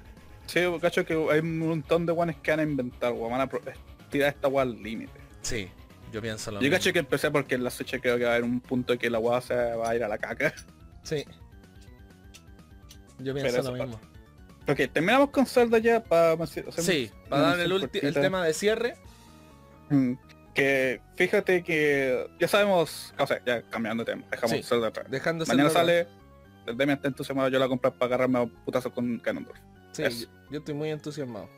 Sí, 0.46 0.60
cacho 0.80 1.06
que 1.06 1.14
hay 1.30 1.38
un 1.38 1.60
montón 1.60 2.06
de 2.06 2.12
guanes 2.12 2.36
que 2.42 2.50
van 2.50 2.60
a 2.60 2.64
inventar, 2.64 3.12
weón. 3.12 3.30
Van 3.30 3.42
a 3.42 3.48
tirar 4.10 4.30
esta 4.30 4.48
weá 4.48 4.62
al 4.62 4.82
límite. 4.82 5.12
Sí, 5.42 5.68
yo 6.12 6.20
pienso 6.20 6.50
lo 6.50 6.60
Yo 6.60 6.70
cacho 6.70 6.92
que 6.92 6.98
empecé 6.98 7.30
porque 7.30 7.54
en 7.54 7.62
la 7.62 7.70
Switch 7.70 8.00
creo 8.00 8.18
que 8.18 8.24
va 8.24 8.30
a 8.30 8.34
haber 8.34 8.44
un 8.44 8.60
punto 8.60 8.98
que 8.98 9.08
la 9.08 9.20
weá 9.20 9.40
se 9.40 9.54
va 9.54 9.90
a 9.90 9.94
ir 9.94 10.02
a 10.02 10.08
la 10.08 10.18
caca. 10.18 10.52
Sí. 11.04 11.24
Yo 13.18 13.32
pienso 13.32 13.62
lo 13.62 13.72
mismo. 13.72 14.11
Ok, 14.68 14.80
terminamos 14.92 15.30
con 15.30 15.46
Zelda 15.46 15.78
ya 15.78 16.02
para 16.02 16.46
Sí, 16.46 17.10
para 17.28 17.42
dar 17.42 17.60
el, 17.60 17.90
el 17.92 18.14
tema 18.14 18.44
de 18.44 18.54
cierre. 18.54 18.96
Mm, 19.90 20.14
que 20.54 21.00
fíjate 21.16 21.62
que 21.62 22.26
ya 22.38 22.48
sabemos, 22.48 23.14
o 23.18 23.26
sea, 23.26 23.42
ya 23.44 23.62
cambiando 23.62 24.04
de 24.04 24.12
tema, 24.12 24.24
dejamos 24.30 24.66
Zelda 24.66 24.88
atrás. 24.88 25.06
Dejando 25.10 25.44
Mañana 25.46 25.70
sale 25.70 26.06
el 26.66 26.76
Demian 26.76 26.96
está 26.96 27.08
entusiasmado, 27.08 27.48
yo 27.48 27.58
la 27.58 27.68
compré 27.68 27.90
para 27.90 28.06
agarrarme 28.06 28.38
a 28.38 28.46
putazo 28.64 28.92
con 28.92 29.20
Ganondorf. 29.22 29.58
Sí, 29.92 30.02
yo, 30.50 30.58
estoy 30.58 30.74
muy 30.74 30.90
entusiasmado. 30.90 31.48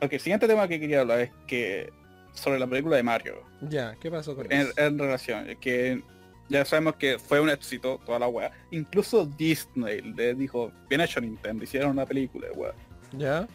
Ok, 0.00 0.12
siguiente 0.18 0.46
tema 0.46 0.68
que 0.68 0.78
quería 0.78 1.00
hablar 1.00 1.20
es 1.20 1.30
que 1.46 1.90
sobre 2.34 2.58
la 2.58 2.66
película 2.66 2.96
de 2.96 3.02
Mario. 3.02 3.42
Ya, 3.62 3.96
¿qué 4.00 4.10
pasó 4.10 4.34
con 4.36 4.50
en, 4.52 4.60
eso? 4.62 4.72
En 4.76 4.98
relación, 4.98 5.46
que 5.60 6.02
ya 6.48 6.64
sabemos 6.64 6.96
que 6.96 7.18
fue 7.18 7.40
un 7.40 7.50
éxito 7.50 8.00
toda 8.04 8.18
la 8.18 8.28
wea. 8.28 8.52
Incluso 8.70 9.24
Disney 9.24 10.00
le 10.00 10.34
dijo, 10.34 10.72
bien 10.88 11.00
hecho 11.00 11.20
Nintendo, 11.20 11.64
hicieron 11.64 11.90
una 11.90 12.06
película, 12.06 12.48
wea. 12.54 12.72
Ya. 13.12 13.46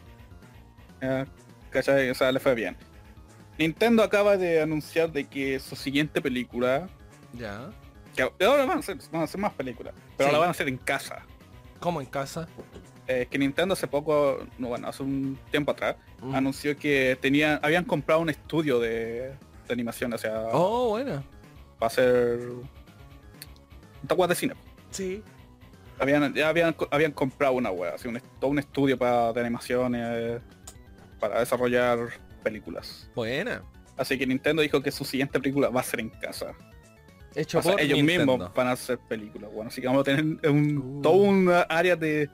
Ya, 1.01 1.27
¿cachai? 1.69 2.09
O 2.09 2.15
sea, 2.15 2.31
le 2.31 2.39
fue 2.39 2.55
bien. 2.55 2.75
Nintendo 3.57 4.03
acaba 4.03 4.37
de 4.37 4.61
anunciar 4.61 5.11
de 5.11 5.25
que 5.25 5.59
su 5.59 5.75
siguiente 5.75 6.21
película 6.21 6.87
ya 7.33 7.71
que 8.17 8.45
ahora 8.45 8.65
van 8.65 8.77
a, 8.77 8.79
hacer, 8.79 8.97
van 9.11 9.21
a 9.21 9.23
hacer 9.25 9.39
más 9.39 9.53
películas, 9.53 9.93
pero 10.17 10.31
la 10.31 10.39
van 10.39 10.47
a 10.47 10.51
hacer 10.51 10.67
en 10.67 10.77
casa. 10.77 11.21
¿Cómo 11.79 12.01
en 12.01 12.07
casa? 12.07 12.47
Eh, 13.07 13.27
que 13.29 13.37
Nintendo 13.37 13.73
hace 13.73 13.87
poco, 13.87 14.45
no, 14.57 14.69
bueno, 14.69 14.87
hace 14.87 15.03
un 15.03 15.37
tiempo 15.51 15.71
atrás, 15.71 15.95
mm. 16.21 16.35
anunció 16.35 16.75
que 16.75 17.17
tenían, 17.21 17.59
habían 17.61 17.85
comprado 17.85 18.21
un 18.21 18.29
estudio 18.29 18.79
de, 18.79 19.33
animación, 19.69 20.13
o 20.13 20.17
sea... 20.17 20.47
Oh, 20.51 20.89
bueno. 20.89 21.23
Va 21.81 21.87
a 21.87 21.89
ser... 21.89 22.39
Un 24.01 24.27
de 24.27 24.35
cine. 24.35 24.53
Sí. 24.91 25.23
Habían, 25.99 26.33
ya 26.33 26.49
habían, 26.49 26.75
habían 26.91 27.11
comprado 27.11 27.53
una 27.53 27.71
web, 27.71 27.93
así 27.95 28.07
un, 28.07 28.21
todo 28.39 28.51
un 28.51 28.59
estudio 28.59 28.97
para, 28.97 29.33
de 29.33 29.41
animaciones, 29.41 30.41
para 31.19 31.39
desarrollar 31.39 31.97
películas. 32.43 33.09
Buena. 33.15 33.63
Así 33.97 34.17
que 34.17 34.27
Nintendo 34.27 34.61
dijo 34.61 34.81
que 34.81 34.91
su 34.91 35.03
siguiente 35.03 35.39
película 35.39 35.69
va 35.69 35.81
a 35.81 35.83
ser 35.83 36.01
en 36.01 36.09
casa. 36.09 36.53
Hecho 37.35 37.61
por 37.61 37.79
ellos 37.79 38.01
mismos 38.01 38.53
van 38.53 38.67
a 38.67 38.71
hacer 38.71 38.97
películas, 38.99 39.51
bueno, 39.51 39.69
así 39.69 39.81
que 39.81 39.87
vamos 39.87 40.01
a 40.01 40.03
tener 40.05 40.49
un, 40.49 40.77
uh. 40.77 41.01
todo 41.01 41.13
un 41.13 41.51
área 41.69 41.95
de, 41.95 42.29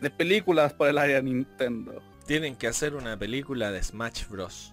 de 0.00 0.10
películas 0.10 0.72
por 0.72 0.88
el 0.88 0.98
área 0.98 1.16
de 1.16 1.22
Nintendo. 1.22 2.02
Tienen 2.26 2.56
que 2.56 2.66
hacer 2.66 2.94
una 2.94 3.16
película 3.16 3.70
de 3.70 3.82
Smash 3.82 4.26
Bros. 4.28 4.72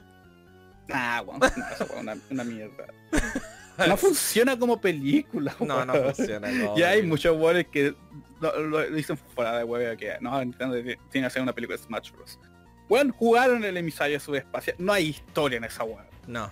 Ah, 0.92 1.22
bueno, 1.26 1.46
eso 1.72 1.86
fue 1.86 2.00
una, 2.00 2.18
una, 2.32 2.44
mierda. 2.44 2.86
No 3.88 3.98
funciona 3.98 4.58
como 4.58 4.80
película. 4.80 5.56
No, 5.60 5.86
no 5.86 5.94
funciona. 5.94 6.50
y 6.76 6.82
hay 6.84 7.04
muchos 7.04 7.38
buenos 7.38 7.66
que 7.72 7.96
lo, 8.40 8.90
dicen 8.90 9.18
fuera 9.18 9.58
de 9.58 9.64
huevo 9.64 9.98
que 9.98 10.18
no, 10.22 10.40
Nintendo 10.40 10.76
tiene 10.82 10.98
que 11.12 11.26
hacer 11.26 11.42
una 11.42 11.54
película 11.54 11.78
de 11.78 11.84
Smash 11.84 12.12
Bros. 12.12 12.40
Bueno, 12.88 13.14
jugaron 13.18 13.64
el 13.64 13.78
emisario 13.78 14.20
subespacial. 14.20 14.76
No 14.80 14.94
hay 14.94 15.10
historia 15.10 15.58
en 15.58 15.64
esa 15.64 15.84
web. 15.84 16.06
No. 16.28 16.50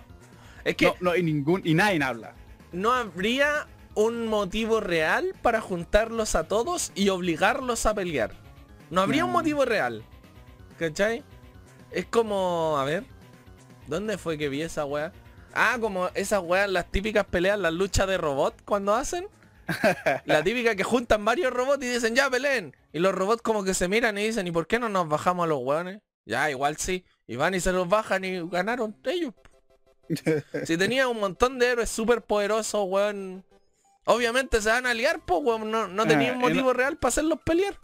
Es 0.64 0.76
que 0.76 0.86
no, 0.86 0.94
no 1.00 1.10
hay 1.12 1.22
ningún 1.22 1.62
y 1.64 1.74
nadie 1.74 2.02
habla 2.02 2.34
no 2.72 2.92
habría 2.92 3.66
un 3.94 4.26
motivo 4.26 4.80
real 4.80 5.34
para 5.42 5.60
juntarlos 5.60 6.34
a 6.34 6.44
todos 6.44 6.92
y 6.94 7.08
obligarlos 7.08 7.86
a 7.86 7.94
pelear. 7.94 8.32
No 8.90 9.00
habría 9.00 9.24
un 9.24 9.32
motivo 9.32 9.64
real. 9.64 10.02
¿Cachai? 10.78 11.24
Es 11.90 12.06
como, 12.06 12.76
a 12.78 12.84
ver, 12.84 13.04
¿dónde 13.86 14.18
fue 14.18 14.38
que 14.38 14.48
vi 14.48 14.62
esa 14.62 14.84
weá? 14.84 15.12
Ah, 15.60 15.76
como 15.80 16.08
esas 16.14 16.40
weas, 16.40 16.70
las 16.70 16.88
típicas 16.88 17.24
peleas, 17.26 17.58
las 17.58 17.72
luchas 17.72 18.06
de 18.06 18.16
robot 18.16 18.62
cuando 18.64 18.94
hacen. 18.94 19.26
La 20.24 20.44
típica 20.44 20.76
que 20.76 20.84
juntan 20.84 21.24
varios 21.24 21.52
robots 21.52 21.84
y 21.84 21.88
dicen, 21.88 22.14
ya 22.14 22.30
peleen. 22.30 22.76
Y 22.92 23.00
los 23.00 23.12
robots 23.12 23.42
como 23.42 23.64
que 23.64 23.74
se 23.74 23.88
miran 23.88 24.16
y 24.18 24.26
dicen, 24.28 24.46
¿y 24.46 24.52
por 24.52 24.68
qué 24.68 24.78
no 24.78 24.88
nos 24.88 25.08
bajamos 25.08 25.44
a 25.44 25.48
los 25.48 25.58
weones? 25.60 26.00
Ya, 26.24 26.48
igual 26.48 26.76
sí. 26.76 27.04
Y 27.26 27.34
van 27.34 27.54
y 27.54 27.60
se 27.60 27.72
los 27.72 27.88
bajan 27.88 28.24
y 28.24 28.48
ganaron 28.48 28.96
ellos 29.04 29.34
si 30.64 30.78
tenía 30.78 31.08
un 31.08 31.20
montón 31.20 31.58
de 31.58 31.66
héroes 31.66 31.90
súper 31.90 32.22
poderosos, 32.22 32.86
weón. 32.86 33.44
Obviamente 34.04 34.62
se 34.62 34.70
van 34.70 34.86
a 34.86 34.94
liar, 34.94 35.20
pues, 35.26 35.40
weón. 35.42 35.70
No, 35.70 35.88
no 35.88 36.06
tenía 36.06 36.32
ah, 36.32 36.36
motivo 36.36 36.72
real 36.72 36.96
para 36.98 37.08
hacerlos 37.08 37.40
pelear. 37.44 37.78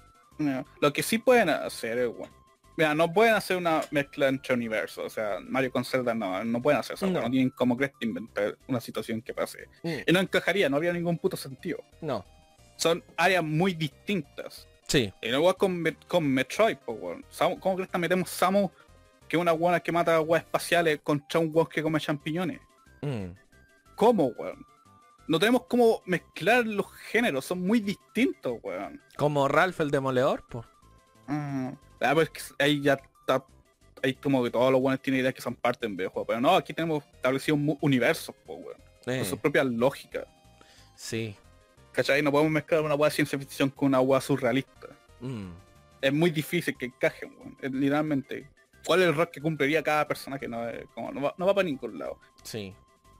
Lo 0.80 0.92
que 0.92 1.02
sí 1.02 1.18
pueden 1.18 1.50
hacer 1.50 1.98
es, 1.98 2.08
weón. 2.08 2.30
Mira, 2.76 2.94
no 2.94 3.12
pueden 3.12 3.34
hacer 3.34 3.56
una 3.56 3.82
mezcla 3.90 4.28
entre 4.28 4.54
universos. 4.54 5.04
O 5.04 5.10
sea, 5.10 5.38
Mario 5.40 5.70
con 5.70 5.84
Zelda 5.84 6.14
no, 6.14 6.42
no 6.44 6.60
pueden 6.60 6.80
hacer 6.80 6.94
eso. 6.94 7.06
No, 7.06 7.30
tienen 7.30 7.50
como 7.50 7.76
crees 7.76 7.92
inventar 8.00 8.56
una 8.66 8.80
situación 8.80 9.22
que 9.22 9.32
pase. 9.32 9.68
Mm. 9.82 9.88
Y 10.06 10.12
no 10.12 10.20
encajaría, 10.20 10.68
no 10.68 10.76
habría 10.76 10.92
ningún 10.92 11.18
puto 11.18 11.36
sentido. 11.36 11.82
No. 12.00 12.24
Son 12.76 13.02
áreas 13.16 13.44
muy 13.44 13.74
distintas. 13.74 14.66
Sí. 14.88 15.12
Y 15.22 15.28
luego 15.28 15.54
con, 15.56 15.84
con 16.08 16.26
Metroid, 16.26 16.76
pues, 16.84 16.98
weón. 17.00 17.24
¿Cómo 17.60 17.76
crees 17.76 17.90
que 17.90 17.98
metemos 17.98 18.28
Samus 18.30 18.70
que 19.28 19.36
una 19.36 19.52
guana 19.52 19.80
que 19.80 19.92
mata 19.92 20.16
aguas 20.16 20.42
espaciales 20.42 21.00
contra 21.02 21.40
un 21.40 21.50
weón 21.52 21.68
que 21.68 21.82
come 21.82 22.00
champiñones. 22.00 22.60
Mm. 23.02 23.30
¿Cómo, 23.94 24.26
weón? 24.26 24.64
No 25.26 25.38
tenemos 25.38 25.62
cómo 25.68 26.02
mezclar 26.04 26.66
los 26.66 26.92
géneros, 27.10 27.46
son 27.46 27.62
muy 27.62 27.80
distintos, 27.80 28.58
weón. 28.62 29.00
Como 29.16 29.48
Ralph 29.48 29.80
el 29.80 29.90
Demoledor, 29.90 30.44
pues. 30.48 30.66
Ah, 32.04 32.14
pues 32.14 32.30
ahí 32.58 32.80
ya 32.80 32.94
está. 33.20 33.44
Ahí 34.02 34.14
como 34.14 34.44
que 34.44 34.50
todos 34.50 34.70
los 34.70 34.80
weones 34.80 35.00
tienen 35.00 35.20
ideas 35.20 35.34
que 35.34 35.40
son 35.40 35.54
parte 35.54 35.86
en 35.86 35.96
videojuego. 35.96 36.26
Pero 36.26 36.40
no, 36.40 36.54
aquí 36.56 36.74
tenemos 36.74 37.04
establecido 37.14 37.54
un 37.54 37.78
universo, 37.80 38.34
pues, 38.44 38.58
weón. 38.58 38.78
Con 39.04 39.14
eh. 39.14 39.24
su 39.24 39.38
propia 39.38 39.64
lógica. 39.64 40.26
Sí. 40.94 41.34
¿Cachai? 41.92 42.22
No 42.22 42.30
podemos 42.30 42.52
mezclar 42.52 42.82
una 42.82 42.94
weá 42.94 43.08
de 43.08 43.14
ciencia 43.14 43.38
ficción 43.38 43.70
con 43.70 43.88
una 43.88 44.00
weá 44.00 44.20
surrealista. 44.20 44.88
Mm. 45.20 45.50
Es 46.00 46.12
muy 46.12 46.30
difícil 46.30 46.76
que 46.76 46.86
encajen, 46.86 47.34
weón. 47.38 47.56
literalmente 47.80 48.48
cuál 48.84 49.00
es 49.02 49.08
el 49.08 49.14
rol 49.14 49.30
que 49.30 49.40
cumpliría 49.40 49.82
cada 49.82 50.06
persona 50.06 50.38
que 50.38 50.48
no, 50.48 50.62
como, 50.94 51.12
no, 51.12 51.46
va, 51.46 51.54
para 51.54 51.64
ningún 51.64 51.98
lado. 51.98 52.18
Sí. 52.42 52.74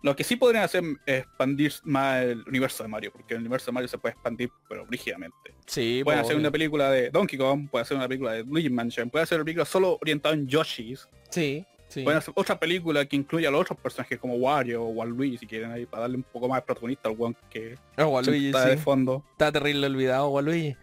Lo 0.05 0.15
que 0.15 0.23
sí 0.23 0.37
podrían 0.37 0.65
hacer 0.65 0.85
es 1.07 1.21
expandir 1.21 1.73
más 1.85 2.23
el 2.23 2.45
universo 2.47 2.83
de 2.83 2.91
Mario, 2.91 3.11
porque 3.11 3.33
el 3.33 3.41
universo 3.41 3.71
de 3.71 3.73
Mario 3.73 3.89
se 3.89 3.97
puede 3.97 4.13
expandir, 4.13 4.51
pero 4.69 4.85
rígidamente. 4.85 5.55
Sí, 5.65 6.03
pueden 6.05 6.21
hacer 6.21 6.37
una 6.37 6.51
película 6.51 6.91
de 6.91 7.09
Donkey 7.09 7.39
Kong, 7.39 7.71
puede 7.71 7.85
hacer 7.85 7.97
una 7.97 8.07
película 8.07 8.33
de 8.33 8.45
Luigi 8.45 8.69
Mansion, 8.69 9.09
puede 9.09 9.23
hacer 9.23 9.39
una 9.39 9.47
película 9.47 9.65
solo 9.65 9.97
orientada 10.03 10.35
en 10.35 10.47
Yoshi's. 10.47 11.09
Sí, 11.31 11.65
sí. 11.89 12.03
Pueden 12.03 12.19
hacer 12.19 12.35
otra 12.37 12.61
película 12.61 13.07
que 13.07 13.17
incluya 13.17 13.49
a 13.49 13.51
los 13.51 13.63
otros 13.63 13.79
personajes 13.79 14.19
como 14.19 14.35
Wario 14.35 14.83
o 14.83 14.89
Waluigi, 14.89 15.39
si 15.39 15.47
quieren 15.47 15.71
ahí, 15.71 15.87
para 15.87 16.03
darle 16.03 16.19
un 16.19 16.23
poco 16.25 16.51
más 16.51 16.59
de 16.59 16.67
protagonista 16.67 17.09
al 17.09 17.17
one 17.19 17.35
que 17.49 17.79
oh, 17.97 18.21
está 18.21 18.67
de 18.67 18.77
fondo. 18.77 19.25
Está 19.33 19.53
terrible 19.53 19.87
olvidado 19.87 20.29
Waluigi. 20.29 20.77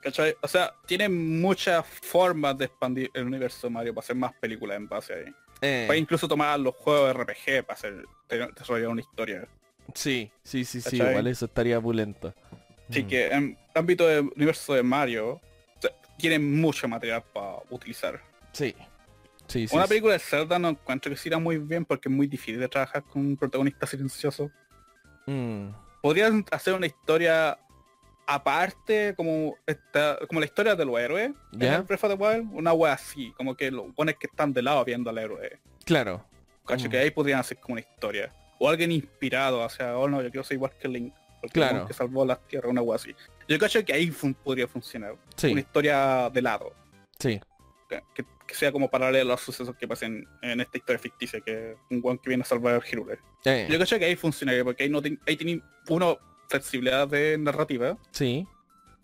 ¿Cachai? 0.00 0.34
O 0.40 0.48
sea, 0.48 0.72
tiene 0.86 1.10
muchas 1.10 1.84
formas 1.86 2.56
de 2.56 2.64
expandir 2.64 3.10
el 3.12 3.26
universo 3.26 3.66
de 3.66 3.74
Mario 3.74 3.94
para 3.94 4.04
hacer 4.06 4.16
más 4.16 4.32
películas 4.40 4.78
en 4.78 4.88
base 4.88 5.12
ahí. 5.12 5.34
Eh. 5.60 5.84
Puede 5.86 5.98
incluso 5.98 6.28
tomar 6.28 6.58
los 6.60 6.74
juegos 6.74 7.08
de 7.08 7.22
RPG 7.22 7.66
para 7.66 7.78
hacer 7.78 8.04
desarrollar 8.28 8.88
una 8.88 9.00
historia. 9.00 9.48
Sí, 9.94 10.30
sí, 10.42 10.64
sí, 10.64 10.80
sí, 10.80 10.96
igual 10.96 11.26
eso 11.26 11.46
estaría 11.46 11.80
pulento. 11.80 12.34
Así 12.88 13.04
mm. 13.04 13.08
que 13.08 13.26
en 13.28 13.58
ámbito 13.74 14.06
del 14.06 14.30
universo 14.36 14.74
de 14.74 14.82
Mario, 14.82 15.40
tiene 16.18 16.38
mucho 16.38 16.86
material 16.88 17.22
para 17.32 17.58
utilizar. 17.70 18.20
Sí. 18.52 18.74
Sí, 19.46 19.66
Una 19.70 19.86
película 19.86 20.12
de 20.12 20.18
Zelda 20.18 20.58
no 20.58 20.68
encuentro 20.68 21.10
que 21.10 21.16
se 21.16 21.30
irá 21.30 21.38
muy 21.38 21.56
bien 21.56 21.86
porque 21.86 22.10
es 22.10 22.14
muy 22.14 22.26
difícil 22.26 22.60
de 22.60 22.68
trabajar 22.68 23.02
con 23.02 23.24
un 23.24 23.34
protagonista 23.34 23.86
silencioso. 23.86 24.50
Mm. 25.24 25.68
Podrían 26.02 26.44
hacer 26.50 26.74
una 26.74 26.86
historia 26.86 27.58
aparte 28.28 29.14
como 29.16 29.56
esta, 29.66 30.18
como 30.28 30.38
la 30.40 30.46
historia 30.46 30.76
de 30.76 30.84
los 30.84 30.98
héroes 31.00 31.30
el 31.58 31.82
Breath 31.82 32.04
of 32.04 32.10
the 32.10 32.22
Wild, 32.22 32.48
una 32.52 32.74
wea 32.74 32.92
así, 32.92 33.32
como 33.36 33.56
que 33.56 33.70
los 33.70 33.94
buenos 33.94 34.16
que 34.20 34.26
están 34.26 34.52
de 34.52 34.60
lado 34.62 34.84
viendo 34.84 35.08
al 35.08 35.16
héroe. 35.18 35.58
Claro. 35.84 36.24
Cacho 36.66 36.86
Mm. 36.86 36.90
que 36.90 36.98
ahí 36.98 37.10
podrían 37.10 37.40
hacer 37.40 37.58
como 37.58 37.72
una 37.72 37.80
historia. 37.80 38.30
O 38.58 38.68
alguien 38.68 38.92
inspirado, 38.92 39.60
o 39.64 39.68
sea, 39.70 39.96
oh 39.96 40.08
no, 40.08 40.20
yo 40.22 40.30
quiero 40.30 40.44
ser 40.44 40.56
igual 40.56 40.72
que 40.78 40.88
Link. 40.88 41.14
Porque 41.40 41.54
Claro. 41.54 41.86
que 41.86 41.94
salvó 41.94 42.26
las 42.26 42.40
tierras, 42.48 42.70
una 42.70 42.82
wea 42.82 42.96
así. 42.96 43.14
Yo 43.48 43.58
cacho 43.58 43.82
que 43.84 43.92
ahí 43.94 44.10
fun- 44.10 44.34
podría 44.34 44.66
funcionar. 44.68 45.14
Sí, 45.36 45.52
Una 45.52 45.60
historia 45.60 46.28
de 46.30 46.42
lado. 46.42 46.74
sí. 47.18 47.40
Que, 47.88 48.02
que- 48.14 48.24
que 48.46 48.54
sea 48.54 48.70
como 48.70 48.90
paralelo 48.90 49.30
a 49.30 49.34
los 49.34 49.40
sucesos 49.40 49.74
que 49.76 49.88
pasen 49.88 50.26
en 50.42 50.60
esta 50.60 50.76
historia 50.76 50.98
ficticia, 50.98 51.40
que 51.40 51.74
un 51.90 52.00
guan 52.02 52.18
que 52.18 52.28
viene 52.28 52.42
a 52.42 52.46
salvar 52.46 52.74
a 52.74 52.86
Hirule. 52.86 53.18
Eh, 53.46 53.66
Yo 53.70 53.78
cacho 53.78 53.98
que 53.98 54.04
ahí 54.04 54.16
funcionaría, 54.16 54.62
porque 54.64 54.82
ahí 54.82 54.90
no 54.90 55.00
ten- 55.00 55.18
ahí 55.26 55.36
tiene 55.36 55.62
uno 55.88 56.18
flexibilidad 56.48 57.06
de 57.08 57.36
narrativa 57.38 57.96
sí. 58.10 58.46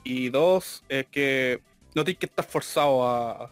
y 0.03 0.29
dos 0.31 0.83
es 0.89 1.07
que 1.07 1.61
no 1.95 2.05
tienes 2.05 2.19
que 2.19 2.27
estar 2.27 2.45
forzado 2.45 3.07
a, 3.07 3.51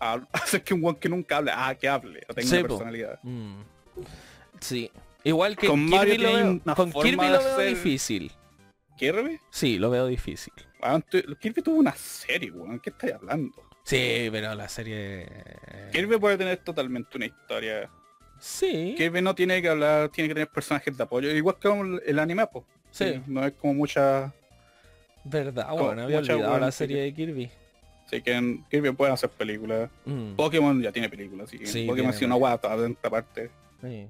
a 0.00 0.14
hacer 0.32 0.62
que 0.62 0.74
un 0.74 0.80
guan 0.80 0.94
que 0.96 1.08
nunca 1.08 1.36
hable, 1.38 1.52
ah, 1.54 1.74
que 1.74 1.88
hable, 1.88 2.22
o 2.28 2.34
tenga 2.34 2.48
Sí, 2.48 2.56
una 2.56 2.68
po. 2.68 2.74
personalidad. 2.78 3.18
Mm. 3.22 3.62
Sí. 4.60 4.90
Igual 5.24 5.56
que 5.56 5.66
Con 5.66 5.80
Kirby 5.86 5.96
Mario 5.96 6.18
lo 6.18 6.32
veo, 6.32 6.74
con 6.76 6.92
Kirby 6.92 7.28
lo 7.28 7.38
veo 7.42 7.58
difícil. 7.60 8.30
¿Kirby? 8.96 9.40
Sí, 9.50 9.78
lo 9.78 9.90
veo 9.90 10.06
difícil. 10.06 10.52
Kirby 11.40 11.62
tuvo 11.62 11.76
una 11.76 11.94
serie, 11.94 12.50
weón, 12.50 12.78
¿qué 12.78 12.90
estáis 12.90 13.14
hablando? 13.14 13.54
Sí, 13.84 14.28
pero 14.30 14.54
la 14.54 14.68
serie... 14.68 15.26
Kirby 15.92 16.18
puede 16.18 16.38
tener 16.38 16.58
totalmente 16.58 17.16
una 17.16 17.26
historia. 17.26 17.90
Sí. 18.38 18.94
Kirby 18.96 19.22
no 19.22 19.34
tiene 19.34 19.60
que 19.62 19.68
hablar, 19.68 20.10
tiene 20.10 20.28
que 20.28 20.34
tener 20.34 20.48
personajes 20.48 20.96
de 20.96 21.02
apoyo, 21.02 21.30
igual 21.30 21.56
que 21.58 21.68
el 22.06 22.18
anime, 22.18 22.46
po. 22.46 22.66
Sí. 22.94 23.22
No 23.26 23.44
es 23.44 23.52
como 23.54 23.74
mucha... 23.74 24.32
Verdad, 25.24 25.68
Como 25.70 25.84
bueno, 25.86 26.02
había 26.02 26.20
mucha 26.20 26.34
olvidado 26.34 26.58
la 26.58 26.70
serie. 26.72 27.00
de 27.02 27.14
Kirby. 27.14 27.50
Así 28.06 28.20
que 28.22 28.32
en 28.34 28.62
Kirby 28.70 28.92
puede 28.92 29.12
hacer 29.12 29.30
películas. 29.30 29.90
Mm, 30.04 30.34
Pokémon 30.34 30.80
ya 30.82 30.92
tiene 30.92 31.08
películas, 31.08 31.48
así 31.48 31.58
que 31.58 31.66
Sí, 31.66 31.86
Pokémon 31.86 32.12
sí 32.12 32.24
una 32.26 32.34
guata 32.34 32.76
de 32.76 32.90
esta 32.90 33.10
parte. 33.10 33.50
sí. 33.82 34.06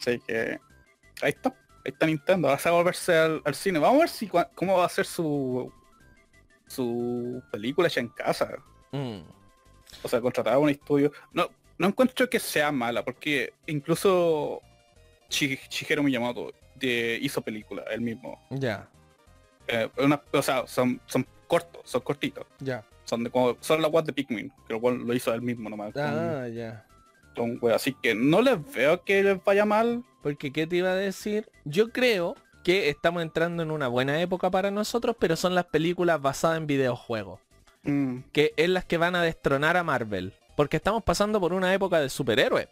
Así 0.00 0.18
que 0.26 0.58
ahí 1.22 1.30
está, 1.30 1.48
ahí 1.50 1.92
está 1.92 2.06
Nintendo. 2.06 2.48
Ahora 2.48 2.58
se 2.60 2.68
va 2.70 2.74
a 2.76 2.78
volverse 2.78 3.14
al, 3.16 3.40
al 3.44 3.54
cine. 3.54 3.78
Vamos 3.78 3.96
a 3.96 4.00
ver 4.00 4.08
si 4.08 4.28
cómo 4.54 4.76
va 4.78 4.84
a 4.86 4.88
ser 4.88 5.04
su 5.06 5.72
su 6.66 7.42
película 7.52 7.88
hecha 7.88 8.00
en 8.00 8.08
casa. 8.08 8.56
Mm, 8.92 9.20
O 10.02 10.08
sea, 10.08 10.20
contratar 10.20 10.54
a 10.54 10.58
un 10.58 10.68
estudio. 10.70 11.12
No, 11.32 11.48
no 11.78 11.86
encuentro 11.88 12.28
que 12.28 12.38
sea 12.40 12.72
mala, 12.72 13.04
porque 13.04 13.52
incluso 13.66 14.60
Shi- 15.30 15.58
Shigeru 15.68 16.02
Miyamoto 16.02 16.52
de- 16.78 17.18
hizo 17.20 17.40
película, 17.42 17.82
él 17.90 18.00
mismo. 18.00 18.40
Ya, 18.50 18.88
Eh, 19.68 19.88
o 20.32 20.42
sea, 20.42 20.64
son, 20.66 21.00
son 21.06 21.26
cortos, 21.48 21.82
son 21.84 22.00
cortitos. 22.02 22.46
ya. 22.60 22.84
Son 23.04 23.22
de 23.22 23.30
como, 23.30 23.56
son 23.60 23.80
la 23.82 23.86
web 23.88 24.04
de 24.04 24.12
Pikmin, 24.12 24.52
que 24.66 24.72
lo 24.74 24.80
cual 24.80 24.98
lo 24.98 25.14
hizo 25.14 25.32
él 25.32 25.40
mismo 25.42 25.70
nomás. 25.70 25.96
Ah, 25.96 26.46
ya. 26.48 26.84
Así 27.74 27.94
que 28.02 28.14
no 28.14 28.40
les 28.40 28.58
veo 28.74 29.04
que 29.04 29.22
les 29.22 29.44
vaya 29.44 29.64
mal. 29.64 30.02
Porque, 30.22 30.52
¿qué 30.52 30.66
te 30.66 30.76
iba 30.76 30.90
a 30.90 30.94
decir? 30.96 31.48
Yo 31.64 31.90
creo 31.90 32.34
que 32.64 32.88
estamos 32.88 33.22
entrando 33.22 33.62
en 33.62 33.70
una 33.70 33.86
buena 33.88 34.20
época 34.20 34.50
para 34.50 34.70
nosotros, 34.72 35.14
pero 35.20 35.36
son 35.36 35.54
las 35.54 35.66
películas 35.66 36.20
basadas 36.20 36.58
en 36.58 36.66
videojuegos. 36.66 37.38
Mm, 37.84 38.18
Que 38.32 38.52
es 38.56 38.68
las 38.68 38.84
que 38.84 38.96
van 38.98 39.14
a 39.14 39.22
destronar 39.22 39.76
a 39.76 39.84
Marvel. 39.84 40.32
Porque 40.56 40.76
estamos 40.78 41.04
pasando 41.04 41.38
por 41.38 41.52
una 41.52 41.72
época 41.74 42.00
de 42.00 42.08
superhéroes. 42.08 42.66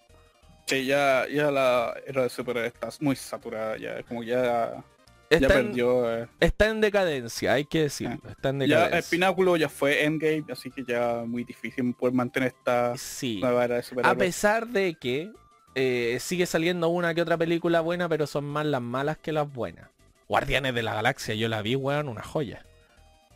Sí, 0.66 0.86
ya, 0.86 1.27
ya 1.31 1.51
la 1.51 1.95
era 2.07 2.23
de 2.23 2.28
superhéroes 2.31 2.73
está 2.73 2.89
muy 3.01 3.16
saturada 3.16 3.77
ya, 3.77 4.03
como 4.05 4.23
ya, 4.23 4.82
ya 5.31 5.36
en, 5.39 5.47
perdió. 5.47 6.23
eh. 6.23 6.27
está 6.41 6.69
en 6.69 6.81
decadencia, 6.81 7.53
hay 7.53 7.65
que 7.66 7.82
decirlo. 7.82 8.19
Está 8.31 8.49
en 8.49 8.61
Ya 8.61 8.65
el 8.65 8.70
decadencia. 8.70 9.11
pináculo 9.11 9.57
ya 9.57 9.69
fue 9.69 10.05
Endgame, 10.05 10.45
así 10.51 10.70
que 10.70 10.85
ya 10.85 11.23
muy 11.27 11.45
difícil 11.45 11.93
poder 11.95 12.15
mantener 12.15 12.49
esta 12.57 12.97
Sí. 12.97 13.41
nueva 13.43 13.65
era 13.65 13.74
de 13.74 13.81
A 13.81 13.82
superhéroes. 13.82 14.19
pesar 14.19 14.66
de 14.69 14.95
que 14.95 15.31
eh, 15.74 16.19
sigue 16.20 16.47
saliendo 16.47 16.89
una 16.89 17.15
que 17.15 17.20
otra 17.23 17.36
película 17.36 17.81
buena, 17.81 18.09
pero 18.09 18.27
son 18.27 18.45
más 18.45 18.65
las 18.65 18.81
malas 18.81 19.19
que 19.19 19.32
las 19.32 19.53
buenas. 19.53 19.91
Guardianes 20.28 20.74
de 20.74 20.82
la 20.82 20.95
Galaxia, 20.95 21.35
yo 21.35 21.49
la 21.49 21.61
vi, 21.62 21.74
weón, 21.77 22.09
una 22.09 22.23
joya. 22.23 22.65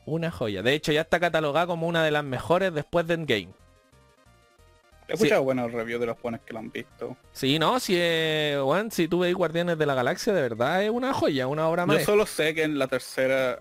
Una 0.06 0.30
joya. 0.30 0.62
De 0.62 0.72
hecho, 0.72 0.92
ya 0.92 1.02
está 1.02 1.20
catalogada 1.20 1.66
como 1.66 1.86
una 1.88 2.02
de 2.02 2.10
las 2.10 2.24
mejores 2.24 2.72
después 2.72 3.06
de 3.06 3.14
Endgame. 3.14 3.48
He 5.08 5.14
escuchado 5.14 5.42
buenos 5.42 5.72
reviews 5.72 6.00
de 6.00 6.06
los 6.06 6.20
buenos 6.20 6.42
que 6.42 6.52
lo 6.52 6.58
han 6.58 6.70
visto. 6.70 7.16
Sí, 7.32 7.58
no, 7.58 7.80
si, 7.80 7.94
eh, 7.96 8.60
si 8.90 9.08
tú 9.08 9.20
veis 9.20 9.34
Guardianes 9.34 9.78
de 9.78 9.86
la 9.86 9.94
Galaxia, 9.94 10.34
de 10.34 10.42
verdad 10.42 10.82
es 10.84 10.90
una 10.90 11.12
joya, 11.14 11.46
una 11.46 11.66
obra 11.68 11.84
Yo 11.84 11.86
maestra. 11.88 12.06
solo 12.12 12.26
sé 12.26 12.54
que 12.54 12.64
en 12.64 12.78
la 12.78 12.86
tercera 12.88 13.58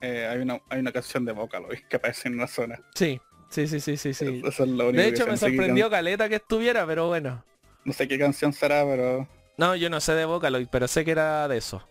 eh, 0.00 0.26
hay 0.30 0.38
una 0.38 0.60
hay 0.70 0.80
una 0.80 0.90
canción 0.92 1.24
de 1.26 1.32
Vocaloid 1.32 1.80
que 1.90 1.96
aparece 1.96 2.28
en 2.28 2.34
una 2.34 2.46
zona. 2.46 2.80
Sí, 2.94 3.20
sí, 3.50 3.66
sí, 3.68 3.80
sí, 3.80 3.96
sí, 3.98 4.14
sí. 4.14 4.42
Es 4.44 4.56
De 4.56 4.92
que 4.94 5.08
hecho, 5.08 5.26
me 5.26 5.36
sorprendió 5.36 5.90
Caleta 5.90 6.28
que 6.28 6.36
estuviera, 6.36 6.86
pero 6.86 7.08
bueno. 7.08 7.44
No 7.84 7.92
sé 7.92 8.08
qué 8.08 8.18
canción 8.18 8.52
será, 8.52 8.84
pero... 8.84 9.28
No, 9.58 9.74
yo 9.76 9.90
no 9.90 10.00
sé 10.00 10.14
de 10.14 10.24
Vocaloid, 10.24 10.68
pero 10.70 10.88
sé 10.88 11.04
que 11.04 11.10
era 11.10 11.48
de 11.48 11.58
eso. 11.58 11.86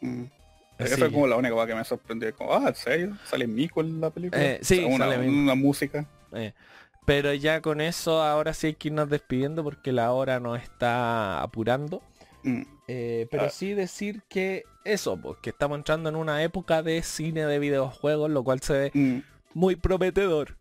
mm. 0.00 0.24
Es 0.78 0.96
que- 0.96 1.10
como 1.12 1.26
la 1.26 1.36
única 1.36 1.52
cosa 1.54 1.66
que 1.66 1.74
me 1.74 1.84
sorprendió. 1.84 2.34
Como, 2.34 2.54
ah, 2.54 2.68
¿en 2.68 2.74
serio? 2.74 3.16
¿Sale 3.26 3.46
Mico 3.46 3.82
en 3.82 4.00
la 4.00 4.08
película? 4.08 4.42
Eh, 4.42 4.58
sí, 4.62 4.78
O 4.78 4.86
sea, 4.86 4.94
una, 4.96 5.04
sale 5.10 5.18
Mico. 5.18 5.32
una 5.42 5.54
música. 5.54 6.06
Eh, 6.32 6.54
pero 7.10 7.34
ya 7.34 7.60
con 7.60 7.80
eso 7.80 8.22
ahora 8.22 8.54
sí 8.54 8.68
hay 8.68 8.74
que 8.74 8.86
irnos 8.86 9.10
despidiendo 9.10 9.64
porque 9.64 9.90
la 9.90 10.12
hora 10.12 10.38
nos 10.38 10.62
está 10.62 11.42
apurando. 11.42 12.02
Mm. 12.44 12.62
Eh, 12.86 13.26
pero 13.32 13.46
Ah. 13.46 13.50
sí 13.50 13.74
decir 13.74 14.22
que 14.28 14.62
eso, 14.84 15.16
pues 15.16 15.38
que 15.42 15.50
estamos 15.50 15.76
entrando 15.76 16.08
en 16.08 16.14
una 16.14 16.40
época 16.44 16.84
de 16.84 17.02
cine 17.02 17.46
de 17.46 17.58
videojuegos, 17.58 18.30
lo 18.30 18.44
cual 18.44 18.60
se 18.60 18.72
ve 18.74 18.90
Mm. 18.94 19.18
muy 19.54 19.74
prometedor. 19.74 20.54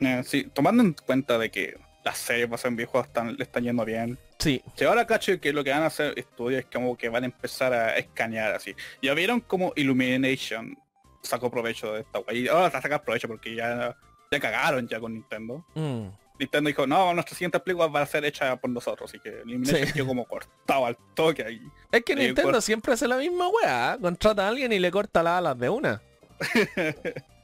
Eh, 0.00 0.22
sí, 0.24 0.44
tomando 0.54 0.82
en 0.82 0.94
cuenta 0.94 1.36
de 1.36 1.50
que 1.50 1.76
las 2.06 2.16
series 2.16 2.48
basadas 2.48 2.70
en 2.70 2.76
videojuegos 2.76 3.08
están, 3.08 3.36
le 3.36 3.42
están 3.44 3.62
yendo 3.62 3.84
bien. 3.84 4.18
Sí, 4.38 4.62
Si 4.74 4.84
ahora 4.86 5.06
cacho 5.06 5.38
que 5.40 5.52
lo 5.52 5.62
que 5.62 5.72
van 5.72 5.82
a 5.82 5.86
hacer 5.88 6.18
estudios 6.18 6.60
es 6.60 6.66
como 6.72 6.96
que 6.96 7.10
van 7.10 7.24
a 7.24 7.26
empezar 7.26 7.74
a 7.74 7.98
escanear 7.98 8.54
así. 8.54 8.74
Ya 9.02 9.12
vieron 9.12 9.40
como 9.40 9.74
Illumination 9.76 10.74
sacó 11.22 11.50
provecho 11.50 11.92
de 11.92 12.00
esta 12.00 12.18
guay. 12.20 12.48
Ahora 12.48 12.70
va 12.70 12.78
a 12.78 12.82
sacar 12.82 13.04
provecho 13.04 13.28
porque 13.28 13.54
ya, 13.54 13.94
ya 14.32 14.40
cagaron 14.40 14.88
ya 14.88 14.98
con 14.98 15.12
Nintendo. 15.14 15.64
mm, 15.74 16.06
Nintendo 16.38 16.68
dijo, 16.68 16.86
no, 16.88 17.12
nuestra 17.14 17.36
siguiente 17.36 17.60
película 17.60 17.86
va 17.86 18.00
a 18.00 18.06
ser 18.06 18.24
hecha 18.24 18.56
por 18.56 18.68
nosotros. 18.70 19.08
Así 19.08 19.20
que 19.20 19.42
Illumination 19.44 19.86
Sí. 19.86 19.92
quedó 19.92 20.06
como 20.08 20.24
cortado 20.24 20.86
al 20.86 20.96
toque 21.14 21.44
ahí. 21.44 21.60
es 21.92 22.02
que 22.02 22.14
Eh, 22.14 22.16
Nintendo 22.16 22.60
siempre 22.60 22.94
hace 22.94 23.06
la 23.06 23.16
misma 23.18 23.46
weá, 23.48 23.94
¿eh? 23.94 23.98
contrata 24.00 24.46
a 24.46 24.48
alguien 24.48 24.72
y 24.72 24.78
le 24.80 24.90
corta 24.90 25.22
las 25.22 25.38
alas 25.38 25.56
de 25.58 25.68
una. 25.68 26.02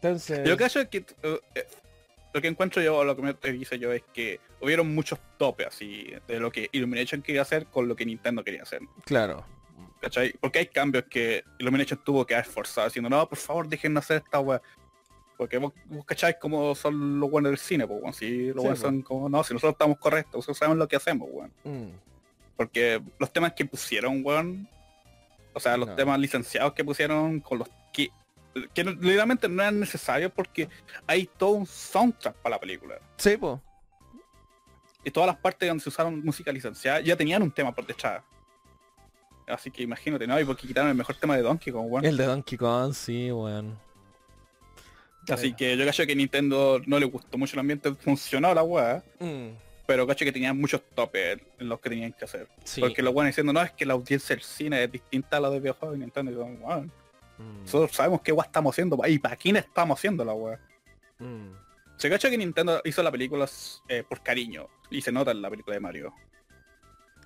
Entonces, 0.03 0.41
Yo 0.47 0.57
creo 0.57 0.89
que 0.91 1.05
eh, 1.55 1.67
lo 2.33 2.41
que 2.41 2.49
encuentro 2.49 2.83
yo, 2.83 3.05
lo 3.05 3.17
que 3.17 3.23
me 3.23 3.35
dice 3.53 3.79
yo 3.79 3.93
es 3.93 4.03
que 4.13 4.41
hubieron 4.61 4.93
muchos 4.95 5.19
topes 5.39 5.67
así 5.67 6.13
de 6.27 6.41
lo 6.41 6.51
que 6.51 6.69
Illumination 6.73 7.23
quería 7.23 7.43
hacer 7.43 7.67
con 7.67 7.89
lo 7.89 7.97
que 7.97 8.05
Nintendo 8.07 8.43
quería 8.45 8.63
hacer. 8.63 8.81
claro, 9.05 9.45
¿Cachai? 10.01 10.33
Porque 10.41 10.61
hay 10.61 10.67
cambios 10.67 11.05
que 11.11 11.43
Illumination 11.59 12.01
tuvo 12.05 12.25
que 12.25 12.35
haber 12.35 12.47
forzado 12.47 12.87
diciendo, 12.87 13.11
no, 13.11 13.29
por 13.29 13.39
favor, 13.39 13.67
déjenme 13.69 13.99
hacer 13.99 14.19
esta 14.25 14.39
weá. 14.39 14.63
Porque 15.39 15.57
vos, 15.57 15.73
vos 15.87 16.05
cacháis 16.05 16.37
cómo 16.39 16.75
son 16.75 17.19
los 17.21 17.31
buenos 17.31 17.51
del 17.51 17.59
cine, 17.59 17.87
pues, 17.87 18.01
weón. 18.03 18.13
Si 18.13 18.49
los 18.49 18.57
Sí, 18.57 18.61
buenos 18.61 18.79
son 18.81 19.01
como, 19.03 19.29
no, 19.31 19.43
si 19.45 19.55
nosotros 19.55 19.73
estamos 19.73 19.97
correctos, 19.99 20.35
nosotros 20.35 20.59
sabemos 20.59 20.77
lo 20.79 20.87
que 20.89 20.97
hacemos, 20.97 21.29
weón. 21.33 21.53
mm, 21.65 21.93
Porque 22.57 23.01
los 23.21 23.33
temas 23.33 23.53
que 23.55 23.65
pusieron, 23.65 24.21
weón, 24.25 24.69
o 25.55 25.61
sea, 25.61 25.77
los 25.77 25.89
No. 25.89 25.95
temas 25.95 26.19
licenciados 26.19 26.73
que 26.75 26.85
pusieron 26.85 27.39
con 27.41 27.61
los 27.61 27.69
que, 27.93 28.09
que 28.75 28.83
literalmente 28.85 29.49
no 29.49 29.63
eran 29.63 29.79
necesarios 29.81 30.33
porque 30.35 30.69
hay 31.07 31.27
todo 31.39 31.51
un 31.51 31.67
soundtrack 31.67 32.35
para 32.37 32.57
la 32.57 32.61
película. 32.61 32.99
sí, 33.17 33.37
pues. 33.37 33.59
Y 35.05 35.11
todas 35.13 35.29
las 35.29 35.37
partes 35.37 35.67
donde 35.69 35.83
se 35.83 35.89
usaron 35.89 36.23
música 36.25 36.51
licenciada 36.53 37.01
ya 37.01 37.17
tenían 37.17 37.41
un 37.43 37.53
tema 37.53 37.73
por 37.73 37.87
detrás. 37.87 38.23
Así 39.47 39.71
que 39.71 39.83
imagínate, 39.85 40.27
¿no? 40.27 40.39
Y 40.39 40.45
porque 40.45 40.67
quitaron 40.67 40.91
el 40.91 40.97
mejor 40.97 41.15
tema 41.15 41.37
de 41.37 41.43
Donkey 41.43 41.73
Kong, 41.73 41.87
weón. 41.89 42.05
El 42.05 42.17
de 42.17 42.27
Donkey 42.27 42.59
Kong, 42.59 42.93
sí, 42.93 43.31
weón. 43.33 43.79
Así 45.35 45.53
que 45.55 45.77
yo 45.77 45.85
cacho 45.85 46.07
que 46.07 46.15
Nintendo 46.17 46.81
no 46.87 46.99
le 46.99 47.07
gustó 47.07 47.37
mucho 47.39 47.55
el 47.57 47.61
ambiente, 47.61 47.95
funcionó 47.95 48.53
la 48.55 48.63
weá, 48.63 49.03
Mm, 49.21 49.49
pero 49.87 50.07
cacho 50.07 50.25
que 50.25 50.33
tenían 50.33 50.59
muchos 50.59 50.83
topes 50.95 51.39
en 51.59 51.69
los 51.69 51.81
que 51.81 51.89
tenían 51.91 52.13
que 52.13 52.25
hacer. 52.25 52.47
sí. 52.65 52.81
Porque 52.81 53.03
los 53.03 53.13
buenos 53.15 53.31
diciendo, 53.31 53.53
no, 53.53 53.63
es 53.63 53.73
que 53.73 53.87
la 53.87 53.95
audiencia 53.95 54.35
del 54.37 54.45
cine 54.45 54.85
es 54.85 54.93
distinta 54.93 55.39
a 55.39 55.41
la 55.41 55.51
de 55.51 55.61
videojuegos 55.61 55.97
y 55.97 56.01
Nintendo. 56.01 56.31
Y 56.31 56.35
yo, 56.35 56.45
"Weón, 56.45 56.93
mm, 57.39 57.61
nosotros 57.63 57.93
sabemos 57.97 58.21
qué 58.23 58.33
weá 58.33 58.45
estamos 58.47 58.75
haciendo 58.75 58.99
y 59.07 59.19
para 59.19 59.37
quién 59.37 59.57
estamos 59.57 59.99
haciendo 59.99 60.25
la 60.25 60.33
weá. 60.35 60.59
mm. 61.19 61.49
Se 61.97 62.09
cacha 62.09 62.31
que 62.31 62.39
Nintendo 62.39 62.81
hizo 62.85 63.03
la 63.03 63.11
película 63.11 63.49
eh, 63.89 64.05
por 64.09 64.23
cariño 64.23 64.69
y 64.89 65.01
se 65.03 65.11
nota 65.11 65.33
en 65.33 65.43
la 65.43 65.51
película 65.51 65.75
de 65.75 65.81
Mario. 65.81 66.15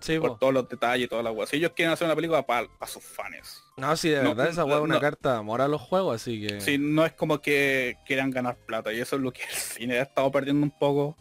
Sí, 0.03 0.19
Por 0.19 0.31
po. 0.33 0.37
todos 0.37 0.53
los 0.53 0.69
detalles 0.69 1.07
y 1.07 1.09
toda 1.09 1.23
la 1.23 1.31
weá. 1.31 1.47
Si 1.47 1.57
ellos 1.57 1.73
quieren 1.75 1.93
hacer 1.93 2.07
una 2.07 2.15
película 2.17 2.45
para 2.45 2.69
sus 2.87 3.03
fans. 3.03 3.63
No, 3.77 3.97
sí, 3.97 4.11
de 4.11 4.23
No, 4.23 4.31
verdad, 4.35 4.49
esa 4.49 4.65
weá 4.65 4.77
es 4.77 4.83
una 4.83 4.95
no. 4.97 5.01
carta 5.01 5.33
de 5.33 5.39
amor 5.39 5.61
a 5.63 5.69
los 5.69 5.81
juegos, 5.81 6.17
así 6.21 6.47
que... 6.47 6.61
Si 6.61 6.77
no 6.77 7.07
es 7.07 7.13
como 7.13 7.41
que 7.41 7.97
quieran 8.05 8.31
ganar 8.31 8.57
plata 8.57 8.93
y 8.93 9.01
eso 9.01 9.17
es 9.17 9.23
lo 9.23 9.33
que 9.33 9.43
el 9.45 9.51
cine 9.55 9.99
ha 9.99 10.03
estado 10.03 10.31
perdiendo 10.31 10.63
un 10.65 10.71
poco. 10.77 11.17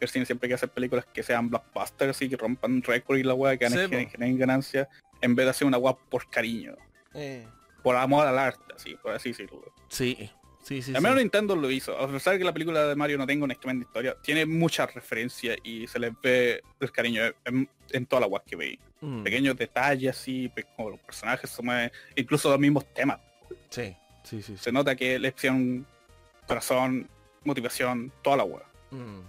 El 0.00 0.08
cine 0.08 0.24
siempre 0.24 0.48
quiere 0.48 0.54
hacer 0.56 0.70
películas 0.70 1.04
que 1.12 1.22
sean 1.22 1.50
blockbusters 1.50 2.22
y 2.22 2.28
que 2.30 2.36
rompan 2.36 2.82
récord 2.82 3.18
y 3.18 3.22
la 3.22 3.34
weá, 3.34 3.56
que 3.58 3.68
Sí, 3.68 3.74
generen, 3.74 4.08
generen 4.10 4.38
ganancias, 4.38 4.88
en 5.20 5.34
vez 5.34 5.44
de 5.46 5.50
hacer 5.50 5.66
una 5.66 5.76
weá 5.78 5.94
por 5.94 6.28
cariño. 6.30 6.74
Eh, 7.14 7.46
por 7.82 7.96
amor 7.96 8.26
al 8.26 8.38
arte, 8.38 8.72
así, 8.74 8.94
por 9.02 9.12
así 9.12 9.30
decirlo. 9.30 9.62
Sí, 9.88 10.30
sí, 10.76 10.82
sí. 10.82 10.94
Al 10.94 11.02
menos 11.02 11.18
sí. 11.18 11.24
Nintendo 11.24 11.56
lo 11.56 11.70
hizo. 11.70 11.98
A 11.98 12.06
pesar 12.10 12.32
de 12.34 12.38
que 12.38 12.44
la 12.44 12.52
película 12.52 12.86
de 12.86 12.94
Mario 12.96 13.18
no 13.18 13.26
tenga 13.26 13.44
una 13.44 13.54
tremenda 13.54 13.84
historia, 13.84 14.16
tiene 14.22 14.46
muchas 14.46 14.92
referencias 14.94 15.56
y 15.62 15.86
se 15.86 15.98
les 15.98 16.12
ve 16.22 16.62
el 16.80 16.92
cariño 16.92 17.22
en, 17.44 17.68
en 17.90 18.06
toda 18.06 18.20
la 18.20 18.26
web 18.26 18.42
que 18.46 18.56
veis. 18.56 18.78
Mm, 19.00 19.22
Pequeños 19.22 19.56
detalles 19.56 20.16
así, 20.16 20.48
pe- 20.48 20.66
como 20.76 20.90
los 20.90 21.00
personajes 21.00 21.50
incluso 22.16 22.50
los 22.50 22.58
mismos 22.58 22.84
temas. 22.94 23.18
Sí, 23.70 23.94
sí, 24.24 24.42
sí. 24.42 24.56
Se 24.56 24.70
nota 24.72 24.94
que 24.94 25.18
le 25.18 25.32
pusieron 25.32 25.86
corazón, 26.46 27.08
motivación, 27.44 28.12
toda 28.22 28.36
la 28.38 28.44
web. 28.44 28.62
Mm. 28.90 29.20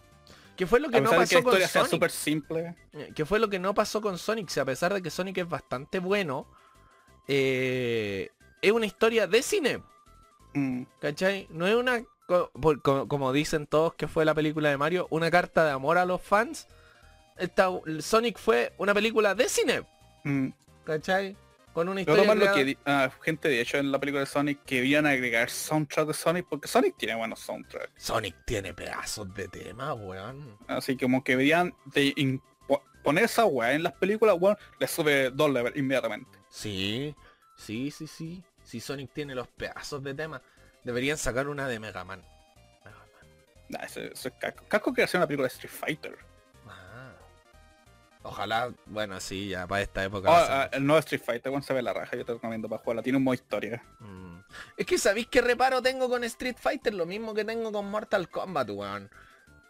¿Qué 0.58 0.68
fue 0.68 0.80
lo 0.80 0.90
que 0.90 0.98
A 0.98 1.02
no 1.02 1.10
de 1.10 1.16
que 1.16 1.22
pasó 1.22 1.36
la 1.36 1.42
con 1.42 1.50
historia 1.54 1.68
sea 1.68 1.82
Sonic? 1.82 1.92
súper 1.92 2.12
simple. 2.12 2.76
Eh, 2.94 3.12
¿Qué 3.16 3.26
fue 3.26 3.40
lo 3.40 3.50
que 3.50 3.58
no 3.58 3.74
pasó 3.74 4.00
con 4.02 4.18
Sonic? 4.18 4.50
Si 4.50 4.60
a 4.60 4.66
pesar 4.66 4.94
de 4.94 5.02
que 5.02 5.10
Sonic 5.10 5.38
es 5.40 5.50
bastante 5.50 5.98
bueno, 6.00 6.46
eh, 7.28 8.30
es 8.62 8.72
una 8.72 8.86
historia 8.86 9.28
de 9.28 9.42
cine. 9.42 9.82
Mm, 10.54 10.84
¿Cachai? 11.00 11.48
No 11.50 11.68
es 11.68 11.76
una, 11.76 12.04
como 12.74 13.34
dicen 13.34 13.68
todos 13.68 13.94
que 13.96 14.08
fue 14.08 14.26
la 14.26 14.34
película 14.34 14.70
de 14.70 14.78
Mario, 14.78 15.08
una 15.10 15.30
carta 15.32 15.66
de 15.66 15.72
amor 15.72 15.98
a 15.98 16.06
los 16.06 16.22
fans. 16.22 16.68
Esta, 17.38 17.70
Sonic 18.00 18.38
fue 18.38 18.74
una 18.78 18.94
película 18.94 19.36
de 19.36 19.50
cine. 19.50 19.84
mm. 20.24 20.50
¿Cachai? 20.84 21.36
Con 21.74 21.88
una 21.88 22.02
historia... 22.02 22.36
lo 22.36 22.54
que 22.54 22.78
ah, 22.86 23.10
gente 23.22 23.48
de 23.48 23.62
hecho 23.62 23.78
en 23.78 23.92
la 23.92 24.00
película 24.00 24.22
de 24.22 24.26
Sonic 24.26 24.60
que 24.66 24.78
querían 24.78 25.06
agregar 25.06 25.50
soundtrack 25.50 26.08
de 26.08 26.14
Sonic 26.14 26.46
porque 26.50 26.68
Sonic 26.68 26.98
tiene 26.98 27.16
buenos 27.16 27.40
soundtracks. 27.40 27.92
Sonic 27.96 28.36
tiene 28.46 28.74
pedazos 28.74 29.34
de 29.34 29.48
tema, 29.48 29.94
weón. 29.94 30.58
Así 30.68 30.98
que 30.98 31.06
como 31.06 31.24
que 31.24 31.34
deberían 31.34 31.74
de 31.86 32.42
poner 33.04 33.24
esa 33.24 33.46
weá 33.46 33.74
en 33.74 33.84
las 33.84 33.94
películas, 33.94 34.36
weón, 34.40 34.58
le 34.80 34.88
sube 34.88 35.32
dos 35.32 35.50
levels 35.50 35.78
inmediatamente. 35.78 36.40
Sí, 36.50 37.16
sí, 37.56 37.90
sí, 37.92 38.08
sí. 38.08 38.44
Si 38.72 38.80
Sonic 38.80 39.12
tiene 39.12 39.36
los 39.36 39.50
pedazos 39.50 40.02
de 40.02 40.14
tema, 40.14 40.42
deberían 40.86 41.18
sacar 41.18 41.50
una 41.50 41.68
de 41.68 41.78
Mega 41.78 42.06
Man. 42.06 42.24
Mega 42.86 43.00
Man. 43.00 43.30
Nah, 43.68 43.80
eso, 43.84 44.00
eso 44.00 44.30
es 44.30 44.34
Casco. 44.40 44.64
Casco 44.70 44.94
quiere 44.94 45.04
hacer 45.04 45.20
una 45.20 45.28
película 45.28 45.50
de 45.50 45.54
Street 45.54 45.74
Fighter. 45.74 46.18
Ah. 46.66 47.12
Ojalá, 48.24 48.74
bueno, 48.86 49.20
sí, 49.20 49.50
ya 49.50 49.68
para 49.68 49.82
esta 49.82 50.06
época. 50.06 50.30
Ah, 50.32 50.48
ah, 50.50 50.70
el 50.72 50.86
nuevo 50.86 51.00
Street 51.00 51.22
Fighter, 51.22 51.52
weón, 51.52 51.64
se 51.64 51.74
ve 51.74 51.82
la 51.82 51.92
raja, 51.92 52.16
yo 52.16 52.24
te 52.24 52.32
recomiendo 52.32 52.70
para 52.70 52.82
jugarla. 52.82 53.04
Tiene 53.04 53.18
un 53.18 53.26
modo 53.26 53.34
historia. 53.34 53.84
Mm. 54.00 54.40
Es 54.78 54.86
que 54.86 54.98
sabéis 54.98 55.28
qué 55.28 55.42
reparo 55.42 55.82
tengo 55.82 56.08
con 56.08 56.24
Street 56.24 56.56
Fighter, 56.58 56.94
lo 56.94 57.06
mismo 57.06 57.34
que 57.34 57.44
tengo 57.44 57.74
con 57.74 57.92
Mortal 57.92 58.30
Kombat, 58.30 58.70
weón. 58.70 59.10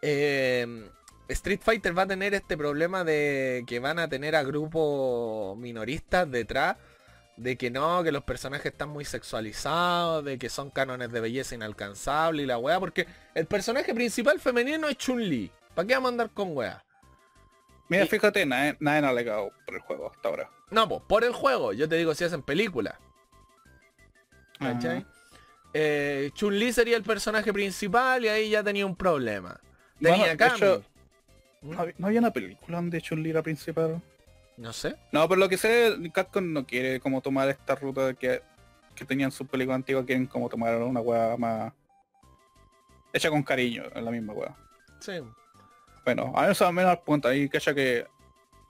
Eh, 0.00 0.88
Street 1.26 1.60
Fighter 1.60 1.98
va 1.98 2.02
a 2.02 2.06
tener 2.06 2.34
este 2.34 2.56
problema 2.56 3.02
de 3.02 3.64
que 3.66 3.80
van 3.80 3.98
a 3.98 4.08
tener 4.08 4.36
a 4.36 4.44
grupos 4.44 5.56
minoristas 5.58 6.30
detrás, 6.30 6.76
de 7.36 7.56
que 7.56 7.70
no, 7.70 8.02
que 8.02 8.12
los 8.12 8.24
personajes 8.24 8.66
están 8.72 8.90
muy 8.90 9.04
sexualizados, 9.04 10.24
de 10.24 10.38
que 10.38 10.48
son 10.48 10.70
cánones 10.70 11.10
de 11.10 11.20
belleza 11.20 11.54
inalcanzable 11.54 12.42
y 12.42 12.46
la 12.46 12.58
weá, 12.58 12.78
porque 12.78 13.06
el 13.34 13.46
personaje 13.46 13.94
principal 13.94 14.38
femenino 14.40 14.88
es 14.88 14.96
Chun-Li. 14.98 15.50
¿Para 15.74 15.88
qué 15.88 15.94
vamos 15.94 16.08
a 16.08 16.12
andar 16.12 16.30
con 16.30 16.56
weá? 16.56 16.84
Mira, 17.88 18.04
Y- 18.04 18.08
fíjate, 18.08 18.44
nadie, 18.46 18.76
nadie 18.80 19.06
ha 19.06 19.10
alegado 19.10 19.50
por 19.64 19.74
el 19.74 19.80
juego 19.80 20.10
hasta 20.10 20.28
ahora. 20.28 20.50
No, 20.70 20.88
pues 20.88 21.02
por 21.08 21.24
el 21.24 21.32
juego, 21.32 21.72
yo 21.72 21.88
te 21.88 21.96
digo 21.96 22.14
si 22.14 22.24
hacen 22.24 22.42
película. 22.42 22.98
¿Cachai? 24.58 25.04
Eh, 25.74 26.30
Chun-Li 26.34 26.72
sería 26.72 26.96
el 26.96 27.02
personaje 27.02 27.52
principal 27.52 28.24
y 28.24 28.28
ahí 28.28 28.50
ya 28.50 28.62
tenía 28.62 28.86
un 28.86 28.94
problema. 28.94 29.58
Tenía 30.00 30.36
Bueno. 30.36 30.82
¿No 31.62 31.80
había, 31.80 31.94
no 31.96 32.06
había 32.08 32.18
una 32.20 32.32
película 32.32 32.76
donde 32.78 33.00
Chun-Li 33.00 33.30
era 33.30 33.42
principal? 33.42 34.02
No 34.56 34.72
sé. 34.72 34.94
No, 35.12 35.28
pero 35.28 35.38
lo 35.40 35.48
que 35.48 35.56
sé, 35.56 35.94
Capcom 36.12 36.52
no 36.52 36.66
quiere 36.66 37.00
como 37.00 37.20
tomar 37.20 37.48
esta 37.48 37.74
ruta 37.74 38.14
que, 38.14 38.42
que 38.94 39.04
tenían 39.04 39.32
sus 39.32 39.48
películas 39.48 39.76
antiguas, 39.76 40.04
quieren 40.04 40.26
como 40.26 40.48
tomar 40.48 40.76
una 40.76 41.00
weá 41.00 41.36
más 41.36 41.72
hecha 43.12 43.30
con 43.30 43.42
cariño, 43.42 43.84
en 43.94 44.04
la 44.04 44.10
misma 44.10 44.32
weá. 44.34 44.54
Sí. 45.00 45.12
Bueno, 46.04 46.32
a 46.36 46.50
eso 46.50 46.66
al 46.66 46.72
menos 46.74 46.90
al 46.90 47.00
punto 47.00 47.28
ahí, 47.28 47.48
que 47.48 47.56
haya 47.58 47.74
que 47.74 48.06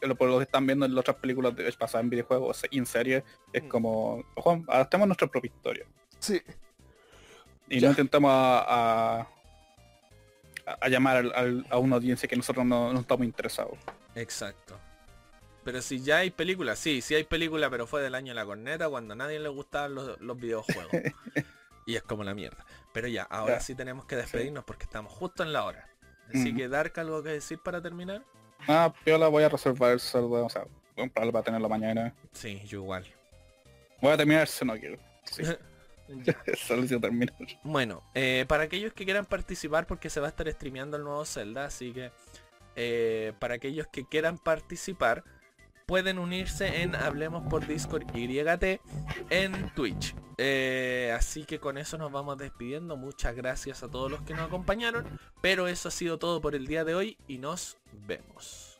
lo- 0.02 0.14
por 0.16 0.28
lo 0.28 0.38
que 0.38 0.44
están 0.44 0.66
viendo 0.66 0.84
en 0.86 0.94
las 0.94 1.00
otras 1.02 1.16
películas 1.16 1.54
de, 1.56 1.70
pasadas 1.72 2.04
en 2.04 2.10
videojuegos 2.10 2.62
y 2.70 2.78
en 2.78 2.86
series, 2.86 3.22
es 3.52 3.62
Mm. 3.64 3.68
como, 3.68 4.24
Juan, 4.36 4.64
adaptemos 4.68 5.06
nuestra 5.06 5.28
propia 5.28 5.48
historia. 5.48 5.86
Sí. 6.18 6.40
Y 7.68 7.80
Ya. 7.80 7.86
no 7.88 7.92
intentamos 7.92 8.30
a, 8.32 9.20
a, 10.66 10.72
a 10.80 10.88
llamar 10.88 11.16
al- 11.18 11.32
al- 11.34 11.66
a 11.70 11.78
una 11.78 11.96
audiencia 11.96 12.28
que 12.28 12.36
nosotros 12.36 12.64
no, 12.66 12.92
no 12.92 13.00
estamos 13.00 13.24
interesados. 13.24 13.78
Exacto. 14.14 14.78
Pero 15.64 15.80
si 15.80 16.00
ya 16.00 16.18
hay 16.18 16.30
películas, 16.30 16.78
sí, 16.78 17.00
sí 17.02 17.14
hay 17.14 17.24
película, 17.24 17.70
pero 17.70 17.86
fue 17.86 18.02
del 18.02 18.14
año 18.14 18.28
de 18.28 18.34
la 18.34 18.44
corneta 18.44 18.88
cuando 18.88 19.14
a 19.14 19.16
nadie 19.16 19.38
le 19.38 19.48
gustaban 19.48 19.94
los, 19.94 20.20
los 20.20 20.36
videojuegos. 20.36 20.90
y 21.86 21.96
es 21.96 22.02
como 22.02 22.24
la 22.24 22.34
mierda. 22.34 22.64
Pero 22.92 23.08
ya, 23.08 23.22
ahora 23.24 23.60
sí 23.60 23.74
tenemos 23.74 24.04
que 24.04 24.16
despedirnos 24.16 24.64
porque 24.64 24.84
estamos 24.84 25.12
justo 25.12 25.42
en 25.42 25.52
la 25.52 25.64
hora. 25.64 25.88
Así 26.28 26.54
que 26.54 26.68
Dark, 26.68 26.98
¿algo 26.98 27.22
que 27.22 27.30
decir 27.30 27.58
para 27.58 27.80
terminar? 27.80 28.22
Ah, 28.66 28.92
piola, 29.04 29.28
voy 29.28 29.42
a 29.42 29.48
reservar 29.48 29.92
el 29.92 30.00
cerdo, 30.00 30.46
o 30.46 30.48
sea, 30.48 30.62
voy 30.62 30.70
a 30.70 31.00
comprarlo 31.02 31.32
para 31.32 31.44
tenerlo 31.44 31.68
mañana. 31.68 32.14
Sí, 32.32 32.62
yo 32.64 32.78
igual. 32.78 33.04
Voy 34.00 34.12
a 34.12 34.16
terminar 34.16 34.48
si 34.48 34.64
no 34.64 34.78
quiero. 34.78 34.98
Sí, 35.24 35.42
solo 36.56 36.86
si 36.86 36.98
terminar. 37.00 37.34
Bueno, 37.62 38.02
eh, 38.14 38.44
para 38.48 38.64
aquellos 38.64 38.92
que 38.92 39.04
quieran 39.04 39.26
participar, 39.26 39.86
porque 39.86 40.10
se 40.10 40.20
va 40.20 40.26
a 40.26 40.30
estar 40.30 40.50
streameando 40.50 40.96
el 40.96 41.04
nuevo 41.04 41.24
Zelda, 41.24 41.66
así 41.66 41.92
que 41.92 42.10
eh, 42.76 43.32
para 43.38 43.54
aquellos 43.54 43.86
que 43.88 44.06
quieran 44.06 44.38
participar, 44.38 45.24
pueden 45.86 46.18
unirse 46.18 46.82
en 46.82 46.94
Hablemos 46.94 47.44
por 47.48 47.66
Discord 47.66 48.04
YT 48.14 48.80
en 49.30 49.70
Twitch. 49.74 50.14
Eh, 50.38 51.14
así 51.16 51.44
que 51.44 51.60
con 51.60 51.78
eso 51.78 51.98
nos 51.98 52.10
vamos 52.10 52.38
despidiendo. 52.38 52.96
Muchas 52.96 53.34
gracias 53.34 53.82
a 53.82 53.88
todos 53.90 54.10
los 54.10 54.22
que 54.22 54.34
nos 54.34 54.46
acompañaron. 54.46 55.06
Pero 55.40 55.68
eso 55.68 55.88
ha 55.88 55.92
sido 55.92 56.18
todo 56.18 56.40
por 56.40 56.54
el 56.54 56.66
día 56.66 56.84
de 56.84 56.94
hoy 56.94 57.18
y 57.28 57.38
nos 57.38 57.78
vemos. 58.06 58.71